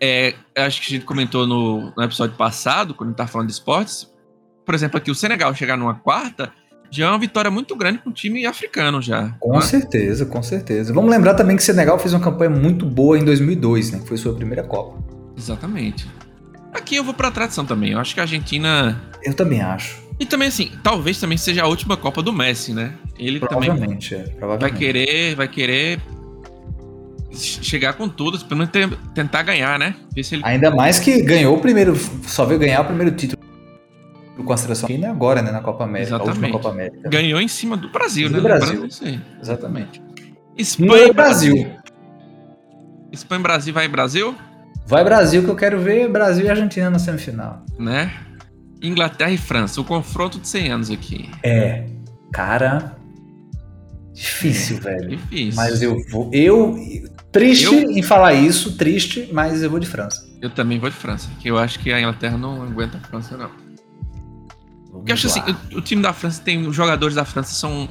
é, 0.00 0.34
acho 0.56 0.80
que 0.80 0.88
a 0.88 0.96
gente 0.96 1.04
comentou 1.04 1.46
no, 1.46 1.92
no 1.96 2.02
episódio 2.02 2.36
passado, 2.36 2.94
quando 2.94 3.08
a 3.08 3.10
gente 3.10 3.18
tava 3.18 3.30
falando 3.30 3.48
de 3.48 3.52
esportes, 3.54 4.10
por 4.64 4.74
exemplo, 4.74 4.96
aqui 4.98 5.10
o 5.10 5.14
Senegal 5.14 5.54
chegar 5.54 5.76
numa 5.76 5.94
quarta 5.94 6.52
já 6.92 7.06
é 7.06 7.08
uma 7.08 7.18
vitória 7.18 7.50
muito 7.50 7.74
grande 7.74 7.98
para 7.98 8.10
um 8.10 8.12
time 8.12 8.44
africano 8.44 9.00
já. 9.00 9.30
Com 9.40 9.54
né? 9.54 9.62
certeza, 9.62 10.26
com 10.26 10.42
certeza. 10.42 10.92
Vamos 10.92 11.10
lembrar 11.10 11.34
também 11.34 11.56
que 11.56 11.62
Senegal 11.62 11.98
fez 11.98 12.12
uma 12.12 12.20
campanha 12.20 12.50
muito 12.50 12.84
boa 12.84 13.18
em 13.18 13.24
2002, 13.24 13.92
né? 13.92 13.98
Que 14.00 14.08
foi 14.08 14.18
sua 14.18 14.34
primeira 14.34 14.62
Copa. 14.62 15.02
Exatamente. 15.36 16.06
Aqui 16.70 16.96
eu 16.96 17.02
vou 17.02 17.14
pra 17.14 17.30
tradição 17.30 17.64
também. 17.64 17.92
Eu 17.92 17.98
acho 17.98 18.12
que 18.12 18.20
a 18.20 18.24
Argentina. 18.24 19.00
Eu 19.22 19.32
também 19.32 19.62
acho. 19.62 20.02
E 20.20 20.26
também, 20.26 20.48
assim, 20.48 20.70
talvez 20.82 21.18
também 21.18 21.38
seja 21.38 21.62
a 21.62 21.66
última 21.66 21.96
Copa 21.96 22.22
do 22.22 22.32
Messi, 22.32 22.74
né? 22.74 22.92
Ele 23.18 23.40
também 23.40 23.68
Provavelmente, 23.68 24.14
é. 24.14 24.18
vai 24.18 24.34
Provavelmente. 24.34 24.78
querer, 24.78 25.34
vai 25.34 25.48
querer 25.48 26.00
chegar 27.34 27.94
com 27.94 28.08
tudo, 28.08 28.38
pelo 28.44 28.58
menos 28.58 28.72
tentar 29.14 29.42
ganhar, 29.42 29.78
né? 29.78 29.94
Ele 30.14 30.42
Ainda 30.44 30.70
mais 30.70 30.98
que 30.98 31.22
ganhou 31.22 31.56
o 31.56 31.60
primeiro. 31.60 31.96
Só 32.26 32.44
veio 32.44 32.60
ganhar 32.60 32.80
o 32.80 32.84
primeiro 32.84 33.10
título 33.14 33.40
com 34.44 34.52
a 34.52 34.56
seleção 34.56 34.86
aqui, 34.86 34.98
né? 34.98 35.08
Agora, 35.08 35.40
né? 35.42 35.52
Na 35.52 35.60
Copa 35.60 35.84
América. 35.84 36.16
Exatamente. 36.16 36.52
Copa 36.52 36.70
América. 36.70 37.08
ganhou 37.08 37.40
em 37.40 37.48
cima 37.48 37.76
do 37.76 37.88
Brasil, 37.90 38.28
Do 38.28 38.34
né? 38.36 38.40
Brasil. 38.40 38.88
Exatamente. 39.40 40.02
Espanha 40.56 41.06
e 41.08 41.12
Brasil. 41.12 41.70
Espanha 43.12 43.40
e 43.40 43.42
Brasil 43.42 43.74
vai 43.74 43.86
em 43.86 43.90
Brasil, 43.90 44.34
Vai 44.84 45.04
Brasil 45.04 45.44
que 45.44 45.48
eu 45.48 45.54
quero 45.54 45.78
ver 45.80 46.08
Brasil 46.08 46.44
e 46.44 46.50
Argentina 46.50 46.90
na 46.90 46.98
semifinal. 46.98 47.64
né? 47.78 48.12
Inglaterra 48.82 49.30
e 49.30 49.38
França, 49.38 49.80
o 49.80 49.84
confronto 49.84 50.40
de 50.40 50.48
100 50.48 50.72
anos 50.72 50.90
aqui. 50.90 51.30
É. 51.42 51.84
Cara. 52.32 52.96
Difícil, 54.22 54.78
velho. 54.78 55.08
Difícil. 55.08 55.54
Mas 55.56 55.82
eu 55.82 56.00
vou. 56.08 56.30
Eu. 56.32 56.78
Triste 57.32 57.64
Eu- 57.64 57.90
em 57.90 58.02
falar 58.02 58.34
isso, 58.34 58.76
triste, 58.76 59.28
mas 59.32 59.62
eu 59.62 59.70
vou 59.70 59.80
de 59.80 59.86
França. 59.86 60.24
Eu 60.40 60.48
também 60.48 60.78
vou 60.78 60.88
de 60.88 60.94
França, 60.94 61.28
que 61.40 61.48
eu 61.48 61.58
acho 61.58 61.80
que 61.80 61.92
a 61.92 61.98
Inglaterra 61.98 62.38
não 62.38 62.62
aguenta 62.62 62.98
a 62.98 63.00
França, 63.00 63.36
não. 63.36 63.50
Porque 64.92 65.10
eu 65.10 65.14
acho 65.14 65.26
assim, 65.26 65.40
o, 65.72 65.78
o 65.78 65.80
time 65.80 66.00
da 66.00 66.12
França 66.12 66.40
tem. 66.40 66.66
Os 66.68 66.76
jogadores 66.76 67.16
da 67.16 67.24
França 67.24 67.52
são 67.52 67.88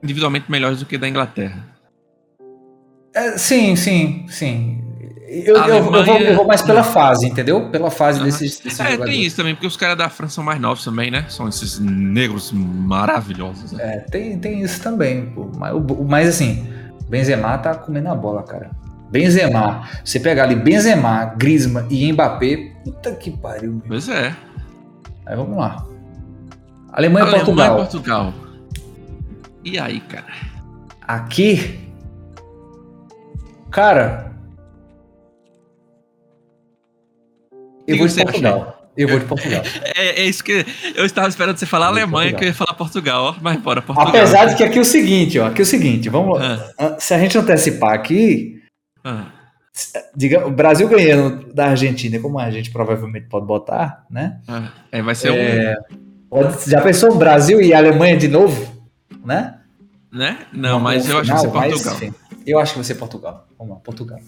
individualmente 0.00 0.48
melhores 0.48 0.78
do 0.78 0.86
que 0.86 0.96
da 0.96 1.08
Inglaterra. 1.08 1.66
É, 3.12 3.36
sim, 3.36 3.74
sim, 3.74 4.26
sim. 4.28 4.79
Eu, 5.32 5.62
A 5.62 5.68
eu- 5.68 5.74
eu 5.76 5.82
vou, 5.84 5.94
Alemanha- 5.94 6.30
eu 6.30 6.36
vou 6.36 6.44
mais 6.46 6.60
pela 6.60 6.82
fase, 6.82 7.24
entendeu? 7.26 7.70
Pela 7.70 7.88
fase 7.88 8.18
Aham. 8.18 8.26
desses, 8.26 8.58
desses 8.58 8.80
É, 8.80 8.84
jogadores. 8.84 9.12
tem 9.14 9.22
isso 9.24 9.36
também, 9.36 9.54
porque 9.54 9.66
os 9.68 9.76
caras 9.76 9.96
da 9.96 10.08
França 10.08 10.34
são 10.34 10.42
mais 10.44 10.60
novos 10.60 10.82
também, 10.84 11.08
né? 11.08 11.24
São 11.28 11.46
esses 11.48 11.78
negros 11.78 12.50
maravilhosos, 12.52 13.70
né? 13.70 13.84
É, 13.84 13.98
tem, 14.00 14.36
tem 14.40 14.60
isso 14.60 14.82
também, 14.82 15.26
pô. 15.26 15.48
Mas, 15.56 15.72
mas 16.08 16.28
assim, 16.30 16.66
Benzema 17.08 17.56
tá 17.58 17.76
comendo 17.76 18.08
a 18.08 18.14
bola, 18.16 18.42
cara. 18.42 18.70
Benzema, 19.08 19.88
você 20.04 20.18
pegar 20.18 20.44
ali 20.44 20.56
Benzema, 20.56 21.26
Griezmann 21.36 21.86
e 21.90 22.12
Mbappé, 22.12 22.72
puta 22.84 23.12
que 23.14 23.30
pariu. 23.30 23.72
meu. 23.72 23.82
Pois 23.86 24.08
é. 24.08 24.34
Aí 25.26 25.36
vamos 25.36 25.56
lá. 25.56 25.84
Alemanha, 26.92 27.24
e 27.24 27.28
Alemanha 27.28 27.44
Portugal. 27.44 27.74
e 27.74 27.80
Portugal. 27.82 28.34
E 29.64 29.78
aí, 29.78 30.00
cara? 30.00 30.26
Aqui, 31.06 31.78
cara, 33.70 34.29
eu 37.86 37.98
vou 37.98 38.06
de? 38.06 38.22
Portugal. 38.22 38.76
Eu 38.96 39.08
vou 39.08 39.18
de 39.18 39.24
Portugal. 39.24 39.62
É, 39.96 40.22
é 40.22 40.24
isso 40.26 40.42
que 40.44 40.64
eu 40.94 41.06
estava 41.06 41.28
esperando 41.28 41.56
você 41.56 41.64
falar 41.66 41.86
Alemanha, 41.86 42.30
Portugal. 42.30 42.38
que 42.38 42.44
eu 42.44 42.48
ia 42.48 42.54
falar 42.54 42.74
Portugal, 42.74 43.24
ó. 43.24 43.36
Mas 43.40 43.56
bora, 43.60 43.80
Portugal. 43.80 44.08
Apesar 44.08 44.46
de 44.46 44.56
que 44.56 44.64
aqui 44.64 44.78
é 44.78 44.80
o 44.80 44.84
seguinte, 44.84 45.38
ó, 45.38 45.46
aqui 45.46 45.60
é 45.60 45.62
o 45.62 45.66
seguinte, 45.66 46.08
vamos 46.08 46.38
lá. 46.38 46.70
Ah, 46.78 46.96
Se 46.98 47.14
a 47.14 47.18
gente 47.18 47.38
antecipar 47.38 47.92
aqui, 47.94 48.60
ah. 49.04 49.26
diga, 50.14 50.46
o 50.46 50.50
Brasil 50.50 50.88
ganhando 50.88 51.52
da 51.54 51.66
Argentina, 51.68 52.18
como 52.18 52.38
a 52.38 52.50
gente 52.50 52.70
provavelmente 52.70 53.26
pode 53.28 53.46
botar, 53.46 54.04
né? 54.10 54.40
Ah, 54.48 54.70
é, 54.90 55.00
vai 55.00 55.14
ser 55.14 55.32
É, 55.34 55.76
pode- 56.28 56.68
já 56.70 56.80
pensou 56.82 57.14
Brasil 57.16 57.60
e 57.60 57.72
Alemanha 57.72 58.16
de 58.16 58.28
novo, 58.28 58.70
né? 59.24 59.54
um. 60.12 60.18
Né? 60.18 60.38
Não, 60.52 60.80
mas 60.80 61.08
eu 61.08 61.18
acho 61.20 61.30
que 61.30 61.36
vai 61.36 61.40
ser 61.40 61.52
mas, 61.54 61.72
Portugal. 61.82 61.94
enfim, 61.96 62.14
eu 62.44 62.58
acho 62.58 62.72
que 62.72 62.78
vai 62.80 62.84
ser 62.84 62.94
Portugal. 62.96 63.46
Vamos 63.56 63.74
lá, 63.74 63.80
Portugal. 63.80 64.18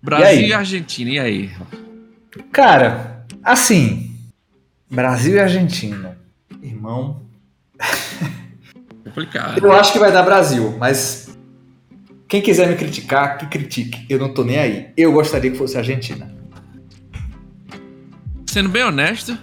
Brasil 0.00 0.42
E 0.44 0.48
e 0.48 0.52
Argentina, 0.54 1.10
e 1.10 1.18
aí? 1.18 1.50
Cara, 2.52 3.26
assim, 3.42 4.14
Brasil 4.90 5.34
e 5.34 5.40
Argentina. 5.40 6.18
Irmão. 6.62 7.22
Complicado. 9.04 9.64
Eu 9.64 9.72
acho 9.72 9.92
que 9.92 9.98
vai 9.98 10.12
dar 10.12 10.22
Brasil, 10.22 10.76
mas 10.78 11.36
quem 12.28 12.40
quiser 12.40 12.68
me 12.68 12.76
criticar, 12.76 13.38
que 13.38 13.46
critique. 13.46 14.06
Eu 14.08 14.18
não 14.18 14.32
tô 14.32 14.44
nem 14.44 14.58
aí. 14.58 14.92
Eu 14.96 15.12
gostaria 15.12 15.50
que 15.50 15.58
fosse 15.58 15.76
Argentina. 15.76 16.32
Sendo 18.46 18.68
bem 18.68 18.84
honesto, 18.84 19.36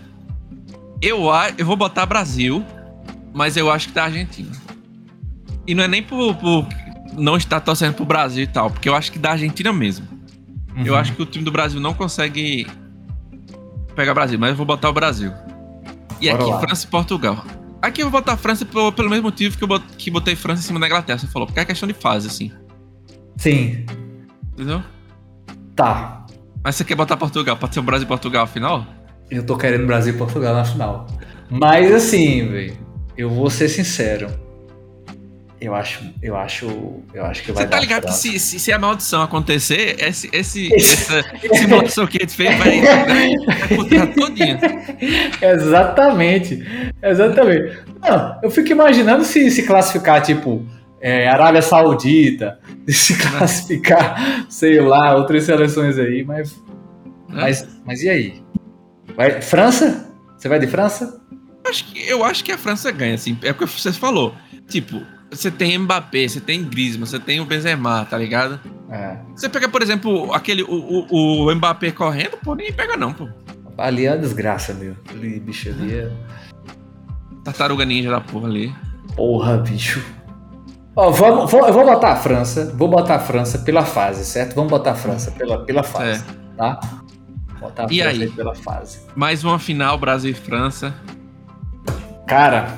eu, 1.01 1.25
eu 1.57 1.65
vou 1.65 1.75
botar 1.75 2.05
Brasil, 2.05 2.65
mas 3.33 3.57
eu 3.57 3.71
acho 3.71 3.87
que 3.87 3.93
tá 3.93 4.05
Argentina. 4.05 4.51
E 5.65 5.75
não 5.75 5.83
é 5.83 5.87
nem 5.87 6.01
por, 6.01 6.35
por 6.35 6.67
não 7.13 7.35
estar 7.35 7.59
torcendo 7.59 7.95
pro 7.95 8.05
Brasil 8.05 8.43
e 8.43 8.47
tal, 8.47 8.69
porque 8.69 8.87
eu 8.87 8.95
acho 8.95 9.11
que 9.11 9.19
dá 9.19 9.31
Argentina 9.31 9.73
mesmo. 9.73 10.16
Eu 10.85 10.93
Uhum. 10.93 10.99
acho 10.99 11.13
que 11.13 11.21
o 11.21 11.25
time 11.25 11.43
do 11.43 11.51
Brasil 11.51 11.79
não 11.79 11.93
consegue 11.93 12.67
pegar 13.95 14.11
o 14.11 14.15
Brasil, 14.15 14.37
mas 14.37 14.51
eu 14.51 14.55
vou 14.55 14.65
botar 14.65 14.89
o 14.89 14.93
Brasil. 14.93 15.31
E 16.21 16.29
Bora 16.29 16.41
aqui, 16.43 16.51
lá. 16.51 16.59
França 16.59 16.85
e 16.85 16.89
Portugal. 16.89 17.43
Aqui 17.81 18.01
eu 18.01 18.09
vou 18.09 18.19
botar 18.19 18.33
a 18.33 18.37
França 18.37 18.65
pelo, 18.65 18.91
pelo 18.91 19.09
mesmo 19.09 19.23
motivo 19.23 19.57
que 19.57 19.63
eu 19.63 19.67
bot- 19.67 19.85
que 19.97 20.09
botei 20.11 20.35
França 20.35 20.61
em 20.61 20.65
cima 20.65 20.79
da 20.79 20.87
Inglaterra. 20.87 21.17
Você 21.19 21.27
falou, 21.27 21.45
porque 21.47 21.59
é 21.59 21.65
questão 21.65 21.87
de 21.87 21.93
fase, 21.93 22.27
assim. 22.27 22.51
Sim, 23.37 23.85
Entendeu? 24.53 24.83
tá. 25.75 26.25
Mas 26.63 26.75
você 26.75 26.83
quer 26.83 26.95
botar 26.95 27.15
Portugal? 27.17 27.55
Pode 27.55 27.73
ser 27.73 27.79
o 27.79 27.83
Brasil 27.83 28.05
e 28.05 28.07
Portugal 28.07 28.43
afinal? 28.43 28.85
Eu 29.29 29.45
tô 29.45 29.55
querendo 29.57 29.85
Brasil 29.85 30.13
e 30.13 30.17
Portugal 30.17 30.53
na 30.55 30.65
final. 30.65 31.05
Mas 31.49 31.93
assim, 31.93 32.47
velho, 32.49 32.77
eu 33.15 33.29
vou 33.29 33.49
ser 33.49 33.69
sincero. 33.69 34.27
Eu 35.59 35.73
acho, 35.73 36.03
eu 36.21 36.37
acho, 36.37 36.67
eu 37.13 37.25
acho 37.25 37.41
que 37.41 37.51
vai 37.51 37.63
Você 37.63 37.69
tá 37.69 37.79
ligado 37.79 38.05
que 38.05 38.13
se, 38.13 38.37
se, 38.37 38.59
se 38.59 38.71
a 38.71 38.77
maldição 38.77 39.23
acontecer, 39.23 39.95
esse, 39.99 40.29
esse, 40.31 40.71
essa 40.73 41.25
simulação 41.51 42.05
que 42.05 42.17
a 42.17 42.21
gente 42.21 42.35
fez 42.35 42.55
vai, 42.59 42.79
vai, 42.79 44.13
todinha. 44.13 44.59
Exatamente, 45.41 46.63
exatamente. 47.01 47.79
Não, 48.01 48.39
eu 48.43 48.51
fico 48.51 48.71
imaginando 48.71 49.23
se 49.23 49.49
se 49.49 49.63
classificar, 49.63 50.21
tipo, 50.21 50.63
é, 51.01 51.27
Arábia 51.27 51.63
Saudita, 51.63 52.59
se 52.87 53.17
classificar, 53.17 54.45
sei 54.49 54.79
lá, 54.79 55.15
outras 55.15 55.43
seleções 55.43 55.97
aí, 55.97 56.23
mas, 56.23 56.55
mas, 57.27 57.67
mas 57.83 58.03
e 58.03 58.09
aí? 58.09 58.43
Vai, 59.15 59.41
França? 59.41 60.07
Você 60.37 60.47
vai 60.47 60.59
de 60.59 60.67
França? 60.67 61.19
Acho 61.67 61.83
que, 61.85 62.07
eu 62.07 62.23
acho 62.23 62.43
que 62.43 62.51
a 62.51 62.57
França 62.57 62.91
ganha, 62.91 63.15
assim. 63.15 63.37
É 63.41 63.51
o 63.51 63.55
que 63.55 63.65
você 63.65 63.91
falou. 63.91 64.35
Tipo, 64.67 65.01
você 65.31 65.51
tem 65.51 65.77
Mbappé, 65.77 66.27
você 66.27 66.39
tem 66.39 66.63
Griezmann, 66.63 67.05
você 67.05 67.19
tem 67.19 67.39
o 67.39 67.45
Benzema, 67.45 68.05
tá 68.05 68.17
ligado? 68.17 68.59
É, 68.89 69.17
Você 69.35 69.49
pega, 69.49 69.67
por 69.67 69.81
exemplo, 69.81 70.33
aquele, 70.33 70.63
o, 70.63 71.05
o, 71.09 71.45
o 71.45 71.55
Mbappé 71.55 71.91
correndo, 71.91 72.37
pô, 72.43 72.55
nem 72.55 72.71
pega 72.71 72.95
não, 72.95 73.13
pô. 73.13 73.27
ali 73.77 74.05
é 74.05 74.11
uma 74.11 74.17
desgraça, 74.17 74.73
meu. 74.73 74.95
Ali, 75.09 75.39
bicho, 75.39 75.69
ali 75.69 75.93
é... 75.95 76.11
Tartaruga 77.43 77.83
ninja 77.85 78.09
da 78.09 78.21
porra 78.21 78.47
ali. 78.47 78.73
Porra, 79.15 79.57
bicho. 79.57 80.03
Ó, 80.95 81.11
vamos, 81.11 81.51
vou, 81.51 81.67
eu 81.67 81.73
vou 81.73 81.85
botar 81.85 82.13
a 82.13 82.15
França, 82.15 82.73
vou 82.75 82.87
botar 82.87 83.15
a 83.15 83.19
França 83.19 83.59
pela 83.59 83.85
fase, 83.85 84.25
certo? 84.25 84.55
Vamos 84.55 84.69
botar 84.71 84.91
a 84.91 84.95
França 84.95 85.29
pela, 85.31 85.63
pela 85.63 85.83
fase, 85.83 86.23
tá? 86.57 86.79
Botar 87.59 87.83
a 87.83 87.87
E 87.91 87.99
França 88.01 88.21
aí 88.23 88.29
pela 88.31 88.55
fase. 88.55 88.99
Mais 89.15 89.43
uma 89.43 89.59
final, 89.59 89.97
Brasil 89.97 90.31
e 90.31 90.33
França. 90.33 90.95
Cara, 92.25 92.77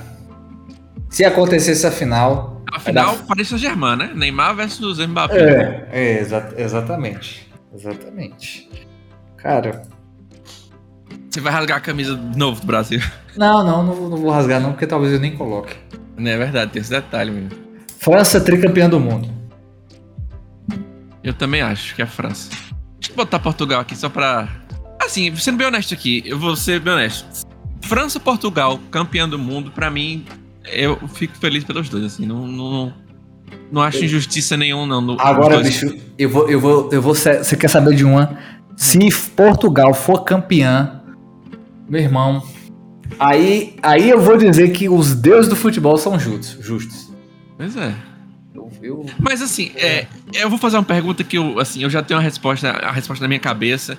se 1.10 1.26
acontecesse 1.26 1.86
a 1.88 1.91
final. 1.91 2.64
A 2.72 2.80
final, 2.80 3.15
dar- 3.15 3.26
Paris 3.26 3.48
Saint-Germain, 3.48 3.95
né? 3.98 4.11
Neymar 4.15 4.56
versus 4.56 4.99
Mbappé. 4.99 5.40
É, 5.40 5.88
é 5.91 6.19
exa- 6.19 6.53
exatamente. 6.57 7.49
Exatamente. 7.73 8.69
Cara. 9.38 9.81
Você 11.30 11.40
vai 11.40 11.52
rasgar 11.53 11.77
a 11.77 11.81
camisa 11.81 12.15
de 12.15 12.38
novo 12.38 12.61
do 12.61 12.68
Brasil. 12.68 12.99
Não, 13.38 13.64
não, 13.64 13.84
não, 13.84 14.10
não 14.10 14.18
vou 14.18 14.31
rasgar, 14.31 14.60
não, 14.60 14.72
porque 14.72 14.88
talvez 14.88 15.14
eu 15.14 15.19
nem 15.19 15.36
coloque. 15.36 15.76
Não 16.18 16.30
é 16.30 16.38
verdade, 16.38 16.72
tem 16.72 16.81
esse 16.81 16.90
detalhe 16.91 17.31
mesmo. 17.31 17.52
França 17.99 18.41
tricampeã 18.41 18.90
do 18.90 18.99
mundo. 18.99 19.30
Eu 21.23 21.34
também 21.34 21.61
acho 21.61 21.95
que 21.95 22.02
é 22.02 22.06
a 22.06 22.07
França. 22.07 22.49
Deixa 22.99 23.11
eu 23.11 23.15
botar 23.15 23.40
Portugal 23.40 23.81
aqui 23.81 23.95
só 23.95 24.10
pra. 24.10 24.48
Assim, 25.02 25.36
sendo 25.36 25.57
bem 25.57 25.68
honesto 25.68 25.94
aqui, 25.94 26.23
eu 26.26 26.38
vou 26.40 26.56
ser 26.56 26.80
bem 26.80 26.94
honesto. 26.94 27.48
França 27.81 28.19
Portugal, 28.19 28.80
campeão 28.91 29.27
do 29.27 29.40
mundo, 29.40 29.72
pra 29.72 29.90
mim, 29.90 30.26
eu 30.65 30.98
fico 31.07 31.36
feliz 31.38 31.64
pelos 31.64 31.90
dois, 31.90 32.03
assim. 32.06 32.26
Não, 32.26 32.48
não, 32.48 32.94
não 33.72 33.81
acho 33.81 34.03
injustiça 34.03 34.56
nenhuma, 34.57 34.86
não. 34.88 35.02
no- 35.02 35.19
Agora, 35.19 35.60
bicho, 35.61 35.95
eu 36.18 36.30
vou, 36.30 36.49
eu 36.49 36.60
vou, 36.60 36.90
eu 36.91 37.02
vou. 37.02 37.14
Você 37.15 37.56
quer 37.57 37.69
saber 37.69 37.95
de 37.95 38.03
uma? 38.06 38.38
Se 38.76 38.98
Portugal 39.36 39.94
for 39.94 40.23
campeã, 40.23 41.02
meu 41.88 42.02
irmão, 42.02 42.41
aí, 43.19 43.76
aí 43.84 44.10
eu 44.10 44.22
vou 44.22 44.38
dizer 44.38 44.72
que 44.72 44.88
os 44.88 45.14
deuses 45.15 45.49
do 45.49 45.56
futebol 45.56 45.98
são 45.98 46.18
justos. 46.19 46.64
justos. 46.65 47.11
Pois 47.57 47.76
é. 47.76 47.94
Eu, 48.56 48.69
eu- 48.81 49.06
Mas 49.19 49.41
assim, 49.41 49.72
é, 49.76 50.07
eu 50.34 50.49
vou 50.49 50.57
fazer 50.57 50.77
uma 50.77 50.84
pergunta 50.84 51.23
que 51.23 51.38
eu, 51.38 51.60
assim, 51.60 51.84
eu 51.84 51.90
já 51.90 52.02
tenho 52.02 52.19
a 52.19 52.23
resposta, 52.23 52.69
a 52.69 52.91
resposta 52.91 53.23
na 53.23 53.27
minha 53.27 53.40
cabeça, 53.40 53.98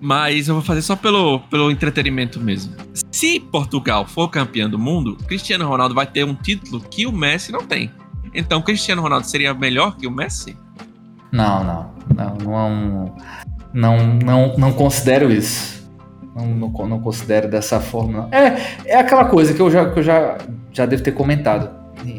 mas 0.00 0.48
eu 0.48 0.54
vou 0.54 0.62
fazer 0.64 0.82
só 0.82 0.96
pelo, 0.96 1.40
pelo 1.50 1.70
entretenimento 1.70 2.40
mesmo. 2.40 2.74
Se 3.18 3.40
Portugal 3.40 4.06
for 4.06 4.28
campeão 4.28 4.70
do 4.70 4.78
mundo, 4.78 5.16
Cristiano 5.26 5.66
Ronaldo 5.66 5.92
vai 5.92 6.06
ter 6.06 6.22
um 6.22 6.36
título 6.36 6.80
que 6.80 7.04
o 7.04 7.10
Messi 7.10 7.50
não 7.50 7.66
tem. 7.66 7.90
Então, 8.32 8.62
Cristiano 8.62 9.02
Ronaldo 9.02 9.26
seria 9.26 9.52
melhor 9.52 9.96
que 9.96 10.06
o 10.06 10.10
Messi? 10.10 10.56
Não, 11.32 11.64
não, 11.64 11.90
não, 12.14 12.36
não, 12.44 13.16
não, 13.74 14.14
não, 14.24 14.56
não 14.56 14.72
considero 14.72 15.32
isso. 15.32 15.90
Não, 16.32 16.46
não, 16.46 16.86
não 16.86 17.00
considero 17.00 17.50
dessa 17.50 17.80
forma. 17.80 18.12
não. 18.22 18.28
É, 18.30 18.76
é 18.84 18.96
aquela 19.00 19.24
coisa 19.24 19.52
que 19.52 19.60
eu 19.60 19.68
já, 19.68 19.90
que 19.90 19.98
eu 19.98 20.02
já, 20.04 20.38
já 20.70 20.86
devo 20.86 21.02
ter 21.02 21.10
comentado. 21.10 21.70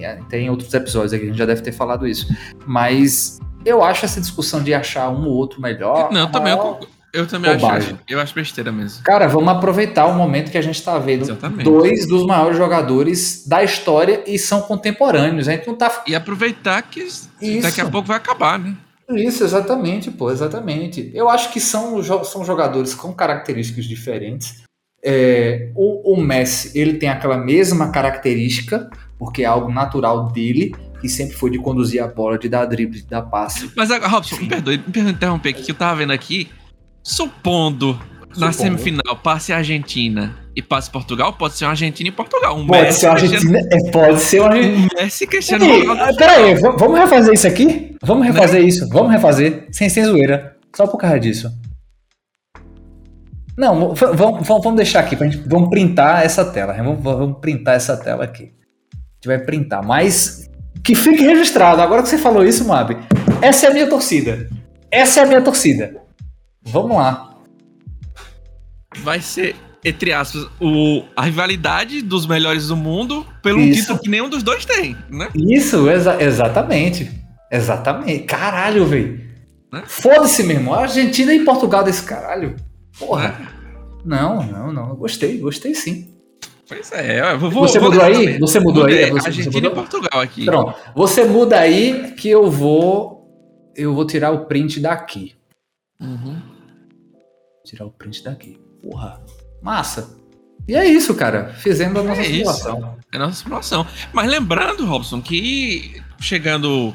É, 0.02 0.16
Tem 0.28 0.50
outros 0.50 0.74
episódios 0.74 1.14
aqui 1.14 1.22
que 1.22 1.28
a 1.28 1.30
gente 1.32 1.40
já 1.40 1.46
deve 1.46 1.62
ter 1.62 1.72
falado 1.72 2.06
isso. 2.06 2.28
Mas 2.68 3.40
eu 3.64 3.82
acho 3.82 4.04
essa 4.04 4.20
discussão 4.20 4.62
de 4.62 4.74
achar 4.74 5.08
um 5.10 5.26
ou 5.28 5.34
outro 5.34 5.62
melhor. 5.62 6.12
não, 6.12 6.30
também 6.30 6.52
eu, 6.52 6.58
maior- 6.58 6.74
concordo. 6.74 6.99
Eu 7.14 7.28
também 7.28 7.52
acho, 7.52 7.98
eu 8.08 8.20
acho 8.20 8.34
besteira 8.34 8.72
mesmo. 8.72 9.04
Cara, 9.04 9.28
vamos 9.28 9.50
aproveitar 9.50 10.06
o 10.06 10.14
momento 10.14 10.52
que 10.52 10.58
a 10.58 10.62
gente 10.62 10.82
tá 10.82 10.98
vendo 11.00 11.24
Exatamente. 11.24 11.64
dois 11.64 12.08
dos 12.08 12.26
maiores 12.26 12.58
jogadores 12.58 13.48
da 13.48 13.64
história 13.64 14.24
e 14.28 14.38
são 14.38 14.62
contemporâneos. 14.62 15.48
A 15.48 15.54
gente 15.54 15.68
não 15.68 15.76
tá 15.76 16.04
E 16.08 16.16
aproveitar 16.16 16.82
que 16.84 17.00
Isso. 17.00 17.30
daqui 17.62 17.82
a 17.82 17.90
pouco 17.90 18.08
vai 18.08 18.18
acabar, 18.18 18.60
né? 18.60 18.76
Isso, 19.10 19.44
exatamente, 19.44 20.12
pô, 20.12 20.32
exatamente. 20.32 21.12
Eu 21.16 21.30
acho 21.30 21.52
que 21.52 21.60
são, 21.60 22.04
são 22.24 22.46
jogadores 22.46 22.94
com 22.94 23.12
características 23.12 23.86
diferentes. 23.86 24.62
É, 25.04 25.72
o, 25.76 26.14
o 26.14 26.22
Messi, 26.22 26.78
ele 26.78 26.96
tem 26.96 27.10
aquela 27.10 27.38
mesma 27.38 27.90
característica, 27.92 28.90
porque 29.18 29.44
é 29.44 29.46
algo 29.46 29.72
natural 29.72 30.28
dele, 30.32 30.76
que 31.02 31.10
sempre 31.10 31.36
foi 31.36 31.50
de 31.50 31.58
conduzir 31.58 32.04
a 32.04 32.08
bola, 32.08 32.38
de 32.38 32.50
dar 32.50 32.66
drible, 32.66 33.02
de 33.02 33.08
dar 33.08 33.24
passe. 33.24 33.72
Mas, 33.76 33.90
agora, 33.90 34.12
Robson, 34.12 34.36
me 34.36 34.48
perdoe, 34.48 34.78
me 34.78 34.84
perdoe 34.94 35.12
interromper 35.14 35.50
aqui, 35.50 35.64
que 35.64 35.72
eu 35.72 35.76
tava 35.76 35.96
vendo 35.96 36.12
aqui. 36.12 36.50
Supondo, 37.04 38.00
na 38.38 38.52
Supondo. 38.52 38.54
semifinal 38.54 39.16
passe 39.18 39.52
a 39.54 39.58
Argentina 39.58 40.36
e 40.56 40.62
passe 40.62 40.90
Portugal, 40.90 41.34
pode 41.34 41.56
ser 41.56 41.66
uma 41.66 41.72
Argentina 41.72 42.10
e 42.10 42.12
Portugal. 42.12 42.58
Um 42.58 42.68
Pode 42.68 42.82
Messi, 42.84 43.00
ser 43.00 43.08
uma 43.08 43.14
Argentina, 43.14 43.60
é, 43.72 43.92
pode 43.92 44.20
ser 44.20 44.40
uma 44.42 44.50
Argentina. 44.50 44.88
Messi 44.98 45.28
Cristiano 45.28 45.66
Ronaldo. 45.66 46.02
ah, 46.02 46.14
peraí, 46.18 46.56
vamos 46.56 47.00
refazer 47.00 47.34
isso 47.34 47.48
aqui? 47.48 47.96
Vamos 48.02 48.26
refazer 48.26 48.64
isso, 48.64 48.88
vamos 48.90 49.12
refazer, 49.12 49.68
sem, 49.72 49.90
sem 49.90 50.04
zoeira, 50.04 50.58
só 50.76 50.86
por 50.86 50.98
causa 50.98 51.20
disso. 51.20 51.52
Não, 53.58 53.94
vamos, 53.94 54.48
vamos, 54.48 54.76
deixar 54.76 55.02
aqui, 55.02 55.16
pra 55.16 55.28
gente, 55.28 55.44
vamos 55.48 55.70
printar 55.70 56.24
essa 56.24 56.46
tela, 56.46 56.74
vamos, 56.74 57.04
vamos 57.04 57.40
printar 57.40 57.76
essa 57.76 57.98
tela 57.98 58.24
aqui. 58.24 58.54
A 58.94 58.98
gente 59.16 59.28
vai 59.28 59.40
printar, 59.40 59.86
mas 59.86 60.50
que 60.82 60.96
fique 60.96 61.24
registrado, 61.24 61.82
agora 61.82 62.02
que 62.02 62.08
você 62.08 62.18
falou 62.18 62.46
isso, 62.46 62.66
Mabi, 62.66 62.98
essa 63.42 63.68
é 63.68 63.70
a 63.70 63.74
minha 63.74 63.88
torcida, 63.88 64.50
essa 64.90 65.20
é 65.20 65.24
a 65.24 65.26
minha 65.26 65.42
torcida. 65.42 66.09
Vamos 66.64 66.98
lá. 66.98 67.36
Vai 69.00 69.22
ser, 69.22 69.56
entre 69.84 70.12
aspas, 70.12 70.46
o, 70.60 71.04
a 71.16 71.24
rivalidade 71.24 72.02
dos 72.02 72.26
melhores 72.26 72.68
do 72.68 72.76
mundo 72.76 73.26
pelo 73.42 73.60
Isso. 73.62 73.82
título 73.82 74.00
que 74.00 74.10
nenhum 74.10 74.30
dos 74.30 74.44
dois 74.44 74.66
tem, 74.66 74.96
né? 75.10 75.30
Isso, 75.36 75.90
exa- 75.90 76.22
exatamente. 76.22 77.10
Exatamente. 77.52 78.24
Caralho, 78.26 78.86
velho. 78.86 79.22
Né? 79.72 79.84
Foda-se, 79.86 80.44
meu 80.44 80.58
irmão. 80.58 80.74
Argentina 80.74 81.34
e 81.34 81.44
Portugal 81.46 81.84
desse 81.84 82.04
caralho. 82.04 82.56
Porra. 82.98 83.30
Né? 83.30 83.48
Não, 84.06 84.44
não, 84.44 84.74
não. 84.74 84.96
Gostei, 84.96 85.38
gostei 85.38 85.74
sim. 85.76 86.14
Pois 86.68 86.92
é, 86.92 87.34
eu 87.34 87.40
vou, 87.40 87.50
Você 87.52 87.80
vou 87.80 87.90
mudou 87.90 88.06
aí? 88.06 88.14
também. 88.14 88.40
Você 88.40 88.60
mudou 88.60 88.86
aí? 88.86 88.94
Mudei, 88.94 89.06
É 89.06 89.12
você- 89.12 89.28
Argentina 89.28 89.68
e? 89.68 89.70
Portugal 89.72 90.22
aqui. 90.22 90.46
Pronto. 90.46 90.76
Você 90.96 91.24
muda 91.26 91.60
aí 91.60 92.14
que 92.18 92.30
eu 92.30 92.50
vou. 92.50 93.18
Eu 93.76 93.94
vou 93.96 94.06
tirar 94.06 94.32
o 94.32 94.46
print 94.46 94.80
daqui. 94.80 95.34
Uhum. 96.00 96.42
Tirar 97.66 97.86
o 97.86 97.92
print 97.92 98.24
daqui. 98.24 98.60
Porra. 98.82 99.22
Massa. 99.62 100.18
E 100.68 100.76
é 100.76 100.86
isso, 100.88 101.14
cara. 101.16 101.54
Fizemos 101.56 102.00
a 102.00 102.04
nossa 102.04 102.22
É 102.22 102.26
isso. 102.26 102.36
simulação. 102.54 102.98
É 103.12 103.16
a 103.18 103.20
nossa 103.20 103.44
simulação. 103.44 103.88
Mas 104.14 104.30
lembrando, 104.30 104.86
Robson, 104.86 105.22
que 105.22 106.02
chegando 106.20 106.94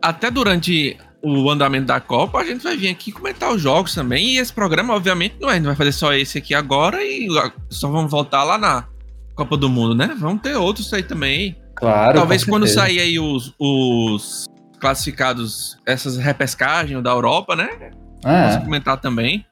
até 0.00 0.30
durante 0.30 0.96
o 1.22 1.48
andamento 1.50 1.86
da 1.86 2.00
Copa, 2.00 2.40
a 2.40 2.44
gente 2.44 2.64
vai 2.64 2.76
vir 2.76 2.88
aqui 2.88 3.12
comentar 3.12 3.52
os 3.52 3.60
jogos 3.62 3.94
também. 3.94 4.34
E 4.34 4.38
esse 4.38 4.52
programa, 4.52 4.94
obviamente, 4.94 5.36
não 5.40 5.48
é. 5.48 5.52
A 5.52 5.56
gente 5.56 5.66
vai 5.66 5.76
fazer 5.76 5.92
só 5.92 6.12
esse 6.12 6.38
aqui 6.38 6.54
agora 6.54 7.02
e 7.04 7.28
só 7.70 7.88
vamos 7.88 8.10
voltar 8.10 8.42
lá 8.44 8.58
na 8.58 8.88
Copa 9.36 9.56
do 9.56 9.68
Mundo, 9.68 9.94
né? 9.94 10.16
Vamos 10.18 10.42
ter 10.42 10.56
outros 10.56 10.92
aí 10.92 11.02
também. 11.02 11.56
Claro. 11.76 12.18
Talvez 12.18 12.44
quando 12.44 12.66
sair 12.66 13.00
aí 13.00 13.18
os, 13.20 13.54
os 13.58 14.46
classificados, 14.80 15.78
essas 15.86 16.16
repescagens 16.16 17.02
da 17.02 17.10
Europa, 17.10 17.54
né? 17.54 17.90
É. 18.24 18.58
comentar 18.58 19.00
também. 19.00 19.44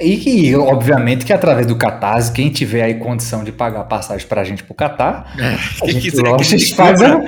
E 0.00 0.16
que, 0.16 0.56
obviamente, 0.56 1.24
que 1.24 1.32
através 1.32 1.68
do 1.68 1.76
Catarse, 1.76 2.32
quem 2.32 2.50
tiver 2.50 2.82
aí 2.82 2.94
condição 2.94 3.44
de 3.44 3.52
pagar 3.52 3.84
passagem 3.84 4.26
pra 4.26 4.42
gente 4.42 4.64
pro 4.64 4.74
Catar, 4.74 5.32
a 5.36 5.84
Quem 5.84 5.92
gente, 5.92 6.10
quiser 6.10 6.36
que 6.36 6.42
a 6.42 6.44
gente 6.44 6.74
faz 6.74 7.00
a- 7.00 7.20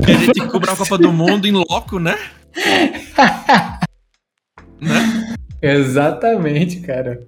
que 0.00 0.10
a 0.10 0.16
gente 0.16 0.40
cubra 0.48 0.72
a 0.72 0.76
Copa 0.76 0.96
do 0.96 1.12
Mundo 1.12 1.46
em 1.46 1.52
loco, 1.52 1.98
né? 1.98 2.16
né? 4.80 5.34
Exatamente, 5.60 6.80
cara. 6.80 7.20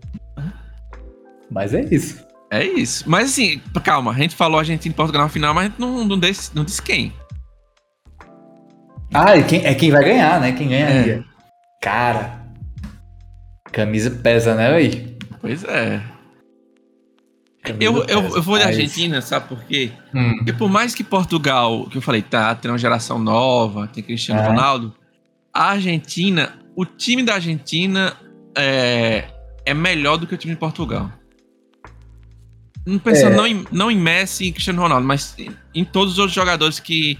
Mas 1.50 1.74
é 1.74 1.82
isso. 1.90 2.24
É 2.50 2.64
isso. 2.64 3.04
Mas 3.06 3.30
assim, 3.30 3.60
calma, 3.84 4.12
a 4.12 4.14
gente 4.14 4.34
falou 4.34 4.58
Argentina 4.58 4.92
e 4.92 4.96
Portugal 4.96 5.22
na 5.22 5.28
final, 5.28 5.52
mas 5.52 5.66
a 5.66 5.68
gente 5.68 5.80
não, 5.80 6.04
não, 6.04 6.18
disse, 6.18 6.50
não 6.54 6.64
disse 6.64 6.80
quem. 6.80 7.12
Ah, 9.12 9.36
e 9.36 9.44
quem, 9.44 9.64
é 9.64 9.74
quem 9.74 9.90
vai 9.90 10.04
ganhar, 10.04 10.40
né? 10.40 10.52
Quem 10.52 10.68
ganharia. 10.68 11.18
É. 11.18 11.22
Cara, 11.82 12.45
camisa 13.72 14.10
pesa, 14.10 14.54
né, 14.54 14.72
aí? 14.72 15.16
Pois 15.40 15.64
é. 15.64 16.02
Eu, 17.80 18.04
eu, 18.04 18.20
eu 18.36 18.42
vou 18.42 18.56
de 18.58 18.64
Argentina, 18.64 19.20
sabe 19.20 19.48
por 19.48 19.64
quê? 19.64 19.90
Hum, 20.14 20.36
Porque 20.36 20.52
por 20.52 20.68
mais 20.70 20.94
que 20.94 21.02
Portugal, 21.02 21.86
que 21.90 21.98
eu 21.98 22.02
falei, 22.02 22.22
tá, 22.22 22.54
tem 22.54 22.70
uma 22.70 22.78
geração 22.78 23.18
nova, 23.18 23.88
tem 23.88 24.04
Cristiano 24.04 24.40
É. 24.40 24.46
Ronaldo, 24.46 24.94
a 25.52 25.70
Argentina, 25.70 26.54
o 26.76 26.84
time 26.84 27.24
da 27.24 27.34
Argentina 27.34 28.16
é, 28.56 29.24
é 29.64 29.74
melhor 29.74 30.16
do 30.16 30.26
que 30.28 30.34
o 30.34 30.38
time 30.38 30.54
de 30.54 30.60
Portugal. 30.60 31.10
Não 32.86 33.00
pensando 33.00 33.32
É. 33.32 33.36
não, 33.36 33.46
em, 33.46 33.64
não 33.72 33.90
em 33.90 33.98
Messi 33.98 34.44
e 34.44 34.52
Cristiano 34.52 34.80
Ronaldo, 34.80 35.04
mas 35.04 35.34
em, 35.36 35.50
em 35.74 35.84
todos 35.84 36.12
os 36.12 36.18
outros 36.20 36.36
jogadores 36.36 36.78
que, 36.78 37.18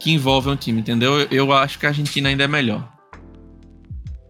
que 0.00 0.10
envolvem 0.10 0.52
o 0.52 0.56
time, 0.56 0.80
entendeu? 0.80 1.20
Eu, 1.20 1.28
eu 1.30 1.52
acho 1.52 1.78
que 1.78 1.86
a 1.86 1.90
Argentina 1.90 2.28
ainda 2.28 2.42
é 2.42 2.48
melhor. 2.48 2.92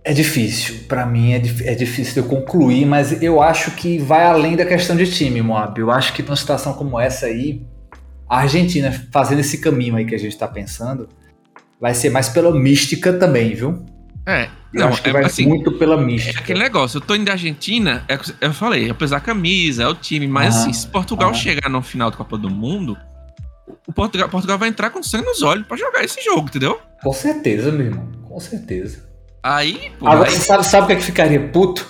É 0.09 0.13
difícil. 0.13 0.85
Pra 0.87 1.05
mim 1.05 1.33
é, 1.33 1.43
é 1.65 1.75
difícil 1.75 2.15
de 2.15 2.21
eu 2.21 2.25
concluir, 2.27 2.87
mas 2.87 3.21
eu 3.21 3.43
acho 3.43 3.73
que 3.73 3.99
vai 3.99 4.25
além 4.25 4.55
da 4.55 4.65
questão 4.65 4.95
de 4.97 5.11
time, 5.11 5.43
Moab. 5.43 5.81
Eu 5.81 5.91
acho 5.91 6.13
que 6.13 6.23
numa 6.23 6.37
situação 6.37 6.75
como 6.75 6.99
essa 6.99 7.27
aí, 7.27 7.67
a 8.31 8.39
Argentina 8.39 8.93
fazendo 9.13 9.41
esse 9.41 9.59
caminho 9.59 9.97
aí 9.97 10.05
que 10.07 10.15
a 10.15 10.19
gente 10.19 10.39
tá 10.39 10.47
pensando, 10.47 11.09
vai 11.81 11.93
ser 11.93 12.11
mais 12.11 12.29
pela 12.29 12.53
mística 12.57 13.13
também, 13.15 13.53
viu? 13.53 13.85
É, 14.25 14.45
Eu 14.73 14.81
não, 14.83 14.89
acho 14.91 15.03
que 15.03 15.11
é 15.11 15.13
vai 15.13 15.25
assim, 15.25 15.45
muito 15.45 15.73
pela 15.73 16.01
É 16.01 16.05
mística. 16.05 16.39
aquele 16.39 16.61
negócio, 16.61 16.99
eu 16.99 17.01
tô 17.01 17.17
indo 17.17 17.25
da 17.25 17.33
Argentina, 17.33 18.05
é, 18.09 18.17
eu 18.41 18.53
falei, 18.53 18.89
apesar 18.89 19.17
da 19.17 19.25
camisa, 19.25 19.83
é 19.83 19.89
o 19.89 19.95
time, 19.95 20.29
mas 20.29 20.55
Aham, 20.55 20.63
assim, 20.63 20.73
se 20.73 20.87
Portugal 20.87 21.31
aham. 21.31 21.35
chegar 21.39 21.69
no 21.69 21.83
final 21.83 22.13
da 22.13 22.17
Copa 22.17 22.39
do 22.39 22.49
Mundo, 22.49 22.97
o 23.89 23.93
Portugal, 23.93 24.29
Portugal 24.29 24.57
vai 24.57 24.69
entrar 24.69 24.91
com 24.91 25.03
sangue 25.03 25.27
nos 25.27 25.43
olhos 25.43 25.67
pra 25.67 25.77
jogar 25.77 26.05
esse 26.05 26.23
jogo, 26.23 26.47
entendeu? 26.49 26.81
Com 27.03 27.13
certeza, 27.13 27.73
meu 27.73 27.87
irmão. 27.87 28.09
Com 28.23 28.39
certeza. 28.39 29.05
Aí, 29.49 29.93
pô, 29.99 30.09
Agora, 30.09 30.29
aí, 30.29 30.35
você 30.35 30.41
sabe, 30.41 30.65
sabe 30.67 30.85
o 30.85 30.87
que, 30.89 30.93
é 30.95 30.97
que 30.97 31.03
ficaria 31.05 31.49
puto? 31.49 31.87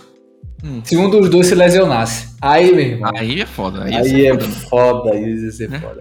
Hum. 0.62 0.82
Se 0.84 0.96
um 0.96 1.08
dos 1.08 1.30
dois 1.30 1.46
se 1.46 1.54
lesionasse. 1.54 2.34
Aí, 2.40 2.70
meu 2.74 2.84
irmão. 2.84 3.10
aí 3.16 3.40
é 3.40 3.46
foda. 3.46 3.84
Aí, 3.84 3.94
Aí, 3.94 4.12
ia 4.16 4.34
é 4.34 4.38
ser 4.40 4.48
foda. 4.50 4.52
foda, 4.68 5.12
aí 5.12 5.34
ia 5.44 5.50
ser 5.52 5.70
Né? 5.70 5.80
foda. 5.80 6.00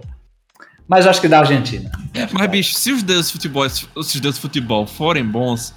Mas 0.88 1.04
eu 1.04 1.10
acho 1.10 1.20
que 1.20 1.28
da 1.28 1.38
Argentina. 1.40 1.90
Mas, 2.32 2.50
bicho, 2.50 2.74
se 2.74 2.92
os 2.92 3.02
deuses 3.02 3.26
de 3.28 3.32
futebol, 3.32 3.68
se 3.68 3.86
os 3.94 4.20
deuses 4.20 4.36
de 4.36 4.42
futebol 4.42 4.86
forem 4.86 5.24
bons, 5.24 5.74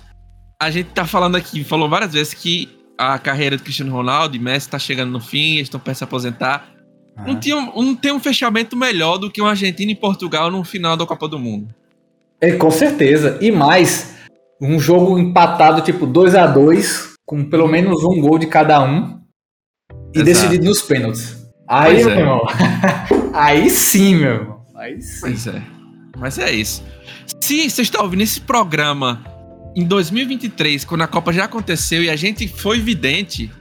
a 0.62 0.70
gente 0.70 0.88
tá 0.90 1.06
falando 1.06 1.36
aqui, 1.38 1.64
falou 1.64 1.88
várias 1.90 2.12
vezes 2.14 2.34
que 2.34 2.70
a 2.98 3.18
carreira 3.18 3.56
de 3.56 3.64
Cristiano 3.64 3.92
Ronaldo 3.92 4.36
e 4.36 4.40
Messi 4.40 4.68
tá 4.70 4.78
chegando 4.78 5.12
no 5.12 5.20
fim, 5.22 5.54
eles 5.56 5.64
estão 5.68 5.80
perto 5.80 5.94
de 5.96 5.98
se 6.00 6.04
aposentar. 6.04 6.70
Não, 7.26 7.40
tinha, 7.40 7.56
um- 7.56 7.82
não 7.84 7.96
tem 7.96 8.12
um 8.12 8.20
fechamento 8.20 8.76
melhor 8.78 9.18
do 9.18 9.32
que 9.32 9.42
uma 9.42 9.52
Argentina 9.52 9.92
e 9.92 9.96
Portugal 9.96 10.52
no 10.52 10.64
final 10.64 10.96
da 10.98 11.06
Copa 11.06 11.28
do 11.28 11.40
Mundo. 11.40 11.74
É, 12.42 12.52
com 12.54 12.70
certeza. 12.72 13.38
E 13.42 13.52
mais, 13.52 14.16
um 14.62 14.80
jogo 14.80 15.18
empatado, 15.18 15.82
tipo 15.82 16.06
2 16.06 16.36
a 16.36 16.46
2 16.48 17.10
com 17.26 17.46
pelo 17.46 17.68
menos 17.68 18.04
um 18.04 18.20
gol 18.20 18.40
de 18.40 18.48
cada 18.48 18.82
um. 18.84 19.20
E 20.14 20.20
Exato. 20.20 20.26
decidido 20.26 20.66
nos 20.66 20.82
pênaltis. 20.82 21.38
Aí, 21.68 21.94
Pois 21.94 22.06
meu 22.08 22.16
é. 22.16 22.20
irmão. 22.20 22.42
Aí 23.34 23.70
sim, 23.70 24.16
meu 24.16 24.32
irmão. 24.34 24.62
Aí 24.76 25.00
sim. 25.02 25.20
Pois 25.22 25.46
é. 25.48 25.62
Mas 26.18 26.40
é 26.40 26.52
isso. 26.52 26.84
Se 27.40 27.70
você 27.70 27.84
está 27.84 28.02
ouvindo 28.02 28.22
esse 28.22 28.42
programa 28.42 29.24
em 29.76 29.86
2023, 29.86 30.84
quando 30.84 31.04
a 31.04 31.08
Copa 31.08 31.32
já 31.32 31.46
aconteceu 31.46 32.02
e 32.04 32.10
a 32.10 32.16
gente 32.16 32.48
foi 32.48 32.80
vidente, 32.80 33.52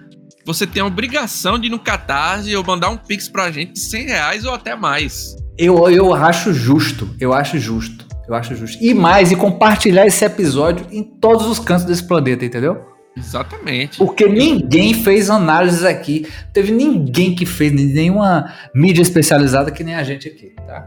você 0.47 0.67
tem 0.67 0.83
a 0.83 0.87
obrigação 0.87 1.59
de 1.59 1.67
ir 1.67 1.71
no 1.71 1.79
Catarse 1.79 2.57
ou 2.57 2.65
mandar 2.65 2.89
um 2.89 2.97
pix 2.97 3.29
pra 3.29 3.51
gente 3.51 3.75
de 3.75 3.81
100 3.81 4.07
reais 4.07 4.45
ou 4.47 4.55
até 4.55 4.75
mais. 4.75 5.37
Eu, 5.59 5.91
eu 5.91 6.15
acho 6.15 6.55
justo. 6.55 7.15
Eu 7.21 7.35
acho 7.35 7.59
justo. 7.59 8.08
Eu 8.29 8.35
acho 8.35 8.55
justo. 8.55 8.83
E 8.85 8.93
mais, 8.93 9.33
e 9.33 9.37
compartilhar 9.37 10.07
esse 10.07 10.25
episódio 10.25 10.87
em 10.91 11.03
todos 11.03 11.47
os 11.47 11.59
cantos 11.59 11.85
desse 11.85 12.05
planeta, 12.05 12.45
entendeu? 12.45 12.85
Exatamente. 13.17 13.99
Porque 13.99 14.29
ninguém 14.29 14.95
fez 14.95 15.31
análises 15.31 15.83
aqui. 15.83 16.29
Teve 16.53 16.71
ninguém 16.71 17.35
que 17.35 17.47
fez, 17.47 17.73
nenhuma 17.73 18.55
mídia 18.75 19.03
especializada 19.03 19.71
que 19.71 19.83
nem 19.83 19.95
a 19.95 20.03
gente 20.05 20.29
aqui, 20.29 20.55
tá? 20.67 20.87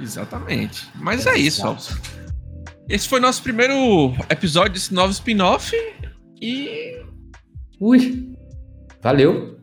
Exatamente. 0.00 0.88
Mas 0.94 1.26
é 1.26 1.36
isso, 1.36 1.66
Alves. 1.66 1.94
Esse 2.88 3.06
foi 3.06 3.20
nosso 3.20 3.42
primeiro 3.42 4.14
episódio 4.30 4.72
desse 4.72 4.94
novo 4.94 5.12
spin-off. 5.12 5.76
E 6.40 6.98
Ui. 7.80 8.34
Valeu. 9.00 9.60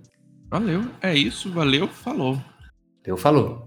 valeu. 0.50 0.86
É 1.02 1.14
isso. 1.14 1.52
Valeu. 1.52 1.88
Falou. 1.88 2.40
Deu 3.04 3.18
falou. 3.18 3.65